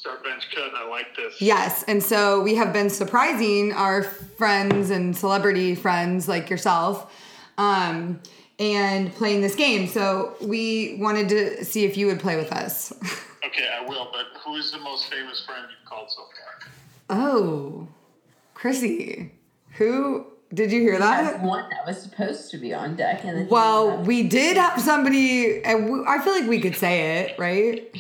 Start 0.04 0.22
bench 0.22 0.50
cut. 0.54 0.74
I 0.76 0.86
like 0.90 1.16
this. 1.16 1.42
Yes, 1.42 1.86
and 1.88 2.04
so 2.04 2.42
we 2.42 2.56
have 2.56 2.74
been 2.74 2.90
surprising 2.90 3.72
our 3.72 4.04
friends 4.04 4.90
and 4.90 5.16
celebrity 5.16 5.76
friends 5.76 6.28
like 6.28 6.50
yourself 6.50 7.10
um, 7.58 8.20
and 8.60 9.14
playing 9.16 9.40
this 9.40 9.56
game. 9.56 9.88
So 9.88 10.36
we 10.42 10.98
wanted 11.00 11.30
to 11.30 11.64
see 11.64 11.86
if 11.86 11.96
you 11.96 12.08
would 12.08 12.20
play 12.20 12.36
with 12.36 12.52
us. 12.52 12.92
Okay, 13.46 13.70
I 13.70 13.88
will. 13.88 14.10
But 14.12 14.42
who 14.44 14.56
is 14.56 14.72
the 14.72 14.80
most 14.80 15.12
famous 15.12 15.46
friend 15.46 15.68
you've 15.70 15.88
called 15.88 16.10
so 16.10 16.24
far? 16.24 17.22
oh, 17.22 17.88
Chrissy, 18.56 19.32
who 19.74 20.26
did 20.54 20.72
you 20.72 20.82
hear 20.82 20.98
That's 20.98 21.34
that? 21.38 21.44
one 21.44 21.70
that 21.70 21.86
was 21.86 22.02
supposed 22.02 22.50
to 22.52 22.58
be 22.58 22.74
on 22.74 22.96
deck, 22.96 23.24
and 23.24 23.38
then 23.38 23.48
Well, 23.50 24.02
we 24.02 24.24
did 24.24 24.58
have 24.58 24.82
somebody, 24.82 25.64
and 25.64 26.08
I 26.08 26.20
feel 26.24 26.34
like 26.34 26.50
we 26.50 26.60
could 26.62 26.76
say 26.76 27.20
it, 27.20 27.38
right? 27.38 27.96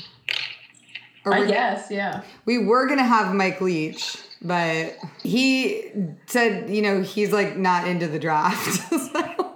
Or 1.25 1.33
I 1.33 1.41
we- 1.41 1.47
guess, 1.47 1.89
yeah. 1.89 2.21
We 2.45 2.57
were 2.65 2.87
gonna 2.87 3.03
have 3.03 3.33
Mike 3.33 3.61
Leach, 3.61 4.17
but 4.41 4.95
he 5.23 5.91
said, 6.27 6.69
you 6.69 6.81
know, 6.81 7.01
he's 7.01 7.31
like 7.31 7.57
not 7.57 7.87
into 7.87 8.07
the 8.07 8.19
draft. 8.19 8.81
So- 9.03 9.49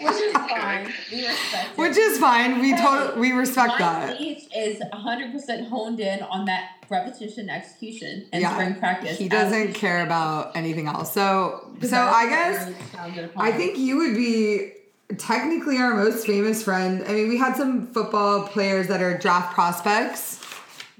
Which 0.00 0.14
is 0.16 0.32
fine. 0.32 0.48
fine. 0.48 0.92
We 1.12 1.26
respect 1.26 1.70
it. 1.70 1.78
Which 1.78 1.96
is 1.96 2.18
fine. 2.18 2.60
We 2.60 2.76
total 2.76 3.18
we 3.20 3.32
respect 3.32 3.68
Mike 3.70 3.78
that. 3.78 4.20
Leach 4.20 4.44
is 4.56 4.80
100% 4.80 5.68
honed 5.68 6.00
in 6.00 6.22
on 6.22 6.44
that 6.46 6.70
repetition 6.90 7.48
execution 7.50 8.26
and 8.32 8.42
Yeah, 8.42 8.52
spring 8.54 8.74
practice. 8.76 9.18
he 9.18 9.28
doesn't 9.28 9.74
care 9.74 10.04
about 10.04 10.56
anything 10.56 10.86
else. 10.88 11.12
So, 11.12 11.70
so 11.82 11.96
I 11.96 12.26
guess 12.28 12.66
really. 12.96 13.30
I 13.36 13.52
think 13.52 13.78
you 13.78 13.98
would 13.98 14.14
be 14.16 14.72
technically 15.18 15.78
our 15.78 15.94
most 15.94 16.26
famous 16.26 16.62
friend. 16.62 17.04
I 17.06 17.12
mean, 17.12 17.28
we 17.28 17.36
had 17.38 17.56
some 17.56 17.88
football 17.92 18.46
players 18.48 18.88
that 18.88 19.02
are 19.02 19.16
draft 19.18 19.54
prospects. 19.54 20.40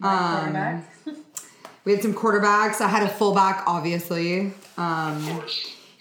Um, 0.03 0.85
we 1.85 1.93
had 1.93 2.03
some 2.03 2.15
quarterbacks. 2.15 2.81
I 2.81 2.89
had 2.89 3.03
a 3.03 3.09
fullback, 3.09 3.65
obviously. 3.67 4.53
Um, 4.77 5.43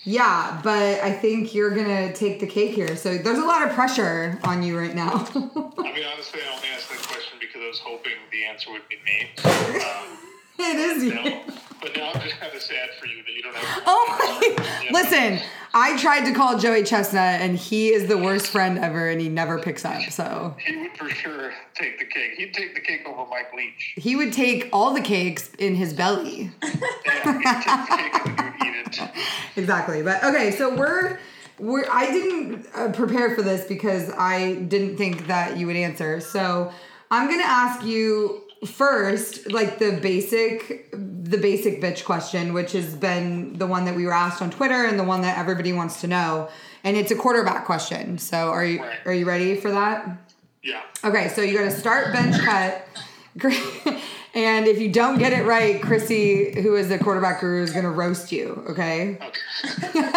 yeah, 0.03 0.61
but 0.63 1.01
I 1.01 1.11
think 1.11 1.53
you're 1.53 1.75
gonna 1.75 2.13
take 2.13 2.39
the 2.39 2.47
cake 2.47 2.73
here. 2.73 2.95
So 2.95 3.17
there's 3.17 3.39
a 3.39 3.45
lot 3.45 3.67
of 3.67 3.73
pressure 3.73 4.39
on 4.43 4.63
you 4.63 4.77
right 4.77 4.95
now. 4.95 5.27
I 5.35 5.91
mean, 5.93 6.05
honestly, 6.05 6.39
I 6.41 6.55
only 6.55 6.67
asked 6.73 6.89
that 6.89 7.05
question 7.07 7.37
because 7.39 7.61
I 7.61 7.67
was 7.67 7.79
hoping 7.79 8.13
the 8.31 8.45
answer 8.45 8.71
would 8.71 8.87
be 8.87 8.97
me. 9.05 9.29
Um, 9.77 10.17
it 10.59 10.79
is 10.79 11.03
you. 11.03 11.53
But 11.81 11.95
now 11.95 12.11
I'm 12.13 12.21
just 12.21 12.39
kind 12.39 12.53
of 12.53 12.61
sad 12.61 12.89
for 12.99 13.05
you 13.05 13.23
that 13.23 13.31
you 13.33 13.41
don't 13.41 13.55
have. 13.55 13.83
Oh 13.87 14.05
my! 14.19 14.89
Listen, 14.91 15.39
I 15.73 15.97
tried 15.97 16.25
to 16.25 16.33
call 16.33 16.57
Joey 16.57 16.83
Chestnut, 16.83 17.41
and 17.41 17.57
he 17.57 17.89
is 17.89 18.07
the 18.07 18.17
worst 18.17 18.47
friend 18.47 18.77
ever, 18.79 19.09
and 19.09 19.21
he 19.21 19.29
never 19.29 19.59
picks 19.59 19.85
up. 19.85 20.01
So 20.09 20.55
He 20.65 20.75
would 20.77 20.97
for 20.97 21.09
sure 21.09 21.53
take 21.75 21.99
the 21.99 22.05
cake. 22.05 22.33
He'd 22.37 22.53
take 22.53 22.73
the 22.75 22.81
cake 22.81 23.07
over 23.07 23.29
Mike 23.29 23.53
Leach. 23.55 23.93
he 23.95 24.15
would 24.15 24.33
take 24.33 24.69
all 24.73 24.93
the 24.93 25.01
cakes 25.01 25.49
in 25.59 25.75
his 25.75 25.93
belly. 25.93 26.51
Yeah, 26.63 27.33
he'd 27.33 27.43
take 27.43 27.89
the 27.89 27.95
cake 27.95 28.27
and 28.27 28.37
then 28.37 28.53
he 28.61 28.69
would 28.69 28.87
eat 28.87 28.99
it. 29.01 29.09
Exactly. 29.57 30.03
But 30.03 30.23
okay, 30.23 30.51
so 30.51 30.75
we're 30.75 31.19
we're 31.57 31.85
I 31.91 32.11
didn't 32.11 32.67
uh, 32.75 32.91
prepare 32.91 33.35
for 33.35 33.41
this 33.41 33.65
because 33.67 34.11
I 34.17 34.53
didn't 34.55 34.97
think 34.97 35.27
that 35.27 35.57
you 35.57 35.65
would 35.67 35.75
answer. 35.75 36.19
So 36.19 36.71
I'm 37.09 37.27
gonna 37.29 37.43
ask 37.43 37.83
you 37.85 38.43
first, 38.65 39.51
like 39.51 39.79
the 39.79 39.99
basic 40.01 40.91
the 40.91 41.37
basic 41.37 41.81
bitch 41.81 42.05
question, 42.05 42.53
which 42.53 42.71
has 42.71 42.95
been 42.95 43.57
the 43.57 43.67
one 43.67 43.83
that 43.85 43.95
we 43.95 44.05
were 44.05 44.13
asked 44.13 44.41
on 44.41 44.49
Twitter 44.49 44.85
and 44.85 44.97
the 44.97 45.03
one 45.03 45.21
that 45.21 45.37
everybody 45.37 45.73
wants 45.73 46.01
to 46.01 46.07
know. 46.07 46.49
And 46.83 46.95
it's 46.95 47.11
a 47.11 47.15
quarterback 47.15 47.65
question. 47.65 48.17
So 48.17 48.49
are 48.49 48.65
you 48.65 48.83
are 49.05 49.13
you 49.13 49.25
ready 49.25 49.55
for 49.55 49.71
that? 49.71 50.31
Yeah. 50.63 50.81
Okay, 51.03 51.29
so 51.29 51.41
you 51.41 51.57
got 51.57 51.65
to 51.65 51.71
start 51.71 52.13
bench 52.13 52.41
cut. 52.41 52.87
And 54.37 54.67
if 54.67 54.79
you 54.79 54.91
don't 54.91 55.17
get 55.17 55.33
it 55.33 55.45
right, 55.45 55.81
Chrissy, 55.81 56.61
who 56.61 56.75
is 56.75 56.89
the 56.89 56.99
quarterback 56.99 57.41
guru, 57.41 57.63
is 57.63 57.71
going 57.71 57.85
to 57.85 57.89
roast 57.89 58.31
you, 58.31 58.63
okay? 58.69 59.17
Okay. 59.19 59.99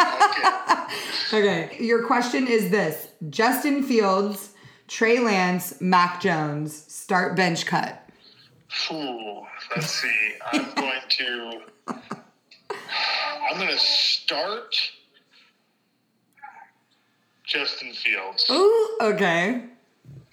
okay. 1.33 1.71
Okay. 1.73 1.77
Your 1.81 2.05
question 2.07 2.47
is 2.47 2.71
this 2.71 3.09
Justin 3.31 3.83
Fields, 3.83 4.51
Trey 4.89 5.21
Lance, 5.21 5.81
Mac 5.81 6.21
Jones, 6.21 6.85
start 6.93 7.35
bench 7.35 7.65
cut. 7.65 8.00
Ooh, 8.93 9.47
let's 9.75 9.91
see. 9.91 10.35
I'm 10.53 10.75
going 10.75 11.01
to. 11.09 11.61
I'm 11.89 13.57
going 13.57 13.69
to 13.69 13.79
start 13.79 14.75
Justin 17.45 17.93
Fields 17.93 18.47
Ooh, 18.51 18.99
okay. 19.01 19.65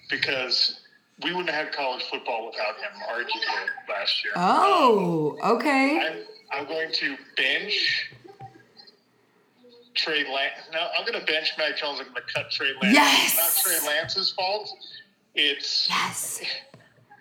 because 0.08 0.80
we 1.22 1.30
wouldn't 1.30 1.50
have 1.50 1.66
had 1.66 1.74
college 1.74 2.04
football 2.04 2.46
without 2.46 2.76
him, 2.76 2.92
arguably, 3.10 3.66
last 3.88 4.22
year. 4.24 4.32
Oh, 4.36 5.36
okay. 5.42 5.98
I'm, 6.52 6.60
I'm 6.60 6.68
going 6.68 6.92
to 6.92 7.16
bench 7.36 8.12
Trey 9.94 10.24
Lance. 10.32 10.68
No, 10.72 10.86
I'm 10.96 11.04
going 11.04 11.18
to 11.18 11.26
bench 11.26 11.54
Mac 11.58 11.76
Jones. 11.76 11.98
I'm 11.98 12.06
going 12.06 12.22
to 12.24 12.32
cut 12.32 12.50
Trey 12.52 12.68
Lance. 12.80 12.94
Yes! 12.94 13.36
It's 13.36 13.64
not 13.66 13.80
Trey 13.80 13.88
Lance's 13.88 14.30
fault. 14.30 14.70
It's 15.34 15.88
Yes. 15.88 16.42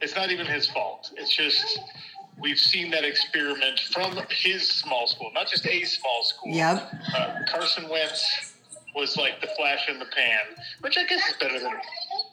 It's 0.02 0.16
not 0.16 0.32
even 0.32 0.46
his 0.46 0.70
fault. 0.70 1.12
It's 1.18 1.36
just 1.36 1.80
we've 2.40 2.60
seen 2.60 2.92
that 2.92 3.04
experiment 3.04 3.80
from 3.92 4.18
his 4.30 4.68
small 4.68 5.08
school, 5.08 5.32
not 5.34 5.48
just 5.48 5.66
a 5.66 5.84
small 5.84 6.24
school. 6.24 6.54
Yep. 6.54 6.94
Uh, 7.16 7.36
Carson 7.50 7.90
Wentz 7.90 8.54
was 8.96 9.18
like 9.18 9.42
the 9.42 9.48
flash 9.58 9.88
in 9.90 10.00
the 10.00 10.06
pan, 10.06 10.40
which 10.82 10.98
I 10.98 11.04
guess 11.06 11.22
is 11.30 11.36
better 11.40 11.60
than 11.60 11.74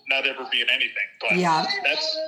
not 0.08 0.26
ever 0.26 0.46
being 0.50 0.66
anything. 0.70 0.92
But 1.20 1.36
Yeah. 1.36 1.64
that's 1.84 2.18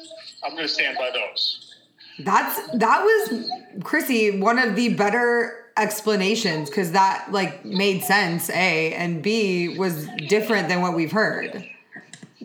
I'm 0.44 0.52
going 0.52 0.62
to 0.64 0.68
stand 0.68 0.96
by 0.98 1.10
those. 1.10 1.74
That's 2.20 2.56
that 2.78 3.02
was 3.02 3.50
Chrissy 3.82 4.40
one 4.40 4.58
of 4.58 4.74
the 4.74 4.94
better 4.94 5.64
explanations 5.76 6.70
because 6.70 6.92
that 6.92 7.28
like 7.30 7.62
made 7.64 8.02
sense 8.02 8.48
a 8.48 8.94
and 8.94 9.22
b 9.22 9.76
was 9.76 10.08
different 10.26 10.68
than 10.68 10.80
what 10.80 10.94
we've 10.94 11.12
heard 11.12 11.68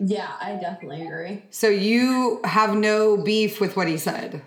Yeah, 0.04 0.30
I 0.40 0.56
definitely 0.60 1.06
agree. 1.06 1.44
so 1.50 1.68
you 1.68 2.40
have 2.44 2.74
no 2.74 3.16
beef 3.16 3.60
with 3.60 3.76
what 3.76 3.86
he 3.88 3.96
said 3.98 4.42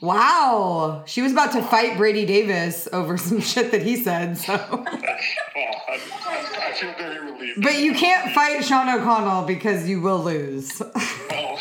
wow 0.00 1.02
she 1.06 1.20
was 1.20 1.32
about 1.32 1.50
to 1.52 1.62
fight 1.62 1.96
brady 1.96 2.24
davis 2.24 2.88
over 2.92 3.16
some 3.28 3.40
shit 3.40 3.70
that 3.72 3.82
he 3.82 3.96
said 3.96 4.38
so 4.38 4.54
Well, 4.54 4.84
I, 4.86 6.00
I, 6.26 6.68
I 6.68 6.72
feel 6.72 6.92
very 6.96 7.32
relieved. 7.32 7.62
but 7.62 7.78
you 7.78 7.94
can't 7.94 8.32
fight 8.32 8.64
sean 8.64 8.88
o'connell 8.88 9.44
because 9.44 9.88
you 9.88 10.00
will 10.00 10.22
lose 10.22 10.80
Well, 11.30 11.58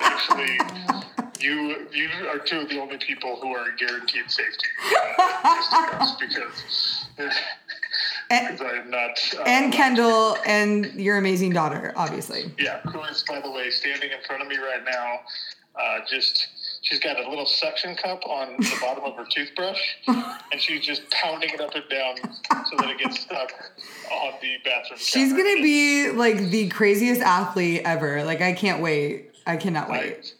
actually, 0.00 0.58
you 1.40 1.86
you 1.92 2.08
are 2.28 2.38
two 2.38 2.60
of 2.60 2.68
the 2.68 2.80
only 2.80 2.98
people 2.98 3.36
who 3.40 3.48
are 3.54 3.70
guaranteed 3.78 4.28
safety. 4.30 4.66
Uh, 5.16 5.98
just 6.00 6.18
to 6.18 6.26
because 6.26 7.06
and, 8.30 8.60
I 8.60 8.78
am 8.78 8.90
not. 8.90 9.18
Uh, 9.38 9.42
and 9.46 9.72
kendall 9.72 10.36
and 10.46 10.86
your 10.94 11.16
amazing 11.18 11.52
daughter 11.52 11.92
obviously 11.96 12.50
Yeah, 12.58 12.80
who 12.80 13.00
is 13.02 13.22
by 13.28 13.40
the 13.40 13.50
way 13.50 13.70
standing 13.70 14.10
in 14.10 14.18
front 14.26 14.42
of 14.42 14.48
me 14.48 14.56
right 14.58 14.84
now? 14.84 15.20
Uh, 15.76 15.98
just 16.08 16.46
she's 16.82 17.00
got 17.00 17.18
a 17.18 17.28
little 17.28 17.46
suction 17.46 17.96
cup 17.96 18.24
on 18.28 18.54
the 18.58 18.76
bottom 18.80 19.02
of 19.02 19.16
her 19.16 19.24
toothbrush, 19.28 19.80
and 20.06 20.60
she's 20.60 20.86
just 20.86 21.10
pounding 21.10 21.50
it 21.50 21.60
up 21.60 21.74
and 21.74 21.82
down 21.90 22.14
so 22.66 22.76
that 22.76 22.90
it 22.90 22.98
gets 22.98 23.18
stuck 23.20 23.50
on 24.12 24.32
the 24.40 24.54
bathroom. 24.64 24.98
she's 25.00 25.32
counter. 25.32 25.42
gonna 25.42 25.62
be 25.62 26.10
like 26.12 26.36
the 26.50 26.68
craziest 26.68 27.20
athlete 27.22 27.82
ever 27.84 28.22
like 28.22 28.40
i 28.40 28.52
can't 28.52 28.80
wait 28.80 29.32
i 29.48 29.56
cannot 29.56 29.90
wait 29.90 29.98
Right. 30.14 30.34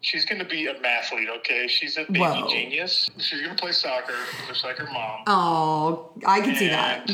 She's 0.00 0.24
going 0.24 0.38
to 0.38 0.44
be 0.44 0.66
a 0.66 0.74
mathlete, 0.74 1.28
okay? 1.38 1.66
She's 1.66 1.96
a 1.96 2.04
baby 2.04 2.20
Whoa. 2.20 2.48
genius. 2.48 3.10
She's 3.18 3.40
going 3.42 3.54
to 3.56 3.60
play 3.60 3.72
soccer, 3.72 4.14
just 4.46 4.62
like 4.64 4.76
her 4.76 4.86
mom. 4.92 5.22
Oh, 5.26 6.10
I 6.26 6.40
can 6.40 6.54
see 6.54 6.68
that. 6.68 7.10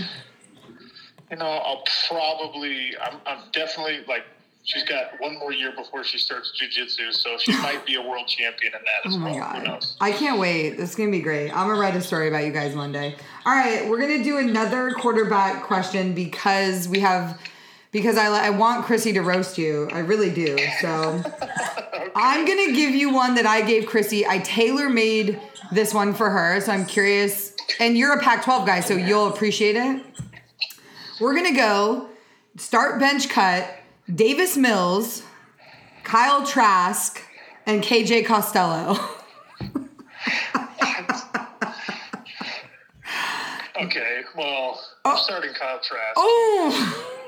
You 1.30 1.37
know, 1.39 1.47
I'll 1.47 1.82
probably, 2.09 2.91
I'm, 3.01 3.18
I'm 3.26 3.39
definitely 3.53 4.01
like, 4.07 4.24
she's 4.64 4.85
got 4.85 5.18
one 5.18 5.39
more 5.39 5.51
year 5.53 5.72
before 5.74 6.05
she 6.05 6.18
starts 6.18 6.53
jujitsu, 6.61 7.12
so 7.14 7.39
she 7.39 7.53
might 7.62 7.87
be 7.87 7.95
a 7.95 8.03
world 8.03 8.26
champion 8.28 8.74
in 8.74 8.80
that 8.82 9.07
oh 9.07 9.09
as 9.09 9.14
Oh 9.14 9.18
my 9.18 9.32
well. 9.32 9.49
Who 9.49 9.57
god. 9.61 9.64
knows? 9.66 9.97
I 10.03 10.12
can't 10.12 10.39
wait. 10.39 10.76
This 10.76 10.91
is 10.91 10.95
gonna 10.97 11.11
be 11.11 11.20
great. 11.20 11.51
I'm 11.51 11.66
gonna 11.68 11.80
write 11.80 11.97
a 11.97 12.03
story 12.03 12.28
about 12.28 12.45
you 12.45 12.53
guys 12.53 12.76
one 12.76 12.93
day. 12.93 13.16
All 13.47 13.55
right, 13.55 13.89
we're 13.89 13.99
gonna 13.99 14.22
do 14.22 14.37
another 14.37 14.91
quarterback 14.93 15.62
question 15.64 16.14
because 16.14 16.87
we 16.89 17.01
have 17.01 17.41
because 17.95 18.19
I 18.19 18.27
I 18.27 18.51
want 18.51 18.85
Chrissy 18.85 19.13
to 19.13 19.23
roast 19.23 19.57
you. 19.57 19.89
I 19.93 20.01
really 20.01 20.29
do. 20.31 20.59
So 20.81 21.23
I'm 22.17 22.45
gonna 22.45 22.73
give 22.73 22.95
you 22.95 23.15
one 23.15 23.37
that 23.37 23.47
I 23.47 23.63
gave 23.63 23.87
Chrissy. 23.87 24.27
I 24.27 24.39
tailor 24.41 24.91
made 24.91 25.41
this 25.73 25.95
one 25.95 26.13
for 26.13 26.29
her, 26.29 26.61
so 26.61 26.73
I'm 26.73 26.85
curious. 26.85 27.55
And 27.81 27.97
you're 27.97 28.13
a 28.13 28.21
Pac-12 28.21 28.67
guy, 28.67 28.81
so 28.81 28.95
you'll 28.95 29.29
appreciate 29.29 29.77
it. 29.77 30.03
We're 31.21 31.35
gonna 31.35 31.55
go 31.55 32.09
start 32.57 32.99
bench 32.99 33.29
cut. 33.31 33.67
Davis 34.13 34.57
Mills, 34.57 35.23
Kyle 36.03 36.45
Trask, 36.45 37.23
and 37.65 37.83
KJ 37.83 38.27
Costello. 38.27 38.99
Okay, 43.77 44.21
well, 44.37 44.81
Oh. 45.05 45.11
I'm 45.11 45.19
starting 45.19 45.53
Kyle 45.53 45.81
Trask. 45.83 46.15
Oh! 46.17 47.21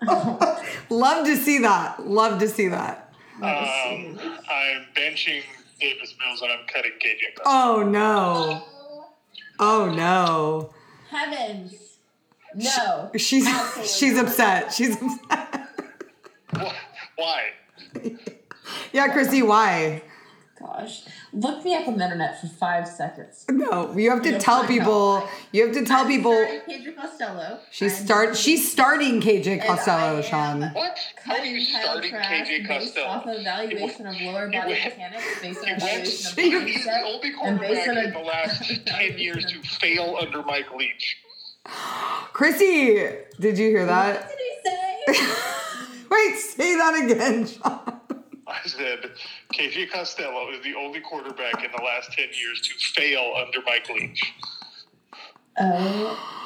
Love 0.90 1.26
to 1.26 1.36
see 1.36 1.58
that. 1.58 2.06
Love 2.06 2.38
to 2.40 2.48
see 2.48 2.68
that. 2.68 3.12
Um, 3.36 4.18
I'm 4.50 4.86
benching 4.94 5.42
Davis 5.80 6.14
Mills 6.24 6.42
and 6.42 6.52
I'm 6.52 6.66
cutting 6.66 6.92
KJ 6.92 7.42
Oh 7.44 7.82
no. 7.82 8.64
Oh 9.58 9.92
no. 9.92 10.70
Heavens. 11.10 11.74
No. 12.54 13.10
She's 13.16 13.46
Absolutely 13.46 13.88
she's 13.88 14.18
upset. 14.18 14.72
She's 14.72 14.96
upset. 14.96 15.68
Why? 17.16 17.50
Yeah, 18.92 19.08
Chrissy, 19.08 19.42
why? 19.42 20.02
Gosh. 20.58 21.04
Look 21.40 21.64
me 21.64 21.72
up 21.76 21.86
on 21.86 21.96
the 21.98 22.02
internet 22.04 22.40
for 22.40 22.48
five 22.48 22.88
seconds. 22.88 23.44
No, 23.48 23.96
you 23.96 24.10
have 24.10 24.22
to 24.22 24.30
You'll 24.30 24.40
tell 24.40 24.66
people. 24.66 25.18
out. 25.18 25.28
You 25.52 25.66
have 25.66 25.74
to 25.76 25.84
tell 25.84 26.00
I'm 26.00 26.08
people. 26.08 26.32
starting 26.32 26.94
Costello. 26.96 27.60
She's 27.70 27.96
I'm 28.00 28.04
start. 28.06 28.36
She's 28.36 28.72
starting 28.72 29.20
KJ 29.20 29.64
Costello, 29.64 30.20
Sean. 30.22 30.62
What? 30.72 30.98
How 31.24 31.36
are 31.36 31.44
you 31.44 31.64
cutting 31.64 31.80
starting 31.80 32.10
Trask 32.10 32.50
KJ 32.50 32.66
Costello? 32.66 33.06
off 33.06 33.26
of 33.26 33.36
evaluation 33.36 34.06
of 34.08 34.20
lower 34.20 34.50
body 34.50 34.72
mechanics, 34.72 35.24
based 35.40 35.60
on 35.60 35.64
went, 35.64 35.80
evaluation 35.80 36.54
of 36.56 36.62
he's 36.66 36.84
the 36.84 37.00
only 37.02 37.32
and 37.44 37.60
based 37.60 37.84
quarterback 37.84 37.88
on 37.88 37.98
in 37.98 38.12
the 38.12 38.18
last 38.18 38.72
10 38.86 39.18
years 39.18 39.44
to 39.46 39.62
fail 39.62 40.18
under 40.20 40.42
Mike 40.42 40.74
Leach. 40.74 41.18
Chrissy, 42.32 43.10
did 43.38 43.58
you 43.58 43.68
hear 43.68 43.86
that? 43.86 44.26
What 44.26 44.36
did 45.06 45.14
he 45.14 45.14
say? 45.14 45.34
Wait, 46.10 46.36
say 46.36 46.74
that 46.76 47.04
again, 47.04 47.46
Sean. 47.46 47.97
I 48.64 48.68
said 48.68 49.10
KJ 49.52 49.90
Costello 49.90 50.50
is 50.50 50.62
the 50.62 50.74
only 50.74 51.00
quarterback 51.00 51.64
in 51.64 51.70
the 51.70 51.82
last 51.82 52.12
10 52.12 52.28
years 52.40 52.60
to 52.62 53.00
fail 53.00 53.34
under 53.36 53.58
Mike 53.66 53.88
Leach. 53.88 54.32
Oh. 55.60 56.38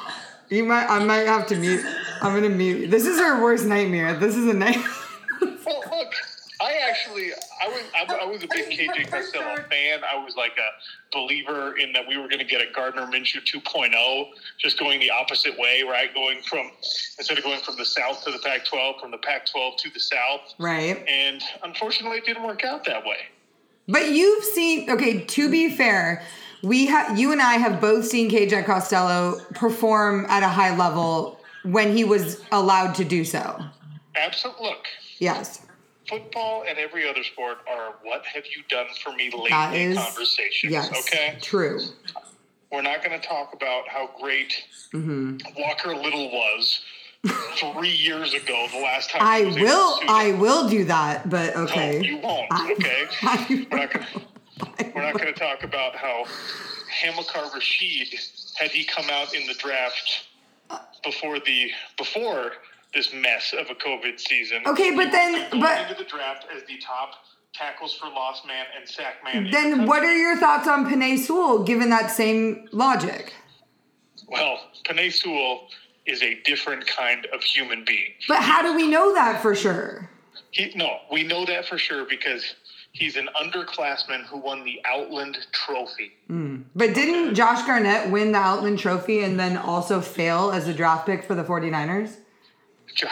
You 0.49 0.63
might. 0.63 0.85
I 0.85 1.03
might 1.03 1.25
have 1.25 1.47
to 1.47 1.55
mute. 1.55 1.83
I'm 2.21 2.33
gonna 2.33 2.49
mute. 2.49 2.91
This 2.91 3.05
is 3.05 3.19
her 3.19 3.41
worst 3.41 3.65
nightmare. 3.65 4.15
This 4.19 4.35
is 4.35 4.47
a 4.47 4.53
night. 4.53 4.77
Well, 5.41 5.81
look, 5.91 6.13
I 6.61 6.73
actually, 6.89 7.31
I 7.63 7.67
was, 7.67 7.81
I, 7.95 8.15
I 8.21 8.25
was 8.25 8.43
a 8.43 8.47
big 8.47 8.65
KJ 8.69 9.09
Costello 9.09 9.55
fan. 9.69 10.01
I 10.03 10.21
was 10.23 10.35
like 10.35 10.53
a 10.57 11.15
believer 11.17 11.77
in 11.77 11.93
that 11.93 12.05
we 12.07 12.17
were 12.17 12.27
going 12.27 12.39
to 12.39 12.45
get 12.45 12.61
a 12.61 12.71
Gardner 12.73 13.03
Minshew 13.03 13.39
2.0, 13.41 14.25
just 14.59 14.77
going 14.77 14.99
the 14.99 15.11
opposite 15.11 15.57
way, 15.57 15.83
right? 15.87 16.13
Going 16.13 16.41
from 16.41 16.71
instead 17.17 17.37
of 17.37 17.43
going 17.43 17.59
from 17.61 17.77
the 17.77 17.85
South 17.85 18.23
to 18.25 18.31
the 18.31 18.39
Pac-12, 18.39 18.99
from 18.99 19.11
the 19.11 19.17
Pac-12 19.17 19.77
to 19.77 19.89
the 19.91 19.99
South, 19.99 20.41
Right. 20.59 21.03
and 21.07 21.41
unfortunately, 21.63 22.17
it 22.17 22.25
didn't 22.25 22.43
work 22.43 22.63
out 22.65 22.83
that 22.85 23.05
way. 23.05 23.17
But 23.87 24.11
you've 24.11 24.43
seen. 24.43 24.89
Okay. 24.89 25.23
To 25.25 25.49
be 25.49 25.69
fair, 25.69 26.23
we 26.63 26.85
have. 26.87 27.17
You 27.19 27.31
and 27.31 27.41
I 27.41 27.55
have 27.55 27.79
both 27.81 28.05
seen 28.05 28.29
KJ 28.29 28.65
Costello 28.65 29.39
perform 29.55 30.25
at 30.29 30.41
a 30.43 30.47
high 30.47 30.75
level 30.75 31.39
when 31.63 31.95
he 31.95 32.03
was 32.05 32.41
allowed 32.51 32.93
to 32.95 33.03
do 33.05 33.23
so. 33.25 33.61
Absolutely. 34.15 34.67
Look, 34.67 34.85
Yes. 35.19 35.62
Football 36.13 36.63
and 36.67 36.77
every 36.77 37.09
other 37.09 37.23
sport 37.23 37.57
are 37.69 37.95
what 38.03 38.25
have 38.25 38.43
you 38.45 38.63
done 38.69 38.85
for 39.03 39.13
me 39.13 39.31
lately 39.31 39.81
is. 39.81 39.97
conversations. 39.97 40.71
Yes. 40.71 40.91
Okay. 40.91 41.37
True. 41.41 41.79
We're 42.71 42.81
not 42.83 43.03
going 43.03 43.19
to 43.19 43.25
talk 43.25 43.53
about 43.53 43.87
how 43.87 44.09
great 44.19 44.53
hmm 44.91 45.37
Walker 45.57 45.95
Little 45.95 46.29
was 46.31 46.81
three 47.57 47.89
years 47.89 48.33
ago, 48.33 48.67
the 48.71 48.79
last 48.79 49.09
time 49.09 49.21
I 49.23 49.39
he 49.39 49.45
was 49.45 49.57
able 49.57 49.65
will. 49.65 49.99
I 50.07 50.31
will 50.33 50.69
do 50.69 50.83
that. 50.85 51.29
But 51.29 51.55
okay. 51.55 51.99
No, 51.99 52.05
you 52.05 52.17
won't. 52.17 52.47
I- 52.51 52.71
okay, 52.79 53.05
I 53.23 53.67
we're 53.71 53.77
not 53.77 53.93
going. 53.93 54.05
We're 54.93 55.01
not 55.01 55.13
going 55.13 55.33
to 55.33 55.39
talk 55.39 55.63
about 55.63 55.95
how 55.95 56.25
Hamilcar 56.91 57.49
Rashed 57.51 58.53
had 58.55 58.71
he 58.71 58.83
come 58.85 59.05
out 59.11 59.33
in 59.33 59.47
the 59.47 59.53
draft 59.55 60.27
before 61.03 61.39
the 61.39 61.69
before 61.97 62.51
this 62.93 63.13
mess 63.13 63.53
of 63.53 63.69
a 63.69 63.75
COVID 63.75 64.19
season. 64.19 64.61
Okay, 64.65 64.91
but 64.95 65.11
then- 65.11 65.59
but- 65.59 65.81
into 65.89 65.95
the 65.95 66.09
draft 66.09 66.45
as 66.55 66.63
the 66.63 66.77
top 66.77 67.25
tackles 67.53 67.93
for 67.93 68.07
lost 68.07 68.45
man 68.45 68.65
and 68.77 68.87
sack 68.87 69.23
man. 69.23 69.45
the 69.45 69.51
Then 69.51 69.85
what 69.85 70.03
are 70.03 70.15
your 70.15 70.35
thoughts 70.37 70.67
on 70.67 70.89
Penei 70.89 71.17
Sewell 71.17 71.63
given 71.63 71.89
that 71.89 72.09
same 72.09 72.67
logic? 72.71 73.33
Well, 74.27 74.59
Penei 74.85 75.11
Sewell 75.11 75.67
is 76.05 76.21
a 76.23 76.35
different 76.41 76.85
kind 76.87 77.27
of 77.27 77.43
human 77.43 77.85
being. 77.85 78.13
But 78.27 78.41
how 78.41 78.61
do 78.61 78.75
we 78.75 78.87
know 78.87 79.13
that 79.13 79.41
for 79.41 79.55
sure? 79.55 80.09
He, 80.51 80.71
no, 80.75 80.99
we 81.11 81.23
know 81.23 81.45
that 81.45 81.67
for 81.67 81.77
sure 81.77 82.05
because 82.05 82.55
he's 82.91 83.15
an 83.17 83.29
underclassman 83.39 84.23
who 84.25 84.37
won 84.37 84.63
the 84.63 84.81
Outland 84.85 85.37
Trophy. 85.51 86.11
Hmm. 86.27 86.61
But 86.75 86.93
didn't 86.93 87.35
Josh 87.35 87.65
Garnett 87.65 88.09
win 88.11 88.31
the 88.31 88.39
Outland 88.39 88.79
Trophy 88.79 89.23
and 89.23 89.39
then 89.39 89.57
also 89.57 90.01
fail 90.01 90.51
as 90.51 90.67
a 90.67 90.73
draft 90.73 91.05
pick 91.05 91.23
for 91.23 91.35
the 91.35 91.43
49ers? 91.43 92.17
Jo- 92.95 93.07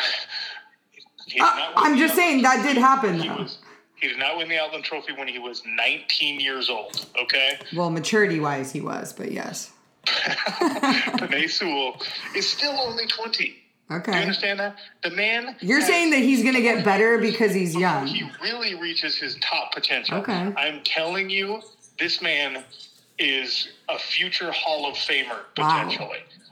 He 1.26 1.34
did 1.40 1.42
Uh, 1.42 1.72
I'm 1.76 1.98
just 1.98 2.16
saying 2.16 2.42
that 2.44 2.64
did 2.64 2.78
happen 2.78 3.20
He 3.20 3.30
was. 3.30 3.58
He 3.96 4.08
did 4.08 4.18
not 4.18 4.38
win 4.38 4.50
the 4.50 4.58
Outland 4.58 4.84
Trophy 4.84 5.14
when 5.14 5.28
he 5.28 5.38
was 5.38 5.62
19 5.66 6.40
years 6.40 6.70
old. 6.70 7.06
Okay, 7.22 7.60
Well, 7.76 7.92
maturity 7.92 8.40
wise, 8.40 8.72
he 8.72 8.82
was, 8.82 9.14
but 9.14 9.32
yes. 9.32 9.72
Penei 10.06 11.48
Sewell 11.50 12.02
is 12.36 12.50
still 12.50 12.80
only 12.80 13.06
20. 13.06 13.56
Okay. 13.92 14.12
Do 14.12 14.18
you 14.18 14.22
understand 14.24 14.60
that? 14.60 14.78
The 15.04 15.12
man. 15.12 15.56
You're 15.60 15.82
saying 15.82 16.12
that 16.12 16.20
he's 16.20 16.44
going 16.44 16.56
to 16.56 16.62
get 16.62 16.86
better 16.86 17.18
because 17.18 17.54
he's 17.54 17.76
young. 17.76 18.08
He 18.08 18.24
really 18.42 18.74
reaches 18.76 19.18
his 19.18 19.36
top 19.42 19.74
potential. 19.74 20.18
Okay. 20.20 20.54
I'm 20.58 20.82
telling 20.84 21.30
you, 21.30 21.62
this 22.00 22.22
man 22.22 22.64
is 23.20 23.68
a 23.90 24.00
future 24.00 24.52
Hall 24.52 24.90
of 24.90 24.96
Famer 24.96 25.42
Wow. 25.58 25.90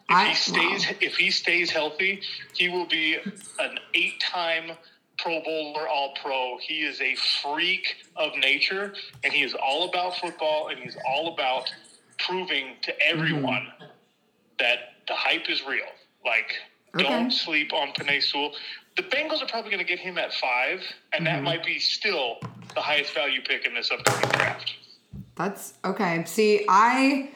If 0.10 0.16
I- 0.16 0.30
he 0.30 0.36
stays, 0.36 0.88
wow. 0.88 0.96
if 1.02 1.16
he 1.18 1.32
stays 1.32 1.70
healthy, 1.72 2.22
he 2.56 2.70
will 2.70 2.86
be 2.88 3.18
an 3.60 3.80
eight-time 3.94 4.72
Pro 5.18 5.42
Bowler, 5.44 5.88
All 5.88 6.14
Pro. 6.22 6.58
He 6.62 6.82
is 6.84 7.02
a 7.02 7.14
freak 7.44 7.96
of 8.16 8.36
nature, 8.38 8.94
and 9.24 9.34
he 9.34 9.44
is 9.44 9.54
all 9.54 9.90
about 9.90 10.18
football, 10.18 10.70
and 10.70 10.80
he's 10.80 10.98
all 11.08 11.34
about 11.34 11.70
proving 12.18 12.76
to 12.84 12.92
Mm-hmm. 12.92 13.18
everyone 13.18 13.68
that 14.60 14.94
the 15.08 15.14
hype 15.16 15.50
is 15.50 15.62
real. 15.66 15.86
Like, 16.26 16.54
Okay. 16.96 17.04
don't 17.04 17.32
sleep 17.32 17.72
on 17.72 17.90
Penei 17.94 18.22
Sewell. 18.24 18.54
The 18.98 19.04
Bengals 19.04 19.44
are 19.44 19.48
probably 19.48 19.70
going 19.72 19.86
to 19.86 19.88
get 19.88 20.00
him 20.00 20.18
at 20.18 20.34
five, 20.34 20.82
and 21.14 21.26
Mm-hmm. 21.26 21.36
that 21.36 21.44
might 21.44 21.64
be 21.66 21.80
still 21.80 22.38
the 22.74 22.82
highest 22.82 23.14
value 23.14 23.42
pick 23.42 23.66
in 23.66 23.74
this 23.76 23.92
upcoming 23.92 24.30
draft. 24.32 24.74
That's 25.36 25.74
okay. 25.86 26.24
See, 26.26 26.66
I 26.68 27.30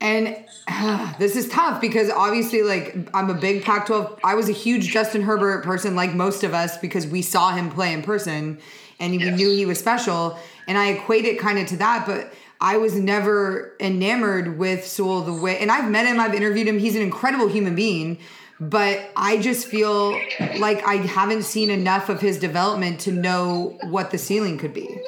and 0.00 0.36
ah, 0.68 1.14
this 1.18 1.36
is 1.36 1.48
tough 1.48 1.80
because 1.80 2.10
obviously, 2.10 2.62
like, 2.62 2.96
I'm 3.12 3.28
a 3.30 3.34
big 3.34 3.62
Pac 3.62 3.86
12. 3.86 4.20
I 4.24 4.34
was 4.34 4.48
a 4.48 4.52
huge 4.52 4.88
Justin 4.88 5.22
Herbert 5.22 5.64
person, 5.64 5.94
like 5.94 6.14
most 6.14 6.42
of 6.42 6.54
us, 6.54 6.78
because 6.78 7.06
we 7.06 7.22
saw 7.22 7.50
him 7.50 7.70
play 7.70 7.92
in 7.92 8.02
person 8.02 8.58
and 8.98 9.12
we 9.12 9.30
knew 9.30 9.50
he 9.50 9.66
was 9.66 9.78
special. 9.78 10.38
And 10.68 10.78
I 10.78 10.88
equate 10.88 11.24
it 11.24 11.38
kind 11.38 11.58
of 11.58 11.66
to 11.68 11.76
that, 11.78 12.06
but 12.06 12.32
I 12.60 12.76
was 12.76 12.94
never 12.94 13.74
enamored 13.80 14.58
with 14.58 14.86
Sewell 14.86 15.22
the 15.22 15.32
way, 15.32 15.58
and 15.58 15.72
I've 15.72 15.90
met 15.90 16.06
him, 16.06 16.20
I've 16.20 16.34
interviewed 16.34 16.68
him. 16.68 16.78
He's 16.78 16.94
an 16.94 17.00
incredible 17.00 17.48
human 17.48 17.74
being, 17.74 18.18
but 18.60 19.00
I 19.16 19.38
just 19.38 19.66
feel 19.66 20.12
like 20.58 20.86
I 20.86 20.96
haven't 20.96 21.44
seen 21.44 21.70
enough 21.70 22.10
of 22.10 22.20
his 22.20 22.38
development 22.38 23.00
to 23.00 23.12
know 23.12 23.78
what 23.84 24.10
the 24.10 24.18
ceiling 24.18 24.58
could 24.58 24.74
be. 24.74 25.00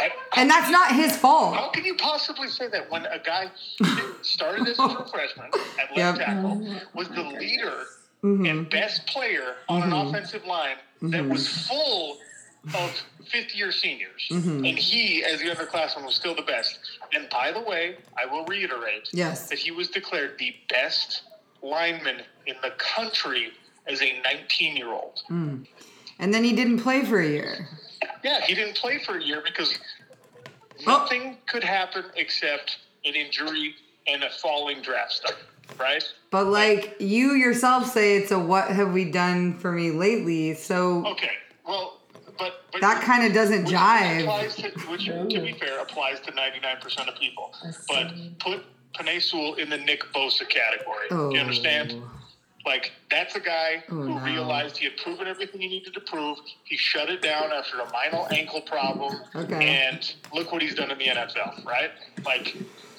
I- 0.00 0.10
And 0.36 0.50
that's 0.50 0.70
not 0.70 0.92
his 0.94 1.16
fault. 1.16 1.56
How 1.56 1.68
can 1.70 1.84
you 1.84 1.94
possibly 1.96 2.48
say 2.48 2.68
that 2.68 2.90
when 2.90 3.06
a 3.06 3.18
guy 3.18 3.50
started 4.22 4.64
this 4.66 4.78
as 4.78 4.92
a 4.92 5.04
freshman 5.12 5.46
at 5.80 5.96
left 5.96 6.18
Yep. 6.18 6.26
tackle, 6.26 6.76
was 6.94 7.08
the 7.08 7.22
leader 7.22 7.84
Mm-hmm. 8.24 8.46
and 8.46 8.70
best 8.70 9.06
player 9.06 9.56
on 9.68 9.82
an 9.82 9.92
offensive 9.92 10.44
line 10.46 10.76
that 11.02 11.24
was 11.28 11.46
full 11.68 12.16
of 12.74 12.90
fifth 13.30 13.54
year 13.54 13.70
seniors, 13.70 14.26
Mm-hmm. 14.30 14.64
and 14.64 14.78
he, 14.78 15.22
as 15.22 15.38
the 15.40 15.46
underclassman, 15.50 16.04
was 16.04 16.14
still 16.16 16.34
the 16.34 16.42
best. 16.42 16.78
And 17.12 17.28
by 17.28 17.52
the 17.52 17.60
way, 17.60 17.98
I 18.18 18.24
will 18.26 18.44
reiterate 18.46 19.10
Yes. 19.12 19.48
that 19.50 19.58
he 19.58 19.70
was 19.70 19.88
declared 19.90 20.38
the 20.38 20.56
best 20.70 21.22
lineman 21.62 22.22
in 22.46 22.56
the 22.62 22.70
country 22.78 23.52
as 23.86 24.00
a 24.02 24.20
19 24.22 24.76
year 24.76 24.88
old. 24.88 25.22
And 26.18 26.32
then 26.34 26.42
he 26.42 26.54
didn't 26.54 26.80
play 26.80 27.04
for 27.04 27.20
a 27.20 27.28
year. 27.28 27.68
Yeah, 28.26 28.40
he 28.40 28.54
didn't 28.56 28.74
play 28.74 28.98
for 28.98 29.16
a 29.18 29.22
year 29.22 29.40
because 29.40 29.78
Oh. 30.80 30.84
nothing 30.84 31.38
could 31.46 31.62
happen 31.62 32.06
except 32.16 32.78
an 33.04 33.14
injury 33.14 33.76
and 34.08 34.24
a 34.24 34.30
falling 34.30 34.82
draft 34.82 35.12
stock, 35.12 35.38
right? 35.78 36.02
But 36.30 36.48
like 36.48 36.96
you 36.98 37.34
yourself 37.34 37.88
say, 37.88 38.16
it's 38.16 38.32
a 38.32 38.38
what 38.38 38.68
have 38.68 38.92
we 38.92 39.04
done 39.04 39.56
for 39.58 39.70
me 39.70 39.92
lately? 39.92 40.54
So 40.54 41.06
Okay, 41.06 41.34
well, 41.64 42.00
but, 42.36 42.64
but 42.72 42.80
that 42.80 43.00
kind 43.04 43.24
of 43.24 43.32
doesn't 43.32 43.66
which 43.66 43.74
jive. 43.74 44.56
To, 44.56 44.90
which, 44.90 45.04
to 45.06 45.40
be 45.40 45.52
fair, 45.52 45.78
applies 45.78 46.18
to 46.20 46.32
99% 46.32 47.08
of 47.08 47.14
people. 47.14 47.54
But 47.88 48.12
put 48.40 48.64
Penei 48.94 49.22
Sewell 49.22 49.54
in 49.54 49.70
the 49.70 49.78
Nick 49.78 50.02
Bosa 50.12 50.48
category. 50.48 51.06
Do 51.10 51.14
you 51.14 51.36
oh. 51.36 51.36
understand? 51.36 52.02
Like, 52.66 52.90
that's 53.10 53.36
a 53.36 53.40
guy 53.40 53.84
Oh, 53.88 53.94
who 53.94 54.08
no. 54.08 54.18
realized 54.18 54.76
he 54.76 54.86
had 54.86 54.96
proven 54.96 55.28
everything 55.28 55.60
he 55.60 55.68
needed 55.68 55.94
to 55.94 56.00
prove. 56.00 56.38
He 56.64 56.76
shut 56.76 57.08
it 57.08 57.22
down 57.22 57.52
after 57.52 57.78
a 57.78 57.88
minor 57.92 58.26
ankle 58.32 58.60
problem. 58.62 59.20
Okay. 59.36 59.64
And 59.88 60.12
look 60.34 60.50
what 60.50 60.60
he's 60.62 60.74
done 60.74 60.90
in 60.90 60.98
the 60.98 61.06
NFL, 61.06 61.64
right? 61.64 61.92
Like, 62.24 62.56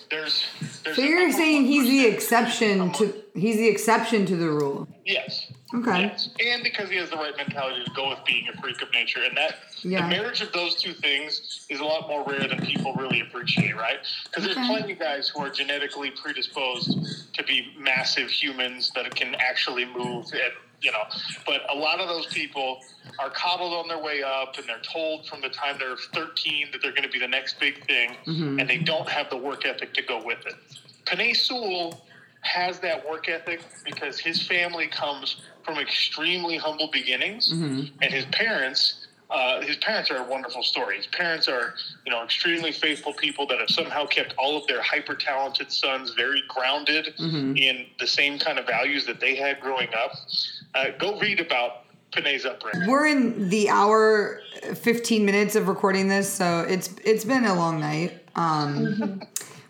there's. 0.09 0.45
there's 0.85 0.95
So 0.95 1.01
you're 1.01 1.33
saying 1.33 1.65
he's 1.65 1.85
the 1.89 2.05
exception 2.05 2.93
to 2.93 3.13
he's 3.35 3.57
the 3.57 3.67
exception 3.67 4.25
to 4.27 4.37
the 4.37 4.49
rule. 4.49 4.87
Yes. 5.05 5.46
Okay. 5.73 6.03
Yes. 6.03 6.29
And 6.45 6.63
because 6.63 6.89
he 6.89 6.95
has 6.95 7.09
the 7.09 7.17
right 7.17 7.35
mentality 7.35 7.83
to 7.83 7.91
go 7.91 8.09
with 8.09 8.19
being 8.25 8.47
a 8.47 8.61
freak 8.61 8.81
of 8.81 8.91
nature. 8.93 9.23
And 9.23 9.35
that 9.35 9.55
Yeah. 9.83 10.03
the 10.03 10.07
marriage 10.07 10.41
of 10.41 10.51
those 10.53 10.75
two 10.75 10.93
things 10.93 11.65
is 11.69 11.79
a 11.81 11.83
lot 11.85 12.07
more 12.07 12.23
rare 12.23 12.47
than 12.47 12.59
people 12.65 12.93
really 12.93 13.19
appreciate, 13.21 13.75
right? 13.75 13.99
Because 14.25 14.45
Okay. 14.45 14.53
there's 14.53 14.67
plenty 14.67 14.93
of 14.93 14.99
guys 14.99 15.27
who 15.27 15.41
are 15.41 15.49
genetically 15.49 16.11
predisposed 16.11 17.33
to 17.33 17.43
be 17.43 17.73
massive 17.77 18.29
humans 18.29 18.91
that 18.95 19.13
can 19.15 19.35
actually 19.35 19.85
move 19.85 20.25
and 20.33 20.53
you 20.79 20.91
know, 20.91 21.01
but 21.47 21.61
a 21.71 21.75
lot 21.75 21.99
of 21.99 22.07
those 22.07 22.27
people 22.27 22.83
are 23.17 23.31
coddled 23.31 23.73
on 23.73 23.87
their 23.87 23.97
way 23.97 24.21
up, 24.21 24.59
and 24.59 24.67
they're 24.69 24.77
told 24.93 25.25
from 25.27 25.41
the 25.41 25.49
time 25.49 25.75
they're 25.79 25.97
13 26.13 26.67
that 26.71 26.83
they're 26.83 26.91
going 26.91 27.01
to 27.01 27.09
be 27.09 27.17
the 27.17 27.27
next 27.27 27.59
big 27.59 27.83
thing, 27.87 28.15
Mm-hmm. 28.27 28.59
and 28.59 28.69
they 28.69 28.77
don't 28.77 29.09
have 29.09 29.27
the 29.31 29.37
work 29.37 29.65
ethic 29.65 29.91
to 29.95 30.03
go 30.03 30.23
with 30.23 30.45
it. 30.45 30.53
Penei 31.05 31.35
Sewell 31.35 31.99
has 32.41 32.79
that 32.81 33.09
work 33.09 33.27
ethic 33.27 33.59
because 33.85 34.19
his 34.19 34.45
family 34.47 34.85
comes 34.85 35.37
from 35.67 35.77
extremely 35.79 36.57
humble 36.57 36.87
beginnings, 36.91 37.51
and 37.51 38.11
his 38.13 38.25
parents. 38.31 39.03
Uh, 39.29 39.59
his 39.61 39.75
parents 39.77 40.09
are 40.09 40.19
a 40.19 40.23
wonderful 40.23 40.63
story. 40.63 40.95
His 40.95 41.07
parents 41.07 41.49
are, 41.49 41.73
you 42.05 42.11
know, 42.13 42.23
extremely 42.23 42.71
faithful 42.71 43.11
people 43.13 43.45
that 43.47 43.59
have 43.59 43.69
somehow 43.69 44.05
kept 44.05 44.33
all 44.37 44.55
of 44.55 44.65
their 44.67 44.81
hyper 44.81 45.15
talented 45.15 45.69
sons 45.69 46.11
very 46.11 46.41
grounded 46.47 47.13
in 47.19 47.87
the 47.99 48.07
same 48.07 48.39
kind 48.39 48.57
of 48.57 48.65
values 48.65 49.05
that 49.05 49.19
they 49.19 49.35
had 49.35 49.59
growing 49.59 49.89
up. 49.93 50.13
uh, 50.75 50.85
go 50.97 51.19
read 51.19 51.41
about 51.41 51.83
Penei's 52.13 52.45
upbringing. 52.45 52.87
We're 52.89 53.07
in 53.07 53.49
the 53.49 53.67
hour 53.67 54.39
15 54.73 55.25
minutes 55.25 55.57
of 55.57 55.67
recording 55.67 56.07
this, 56.07 56.31
so 56.31 56.61
it's 56.61 56.95
it's 57.03 57.25
been 57.25 57.43
a 57.43 57.53
long 57.53 57.81
night. 57.81 58.23
Um 58.37 59.21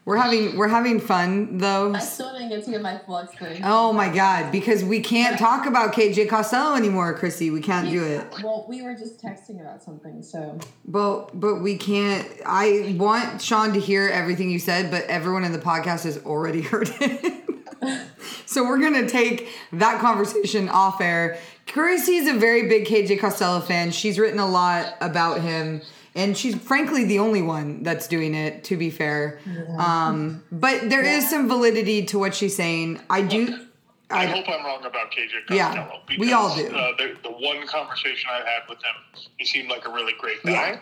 we're 0.08 0.16
having 0.16 0.56
we're 0.56 0.70
having 0.70 1.02
fun 1.02 1.58
though. 1.58 1.94
I 1.94 2.00
still 2.00 2.32
didn't 2.32 2.48
get 2.48 2.64
to 2.64 2.72
get 2.72 2.82
my 2.82 2.98
full 2.98 3.18
explanation. 3.18 3.64
Oh 3.66 3.92
my 3.92 4.08
god, 4.08 4.54
because 4.54 4.82
we 4.82 5.02
can't 5.02 5.38
talk 5.38 5.66
about 5.66 5.94
KJ 5.94 6.30
Costello 6.30 6.76
anymore, 6.76 7.14
Chrissy. 7.14 7.52
We 7.52 7.60
can't 7.60 7.90
do 7.90 8.06
it. 8.06 8.26
Well, 8.42 8.66
we 8.70 8.82
were 8.82 8.94
just 8.94 9.22
texting 9.22 9.60
about 9.60 9.84
something, 9.84 10.24
so 10.24 10.60
But 10.86 11.38
but 11.38 11.56
we 11.56 11.76
can't 11.76 12.26
I 12.46 12.96
want 12.98 13.42
Sean 13.42 13.74
to 13.74 13.82
hear 13.82 14.08
everything 14.08 14.50
you 14.50 14.60
said, 14.60 14.92
but 14.92 15.04
everyone 15.08 15.44
in 15.44 15.52
the 15.52 15.60
podcast 15.60 16.06
has 16.06 16.18
already 16.20 16.62
heard 16.72 16.90
it. 17.02 17.44
so 18.46 18.64
we're 18.64 18.80
gonna 18.80 19.10
take 19.10 19.50
that 19.74 20.00
conversation 20.00 20.70
off 20.70 21.02
air. 21.02 21.38
Chrissy's 21.68 22.30
a 22.30 22.34
very 22.34 22.70
big 22.70 22.86
KJ 22.86 23.20
Costello 23.20 23.60
fan. 23.60 23.92
She's 23.92 24.18
written 24.18 24.40
a 24.40 24.48
lot 24.48 24.96
about 25.02 25.42
him. 25.42 25.82
And 26.18 26.35
she's 26.35 26.56
frankly 26.56 27.06
the 27.06 27.19
only 27.19 27.41
one 27.41 27.84
that's 27.84 28.07
doing 28.07 28.34
it, 28.34 28.64
to 28.65 28.76
be 28.76 28.89
fair. 28.89 29.39
Um, 29.77 30.44
but 30.52 30.89
there 30.89 31.03
is 31.03 31.30
some 31.30 31.48
validity 31.48 32.06
to 32.07 32.19
what 32.19 32.34
she's 32.34 32.56
saying. 32.56 32.99
I 33.10 33.22
do. 33.22 33.68
I, 34.10 34.26
hope 34.26 34.45
I'm 34.48 34.65
wrong 34.65 34.85
about 34.85 35.11
KJ 35.11 35.48
Costello. 35.48 35.57
Yeah, 35.57 35.73
Costello. 35.76 36.02
we 36.18 36.34
all 36.34 36.56
do. 36.56 36.68
Uh, 36.68 36.95
the, 36.98 37.18
the 37.23 37.31
one 37.31 37.68
conversation 37.68 38.30
I've 38.31 38.45
had 38.45 38.61
with 38.69 38.80
him, 38.80 38.95
he 39.38 39.45
seemed 39.45 39.69
like 39.69 39.88
a 39.88 39.91
really 39.91 40.14
great 40.18 40.41
guy. 40.44 40.80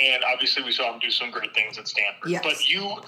And 0.00 0.22
obviously, 0.24 0.62
we 0.62 0.70
saw 0.70 0.92
him 0.92 1.00
do 1.00 1.10
some 1.10 1.30
great 1.30 1.52
things 1.54 1.76
at 1.76 1.88
Stanford. 1.88 2.30
Yes. 2.30 2.42
But 2.44 2.68
you 2.68 2.98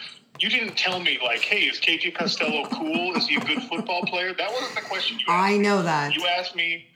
you 0.41 0.49
didn't 0.49 0.77
tell 0.77 1.01
me, 1.01 1.19
like, 1.23 1.41
hey, 1.41 1.61
is 1.61 1.79
KJ 1.79 2.15
Costello 2.15 2.65
cool? 2.67 3.15
Is 3.17 3.27
he 3.29 3.37
a 3.37 3.41
good 3.41 3.63
football 3.63 4.03
player? 4.03 4.33
That 4.33 4.51
wasn't 4.51 4.75
the 4.75 4.81
question 4.83 5.19
you 5.19 5.27
asked. 5.29 5.53
I 5.53 5.57
know 5.57 5.83
that. 5.83 6.15
You 6.15 6.27
asked 6.27 6.57
me. 6.57 6.87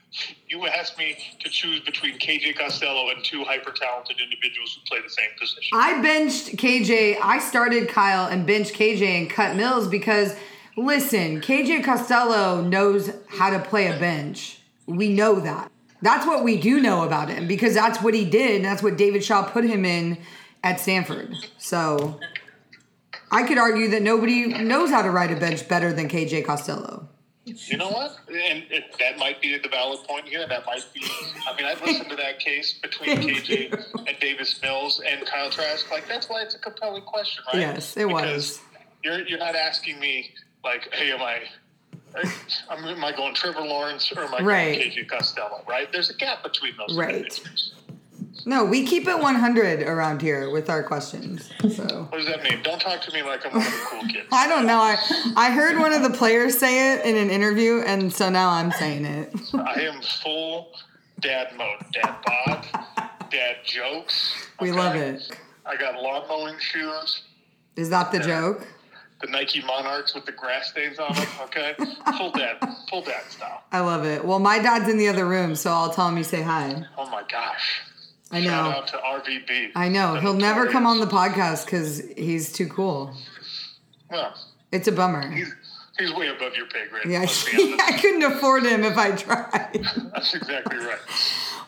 You 0.47 0.65
asked 0.67 0.97
me 0.97 1.17
to 1.39 1.49
choose 1.49 1.81
between 1.81 2.17
KJ 2.17 2.55
Costello 2.57 3.09
and 3.09 3.23
two 3.23 3.43
hyper 3.43 3.71
talented 3.71 4.17
individuals 4.21 4.75
who 4.75 4.81
play 4.87 5.01
the 5.01 5.09
same 5.09 5.29
position. 5.39 5.77
I 5.77 6.01
benched 6.01 6.57
KJ. 6.57 7.17
I 7.21 7.39
started 7.39 7.89
Kyle 7.89 8.27
and 8.27 8.45
benched 8.45 8.73
KJ 8.73 9.01
and 9.01 9.29
cut 9.29 9.55
Mills 9.55 9.87
because, 9.87 10.35
listen, 10.77 11.41
KJ 11.41 11.83
Costello 11.83 12.61
knows 12.61 13.11
how 13.27 13.49
to 13.49 13.59
play 13.59 13.87
a 13.87 13.99
bench. 13.99 14.59
We 14.85 15.09
know 15.09 15.39
that. 15.39 15.71
That's 16.01 16.25
what 16.25 16.43
we 16.43 16.59
do 16.59 16.79
know 16.79 17.03
about 17.03 17.29
him 17.29 17.47
because 17.47 17.73
that's 17.73 18.01
what 18.01 18.13
he 18.13 18.25
did. 18.25 18.57
And 18.57 18.65
that's 18.65 18.83
what 18.83 18.97
David 18.97 19.23
Shaw 19.23 19.43
put 19.43 19.63
him 19.63 19.85
in 19.85 20.17
at 20.63 20.79
Stanford. 20.79 21.33
So 21.57 22.19
I 23.31 23.43
could 23.43 23.57
argue 23.57 23.89
that 23.89 24.01
nobody 24.01 24.47
knows 24.47 24.89
how 24.89 25.01
to 25.01 25.09
ride 25.09 25.31
a 25.31 25.39
bench 25.39 25.67
better 25.67 25.91
than 25.91 26.07
KJ 26.07 26.45
Costello. 26.45 27.09
You 27.45 27.77
know 27.77 27.89
what? 27.89 28.17
And 28.27 28.63
it, 28.71 28.95
that 28.99 29.19
might 29.19 29.39
be 29.39 29.57
the 29.57 29.69
valid 29.69 29.99
point 30.07 30.27
here. 30.27 30.47
That 30.47 30.65
might 30.65 30.83
be. 30.93 31.03
I 31.47 31.55
mean, 31.55 31.65
I've 31.65 31.81
listened 31.81 32.09
to 32.09 32.15
that 32.15 32.39
case 32.39 32.79
between 32.81 33.17
KJ 33.17 33.71
and 34.07 34.19
Davis 34.19 34.59
Mills 34.63 34.99
and 35.07 35.25
Kyle 35.27 35.51
Trask. 35.51 35.91
Like, 35.91 36.07
that's 36.07 36.27
why 36.27 36.41
it's 36.41 36.55
a 36.55 36.59
compelling 36.59 37.03
question, 37.03 37.43
right? 37.53 37.59
Yes, 37.59 37.97
it 37.97 38.09
was. 38.09 38.61
You're 39.03 39.19
you're 39.27 39.37
not 39.39 39.55
asking 39.55 39.99
me 39.99 40.33
like, 40.63 40.91
hey, 40.93 41.11
am 41.11 41.21
I? 41.21 41.43
I'm, 42.69 43.03
I 43.03 43.11
going 43.11 43.35
Trevor 43.35 43.61
Lawrence 43.61 44.11
or 44.11 44.21
am 44.23 44.33
I 44.33 44.41
Right. 44.41 44.77
going 44.79 44.91
KJ 44.91 45.09
Costello? 45.09 45.61
Right? 45.67 45.91
There's 45.91 46.09
a 46.09 46.15
gap 46.15 46.43
between 46.43 46.73
those. 46.77 46.97
Right. 46.97 47.39
No, 48.47 48.63
we 48.63 48.85
keep 48.85 49.07
it 49.07 49.17
100 49.17 49.81
around 49.81 50.21
here 50.21 50.51
with 50.51 50.69
our 50.69 50.83
questions. 50.83 51.49
So. 51.61 52.07
What 52.09 52.19
does 52.19 52.27
that 52.27 52.43
mean? 52.43 52.61
Don't 52.61 52.79
talk 52.79 53.01
to 53.01 53.11
me 53.11 53.23
like 53.23 53.45
I'm 53.45 53.53
one 53.53 53.65
of 53.65 53.71
the 53.71 53.79
cool 53.89 54.01
kids. 54.03 54.27
I 54.31 54.47
don't 54.47 54.67
know. 54.67 54.77
I 54.77 54.97
I 55.35 55.49
heard 55.49 55.79
one 55.79 55.93
of 55.93 56.03
the 56.03 56.11
players 56.11 56.57
say 56.57 56.93
it 56.93 57.05
in 57.05 57.17
an 57.17 57.29
interview, 57.31 57.79
and 57.79 58.13
so 58.13 58.29
now 58.29 58.49
I'm 58.49 58.71
saying 58.71 59.05
it. 59.05 59.33
I 59.53 59.81
am 59.81 60.01
full 60.23 60.71
dad 61.19 61.57
mode. 61.57 61.79
Dad 61.91 62.15
bod, 62.25 62.67
dad 63.31 63.57
jokes. 63.63 64.35
We 64.61 64.71
love 64.71 64.95
it. 64.95 65.35
I 65.65 65.75
got 65.75 66.01
lawn 66.01 66.27
mowing 66.29 66.59
shoes. 66.59 67.23
Is 67.75 67.89
that 67.89 68.11
the 68.11 68.19
joke? 68.19 68.67
the 69.21 69.27
Nike 69.27 69.61
Monarchs 69.61 70.13
with 70.13 70.25
the 70.25 70.31
grass 70.31 70.69
stains 70.69 70.99
on 70.99 71.13
them. 71.15 71.27
Okay, 71.43 71.73
full 72.17 72.31
dad, 72.31 72.57
full 72.89 73.01
dad 73.01 73.23
style. 73.29 73.63
I 73.71 73.79
love 73.79 74.05
it. 74.05 74.23
Well, 74.23 74.39
my 74.39 74.59
dad's 74.59 74.89
in 74.89 74.97
the 74.97 75.07
other 75.07 75.25
room, 75.25 75.55
so 75.55 75.71
I'll 75.71 75.89
tell 75.91 76.09
him 76.09 76.17
you 76.17 76.23
say 76.23 76.41
hi. 76.41 76.85
Oh 76.97 77.09
my 77.09 77.23
gosh! 77.31 77.81
I 78.31 78.41
Shout 78.43 78.43
know. 78.43 78.71
out 78.79 78.87
to 78.87 78.97
RVB. 78.97 79.71
I 79.75 79.87
know. 79.87 80.15
He'll 80.15 80.33
never 80.33 80.67
come 80.67 80.85
on 80.85 80.99
the 80.99 81.05
podcast 81.05 81.65
because 81.65 82.01
he's 82.17 82.51
too 82.51 82.67
cool. 82.67 83.13
Well, 84.09 84.33
It's 84.71 84.87
a 84.87 84.91
bummer. 84.91 85.29
he's 85.31 86.13
way 86.13 86.27
above 86.27 86.55
your 86.55 86.65
pay 86.67 86.87
grade. 86.89 87.05
Yeah, 87.07 87.19
Let's 87.21 87.45
be 87.49 87.57
honest. 87.79 87.81
I 87.83 87.97
couldn't 87.99 88.23
afford 88.23 88.63
him 88.65 88.83
if 88.83 88.97
I 88.97 89.11
tried. 89.11 89.85
That's 90.13 90.33
exactly 90.33 90.77
right. 90.77 90.97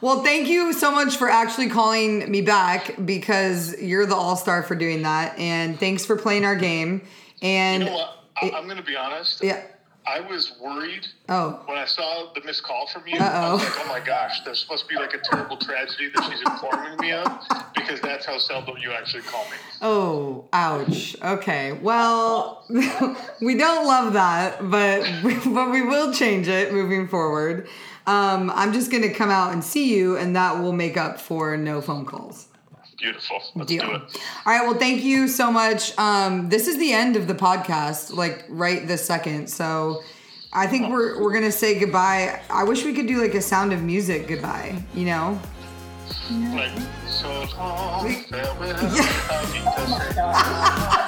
Well, 0.02 0.24
thank 0.24 0.48
you 0.48 0.74
so 0.74 0.92
much 0.92 1.16
for 1.18 1.30
actually 1.30 1.70
calling 1.70 2.30
me 2.30 2.42
back 2.42 2.96
because 3.06 3.80
you're 3.82 4.06
the 4.06 4.16
all 4.16 4.36
star 4.36 4.62
for 4.64 4.76
doing 4.76 5.04
that, 5.04 5.38
and 5.40 5.80
thanks 5.80 6.06
for 6.06 6.16
playing 6.16 6.46
our 6.46 6.56
game. 6.56 7.08
And 7.42 7.84
You 7.84 7.90
know 7.90 7.96
what? 7.96 8.14
I, 8.42 8.52
I'm 8.52 8.66
going 8.66 8.78
to 8.78 8.84
be 8.84 8.96
honest. 8.96 9.44
yeah, 9.44 9.64
I 10.08 10.22
was 10.22 10.54
worried 10.62 11.06
oh, 11.28 11.62
when 11.66 11.78
I 11.78 11.86
saw 11.86 12.32
the 12.34 12.42
missed 12.46 12.64
call 12.64 12.88
from 12.88 13.04
you. 13.06 13.20
Uh-oh. 13.20 13.54
was 13.54 13.64
like, 13.64 13.86
oh 13.86 13.88
my 13.90 14.00
gosh, 14.00 14.40
there's 14.46 14.60
supposed 14.60 14.84
to 14.84 14.90
be 14.90 14.96
like 14.96 15.14
a 15.14 15.18
terrible 15.18 15.58
tragedy 15.58 16.10
that 16.16 16.30
she's 16.30 16.40
informing 16.42 16.98
me 17.00 17.12
of 17.12 17.28
because 17.76 18.00
that's 18.00 18.26
how 18.26 18.38
seldom 18.38 18.78
you 18.78 18.94
actually 18.94 19.24
call 19.24 19.44
me. 19.46 19.58
oh, 19.82 20.46
ouch. 20.54 21.18
Okay, 21.22 21.74
well, 21.74 22.64
we 23.42 23.56
don't 23.56 23.86
love 23.86 24.14
that, 24.14 24.70
but 24.70 25.02
but 25.54 25.72
we 25.72 25.82
will 25.82 26.14
change 26.14 26.48
it 26.48 26.72
moving 26.72 27.08
forward. 27.10 27.68
Um, 28.06 28.50
I'm 28.56 28.72
just 28.72 28.90
gonna 28.90 29.14
come 29.14 29.30
out 29.30 29.52
and 29.52 29.62
see 29.62 29.94
you, 29.94 30.16
and 30.16 30.38
that 30.38 30.62
will 30.62 30.74
make 30.74 30.96
up 30.96 31.20
for 31.20 31.58
no 31.58 31.82
phone 31.82 32.06
calls. 32.06 32.48
Beautiful. 32.98 33.42
Let's 33.56 33.70
Deal. 33.70 33.84
do 33.86 33.96
it. 33.96 34.02
All 34.46 34.54
right. 34.54 34.68
Well, 34.68 34.78
thank 34.78 35.04
you 35.04 35.28
so 35.28 35.52
much. 35.52 35.98
Um, 36.00 36.50
this 36.50 36.68
is 36.68 36.78
the 36.78 36.92
end 36.94 37.16
of 37.16 37.28
the 37.28 37.36
podcast, 37.36 38.14
like 38.14 38.46
right 38.50 38.88
this 38.88 39.06
second. 39.06 39.50
So 39.50 40.02
I 40.52 40.66
think 40.68 40.90
we're 40.90 41.22
we're 41.22 41.34
gonna 41.34 41.52
say 41.52 41.80
goodbye. 41.80 42.42
I 42.50 42.64
wish 42.64 42.84
we 42.84 42.94
could 42.94 43.08
do 43.08 43.22
like 43.22 43.36
a 43.36 43.42
sound 43.42 43.72
of 43.74 43.84
music 43.84 44.28
goodbye. 44.28 44.82
You 44.96 45.06
know? 45.06 45.40
Like, 46.32 46.72
so 47.08 47.30
long, 47.58 48.12
farewell. 48.30 48.94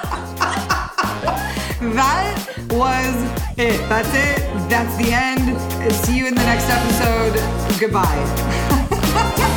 That 1.80 2.36
was 2.70 3.58
it. 3.58 3.88
That's 3.88 4.08
it. 4.10 4.68
That's 4.68 4.94
the 4.98 5.12
end. 5.12 5.92
See 5.92 6.18
you 6.18 6.26
in 6.26 6.34
the 6.34 6.42
next 6.42 6.68
episode. 6.68 7.80
Goodbye. 7.80 9.56